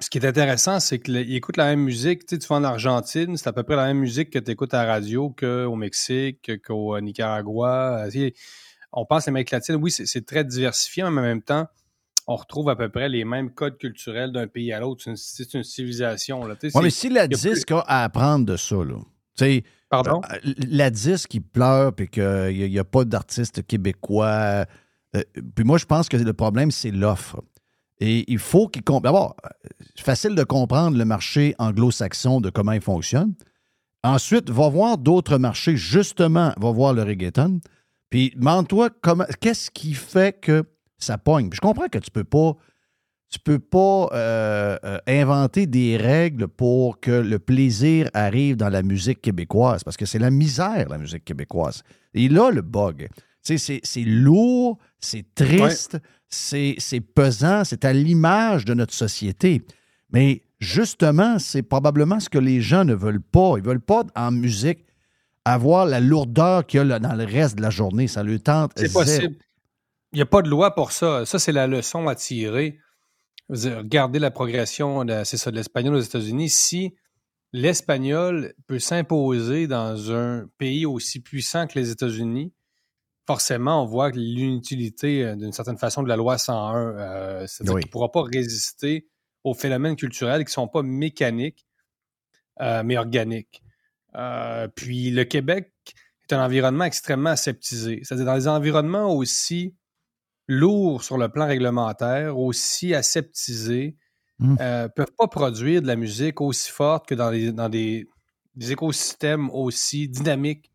ce 0.00 0.10
qui 0.10 0.18
est 0.18 0.26
intéressant, 0.26 0.80
c'est 0.80 0.98
qu'ils 0.98 1.34
écoutent 1.34 1.56
la 1.56 1.66
même 1.66 1.80
musique. 1.80 2.26
Tu, 2.26 2.34
sais, 2.34 2.38
tu 2.38 2.46
vas 2.48 2.56
en 2.56 2.64
Argentine, 2.64 3.36
c'est 3.36 3.48
à 3.48 3.52
peu 3.52 3.62
près 3.62 3.76
la 3.76 3.86
même 3.86 3.98
musique 3.98 4.30
que 4.30 4.38
tu 4.38 4.50
écoutes 4.50 4.74
à 4.74 4.84
la 4.84 4.92
radio 4.92 5.30
qu'au 5.30 5.74
Mexique, 5.76 6.50
qu'au 6.62 7.00
Nicaragua. 7.00 8.04
Euh, 8.04 8.10
tu 8.10 8.18
sais, 8.18 8.34
On 8.92 9.06
pense 9.06 9.26
à 9.26 9.30
l'Amérique 9.30 9.50
latine, 9.52 9.76
oui, 9.76 9.90
c'est 9.90 10.26
très 10.26 10.44
diversifié, 10.44 11.02
mais 11.04 11.08
en 11.08 11.22
même 11.22 11.42
temps, 11.42 11.66
on 12.26 12.36
retrouve 12.36 12.68
à 12.68 12.76
peu 12.76 12.88
près 12.88 13.08
les 13.08 13.24
mêmes 13.24 13.52
codes 13.52 13.78
culturels 13.78 14.32
d'un 14.32 14.48
pays 14.48 14.72
à 14.72 14.80
l'autre. 14.80 15.04
C'est 15.14 15.54
une, 15.54 15.62
civilisation. 15.62 16.44
Là. 16.44 16.56
Tu 16.56 16.70
sais, 16.70 16.76
Ouais, 16.76 16.82
mais 16.84 16.90
si 16.90 17.08
la 17.08 17.28
plus- 17.28 17.40
disque 17.40 17.70
a 17.70 17.80
à 17.80 18.04
apprendre 18.04 18.44
de 18.44 18.56
ça, 18.56 18.76
là. 18.76 18.96
Tu 19.38 19.44
sais, 19.44 19.64
Pardon? 19.88 20.20
euh, 20.32 20.52
la 20.68 20.90
disque 20.90 21.30
qui 21.30 21.40
pleure 21.40 21.92
puis 21.94 22.08
qu'il 22.08 22.70
n'y 22.70 22.78
a, 22.78 22.84
pas 22.84 23.04
d'artiste 23.04 23.66
québécois. 23.66 24.66
euh, 25.14 25.22
puis 25.54 25.64
moi, 25.64 25.78
je 25.78 25.84
pense 25.84 26.08
que 26.08 26.16
le 26.16 26.32
problème, 26.32 26.70
c'est 26.70 26.90
l'offre. 26.90 27.40
Et 27.98 28.30
il 28.30 28.38
faut 28.38 28.68
qu'il 28.68 28.82
comprenne. 28.82 29.12
D'abord, 29.12 29.36
euh, 29.44 29.48
c'est 29.94 30.04
facile 30.04 30.34
de 30.34 30.44
comprendre 30.44 30.98
le 30.98 31.04
marché 31.04 31.54
anglo-saxon 31.58 32.40
de 32.40 32.50
comment 32.50 32.72
il 32.72 32.80
fonctionne. 32.80 33.34
Ensuite, 34.02 34.50
va 34.50 34.68
voir 34.68 34.98
d'autres 34.98 35.38
marchés, 35.38 35.76
justement, 35.76 36.52
va 36.58 36.70
voir 36.70 36.92
le 36.92 37.02
reggaeton. 37.02 37.60
Puis 38.10 38.32
demande-toi 38.36 38.90
qu'est-ce 39.40 39.70
qui 39.70 39.94
fait 39.94 40.38
que 40.40 40.64
ça 40.98 41.18
pogne? 41.18 41.48
Puis 41.48 41.56
je 41.56 41.60
comprends 41.60 41.88
que 41.88 41.98
tu 41.98 42.10
peux 42.10 42.24
pas 42.24 42.56
tu 43.28 43.40
peux 43.40 43.58
pas 43.58 44.08
euh, 44.12 44.78
euh, 44.84 44.98
inventer 45.06 45.66
des 45.66 45.96
règles 45.96 46.46
pour 46.46 47.00
que 47.00 47.10
le 47.10 47.38
plaisir 47.38 48.08
arrive 48.14 48.56
dans 48.56 48.68
la 48.68 48.82
musique 48.82 49.20
québécoise, 49.20 49.82
parce 49.82 49.96
que 49.96 50.06
c'est 50.06 50.18
la 50.18 50.30
misère, 50.30 50.88
la 50.88 50.98
musique 50.98 51.24
québécoise. 51.24 51.82
Et 52.14 52.28
là, 52.28 52.50
le 52.50 52.62
bug. 52.62 53.08
C'est- 53.42 53.80
lourd, 54.04 54.78
c'est 54.98 55.24
triste, 55.34 55.98
c'est 56.28 56.74
c'est 56.78 57.00
pesant, 57.00 57.62
c'est 57.64 57.84
à 57.84 57.92
l'image 57.92 58.64
de 58.64 58.74
notre 58.74 58.94
société. 58.94 59.62
Mais 60.10 60.42
justement, 60.58 61.38
c'est 61.38 61.62
probablement 61.62 62.18
ce 62.18 62.28
que 62.28 62.38
les 62.38 62.60
gens 62.60 62.84
ne 62.84 62.94
veulent 62.94 63.22
pas. 63.22 63.54
Ils 63.56 63.62
veulent 63.62 63.80
pas, 63.80 64.02
en 64.16 64.32
musique, 64.32 64.84
avoir 65.44 65.86
la 65.86 66.00
lourdeur 66.00 66.66
qu'il 66.66 66.88
y 66.88 66.92
a 66.92 66.98
dans 66.98 67.14
le 67.14 67.24
reste 67.24 67.56
de 67.56 67.62
la 67.62 67.70
journée. 67.70 68.08
Ça 68.08 68.24
le 68.24 68.40
tente. 68.40 68.72
C'est 68.76 68.92
possible. 68.92 69.36
Il 70.12 70.16
n'y 70.16 70.22
a 70.22 70.26
pas 70.26 70.42
de 70.42 70.48
loi 70.48 70.74
pour 70.74 70.90
ça. 70.92 71.24
Ça, 71.24 71.38
c'est 71.38 71.52
la 71.52 71.66
leçon 71.68 72.08
à 72.08 72.14
tirer. 72.16 72.78
Regardez 73.48 74.18
la 74.18 74.30
progression, 74.30 75.04
de- 75.04 75.22
c'est 75.24 75.36
ça, 75.36 75.50
de 75.50 75.56
l'espagnol 75.56 75.94
aux 75.94 76.00
États-Unis. 76.00 76.48
Si 76.50 76.94
l'espagnol 77.52 78.54
peut 78.66 78.78
s'imposer 78.78 79.66
dans 79.66 80.12
un 80.12 80.46
pays 80.58 80.84
aussi 80.86 81.20
puissant 81.20 81.66
que 81.66 81.78
les 81.78 81.90
États-Unis, 81.90 82.52
forcément, 83.26 83.82
on 83.82 83.86
voit 83.86 84.10
l'inutilité, 84.10 85.24
euh, 85.24 85.36
d'une 85.36 85.52
certaine 85.52 85.78
façon, 85.78 86.02
de 86.02 86.08
la 86.08 86.16
loi 86.16 86.38
101. 86.38 86.76
Euh, 86.98 87.46
C'est-à-dire 87.46 87.74
Oui. 87.74 87.80
qu'il 87.82 87.88
ne 87.88 87.92
pourra 87.92 88.10
pas 88.12 88.22
résister 88.22 89.08
aux 89.44 89.54
phénomènes 89.54 89.96
culturels 89.96 90.40
qui 90.44 90.50
ne 90.50 90.54
sont 90.54 90.68
pas 90.68 90.82
mécaniques, 90.82 91.66
euh, 92.60 92.82
mais 92.84 92.96
organiques. 92.98 93.62
Euh, 94.16 94.66
puis 94.68 95.10
le 95.10 95.24
Québec 95.24 95.72
est 96.28 96.32
un 96.34 96.44
environnement 96.44 96.84
extrêmement 96.84 97.30
aseptisé. 97.30 98.00
C'est-à-dire 98.02 98.26
dans 98.26 98.34
les 98.34 98.48
environnements 98.48 99.14
aussi 99.14 99.74
lourds 100.48 101.02
sur 101.02 101.18
le 101.18 101.28
plan 101.28 101.46
réglementaire, 101.46 102.38
aussi 102.38 102.94
aseptisés, 102.94 103.96
Mm. 104.38 104.56
euh, 104.60 104.88
peuvent 104.88 105.12
pas 105.16 105.28
produire 105.28 105.80
de 105.80 105.86
la 105.86 105.96
musique 105.96 106.42
aussi 106.42 106.70
forte 106.70 107.08
que 107.08 107.14
dans, 107.14 107.30
les, 107.30 107.52
dans 107.52 107.70
des, 107.70 108.06
des 108.54 108.72
écosystèmes 108.72 109.48
aussi 109.48 110.08
dynamiques 110.10 110.70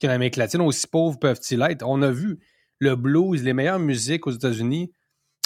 que 0.00 0.08
l'Amérique 0.08 0.34
latine, 0.34 0.60
aussi 0.62 0.88
pauvres 0.88 1.16
peuvent-ils 1.20 1.62
être. 1.62 1.84
On 1.86 2.02
a 2.02 2.10
vu 2.10 2.40
le 2.80 2.96
blues, 2.96 3.44
les 3.44 3.52
meilleures 3.52 3.78
musiques 3.78 4.26
aux 4.26 4.32
États-Unis 4.32 4.90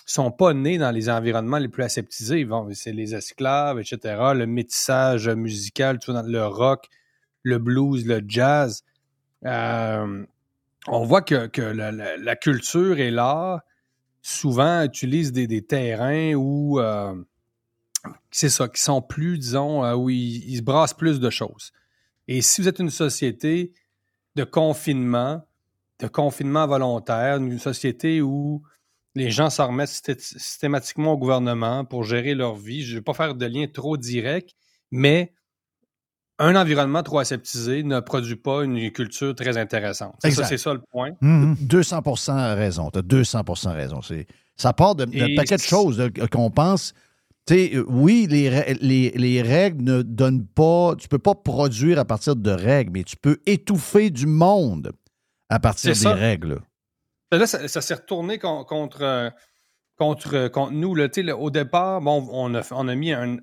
sont 0.06 0.30
pas 0.30 0.54
nées 0.54 0.78
dans 0.78 0.90
les 0.90 1.10
environnements 1.10 1.58
les 1.58 1.68
plus 1.68 1.82
aseptisés. 1.82 2.46
Bon, 2.46 2.66
c'est 2.72 2.92
les 2.92 3.14
esclaves, 3.14 3.78
etc., 3.78 3.98
le 4.34 4.46
métissage 4.46 5.28
musical, 5.28 5.98
tout 5.98 6.14
dans 6.14 6.22
le 6.22 6.46
rock, 6.46 6.86
le 7.42 7.58
blues, 7.58 8.06
le 8.06 8.22
jazz. 8.26 8.82
Euh, 9.44 10.24
on 10.86 11.04
voit 11.04 11.20
que, 11.20 11.46
que 11.48 11.60
la, 11.60 11.92
la- 11.92 12.16
la 12.16 12.34
culture 12.36 12.98
et 12.98 13.10
l'art 13.10 13.60
souvent 14.22 14.82
utilisent 14.82 15.32
des, 15.32 15.46
des 15.46 15.62
terrains 15.62 16.34
où 16.34 16.80
euh, 16.80 17.14
c'est 18.30 18.48
ça, 18.48 18.68
qui 18.68 18.80
sont 18.80 19.02
plus, 19.02 19.38
disons, 19.38 19.84
euh, 19.84 19.94
où 19.94 20.10
ils, 20.10 20.48
ils 20.48 20.58
se 20.58 20.62
brassent 20.62 20.94
plus 20.94 21.20
de 21.20 21.30
choses. 21.30 21.72
Et 22.26 22.42
si 22.42 22.60
vous 22.60 22.68
êtes 22.68 22.78
une 22.78 22.90
société 22.90 23.72
de 24.36 24.44
confinement, 24.44 25.42
de 25.98 26.08
confinement 26.08 26.66
volontaire, 26.66 27.36
une 27.38 27.58
société 27.58 28.20
où 28.22 28.62
les 29.14 29.30
gens 29.30 29.50
s'en 29.50 29.68
remettent 29.68 29.88
systé- 29.88 30.18
systématiquement 30.18 31.14
au 31.14 31.18
gouvernement 31.18 31.84
pour 31.84 32.04
gérer 32.04 32.34
leur 32.34 32.54
vie, 32.54 32.82
je 32.82 32.92
ne 32.92 32.98
vais 32.98 33.02
pas 33.02 33.14
faire 33.14 33.34
de 33.34 33.46
lien 33.46 33.66
trop 33.66 33.96
direct, 33.96 34.54
mais 34.90 35.32
un 36.38 36.54
environnement 36.56 37.02
trop 37.02 37.18
aseptisé 37.18 37.82
ne 37.82 38.00
produit 38.00 38.36
pas 38.36 38.62
une 38.64 38.90
culture 38.92 39.34
très 39.34 39.56
intéressante. 39.58 40.14
C'est 40.22 40.30
ça, 40.30 40.42
Exact. 40.42 40.46
c'est 40.48 40.58
ça 40.62 40.72
le 40.74 40.80
point. 40.90 41.10
Mhm. 41.20 41.56
200 41.60 42.00
raison. 42.54 42.90
Tu 42.90 42.98
as 43.00 43.02
200 43.02 43.44
raison. 43.72 44.00
Ça 44.56 44.72
part 44.72 44.94
de- 44.94 45.04
d'un 45.06 45.26
Et 45.26 45.34
paquet 45.34 45.56
de 45.56 45.60
choses 45.62 45.98
là, 45.98 46.08
qu'on 46.30 46.50
pense. 46.50 46.94
Euh, 47.50 47.84
oui, 47.88 48.26
les, 48.28 48.50
ra- 48.50 48.72
les- 48.82 49.10
les 49.16 49.40
règles 49.40 49.82
ne 49.82 50.02
donnent 50.02 50.46
pas. 50.46 50.94
Tu 50.98 51.08
peux 51.08 51.18
pas 51.18 51.34
produire 51.34 51.98
à 51.98 52.04
partir 52.04 52.36
de 52.36 52.50
règles, 52.50 52.90
mais 52.92 53.04
tu 53.04 53.16
peux 53.16 53.38
étouffer 53.46 54.10
du 54.10 54.26
monde 54.26 54.92
à 55.48 55.58
partir 55.58 55.92
des 55.92 55.98
ça. 55.98 56.12
règles. 56.12 56.60
Là, 57.32 57.46
ça, 57.46 57.66
ça 57.68 57.80
s'est 57.80 57.94
retourné 57.94 58.38
con- 58.38 58.64
contre, 58.64 59.02
euh, 59.02 59.30
contre, 59.96 60.34
euh, 60.34 60.48
contre 60.50 60.72
nous. 60.72 60.94
Là. 60.94 61.08
Là, 61.16 61.36
au 61.38 61.50
départ, 61.50 62.00
bon, 62.02 62.28
on 62.30 62.54
a, 62.54 62.60
on 62.72 62.86
a 62.86 62.94
mis 62.94 63.12
un, 63.12 63.38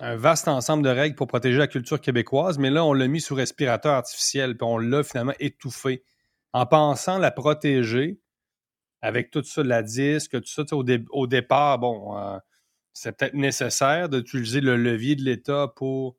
un 0.00 0.16
vaste 0.16 0.48
ensemble 0.48 0.82
de 0.84 0.90
règles 0.90 1.16
pour 1.16 1.26
protéger 1.26 1.58
la 1.58 1.66
culture 1.66 2.00
québécoise, 2.00 2.58
mais 2.58 2.70
là, 2.70 2.84
on 2.84 2.92
l'a 2.92 3.08
mis 3.08 3.20
sous 3.20 3.34
respirateur 3.34 3.92
artificiel, 3.94 4.56
puis 4.56 4.66
on 4.66 4.78
l'a 4.78 5.02
finalement 5.02 5.34
étouffé 5.40 6.04
en 6.52 6.66
pensant 6.66 7.18
la 7.18 7.30
protéger 7.30 8.20
avec 9.02 9.30
tout 9.30 9.42
ça, 9.42 9.62
la 9.62 9.82
disque, 9.82 10.40
tout 10.40 10.46
ça. 10.46 10.62
Au, 10.72 10.82
dé- 10.84 11.04
au 11.10 11.26
départ, 11.26 11.78
bon, 11.78 12.16
euh, 12.18 12.38
c'est 12.92 13.16
peut-être 13.16 13.34
nécessaire 13.34 14.08
d'utiliser 14.08 14.60
le 14.60 14.76
levier 14.76 15.14
de 15.16 15.22
l'État 15.22 15.68
pour 15.76 16.16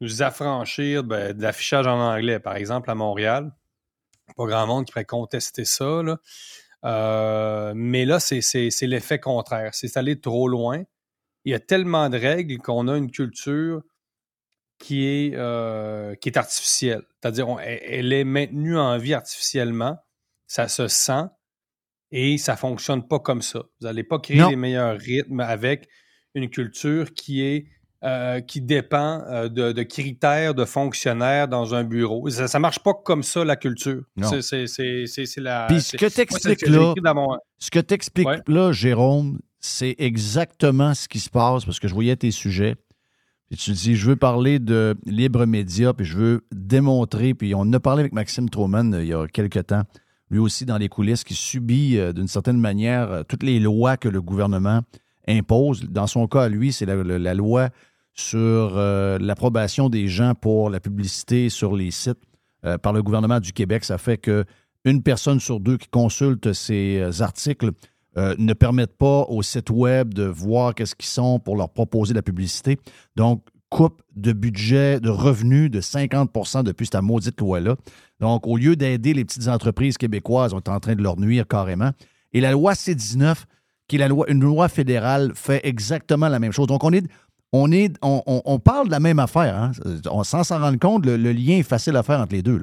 nous 0.00 0.22
affranchir 0.22 1.04
ben, 1.04 1.32
de 1.32 1.42
l'affichage 1.42 1.86
en 1.86 1.98
anglais, 1.98 2.38
par 2.38 2.56
exemple, 2.56 2.90
à 2.90 2.94
Montréal. 2.94 3.52
Pas 4.36 4.46
grand 4.46 4.66
monde 4.66 4.84
qui 4.86 4.92
pourrait 4.92 5.04
contester 5.04 5.64
ça. 5.64 6.02
Là. 6.02 6.18
Euh, 6.84 7.72
mais 7.74 8.04
là, 8.04 8.18
c'est- 8.20 8.40
l'effet 8.82 9.18
contraire. 9.20 9.74
C'est 9.74 9.96
aller 9.96 10.20
trop 10.20 10.48
loin. 10.48 10.82
Il 11.46 11.52
y 11.52 11.54
a 11.54 11.60
tellement 11.60 12.10
de 12.10 12.18
règles 12.18 12.58
qu'on 12.58 12.88
a 12.88 12.96
une 12.98 13.10
culture 13.10 13.80
qui 14.78 15.06
est, 15.06 15.32
euh, 15.34 16.14
qui 16.16 16.28
est 16.28 16.36
artificielle. 16.36 17.02
C'est-à-dire, 17.22 17.46
elle, 17.62 17.80
elle 17.82 18.12
est 18.12 18.24
maintenue 18.24 18.76
en 18.76 18.98
vie 18.98 19.14
artificiellement. 19.14 19.96
Ça 20.46 20.68
se 20.68 20.86
sent 20.88 21.24
et 22.10 22.36
ça 22.36 22.56
fonctionne 22.56 23.06
pas 23.08 23.18
comme 23.18 23.42
ça. 23.42 23.60
Vous 23.80 23.86
n'allez 23.86 24.04
pas 24.04 24.18
créer 24.18 24.36
Non. 24.38 24.50
les 24.50 24.56
meilleurs 24.56 24.98
rythmes 24.98 25.40
avec 25.40 25.88
une 26.34 26.50
culture 26.50 27.14
qui 27.14 27.42
est 27.42 27.66
euh, 28.04 28.40
qui 28.40 28.60
dépend 28.60 29.22
euh, 29.26 29.48
de, 29.48 29.72
de 29.72 29.82
critères 29.82 30.54
de 30.54 30.66
fonctionnaires 30.66 31.48
dans 31.48 31.74
un 31.74 31.82
bureau. 31.82 32.28
Ça, 32.28 32.46
ça 32.46 32.58
marche 32.58 32.78
pas 32.80 32.92
comme 32.92 33.22
ça, 33.22 33.42
la 33.42 33.56
culture. 33.56 34.02
Non. 34.16 34.28
C'est- 34.42 34.42
la. 35.40 35.66
Puis 35.66 35.80
ce 35.80 35.96
que 35.96 36.04
que 36.06 36.66
j'ai 36.66 36.70
là, 36.70 37.14
mon- 37.14 37.38
ce 37.58 37.70
que 37.70 37.78
t'expliques 37.78 38.28
Ouais. 38.28 38.40
là, 38.46 38.70
Jérôme, 38.70 39.40
c'est 39.66 39.96
exactement 39.98 40.94
ce 40.94 41.08
qui 41.08 41.18
se 41.18 41.28
passe 41.28 41.64
parce 41.64 41.80
que 41.80 41.88
je 41.88 41.94
voyais 41.94 42.16
tes 42.16 42.30
sujets. 42.30 42.76
Tu 43.56 43.72
dis, 43.72 43.94
je 43.94 44.08
veux 44.08 44.16
parler 44.16 44.58
de 44.58 44.96
libre 45.06 45.44
média, 45.46 45.92
puis 45.92 46.04
je 46.04 46.16
veux 46.16 46.46
démontrer, 46.52 47.34
puis 47.34 47.54
on 47.54 47.72
a 47.72 47.80
parlé 47.80 48.00
avec 48.00 48.12
Maxime 48.12 48.48
Troman 48.48 48.92
euh, 48.92 49.02
il 49.02 49.08
y 49.08 49.14
a 49.14 49.26
quelque 49.28 49.60
temps, 49.60 49.82
lui 50.30 50.40
aussi 50.40 50.64
dans 50.66 50.78
les 50.78 50.88
coulisses, 50.88 51.22
qui 51.22 51.34
subit 51.34 51.98
euh, 51.98 52.12
d'une 52.12 52.26
certaine 52.26 52.58
manière 52.58 53.10
euh, 53.10 53.22
toutes 53.22 53.44
les 53.44 53.60
lois 53.60 53.96
que 53.96 54.08
le 54.08 54.20
gouvernement 54.20 54.82
impose. 55.28 55.84
Dans 55.84 56.08
son 56.08 56.26
cas, 56.26 56.48
lui, 56.48 56.72
c'est 56.72 56.86
la, 56.86 57.34
loi 57.34 57.70
sur 58.14 58.76
l'approbation 58.76 59.88
des 59.90 60.06
gens 60.06 60.34
pour 60.34 60.70
la 60.70 60.78
publicité 60.78 61.48
sur 61.48 61.74
les 61.74 61.90
sites 61.90 62.22
par 62.82 62.92
le 62.92 63.02
gouvernement 63.02 63.40
du 63.40 63.52
Québec. 63.52 63.84
Ça 63.84 63.98
fait 63.98 64.16
que 64.16 64.44
une 64.84 65.02
personne 65.02 65.40
sur 65.40 65.58
deux 65.58 65.76
qui 65.76 65.88
consulte 65.88 66.52
ces 66.52 67.20
articles 67.20 67.72
euh, 68.18 68.34
ne 68.38 68.52
permettent 68.54 68.96
pas 68.96 69.22
au 69.28 69.42
site 69.42 69.70
web 69.70 70.14
de 70.14 70.24
voir 70.24 70.74
qu'est-ce 70.74 70.94
qu'ils 70.94 71.08
sont 71.08 71.38
pour 71.38 71.56
leur 71.56 71.68
proposer 71.68 72.14
la 72.14 72.22
publicité. 72.22 72.78
Donc, 73.14 73.42
coupe 73.68 74.00
de 74.14 74.32
budget, 74.32 75.00
de 75.00 75.10
revenus 75.10 75.70
de 75.70 75.80
50% 75.80 76.62
depuis 76.62 76.86
cette 76.86 77.02
maudite 77.02 77.38
loi-là. 77.40 77.76
Donc, 78.20 78.46
au 78.46 78.56
lieu 78.56 78.76
d'aider 78.76 79.12
les 79.12 79.24
petites 79.24 79.48
entreprises 79.48 79.98
québécoises, 79.98 80.54
on 80.54 80.58
est 80.58 80.68
en 80.68 80.80
train 80.80 80.94
de 80.94 81.02
leur 81.02 81.18
nuire 81.18 81.46
carrément. 81.46 81.90
Et 82.32 82.40
la 82.40 82.52
loi 82.52 82.74
C-19, 82.74 83.44
qui 83.88 83.96
est 83.96 84.08
une 84.28 84.40
loi 84.40 84.68
fédérale, 84.68 85.32
fait 85.34 85.60
exactement 85.64 86.28
la 86.28 86.38
même 86.38 86.52
chose. 86.52 86.68
Donc, 86.68 86.84
on 86.84 86.92
est, 86.92 87.04
on 87.52 87.70
est, 87.70 87.92
on, 88.02 88.58
parle 88.58 88.86
de 88.86 88.92
la 88.92 89.00
même 89.00 89.18
affaire. 89.18 89.56
hein. 89.56 89.72
Sans 90.24 90.44
s'en 90.44 90.58
rendre 90.58 90.78
compte, 90.78 91.04
le, 91.04 91.16
lien 91.16 91.58
est 91.58 91.62
facile 91.62 91.96
à 91.96 92.02
faire 92.02 92.20
entre 92.20 92.34
les 92.34 92.42
deux. 92.42 92.60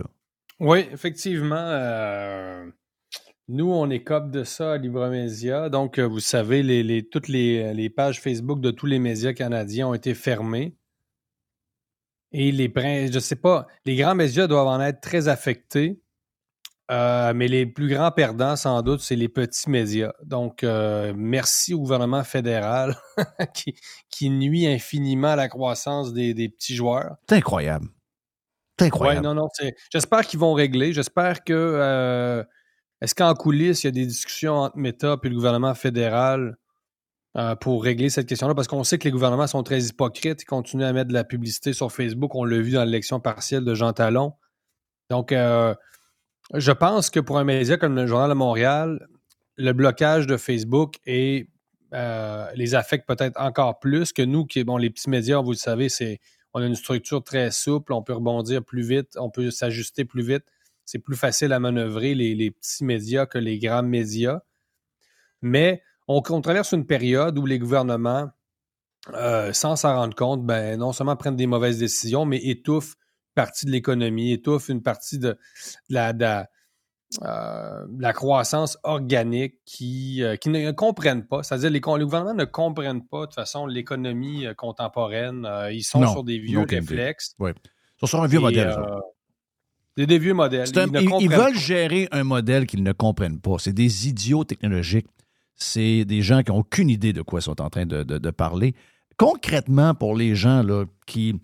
Oui, 0.59 0.85
effectivement. 0.91 1.55
euh, 1.57 2.65
nous, 3.48 3.72
on 3.72 3.90
écope 3.90 4.32
de 4.32 4.44
ça 4.44 4.74
à 4.74 4.78
Libremédia. 4.78 5.70
Donc, 5.70 5.99
euh, 5.99 6.03
vous 6.07 6.20
savez, 6.22 6.64
les, 6.64 6.84
les- 6.84 7.07
toutes 7.07 7.28
les, 7.28 7.74
les 7.74 7.90
pages 7.90 8.22
Facebook 8.22 8.61
de 8.61 8.72
tous 8.72 8.86
les 8.86 8.99
médias 8.99 9.34
canadiens 9.34 9.88
ont 9.90 9.94
été 9.94 10.14
fermées. 10.14 10.76
Et 12.32 12.52
les 12.52 12.72
je 13.11 13.20
sais 13.20 13.36
pas, 13.36 13.68
les 13.86 13.95
grands 13.95 14.15
médias 14.15 14.48
doivent 14.48 14.68
en 14.68 14.82
être 14.82 15.02
très 15.02 15.28
affectés. 15.28 15.99
euh, 16.91 17.34
mais 17.36 17.48
les 17.48 17.65
plus 17.65 17.88
grands 17.88 18.11
perdants, 18.11 18.56
sans 18.56 18.82
doute, 18.82 18.99
c'est 19.02 19.15
les 19.15 19.30
petits 19.30 19.70
médias. 19.70 20.11
Donc, 20.24 20.64
euh, 20.64 21.14
merci 21.15 21.74
au 21.74 21.80
gouvernement 21.80 22.24
fédéral 22.24 22.95
qui, 23.53 23.76
qui 24.10 24.30
nuit 24.30 24.68
infiniment 24.68 25.30
à 25.30 25.36
la 25.36 25.48
croissance 25.48 26.11
des, 26.14 26.34
des 26.34 26.49
petits 26.49 26.76
joueurs. 26.76 27.15
C'est 27.30 27.36
incroyable. 27.38 27.88
C'est 28.80 28.88
incroyable. 28.88 29.26
Ouais, 29.28 29.34
non, 29.34 29.40
non. 29.41 29.48
J'espère 29.91 30.22
qu'ils 30.28 30.40
vont 30.40 30.53
régler. 30.53 30.91
J'espère 30.94 31.44
que. 31.44 31.53
euh, 31.53 32.44
Est-ce 33.03 33.15
qu'en 33.15 33.34
coulisses, 33.34 33.84
il 33.84 33.88
y 33.88 33.89
a 33.89 33.91
des 33.91 34.05
discussions 34.05 34.53
entre 34.53 34.77
Meta 34.77 35.17
et 35.21 35.27
le 35.27 35.35
gouvernement 35.35 35.73
fédéral 35.75 36.55
euh, 37.35 37.53
pour 37.53 37.84
régler 37.84 38.09
cette 38.09 38.27
question-là? 38.27 38.55
Parce 38.55 38.69
qu'on 38.69 38.85
sait 38.85 38.97
que 38.97 39.03
les 39.03 39.11
gouvernements 39.11 39.45
sont 39.45 39.61
très 39.61 39.81
hypocrites. 39.81 40.41
Ils 40.41 40.45
continuent 40.45 40.85
à 40.85 40.93
mettre 40.93 41.09
de 41.09 41.13
la 41.13 41.25
publicité 41.25 41.73
sur 41.73 41.91
Facebook. 41.91 42.34
On 42.34 42.45
l'a 42.45 42.61
vu 42.61 42.71
dans 42.71 42.85
l'élection 42.85 43.19
partielle 43.19 43.65
de 43.65 43.75
Jean 43.75 43.91
Talon. 43.91 44.35
Donc, 45.09 45.34
euh, 45.34 45.75
je 46.53 46.71
pense 46.71 47.09
que 47.09 47.19
pour 47.19 47.38
un 47.38 47.43
média 47.43 47.75
comme 47.75 47.93
le 47.93 48.07
Journal 48.07 48.30
de 48.30 48.35
Montréal, 48.35 49.05
le 49.57 49.73
blocage 49.73 50.25
de 50.25 50.38
Facebook 50.38 50.95
euh, 51.05 52.45
les 52.55 52.73
affecte 52.73 53.05
peut-être 53.05 53.38
encore 53.38 53.81
plus 53.81 54.13
que 54.13 54.21
nous, 54.21 54.45
qui, 54.45 54.63
bon, 54.63 54.77
les 54.77 54.89
petits 54.89 55.09
médias, 55.09 55.41
vous 55.41 55.51
le 55.51 55.57
savez, 55.57 55.89
c'est 55.89 56.21
on 56.53 56.61
a 56.61 56.65
une 56.65 56.75
structure 56.75 57.21
très 57.21 57.51
souple, 57.51 57.91
on 57.91 58.01
peut 58.01 58.13
rebondir 58.13 58.63
plus 58.63 58.84
vite, 58.84 59.17
on 59.17 59.30
peut 59.30 59.51
s'ajuster 59.51 60.05
plus 60.05 60.23
vite. 60.23 60.45
C'est 60.85 60.99
plus 60.99 61.15
facile 61.15 61.53
à 61.53 61.60
manœuvrer 61.60 62.14
les, 62.15 62.35
les 62.35 62.51
petits 62.51 62.84
médias 62.84 63.26
que 63.26 63.38
les 63.38 63.57
grands 63.60 63.84
médias. 63.84 64.41
Mais 65.41 65.81
on, 66.07 66.22
on 66.30 66.41
traverse 66.41 66.72
une 66.73 66.85
période 66.85 67.38
où 67.38 67.45
les 67.45 67.60
gouvernements, 67.60 68.30
euh, 69.14 69.53
sans 69.53 69.76
s'en 69.76 69.95
rendre 69.95 70.15
compte, 70.15 70.45
ben, 70.45 70.77
non 70.80 70.91
seulement 70.93 71.15
prennent 71.15 71.35
des 71.35 71.47
mauvaises 71.47 71.80
décisions, 71.80 72.26
mais 72.26 72.38
étouffent 72.38 72.95
une 72.95 73.34
partie 73.35 73.65
de 73.65 73.72
l'économie, 73.72 74.31
étouffent 74.34 74.69
une 74.69 74.81
partie 74.84 75.19
de, 75.19 75.30
de 75.30 75.38
la, 75.89 76.14
de 76.14 76.22
la- 76.22 76.49
euh, 77.22 77.85
la 77.99 78.11
croissance 78.11 78.77
organique 78.84 79.60
qui, 79.65 80.23
euh, 80.23 80.35
qui 80.35 80.49
ne 80.49 80.72
comprennent 80.72 81.27
pas. 81.27 81.43
C'est-à-dire 81.43 81.69
les, 81.69 81.76
les 81.76 81.80
gouvernements 82.05 82.34
ne 82.34 82.45
comprennent 82.45 83.05
pas 83.05 83.22
de 83.22 83.26
toute 83.27 83.35
façon 83.35 83.68
l'économie 83.68 84.47
contemporaine. 84.57 85.47
Ils 85.72 85.84
sont 85.84 85.99
Non, 85.99 86.11
sur 86.11 86.23
des 86.23 86.39
vieux 86.39 86.65
réflexes. 86.68 87.35
Oui. 87.38 87.51
Ils 87.55 87.99
sont 87.99 88.07
sur 88.07 88.23
un 88.23 88.27
vieux 88.27 88.39
Et, 88.39 88.41
modèle. 88.41 88.76
Ça. 89.98 90.06
des, 90.06 90.20
vieux 90.20 90.34
modèles. 90.34 90.68
C'est 90.68 90.78
un- 90.80 90.88
ils, 91.20 91.30
veulent 91.30 91.53
pas. 91.53 91.53
gérer 91.53 92.07
un 92.11 92.24
modèle 92.24 92.65
qu'ils 92.65 92.84
ne 92.84 92.91
comprennent 92.91 93.40
pas. 93.40 93.56
C'est 93.60 93.74
des 93.74 94.07
idiots 94.07 94.44
technologiques. 94.44 95.07
C'est 95.56 96.03
des 96.06 96.22
gens 96.22 96.41
qui 96.41 96.52
n'ont 96.52 96.57
aucune 96.60 96.90
idée 96.90 97.14
de 97.14 97.22
quoi 97.22 97.40
ils 97.40 97.44
sont 97.44 97.61
en 97.61 97.70
train 97.70 97.86
de, 97.86 98.03
de- 98.03 98.18
de 98.18 98.32
parler. 98.32 98.74
Concrètement, 99.18 99.94
pour 99.94 100.15
les 100.15 100.36
gens 100.36 100.64
là, 100.64 100.86
qui 101.06 101.36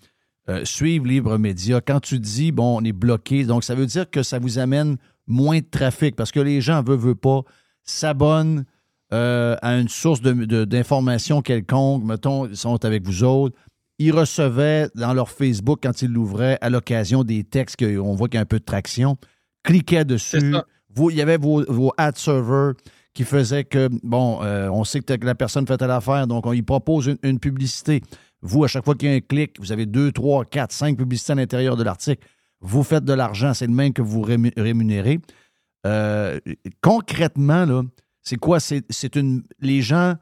euh, 0.50 0.66
suivent 0.66 1.06
Libre 1.06 1.38
Média, 1.38 1.80
quand 1.80 2.00
tu 2.00 2.20
dis, 2.20 2.52
bon, 2.52 2.80
on 2.82 2.84
est 2.84 2.92
bloqué, 2.92 3.44
donc 3.46 3.64
ça 3.64 3.76
veut 3.76 3.86
dire 3.86 4.10
que 4.10 4.24
ça 4.24 4.40
vous 4.40 4.58
amène 4.58 4.98
moins 5.28 5.60
de 5.60 5.66
trafic 5.70 6.16
parce 6.16 6.32
que 6.32 6.40
les 6.40 6.60
gens, 6.60 6.82
veulent, 6.82 6.98
veulent 6.98 7.16
pas, 7.16 7.42
s'abonnent 7.84 8.66
euh, 9.14 9.56
à 9.62 9.76
une 9.78 9.90
source 9.90 10.22
de- 10.22 10.66
d'information 10.66 11.42
quelconque. 11.42 12.04
Mettons, 12.04 12.48
ils 12.48 12.58
sont 12.58 12.84
avec 12.86 13.04
vous 13.06 13.24
autres. 13.24 13.56
Ils 14.00 14.14
recevaient 14.14 14.90
dans 14.96 15.14
leur 15.14 15.30
Facebook, 15.30 15.80
quand 15.84 16.02
ils 16.02 16.10
l'ouvraient, 16.12 16.58
à 16.62 16.70
l'occasion 16.70 17.24
des 17.24 17.44
textes 17.44 17.78
qu'on 17.78 18.16
voit 18.16 18.28
qu'il 18.30 18.38
y 18.38 18.40
a 18.40 18.42
un 18.42 18.46
peu 18.46 18.60
de 18.60 18.64
traction, 18.66 19.18
cliquaient 19.64 20.06
dessus. 20.06 20.56
Vous, 20.96 21.12
il 21.12 21.18
y 21.18 21.22
avait 21.22 21.38
vos, 21.38 21.64
vos 21.72 21.92
ad 21.98 22.18
servers 22.18 22.74
qui 23.14 23.24
faisaient 23.24 23.66
que, 23.66 23.90
bon, 24.02 24.40
euh, 24.42 24.70
on 24.70 24.84
sait 24.84 25.02
que 25.02 25.26
la 25.26 25.36
personne 25.36 25.68
fait 25.68 25.78
telle 25.78 25.92
affaire, 25.92 26.26
donc 26.26 26.46
on 26.46 26.54
y 26.54 26.62
propose 26.62 27.08
une, 27.08 27.18
une 27.24 27.40
publicité. 27.40 28.02
Vous, 28.42 28.64
à 28.64 28.68
chaque 28.68 28.86
fois 28.86 28.96
qu'il 28.96 29.10
y 29.10 29.12
a 29.12 29.16
un 29.16 29.20
clic, 29.20 29.60
vous 29.60 29.72
avez 29.74 29.86
deux, 29.86 30.12
trois, 30.14 30.46
quatre, 30.46 30.72
cinq 30.72 30.98
publicités 30.98 31.34
à 31.34 31.36
l'intérieur 31.36 31.76
de 31.76 31.84
l'article. 31.84 32.26
Vous 32.62 32.84
faites 32.84 33.04
de 33.04 33.14
l'argent, 33.14 33.54
c'est 33.54 33.68
le 33.68 33.74
même 33.74 33.92
que 33.92 34.02
vous 34.02 34.22
rému- 34.22 34.54
rémunérez. 34.58 35.20
Euh, 35.86 36.40
concrètement, 36.82 37.66
là, 37.66 37.84
c'est 38.22 38.38
quoi? 38.38 38.60
C'est 38.60 39.16
une. 39.16 39.44
Les 39.60 39.82
gens, 39.82 40.16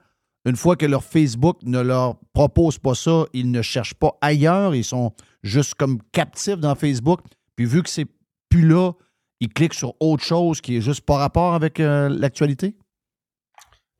une 0.47 0.55
fois 0.55 0.77
que 0.77 0.85
leur 0.85 1.03
Facebook 1.03 1.57
ne 1.63 1.81
leur 1.81 2.17
propose 2.33 2.77
pas 2.79 2.95
ça, 2.95 3.25
ils 3.33 3.51
ne 3.51 3.61
cherchent 3.61 3.95
pas 3.95 4.17
ailleurs, 4.21 4.73
ils 4.73 4.85
sont 4.85 5.13
juste 5.43 5.75
comme 5.75 6.01
captifs 6.13 6.57
dans 6.57 6.73
Facebook. 6.73 7.19
Puis 7.57 7.65
vu 7.65 7.83
que 7.83 7.89
c'est 7.89 8.07
plus 8.49 8.65
là, 8.65 8.93
ils 9.41 9.49
cliquent 9.49 9.73
sur 9.73 9.93
autre 9.99 10.23
chose 10.23 10.61
qui 10.61 10.77
est 10.77 10.81
juste 10.81 11.01
par 11.01 11.19
rapport 11.19 11.53
avec 11.53 11.81
euh, 11.81 12.07
l'actualité? 12.07 12.77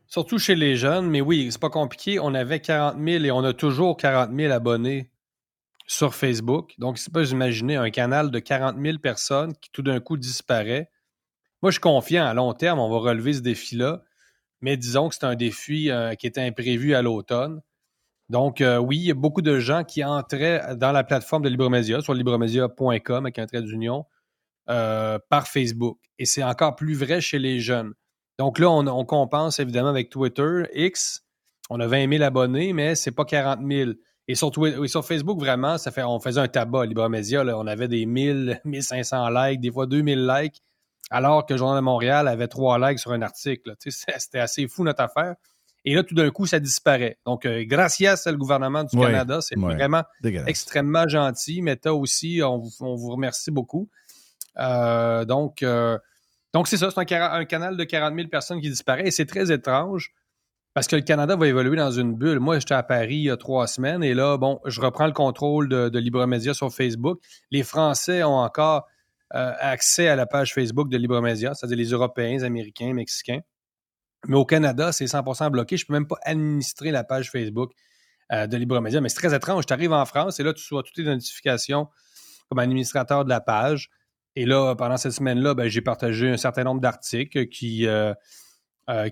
Surtout 0.08 0.40
chez 0.40 0.56
les 0.56 0.78
jeunes, 0.78 1.10
mais 1.10 1.20
oui, 1.20 1.50
c'est 1.52 1.60
pas 1.60 1.70
compliqué. 1.70 2.18
On 2.18 2.34
avait 2.34 2.62
40 2.62 2.96
000 2.98 3.26
et 3.26 3.32
on 3.32 3.44
a 3.44 3.54
toujours 3.54 3.98
40 3.98 4.34
000 4.34 4.54
abonnés 4.54 5.12
sur 5.86 6.16
Facebook. 6.16 6.76
Donc, 6.78 6.98
c'est 6.98 7.12
pas 7.12 7.30
imaginer 7.30 7.76
un 7.76 7.90
canal 7.90 8.32
de 8.32 8.40
40 8.40 8.78
000 8.82 9.00
personnes 9.00 9.54
qui 9.58 9.70
tout 9.72 9.84
d'un 9.84 10.00
coup 10.00 10.16
disparaît. 10.16 10.90
Moi, 11.62 11.72
je 11.72 11.76
suis 11.76 11.82
confiant 11.82 12.26
à 12.26 12.34
long 12.34 12.54
terme, 12.54 12.80
on 12.80 12.90
va 12.90 13.00
relever 13.00 13.34
ce 13.34 13.42
défi-là. 13.42 14.02
Mais 14.62 14.78
disons 14.78 15.10
que 15.10 15.16
c'est 15.16 15.26
un 15.26 15.36
défi 15.36 15.92
euh, 15.92 16.16
qui 16.16 16.28
était 16.28 16.42
imprévu 16.42 16.96
à 16.96 17.02
l'automne. 17.02 17.62
Donc, 18.30 18.60
euh, 18.60 18.78
oui, 18.78 18.98
il 18.98 19.06
y 19.06 19.12
a 19.12 19.16
beaucoup 19.16 19.42
de 19.42 19.60
gens 19.60 19.84
qui 19.84 20.04
entraient 20.04 20.76
dans 20.76 20.92
la 20.92 21.04
plateforme 21.04 21.44
de 21.44 21.50
LibreMedia, 21.50 22.02
sur 22.02 22.14
libremedia.com 22.14 23.26
avec 23.26 23.40
un 23.40 23.46
trait 23.46 23.62
d'union, 23.62 24.06
euh, 24.70 25.18
par 25.30 25.48
Facebook. 25.48 25.98
Et 26.20 26.26
c'est 26.26 26.44
encore 26.44 26.76
plus 26.76 26.94
vrai 26.94 27.22
chez 27.22 27.40
les 27.40 27.60
jeunes. 27.60 27.94
Donc 28.38 28.60
là, 28.60 28.70
on, 28.70 29.06
compense 29.06 29.60
évidemment 29.60 29.90
avec 29.90 30.10
Twitter, 30.10 30.64
X. 30.74 31.24
On 31.70 31.80
a 31.80 31.88
20 31.88 32.10
000 32.10 32.24
abonnés, 32.24 32.74
mais 32.74 32.96
c'est 32.96 33.12
pas 33.12 33.26
40 33.26 33.60
000. 33.66 33.92
Et 34.28 34.36
sur, 34.36 34.52
Facebook, 35.06 35.40
vraiment, 35.40 35.78
ça 35.78 35.92
fait, 35.92 36.04
on 36.04 36.20
faisait 36.20 36.42
un 36.42 36.48
tabac, 36.50 36.86
LibreMedia. 36.86 37.46
Là, 37.46 37.58
on 37.58 37.66
avait 37.66 37.88
des 37.88 38.06
1000, 38.06 38.62
1500 38.66 39.30
likes, 39.30 39.62
des 39.62 39.72
fois 39.72 39.88
2000 39.88 40.28
likes, 40.28 40.62
alors 41.10 41.46
que 41.46 41.54
le 41.54 41.58
Journal 41.58 41.78
de 41.78 41.82
Montréal 41.82 42.28
avait 42.28 42.48
3 42.48 42.80
likes 42.90 43.00
sur 43.00 43.12
un 43.12 43.22
article. 43.22 43.76
C'était 43.80 44.40
assez 44.40 44.68
fou 44.68 44.84
notre 44.84 45.02
affaire. 45.02 45.36
Et 45.86 45.96
là, 45.96 46.04
tout 46.04 46.16
d'un 46.16 46.30
coup, 46.32 46.46
ça 46.46 46.60
disparaît. 46.60 47.18
Donc, 47.26 47.46
euh, 47.46 47.64
gracias 47.66 48.24
le 48.26 48.36
gouvernement 48.36 48.84
du 48.84 48.98
Ouais, 48.98 49.06
Canada. 49.06 49.40
C'est 49.42 49.58
ouais. 49.58 49.76
vraiment 49.76 50.04
extrêmement 50.48 51.08
gentil. 51.08 51.62
Meta 51.62 51.94
aussi, 51.94 52.42
on, 52.44 52.58
vous- 52.58 52.72
on 52.82 52.96
vous 52.96 53.12
remercie 53.12 53.52
beaucoup. 53.52 53.90
Euh, 54.60 55.24
donc, 55.24 55.64
euh, 55.64 55.98
donc 56.54 56.68
c'est 56.68 56.78
ça, 56.78 56.90
c'est 56.92 57.00
un, 57.14 57.46
canal 57.46 57.78
de 57.78 57.84
40 57.84 58.16
000 58.16 58.28
personnes 58.28 58.60
qui 58.60 58.70
disparaît 58.70 59.08
et 59.08 59.12
c'est 59.12 59.26
très 59.28 59.52
étrange 59.52 60.12
parce 60.74 60.88
que 60.88 60.96
le 60.96 61.04
Canada 61.04 61.36
va 61.36 61.48
évoluer 61.48 61.78
dans 61.78 61.92
une 61.92 62.16
bulle. 62.16 62.40
Moi, 62.40 62.60
j'étais 62.60 62.74
à 62.74 62.84
Paris 62.84 63.16
il 63.16 63.24
y 63.24 63.30
a 63.32 63.38
trois 63.38 63.68
semaines 63.68 64.04
et 64.04 64.14
là, 64.14 64.38
bon, 64.38 64.60
je 64.66 64.82
reprends 64.82 65.06
le 65.08 65.14
contrôle 65.14 65.70
de, 65.70 65.90
de 65.90 66.00
LibreMedia 66.00 66.54
sur 66.54 66.72
Facebook. 66.74 67.20
Les 67.52 67.64
Français 67.64 68.24
ont 68.24 68.38
encore 68.40 68.88
euh, 69.36 69.54
accès 69.60 70.08
à 70.08 70.16
la 70.16 70.26
page 70.26 70.54
Facebook 70.54 70.90
de 70.90 70.98
LibreMedia, 70.98 71.54
c'est-à-dire 71.54 71.78
les 71.78 71.90
Européens, 71.90 72.44
Américains, 72.44 72.94
Mexicains. 72.94 73.42
Mais 74.28 74.38
au 74.38 74.46
Canada, 74.46 74.92
c'est 74.92 75.06
100% 75.06 75.50
bloqué. 75.50 75.76
Je 75.76 75.84
ne 75.84 75.88
peux 75.88 75.94
même 75.94 76.08
pas 76.08 76.18
administrer 76.24 76.92
la 76.92 77.04
page 77.04 77.30
Facebook 77.30 77.74
euh, 78.32 78.48
de 78.48 78.56
LibreMedia. 78.56 79.02
Mais 79.02 79.10
c'est 79.10 79.20
très 79.20 79.36
étrange. 79.36 79.66
Tu 79.66 79.74
arrives 79.74 79.92
en 79.92 80.06
France 80.06 80.40
et 80.40 80.44
là, 80.44 80.54
tu 80.54 80.62
reçois 80.62 80.84
toutes 80.84 80.98
les 80.98 81.04
notifications 81.04 81.88
comme 82.50 82.60
administrateur 82.60 83.26
de 83.26 83.30
la 83.30 83.42
page. 83.42 83.90
Et 84.38 84.46
là, 84.46 84.76
pendant 84.76 84.98
cette 84.98 85.12
semaine-là, 85.12 85.54
ben, 85.56 85.68
j'ai 85.68 85.82
partagé 85.82 86.30
un 86.30 86.38
certain 86.38 86.64
nombre 86.64 86.80
d'articles 86.80 87.48
qui, 87.48 87.86
euh, 87.86 88.14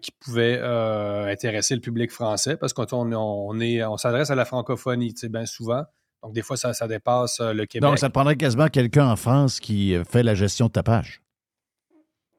qui 0.01 0.11
pouvaient 0.11 0.61
intéresser 0.61 1.75
le 1.75 1.81
public 1.81 2.11
français 2.11 2.55
parce 2.55 2.71
qu'on 2.71 2.85
on, 3.11 3.59
on 3.59 3.97
s'adresse 3.97 4.29
à 4.29 4.35
la 4.35 4.45
francophonie, 4.45 5.13
bien 5.29 5.45
souvent. 5.45 5.83
Donc, 6.25 6.33
des 6.33 6.41
fois, 6.41 6.57
ça, 6.57 6.73
ça 6.73 6.87
dépasse 6.87 7.39
euh, 7.39 7.53
le 7.53 7.67
Québec. 7.67 7.87
Donc, 7.87 7.99
ça 7.99 8.09
prendrait 8.09 8.35
quasiment 8.35 8.67
quelqu'un 8.67 9.05
en 9.05 9.15
France 9.15 9.59
qui 9.59 9.93
euh, 9.93 10.03
fait 10.03 10.23
la 10.23 10.33
gestion 10.33 10.65
de 10.65 10.71
ta 10.71 10.81
page. 10.81 11.21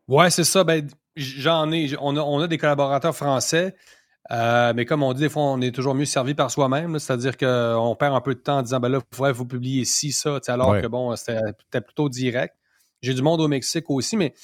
Ouais, 0.09 0.29
c'est 0.29 0.43
ça. 0.43 0.65
Ben, 0.65 0.89
j'en 1.15 1.71
ai. 1.71 1.95
On 2.01 2.17
a, 2.17 2.21
on 2.21 2.41
a 2.41 2.49
des 2.49 2.59
collaborateurs 2.59 3.15
français, 3.15 3.77
euh, 4.33 4.73
mais 4.75 4.87
comme 4.87 5.05
on 5.05 5.13
dit, 5.13 5.21
des 5.21 5.29
fois, 5.29 5.45
on 5.45 5.61
est 5.61 5.73
toujours 5.73 5.95
mieux 5.95 6.05
servi 6.05 6.35
par 6.35 6.51
soi-même. 6.51 6.99
C'est-à-dire 6.99 7.37
qu'on 7.37 7.95
perd 7.97 8.13
un 8.13 8.21
peu 8.21 8.35
de 8.35 8.41
temps 8.41 8.59
en 8.59 8.63
disant, 8.63 8.81
ben 8.81 8.89
là, 8.89 8.99
il 9.01 9.17
faudrait 9.17 9.33
vous 9.33 9.47
publier 9.47 9.85
ci, 9.85 10.11
ça, 10.11 10.41
alors 10.49 10.71
Ouais. 10.71 10.83
que 10.83 10.89
bon, 10.89 11.15
c'était 11.15 11.81
plutôt 11.81 12.09
direct. 12.09 12.57
J'ai 13.03 13.15
du 13.15 13.23
monde 13.23 13.41
au 13.41 13.47
Mexique 13.47 13.89
aussi, 13.89 14.17
mais, 14.17 14.35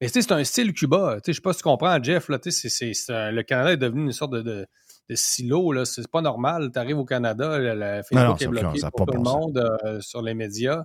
mais 0.00 0.06
tu 0.06 0.12
sais, 0.12 0.22
c'est 0.22 0.32
un 0.32 0.44
style 0.44 0.72
Cuba. 0.72 1.18
Je 1.26 1.32
sais 1.32 1.40
pas 1.40 1.52
si 1.52 1.58
tu 1.58 1.64
comprends, 1.64 2.00
Jeff. 2.00 2.28
Là, 2.28 2.38
le 2.38 3.42
Canada 3.42 3.72
est 3.72 3.76
devenu 3.76 4.04
une 4.04 4.12
sorte 4.12 4.34
de, 4.34 4.42
de, 4.42 4.66
de 5.08 5.14
silo. 5.14 5.72
là. 5.72 5.84
C'est 5.84 6.06
pas 6.08 6.20
normal. 6.22 6.70
Tu 6.72 6.78
arrives 6.78 6.98
au 6.98 7.04
Canada, 7.04 7.58
le, 7.58 7.74
le 7.74 8.02
Facebook 8.02 8.12
Non, 8.12 8.24
non, 8.28 8.36
est 8.36 8.44
ça- 8.44 8.48
bloqué 8.50 8.78
ça 8.78 8.86
a 8.86 8.90
pour 8.90 9.06
tout 9.06 9.12
le 9.14 9.20
monde 9.20 9.58
euh, 9.84 10.00
sur 10.00 10.22
les 10.22 10.34
médias. 10.34 10.84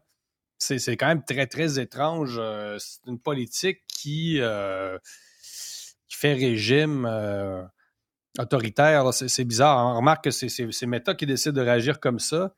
C'est 0.58 0.78
c'est 0.80 0.98
quand 0.98 1.08
même 1.08 1.24
très, 1.24 1.48
très 1.48 1.80
étrange. 1.80 2.36
Euh, 2.38 2.76
c'est 2.80 3.00
une 3.08 3.20
politique 3.20 3.80
qui, 3.88 4.38
euh, 4.42 4.98
qui 6.10 6.18
fait 6.18 6.34
régime 6.34 7.06
autoritaire. 8.38 9.04
là. 9.06 9.12
C'est 9.12 9.28
c'est 9.28 9.46
bizarre. 9.46 9.94
On 9.94 9.98
remarque 9.98 10.26
que 10.26 10.32
c'est- 10.32 10.50
c'est 10.50 10.68
c'est 10.72 10.86
Meta 10.86 11.14
qui 11.16 11.26
décide 11.26 11.54
de 11.54 11.62
réagir 11.62 12.00
comme 12.00 12.20
ça. 12.20 12.54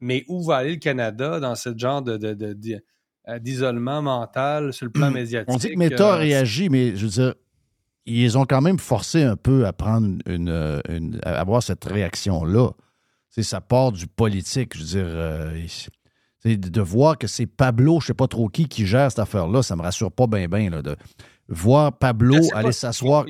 Mais 0.00 0.24
où 0.28 0.42
va 0.44 0.56
aller 0.56 0.72
le 0.72 0.76
Canada 0.78 1.40
dans 1.40 1.54
ce 1.54 1.70
genre 1.76 2.02
de, 2.02 2.16
de- 2.18 2.34
de- 2.34 2.52
de- 2.52 2.82
d'isolement 3.38 4.02
mental 4.02 4.72
sur 4.74 4.84
le 4.86 4.92
plan 4.92 5.10
médiatique? 5.10 5.48
On 5.52 5.56
dit 5.56 5.70
que 5.70 5.78
Meta 5.78 6.12
Euh, 6.14 6.16
réagit, 6.16 6.68
mais 6.68 6.94
je 6.96 7.06
veux 7.06 7.10
dire, 7.12 7.34
ils 8.06 8.38
ont 8.38 8.44
quand 8.44 8.60
même 8.60 8.78
forcé 8.78 9.22
un 9.22 9.36
peu 9.36 9.66
à 9.66 9.72
prendre 9.72 10.18
une, 10.26 10.80
une- 10.88 11.20
à 11.24 11.40
avoir 11.40 11.62
cette 11.62 11.84
réaction-là. 11.84 12.70
C'est 13.30 13.42
ça 13.42 13.60
part 13.60 13.92
du 13.92 14.06
politique. 14.06 14.74
Je 14.76 14.80
veux 14.80 14.86
dire, 14.86 15.04
euh, 15.06 15.66
c'est 16.42 16.56
de 16.56 16.80
voir 16.80 17.18
que 17.18 17.26
c'est 17.26 17.46
Pablo, 17.46 18.00
je 18.00 18.04
ne 18.04 18.06
sais 18.08 18.14
pas 18.14 18.28
trop 18.28 18.48
qui, 18.48 18.68
qui 18.68 18.86
gère 18.86 19.10
cette 19.10 19.18
affaire-là, 19.18 19.62
ça 19.62 19.74
me 19.76 19.82
rassure 19.82 20.12
pas 20.12 20.26
bien, 20.26 20.46
bien. 20.48 20.70
de 20.70 20.96
voir 21.48 21.92
Pablo 21.98 22.36
aller 22.54 22.72
s'asseoir 22.72 23.26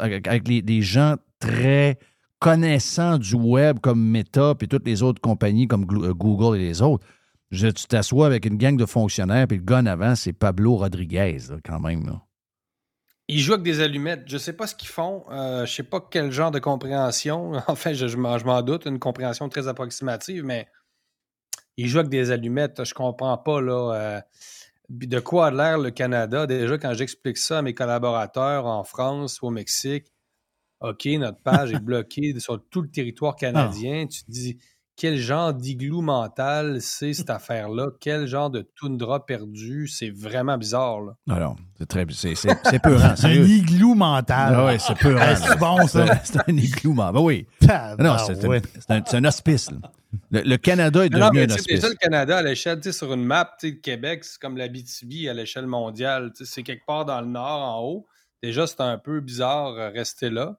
avec, 0.00 0.48
les, 0.48 0.62
des 0.62 0.82
gens 0.82 1.16
très 1.38 1.98
connaissants 2.38 3.18
du 3.18 3.34
web 3.34 3.78
comme 3.80 4.02
Meta 4.02 4.54
et 4.60 4.66
toutes 4.66 4.86
les 4.86 5.02
autres 5.02 5.20
compagnies 5.20 5.66
comme 5.68 5.84
euh, 6.04 6.14
Google 6.14 6.56
et 6.56 6.60
les 6.60 6.82
autres. 6.82 7.06
Je- 7.50 7.68
tu 7.68 7.86
t'assois 7.86 8.26
avec 8.26 8.46
une 8.46 8.56
gang 8.56 8.76
de 8.76 8.86
fonctionnaires, 8.86 9.46
puis 9.46 9.58
le 9.58 9.64
gars 9.64 9.78
en 9.78 9.86
avant, 9.86 10.14
c'est 10.14 10.32
Pablo 10.32 10.76
Rodriguez, 10.76 11.38
là, 11.50 11.56
quand 11.64 11.80
même. 11.80 12.06
là. 12.06 12.22
Ils 13.28 13.40
jouent 13.40 13.52
avec 13.54 13.64
des 13.64 13.80
allumettes. 13.80 14.22
Je 14.26 14.38
sais 14.38 14.54
pas 14.54 14.66
ce 14.66 14.74
qu'ils 14.74 14.88
font. 14.88 15.24
Euh, 15.30 15.66
je 15.66 15.72
sais 15.74 15.82
pas 15.82 16.00
quel 16.10 16.30
genre 16.32 16.50
de 16.50 16.58
compréhension. 16.58 17.52
Enfin, 17.68 17.92
je, 17.92 18.06
je 18.08 18.16
m'en 18.16 18.38
je 18.38 18.46
m'en 18.46 18.62
doute, 18.62 18.86
une 18.86 18.98
compréhension 18.98 19.48
très 19.48 19.68
approximative, 19.68 20.44
mais 20.44 20.66
ils 21.76 21.86
jouent 21.88 21.98
avec 22.00 22.10
des 22.10 22.30
allumettes. 22.30 22.84
Je 22.84 22.94
comprends 22.94 23.36
pas 23.38 23.60
là. 23.60 23.92
euh, 23.94 24.20
de 24.88 25.20
quoi 25.20 25.48
a 25.48 25.50
l'air 25.50 25.78
le 25.78 25.90
Canada? 25.90 26.46
Déjà, 26.46 26.78
quand 26.78 26.94
j'explique 26.94 27.36
ça 27.36 27.58
à 27.58 27.62
mes 27.62 27.74
collaborateurs 27.74 28.64
en 28.66 28.84
France 28.84 29.42
ou 29.42 29.48
au 29.48 29.50
Mexique, 29.50 30.06
OK, 30.80 31.04
notre 31.18 31.42
page 31.42 31.72
est 31.72 31.78
bloquée 31.84 32.38
sur 32.40 32.62
tout 32.70 32.80
le 32.82 32.88
territoire 32.90 33.36
canadien. 33.36 34.06
Tu 34.06 34.24
te 34.24 34.30
dis 34.30 34.58
quel 34.98 35.16
genre 35.16 35.54
d'igloo 35.54 36.00
mental 36.02 36.82
c'est 36.82 37.12
cette 37.14 37.30
affaire-là? 37.30 37.86
Quel 38.00 38.26
genre 38.26 38.50
de 38.50 38.60
toundra 38.74 39.24
perdu? 39.24 39.86
C'est 39.88 40.10
vraiment 40.10 40.58
bizarre. 40.58 41.00
Là. 41.00 41.12
Non, 41.26 41.36
non, 41.40 41.56
c'est 41.78 41.86
très. 41.86 42.04
C'est 42.10 42.34
c'est- 42.34 42.48
c'est 42.64 42.84
Un 43.24 43.30
igloo 43.30 43.94
mental. 43.94 44.54
Ah 44.56 44.66
oui, 44.66 44.72
c'est 44.78 44.98
peurant. 44.98 45.20
Ah, 45.22 45.36
c'est 45.36 45.58
bon, 45.58 45.86
ça. 45.86 46.06
C'est- 46.24 46.32
C'est 46.32 46.50
un 46.50 46.56
igloo 46.56 46.92
mental. 46.92 47.14
Ben 47.14 47.20
oui. 47.20 47.46
Ah, 47.68 47.94
non, 47.98 48.04
bah, 48.14 48.24
c'est 48.26 48.46
ouais. 48.46 48.58
un, 48.58 48.60
c'est 48.80 48.90
un- 48.90 49.02
c'est 49.06 49.16
un 49.16 49.24
hospice. 49.24 49.70
là. 49.70 49.78
Le, 50.30 50.40
le 50.40 50.56
Canada 50.56 51.04
est 51.04 51.10
Non, 51.10 51.18
non, 51.18 51.26
devenu 51.28 51.38
mais 51.38 51.44
un 51.44 51.46
tu 51.46 51.52
sais, 51.54 51.58
hospice. 51.60 51.74
déjà, 51.76 51.88
le 51.88 51.94
Canada, 51.94 52.38
à 52.38 52.42
l'échelle, 52.42 52.80
tu 52.80 52.90
sais, 52.90 52.98
sur 52.98 53.12
une 53.12 53.24
map, 53.24 53.44
tu 53.60 53.68
sais, 53.68 53.74
le 53.74 53.80
Québec, 53.80 54.24
c'est 54.24 54.40
comme 54.40 54.56
la 54.56 54.68
BTB 54.68 55.28
à 55.28 55.34
l'échelle 55.34 55.66
mondiale. 55.66 56.32
Tu 56.36 56.44
sais, 56.44 56.52
C'est 56.54 56.62
quelque 56.62 56.84
part 56.86 57.04
dans 57.04 57.20
le 57.20 57.26
nord, 57.28 57.60
en 57.60 57.82
haut. 57.82 58.06
Déjà, 58.42 58.66
c'est 58.66 58.80
un 58.80 58.98
peu 58.98 59.20
bizarre 59.20 59.74
euh, 59.76 59.90
rester 59.90 60.30
là. 60.30 60.58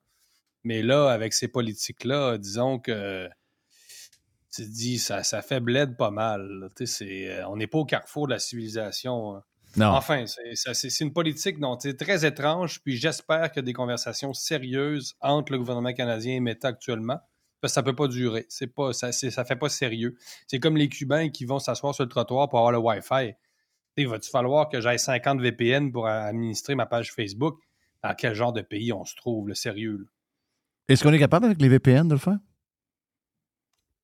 Mais 0.64 0.82
là, 0.84 1.10
avec 1.10 1.34
ces 1.34 1.48
politiques-là, 1.48 2.38
disons 2.38 2.78
que 2.80 3.28
tu 4.52 4.64
te 4.64 4.70
dis, 4.70 4.98
ça, 4.98 5.24
ça 5.24 5.42
fait 5.42 5.60
bled 5.60 5.96
pas 5.98 6.12
mal. 6.12 6.70
euh, 7.02 7.44
on 7.48 7.58
n'est 7.58 7.68
pas 7.68 7.78
au 7.80 7.86
carrefour 7.86 8.28
de 8.28 8.34
la 8.34 8.40
civilisation. 8.40 9.36
hein. 9.36 9.44
Non. 9.78 9.88
Enfin, 9.88 10.26
c'est, 10.26 11.00
une 11.00 11.14
politique 11.14 11.60
dont 11.60 11.78
c'est 11.80 11.96
très 11.96 12.26
étrange, 12.26 12.82
puis 12.82 12.98
j'espère 12.98 13.52
a 13.56 13.62
des 13.62 13.74
conversations 13.74 14.34
sérieuses 14.34 15.16
entre 15.22 15.52
le 15.52 15.60
gouvernement 15.60 15.94
canadien 15.94 16.36
et 16.36 16.40
Meta 16.40 16.70
actuellement. 16.70 17.20
Parce 17.62 17.74
que 17.74 17.76
ça 17.76 17.84
peut 17.84 17.96
pas 17.96 18.08
durer. 18.08 18.46
C'est 18.50 18.74
pas, 18.74 18.94
ça, 18.94 19.12
ça 19.12 19.46
fait 19.46 19.58
pas 19.58 19.70
sérieux. 19.70 20.16
C'est 20.48 20.60
comme 20.60 20.78
les 20.78 20.88
Cubains 20.88 21.30
qui 21.30 21.46
vont 21.46 21.60
s'asseoir 21.60 21.94
sur 21.94 22.06
le 22.06 22.10
trottoir 22.10 22.50
pour 22.50 22.60
avoir 22.60 22.72
le 22.72 22.80
Wi-Fi. 22.80 23.34
Il 23.98 24.08
va-tu 24.08 24.30
falloir 24.30 24.70
que 24.70 24.80
j'aille 24.80 24.98
50 24.98 25.42
VPN 25.42 25.92
pour 25.92 26.08
administrer 26.08 26.74
ma 26.76 26.86
page 26.86 27.12
Facebook? 27.12 27.60
Dans 28.02 28.16
quel 28.16 28.34
genre 28.34 28.54
de 28.54 28.62
pays 28.62 28.94
on 28.94 29.04
se 29.04 29.14
trouve, 29.16 29.50
le 29.50 29.56
sérieux? 29.56 30.08
Est-ce 30.88 31.04
qu'on 31.04 31.12
est 31.12 31.20
capable 31.20 31.46
avec 31.46 31.62
les 31.62 31.68
VPN 31.68 32.08
de 32.08 32.14
le 32.14 32.20
faire? 32.20 32.40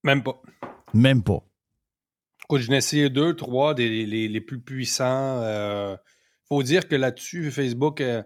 Même 0.05 0.23
pas. 0.23 0.41
Même 0.93 1.21
pas. 1.23 1.43
Écoute, 2.45 2.61
j'en 2.61 2.73
ai 2.73 2.77
essayé 2.77 3.09
deux, 3.09 3.35
trois 3.35 3.73
des 3.73 4.05
les, 4.05 4.29
les 4.29 4.41
plus 4.41 4.61
puissants. 4.61 5.41
Il 5.43 5.97
faut 6.47 6.63
dire 6.63 6.87
que 6.87 6.95
là-dessus, 6.95 7.51
Facebook, 7.51 7.99
euh, 8.01 8.23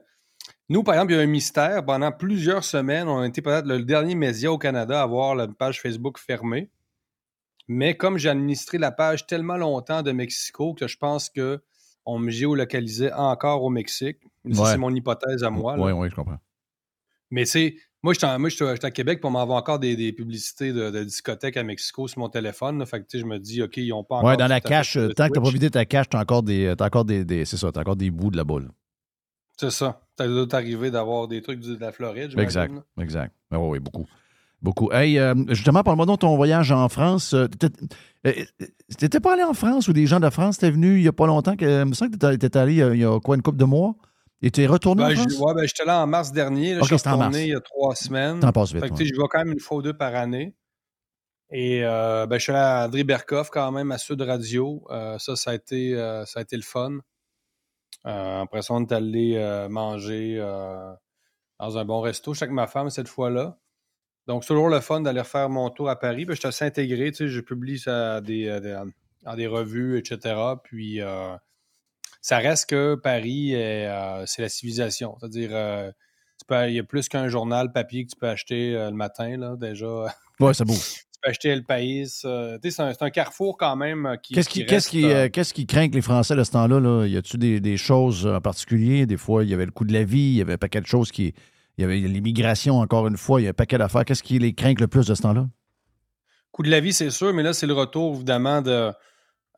nous, 0.67 0.83
par 0.83 0.95
exemple, 0.95 1.13
il 1.13 1.15
y 1.15 1.19
a 1.19 1.23
un 1.23 1.25
mystère. 1.25 1.85
Pendant 1.85 2.11
plusieurs 2.11 2.63
semaines, 2.63 3.07
on 3.07 3.21
a 3.21 3.27
été 3.27 3.41
peut-être 3.41 3.65
le 3.65 3.81
dernier 3.83 4.13
média 4.13 4.51
au 4.51 4.57
Canada 4.57 4.99
à 4.99 5.03
avoir 5.03 5.35
la 5.35 5.47
page 5.47 5.81
Facebook 5.81 6.19
fermée. 6.19 6.69
Mais 7.67 7.95
comme 7.95 8.17
j'ai 8.17 8.29
administré 8.29 8.77
la 8.77 8.91
page 8.91 9.25
tellement 9.25 9.57
longtemps 9.57 10.03
de 10.03 10.11
Mexico 10.11 10.73
que 10.73 10.87
je 10.87 10.97
pense 10.97 11.29
que 11.29 11.61
on 12.05 12.19
me 12.19 12.31
géolocalisait 12.31 13.13
encore 13.13 13.63
au 13.63 13.69
Mexique. 13.69 14.17
Ouais. 14.43 14.53
C'est 14.65 14.77
mon 14.77 14.93
hypothèse 14.93 15.43
à 15.43 15.49
moi. 15.49 15.75
Oui, 15.77 15.91
oui, 15.91 16.09
je 16.09 16.15
comprends. 16.15 16.39
Mais 17.31 17.45
c'est. 17.45 17.75
Moi, 18.01 18.13
j'étais 18.13 18.27
j'étais 18.49 18.85
à 18.85 18.91
Québec 18.91 19.19
pour 19.19 19.29
m'avoir 19.29 19.57
encore 19.57 19.77
des, 19.79 19.95
des 19.97 20.13
publicités 20.13 20.71
de, 20.71 20.89
de 20.89 21.03
discothèques 21.03 21.57
à 21.57 21.63
Mexico 21.63 22.07
sur 22.07 22.19
mon 22.19 22.29
téléphone. 22.29 22.79
là. 22.79 22.85
Fait 22.85 23.01
que, 23.01 23.07
tu 23.07 23.19
je 23.19 23.25
me 23.25 23.37
dis, 23.39 23.61
OK, 23.61 23.75
ils 23.77 23.89
n'ont 23.89 24.03
pas 24.05 24.15
encore. 24.15 24.29
Ouais, 24.29 24.37
dans 24.37 24.47
la 24.47 24.61
cache, 24.61 24.95
de 24.95 25.07
tant 25.07 25.27
que 25.27 25.33
t'as 25.33 25.39
pas 25.41 25.41
Twitch. 25.41 25.53
vidé 25.53 25.69
ta 25.69 25.83
cache, 25.85 26.07
t'as 26.09 26.21
encore 26.21 26.43
des. 26.43 26.73
Encore 26.79 27.03
des, 27.05 27.25
des- 27.25 27.43
c'est 27.45 27.57
ça, 27.57 27.71
t'as 27.73 27.81
encore 27.81 27.97
des 27.97 28.09
bouts 28.09 28.31
de 28.31 28.37
la 28.37 28.43
boule. 28.45 28.69
C'est 29.57 29.71
ça. 29.71 30.01
Ça 30.17 30.27
doit 30.27 30.47
t'arriver 30.47 30.91
d'avoir 30.91 31.27
des 31.27 31.41
trucs 31.41 31.59
de 31.59 31.77
la 31.77 31.91
Floride, 31.91 32.31
Exact, 32.39 32.73
exact. 33.01 33.33
Ah 33.51 33.59
oui, 33.59 33.79
beaucoup. 33.79 34.05
Beaucoup. 34.61 34.91
Hey, 34.91 35.17
euh, 35.19 35.33
justement, 35.49 35.83
parle-moi 35.83 36.05
de 36.05 36.15
ton 36.15 36.35
voyage 36.35 36.71
en 36.71 36.87
France. 36.89 37.33
Euh, 37.33 37.47
t'étais- 37.47 37.69
euh, 38.27 39.19
pas 39.21 39.33
allé 39.33 39.43
en 39.43 39.53
France 39.53 39.87
ou 39.87 39.93
des 39.93 40.05
gens 40.05 40.19
de 40.19 40.29
France 40.29 40.57
étaient 40.57 40.71
venus 40.71 40.99
il 40.99 41.03
y 41.03 41.07
a 41.07 41.13
pas 41.13 41.27
longtemps? 41.27 41.55
Que, 41.55 41.83
il 41.83 41.85
me 41.89 41.93
semble 41.93 42.11
que 42.17 42.35
t'étais- 42.35 42.57
allé 42.57 42.73
il 42.75 42.99
y 42.99 43.05
a 43.05 43.19
quoi, 43.19 43.35
une 43.37 43.41
couple 43.41 43.57
de 43.57 43.65
mois? 43.65 43.95
Et 44.41 44.51
t'es 44.51 44.65
retourné 44.67 45.03
Ben, 45.03 45.07
en 45.09 45.15
je- 45.15 45.15
France? 45.29 45.39
ouais, 45.39 45.53
ben, 45.53 45.67
j'étais 45.67 45.85
là 45.85 46.01
en 46.01 46.07
mars 46.07 46.31
dernier. 46.31 46.73
Là, 46.75 46.81
je 46.81 46.85
suis 46.85 46.93
en 46.93 46.97
retourné 47.17 47.25
mars. 47.25 47.37
il 47.39 47.47
y 47.49 47.55
a 47.55 47.59
trois 47.61 47.95
semaines. 47.95 48.39
T'en 48.39 48.51
passes 48.53 48.71
vite, 48.71 48.81
Fait 48.83 48.89
que, 48.89 48.93
tu 48.95 48.99
sais, 48.99 49.03
ouais. 49.03 49.15
Je 49.15 49.21
vais 49.21 49.27
quand 49.29 49.39
même 49.39 49.51
une 49.53 49.59
fois 49.59 49.77
ou 49.77 49.81
deux 49.81 49.93
par 49.97 50.15
année. 50.15 50.55
Et 51.51 51.83
euh, 51.83 52.25
ben, 52.27 52.37
je 52.37 52.43
suis 52.43 52.51
allé 52.51 52.59
à 52.61 52.85
André 52.85 53.03
Berkoff 53.03 53.49
quand 53.49 53.71
même 53.71 53.91
à 53.91 53.97
Sud 53.97 54.21
Radio. 54.21 54.85
Euh, 54.91 55.17
ça, 55.17 55.35
ça 55.35 55.51
a, 55.51 55.55
été, 55.55 55.95
euh, 55.95 56.23
ça 56.25 56.39
a 56.39 56.43
été 56.43 56.55
le 56.55 56.61
fun. 56.61 56.99
Après 58.03 58.61
ça, 58.61 58.73
on 58.73 58.81
est 58.85 58.91
allé 58.93 59.67
manger 59.69 60.37
dans 61.59 61.77
un 61.77 61.85
bon 61.85 61.99
resto. 62.01 62.33
Je 62.33 62.37
suis 62.37 62.43
avec 62.45 62.53
ma 62.53 62.67
femme 62.67 62.89
cette 62.89 63.07
fois-là. 63.09 63.57
Donc, 64.27 64.43
c'est 64.43 64.49
toujours 64.49 64.69
le 64.69 64.79
fun 64.79 65.01
d'aller 65.01 65.21
refaire 65.21 65.49
mon 65.49 65.69
tour 65.69 65.89
à 65.89 65.97
Paris. 65.99 66.25
Puis, 66.25 66.35
je 66.35 66.39
suis 66.39 66.47
assez 66.47 66.63
intégré. 66.65 67.11
Tu 67.11 67.17
sais, 67.17 67.27
je 67.27 67.41
publie 67.41 67.79
ça 67.79 68.15
à 68.15 68.21
des, 68.21 68.47
à 68.49 68.59
des- 68.59 68.79
dans 69.23 69.35
des 69.35 69.47
revues, 69.47 69.97
etc. 69.97 70.35
Puis, 70.63 71.01
euh, 71.01 71.35
ça 72.21 72.37
reste 72.39 72.69
que 72.69 72.95
Paris, 72.95 73.51
euh, 73.53 74.23
c'est 74.25 74.41
la 74.41 74.49
civilisation. 74.49 75.15
C'est-à-dire, 75.19 75.49
euh, 75.53 75.91
il 76.67 76.73
y 76.73 76.79
a 76.79 76.83
plus 76.83 77.07
qu'un 77.07 77.27
journal 77.27 77.71
papier 77.71 78.05
que 78.05 78.11
tu 78.11 78.17
peux 78.19 78.27
acheter 78.27 78.75
euh, 78.75 78.89
le 78.89 78.95
matin, 78.95 79.37
là, 79.37 79.55
déjà. 79.55 80.13
Ouais, 80.39 80.53
ça 80.53 80.65
bouge. 80.65 80.77
tu 81.13 81.19
peux 81.21 81.29
acheter 81.29 81.49
El 81.49 81.63
País. 81.63 82.19
tu 82.21 82.69
sais, 82.69 82.71
c'est 82.71 83.01
un, 83.01 83.09
carrefour 83.09 83.57
quand 83.57 83.75
même 83.75 84.17
qui. 84.21 84.33
Qu'est-ce 84.33 84.49
qui, 84.49 84.65
qui 84.65 84.65
qu'est-ce 84.65 85.53
qui, 85.53 85.65
qui 85.65 85.67
craint 85.67 85.89
que 85.89 85.95
les 85.95 86.01
Français 86.01 86.35
de 86.35 86.43
ce 86.43 86.51
temps-là? 86.51 86.79
Là? 86.79 87.05
Y 87.05 87.17
a-tu 87.17 87.37
des, 87.37 87.59
des 87.59 87.77
choses 87.77 88.27
en 88.27 88.41
particulier? 88.41 89.05
Des 89.05 89.17
fois, 89.17 89.43
il 89.43 89.49
y 89.49 89.53
avait 89.53 89.65
le 89.65 89.71
coût 89.71 89.85
de 89.85 89.93
la 89.93 90.03
vie, 90.03 90.17
il 90.19 90.35
y 90.35 90.41
avait 90.41 90.53
un 90.53 90.57
paquet 90.57 90.81
de 90.81 90.87
choses 90.87 91.11
qui. 91.11 91.33
Il 91.77 91.83
y 91.83 91.85
avait 91.85 91.95
l'immigration, 91.95 92.79
encore 92.79 93.07
une 93.07 93.15
fois, 93.15 93.39
il 93.39 93.45
y 93.45 93.47
a 93.47 93.51
un 93.51 93.53
paquet 93.53 93.77
d'affaires. 93.77 94.03
Qu'est-ce 94.03 94.21
qui 94.21 94.37
les 94.37 94.51
craint 94.51 94.73
le 94.77 94.87
plus 94.87 95.07
de 95.07 95.15
ce 95.15 95.21
temps-là? 95.21 95.47
Coût 96.51 96.63
de 96.63 96.69
la 96.69 96.81
vie, 96.81 96.91
c'est 96.91 97.09
sûr, 97.09 97.33
mais 97.33 97.41
là, 97.41 97.53
c'est 97.53 97.67
le 97.67 97.73
retour, 97.73 98.15
évidemment, 98.15 98.61
de, 98.61 98.91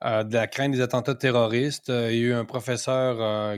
de 0.01 0.33
la 0.33 0.47
crainte 0.47 0.71
des 0.73 0.81
attentats 0.81 1.15
terroristes. 1.15 1.89
Euh, 1.89 2.11
il 2.11 2.19
y 2.19 2.23
a 2.23 2.27
eu 2.27 2.33
un 2.33 2.45
professeur, 2.45 3.21
euh, 3.21 3.57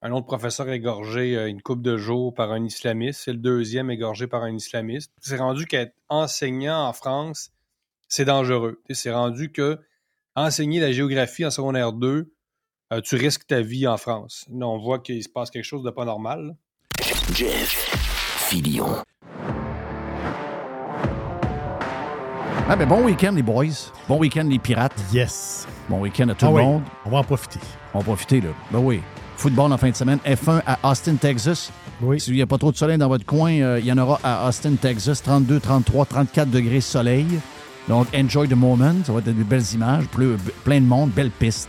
un 0.00 0.12
autre 0.12 0.26
professeur 0.26 0.68
égorgé 0.68 1.36
euh, 1.36 1.48
une 1.48 1.62
coupe 1.62 1.82
de 1.82 1.96
jours 1.96 2.34
par 2.34 2.52
un 2.52 2.64
islamiste. 2.64 3.22
C'est 3.24 3.32
le 3.32 3.38
deuxième 3.38 3.90
égorgé 3.90 4.26
par 4.26 4.42
un 4.42 4.54
islamiste. 4.54 5.12
C'est 5.20 5.36
rendu 5.36 5.66
qu'être 5.66 5.94
enseignant 6.08 6.86
en 6.86 6.92
France, 6.92 7.50
c'est 8.08 8.24
dangereux. 8.24 8.82
C'est 8.90 9.12
rendu 9.12 9.52
que 9.52 9.78
enseigner 10.34 10.80
la 10.80 10.92
géographie 10.92 11.44
en 11.44 11.50
secondaire 11.50 11.92
2, 11.92 12.32
euh, 12.92 13.00
tu 13.00 13.16
risques 13.16 13.46
ta 13.46 13.60
vie 13.60 13.86
en 13.86 13.96
France. 13.96 14.46
On 14.50 14.78
voit 14.78 14.98
qu'il 14.98 15.22
se 15.22 15.28
passe 15.28 15.50
quelque 15.50 15.64
chose 15.64 15.82
de 15.82 15.90
pas 15.90 16.04
normal. 16.04 16.56
Jeff. 17.34 17.88
Ah, 22.68 22.76
ben 22.76 22.88
bon 22.88 23.02
week-end, 23.04 23.32
les 23.34 23.42
boys. 23.42 23.90
Bon 24.08 24.18
week-end, 24.18 24.44
les 24.48 24.58
pirates. 24.58 24.94
Yes. 25.12 25.66
Bon 25.88 26.00
week-end 26.00 26.28
à 26.28 26.34
tout 26.34 26.46
Ah 26.46 26.50
le 26.50 26.54
oui, 26.56 26.62
monde. 26.62 26.82
On 27.04 27.10
va 27.10 27.18
en 27.18 27.24
profiter. 27.24 27.58
On 27.92 27.98
va 27.98 28.04
profiter, 28.04 28.40
là. 28.40 28.48
Ben 28.70 28.78
oui. 28.78 29.02
Football 29.36 29.72
en 29.72 29.76
fin 29.78 29.90
de 29.90 29.96
semaine. 29.96 30.18
F1 30.24 30.62
à 30.66 30.78
Austin, 30.90 31.16
Texas. 31.16 31.70
Oui. 32.00 32.18
S'il 32.20 32.34
n'y 32.34 32.40
a 32.42 32.46
pas 32.46 32.58
trop 32.58 32.72
de 32.72 32.76
soleil 32.76 32.96
dans 32.96 33.08
votre 33.08 33.26
coin, 33.26 33.52
euh, 33.60 33.78
il 33.80 33.86
y 33.86 33.92
en 33.92 33.98
aura 33.98 34.18
à 34.22 34.48
Austin, 34.48 34.74
Texas. 34.80 35.22
32, 35.22 35.60
33, 35.60 36.06
34 36.06 36.50
degrés 36.50 36.80
soleil. 36.80 37.26
Donc, 37.88 38.06
enjoy 38.14 38.48
the 38.48 38.54
moment. 38.54 38.94
Ça 39.04 39.12
va 39.12 39.18
être 39.18 39.24
des 39.26 39.44
belles 39.44 39.64
images. 39.74 40.04
Ple- 40.16 40.38
plein 40.64 40.80
de 40.80 40.86
monde, 40.86 41.10
belle 41.10 41.30
piste. 41.30 41.68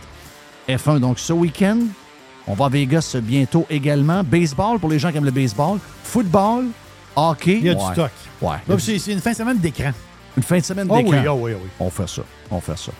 F1, 0.68 1.00
donc 1.00 1.18
ce 1.18 1.32
week-end. 1.32 1.78
On 2.46 2.54
va 2.54 2.66
à 2.66 2.68
Vegas 2.68 3.16
bientôt 3.20 3.66
également. 3.68 4.22
Baseball 4.22 4.78
pour 4.78 4.88
les 4.90 4.98
gens 4.98 5.10
qui 5.10 5.18
aiment 5.18 5.24
le 5.24 5.30
baseball. 5.32 5.78
Football, 6.04 6.66
hockey. 7.16 7.58
Il 7.58 7.66
y 7.66 7.70
a 7.70 7.74
du 7.74 7.84
stock. 7.92 8.10
Ouais. 8.40 8.56
C'est 8.78 9.12
une 9.12 9.20
fin 9.20 9.32
de 9.32 9.36
semaine 9.36 9.58
d'écran. 9.58 9.90
Une 10.36 10.42
fin 10.42 10.58
de 10.58 10.64
semaine 10.64 10.86
Oh 10.90 11.00
oui, 11.04 11.16
oh 11.28 11.38
oui, 11.40 11.52
oh 11.54 11.60
oui. 11.62 11.70
On 11.80 11.90
fait 11.90 12.08
ça. 12.08 12.22
On 12.50 12.60
fait 12.60 12.76
ça. 12.76 12.92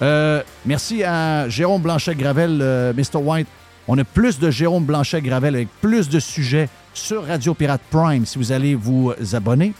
Euh, 0.00 0.42
merci 0.64 1.04
à 1.04 1.48
Jérôme 1.48 1.82
Blanchet-Gravel, 1.82 2.58
euh, 2.60 2.92
Mr. 2.92 3.18
White. 3.18 3.48
On 3.88 3.98
a 3.98 4.04
plus 4.04 4.38
de 4.38 4.50
Jérôme 4.50 4.84
Blanchet-Gravel 4.84 5.54
avec 5.54 5.68
plus 5.80 6.08
de 6.08 6.20
sujets 6.20 6.68
sur 6.94 7.26
Radio 7.26 7.54
Pirate 7.54 7.80
Prime 7.90 8.26
si 8.26 8.38
vous 8.38 8.52
allez 8.52 8.74
vous 8.74 9.12
abonner. 9.32 9.74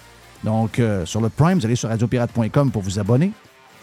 Donc, 0.45 0.79
euh, 0.79 1.07
sur 1.07 1.21
le 1.21 1.29
Prime, 1.29 1.59
vous 1.59 1.67
allez 1.67 1.77
sur 1.77 1.89
radiopirate.com 1.89 2.71
pour 2.71 2.83
vous 2.83 2.99
abonner. 2.99 3.33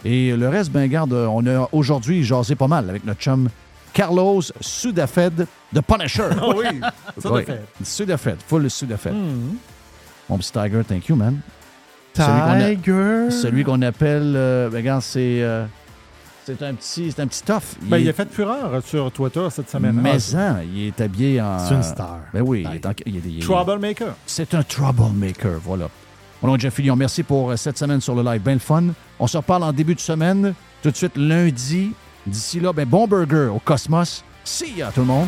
Et 0.06 0.36
le 0.36 0.48
reste, 0.50 0.72
ben 0.72 0.88
garde, 0.88 1.14
on 1.14 1.46
a 1.46 1.68
aujourd'hui 1.72 2.24
jasé 2.24 2.56
pas 2.56 2.68
mal 2.68 2.90
avec 2.90 3.06
notre 3.06 3.20
chum 3.20 3.50
Carlos 3.94 4.42
Sudafed 4.62 5.48
de 5.74 5.82
Punisher. 5.82 6.30
Ah 6.40 6.50
oui, 6.56 6.80
Sudafed. 7.18 7.62
Sudafed, 7.84 8.38
full 8.46 8.70
Sudafed. 8.70 9.14
Hmm. 9.14 9.58
Mon 10.30 10.38
petit 10.38 10.52
Tiger, 10.52 10.84
thank 10.88 11.10
you, 11.10 11.16
man. 11.16 11.42
Celui 12.14 12.28
qu'on 12.42 12.50
a- 12.50 12.70
Tiger. 12.76 13.32
celui 13.32 13.64
qu'on 13.64 13.82
appelle, 13.82 14.34
euh, 14.36 14.70
ben, 14.70 14.78
regarde, 14.78 15.02
c'est 15.02 15.42
euh, 15.42 15.66
c'est 16.46 16.62
un 16.64 16.74
petit, 16.74 17.12
c'est 17.12 17.22
un 17.22 17.28
petit 17.28 17.44
tough. 17.44 17.62
Ben, 17.84 17.98
il 18.00 18.10
a 18.10 18.14
fait 18.14 18.28
fureur 18.32 18.82
sur 18.84 19.12
Twitter 19.12 19.48
cette 19.52 19.70
semaine. 19.70 20.00
Mais 20.02 20.18
hein, 20.36 20.58
il 20.74 20.88
est 20.88 21.00
habillé 21.02 21.40
en. 21.42 21.60
C'est 21.60 21.76
une 21.76 21.84
star. 21.84 22.20
Ben 22.34 22.42
oui, 22.46 22.66
il 22.70 22.76
est 22.76 22.86
en- 22.86 22.92
il 23.06 23.16
est- 23.18 23.22
il 23.26 23.40
est- 23.40 23.42
Troublemaker. 23.44 24.16
C'est 24.26 24.54
un 24.54 24.64
troublemaker, 24.64 25.60
voilà. 25.64 25.88
Mon 26.42 26.50
nom 26.50 26.56
est 26.56 26.60
Jeff 26.60 26.74
Fillion. 26.74 26.96
Merci 26.96 27.24
pour 27.24 27.52
euh, 27.52 27.56
cette 27.58 27.78
semaine 27.78 28.02
sur 28.02 28.16
le 28.16 28.24
live. 28.24 28.42
Ben 28.42 28.54
le 28.54 28.60
fun. 28.60 28.84
On 29.20 29.28
se 29.28 29.38
reparle 29.38 29.64
en 29.64 29.72
début 29.74 29.96
de 29.96 30.00
semaine, 30.00 30.54
tout 30.82 30.90
de 30.92 30.96
suite 30.96 31.16
lundi. 31.18 31.92
D'ici 32.26 32.60
là, 32.60 32.74
ben 32.74 32.88
bon 32.88 33.08
burger 33.08 33.50
au 33.54 33.60
Cosmos. 33.60 34.24
See 34.44 34.74
ya, 34.78 34.92
tout 34.94 35.02
le 35.02 35.06
monde. 35.08 35.28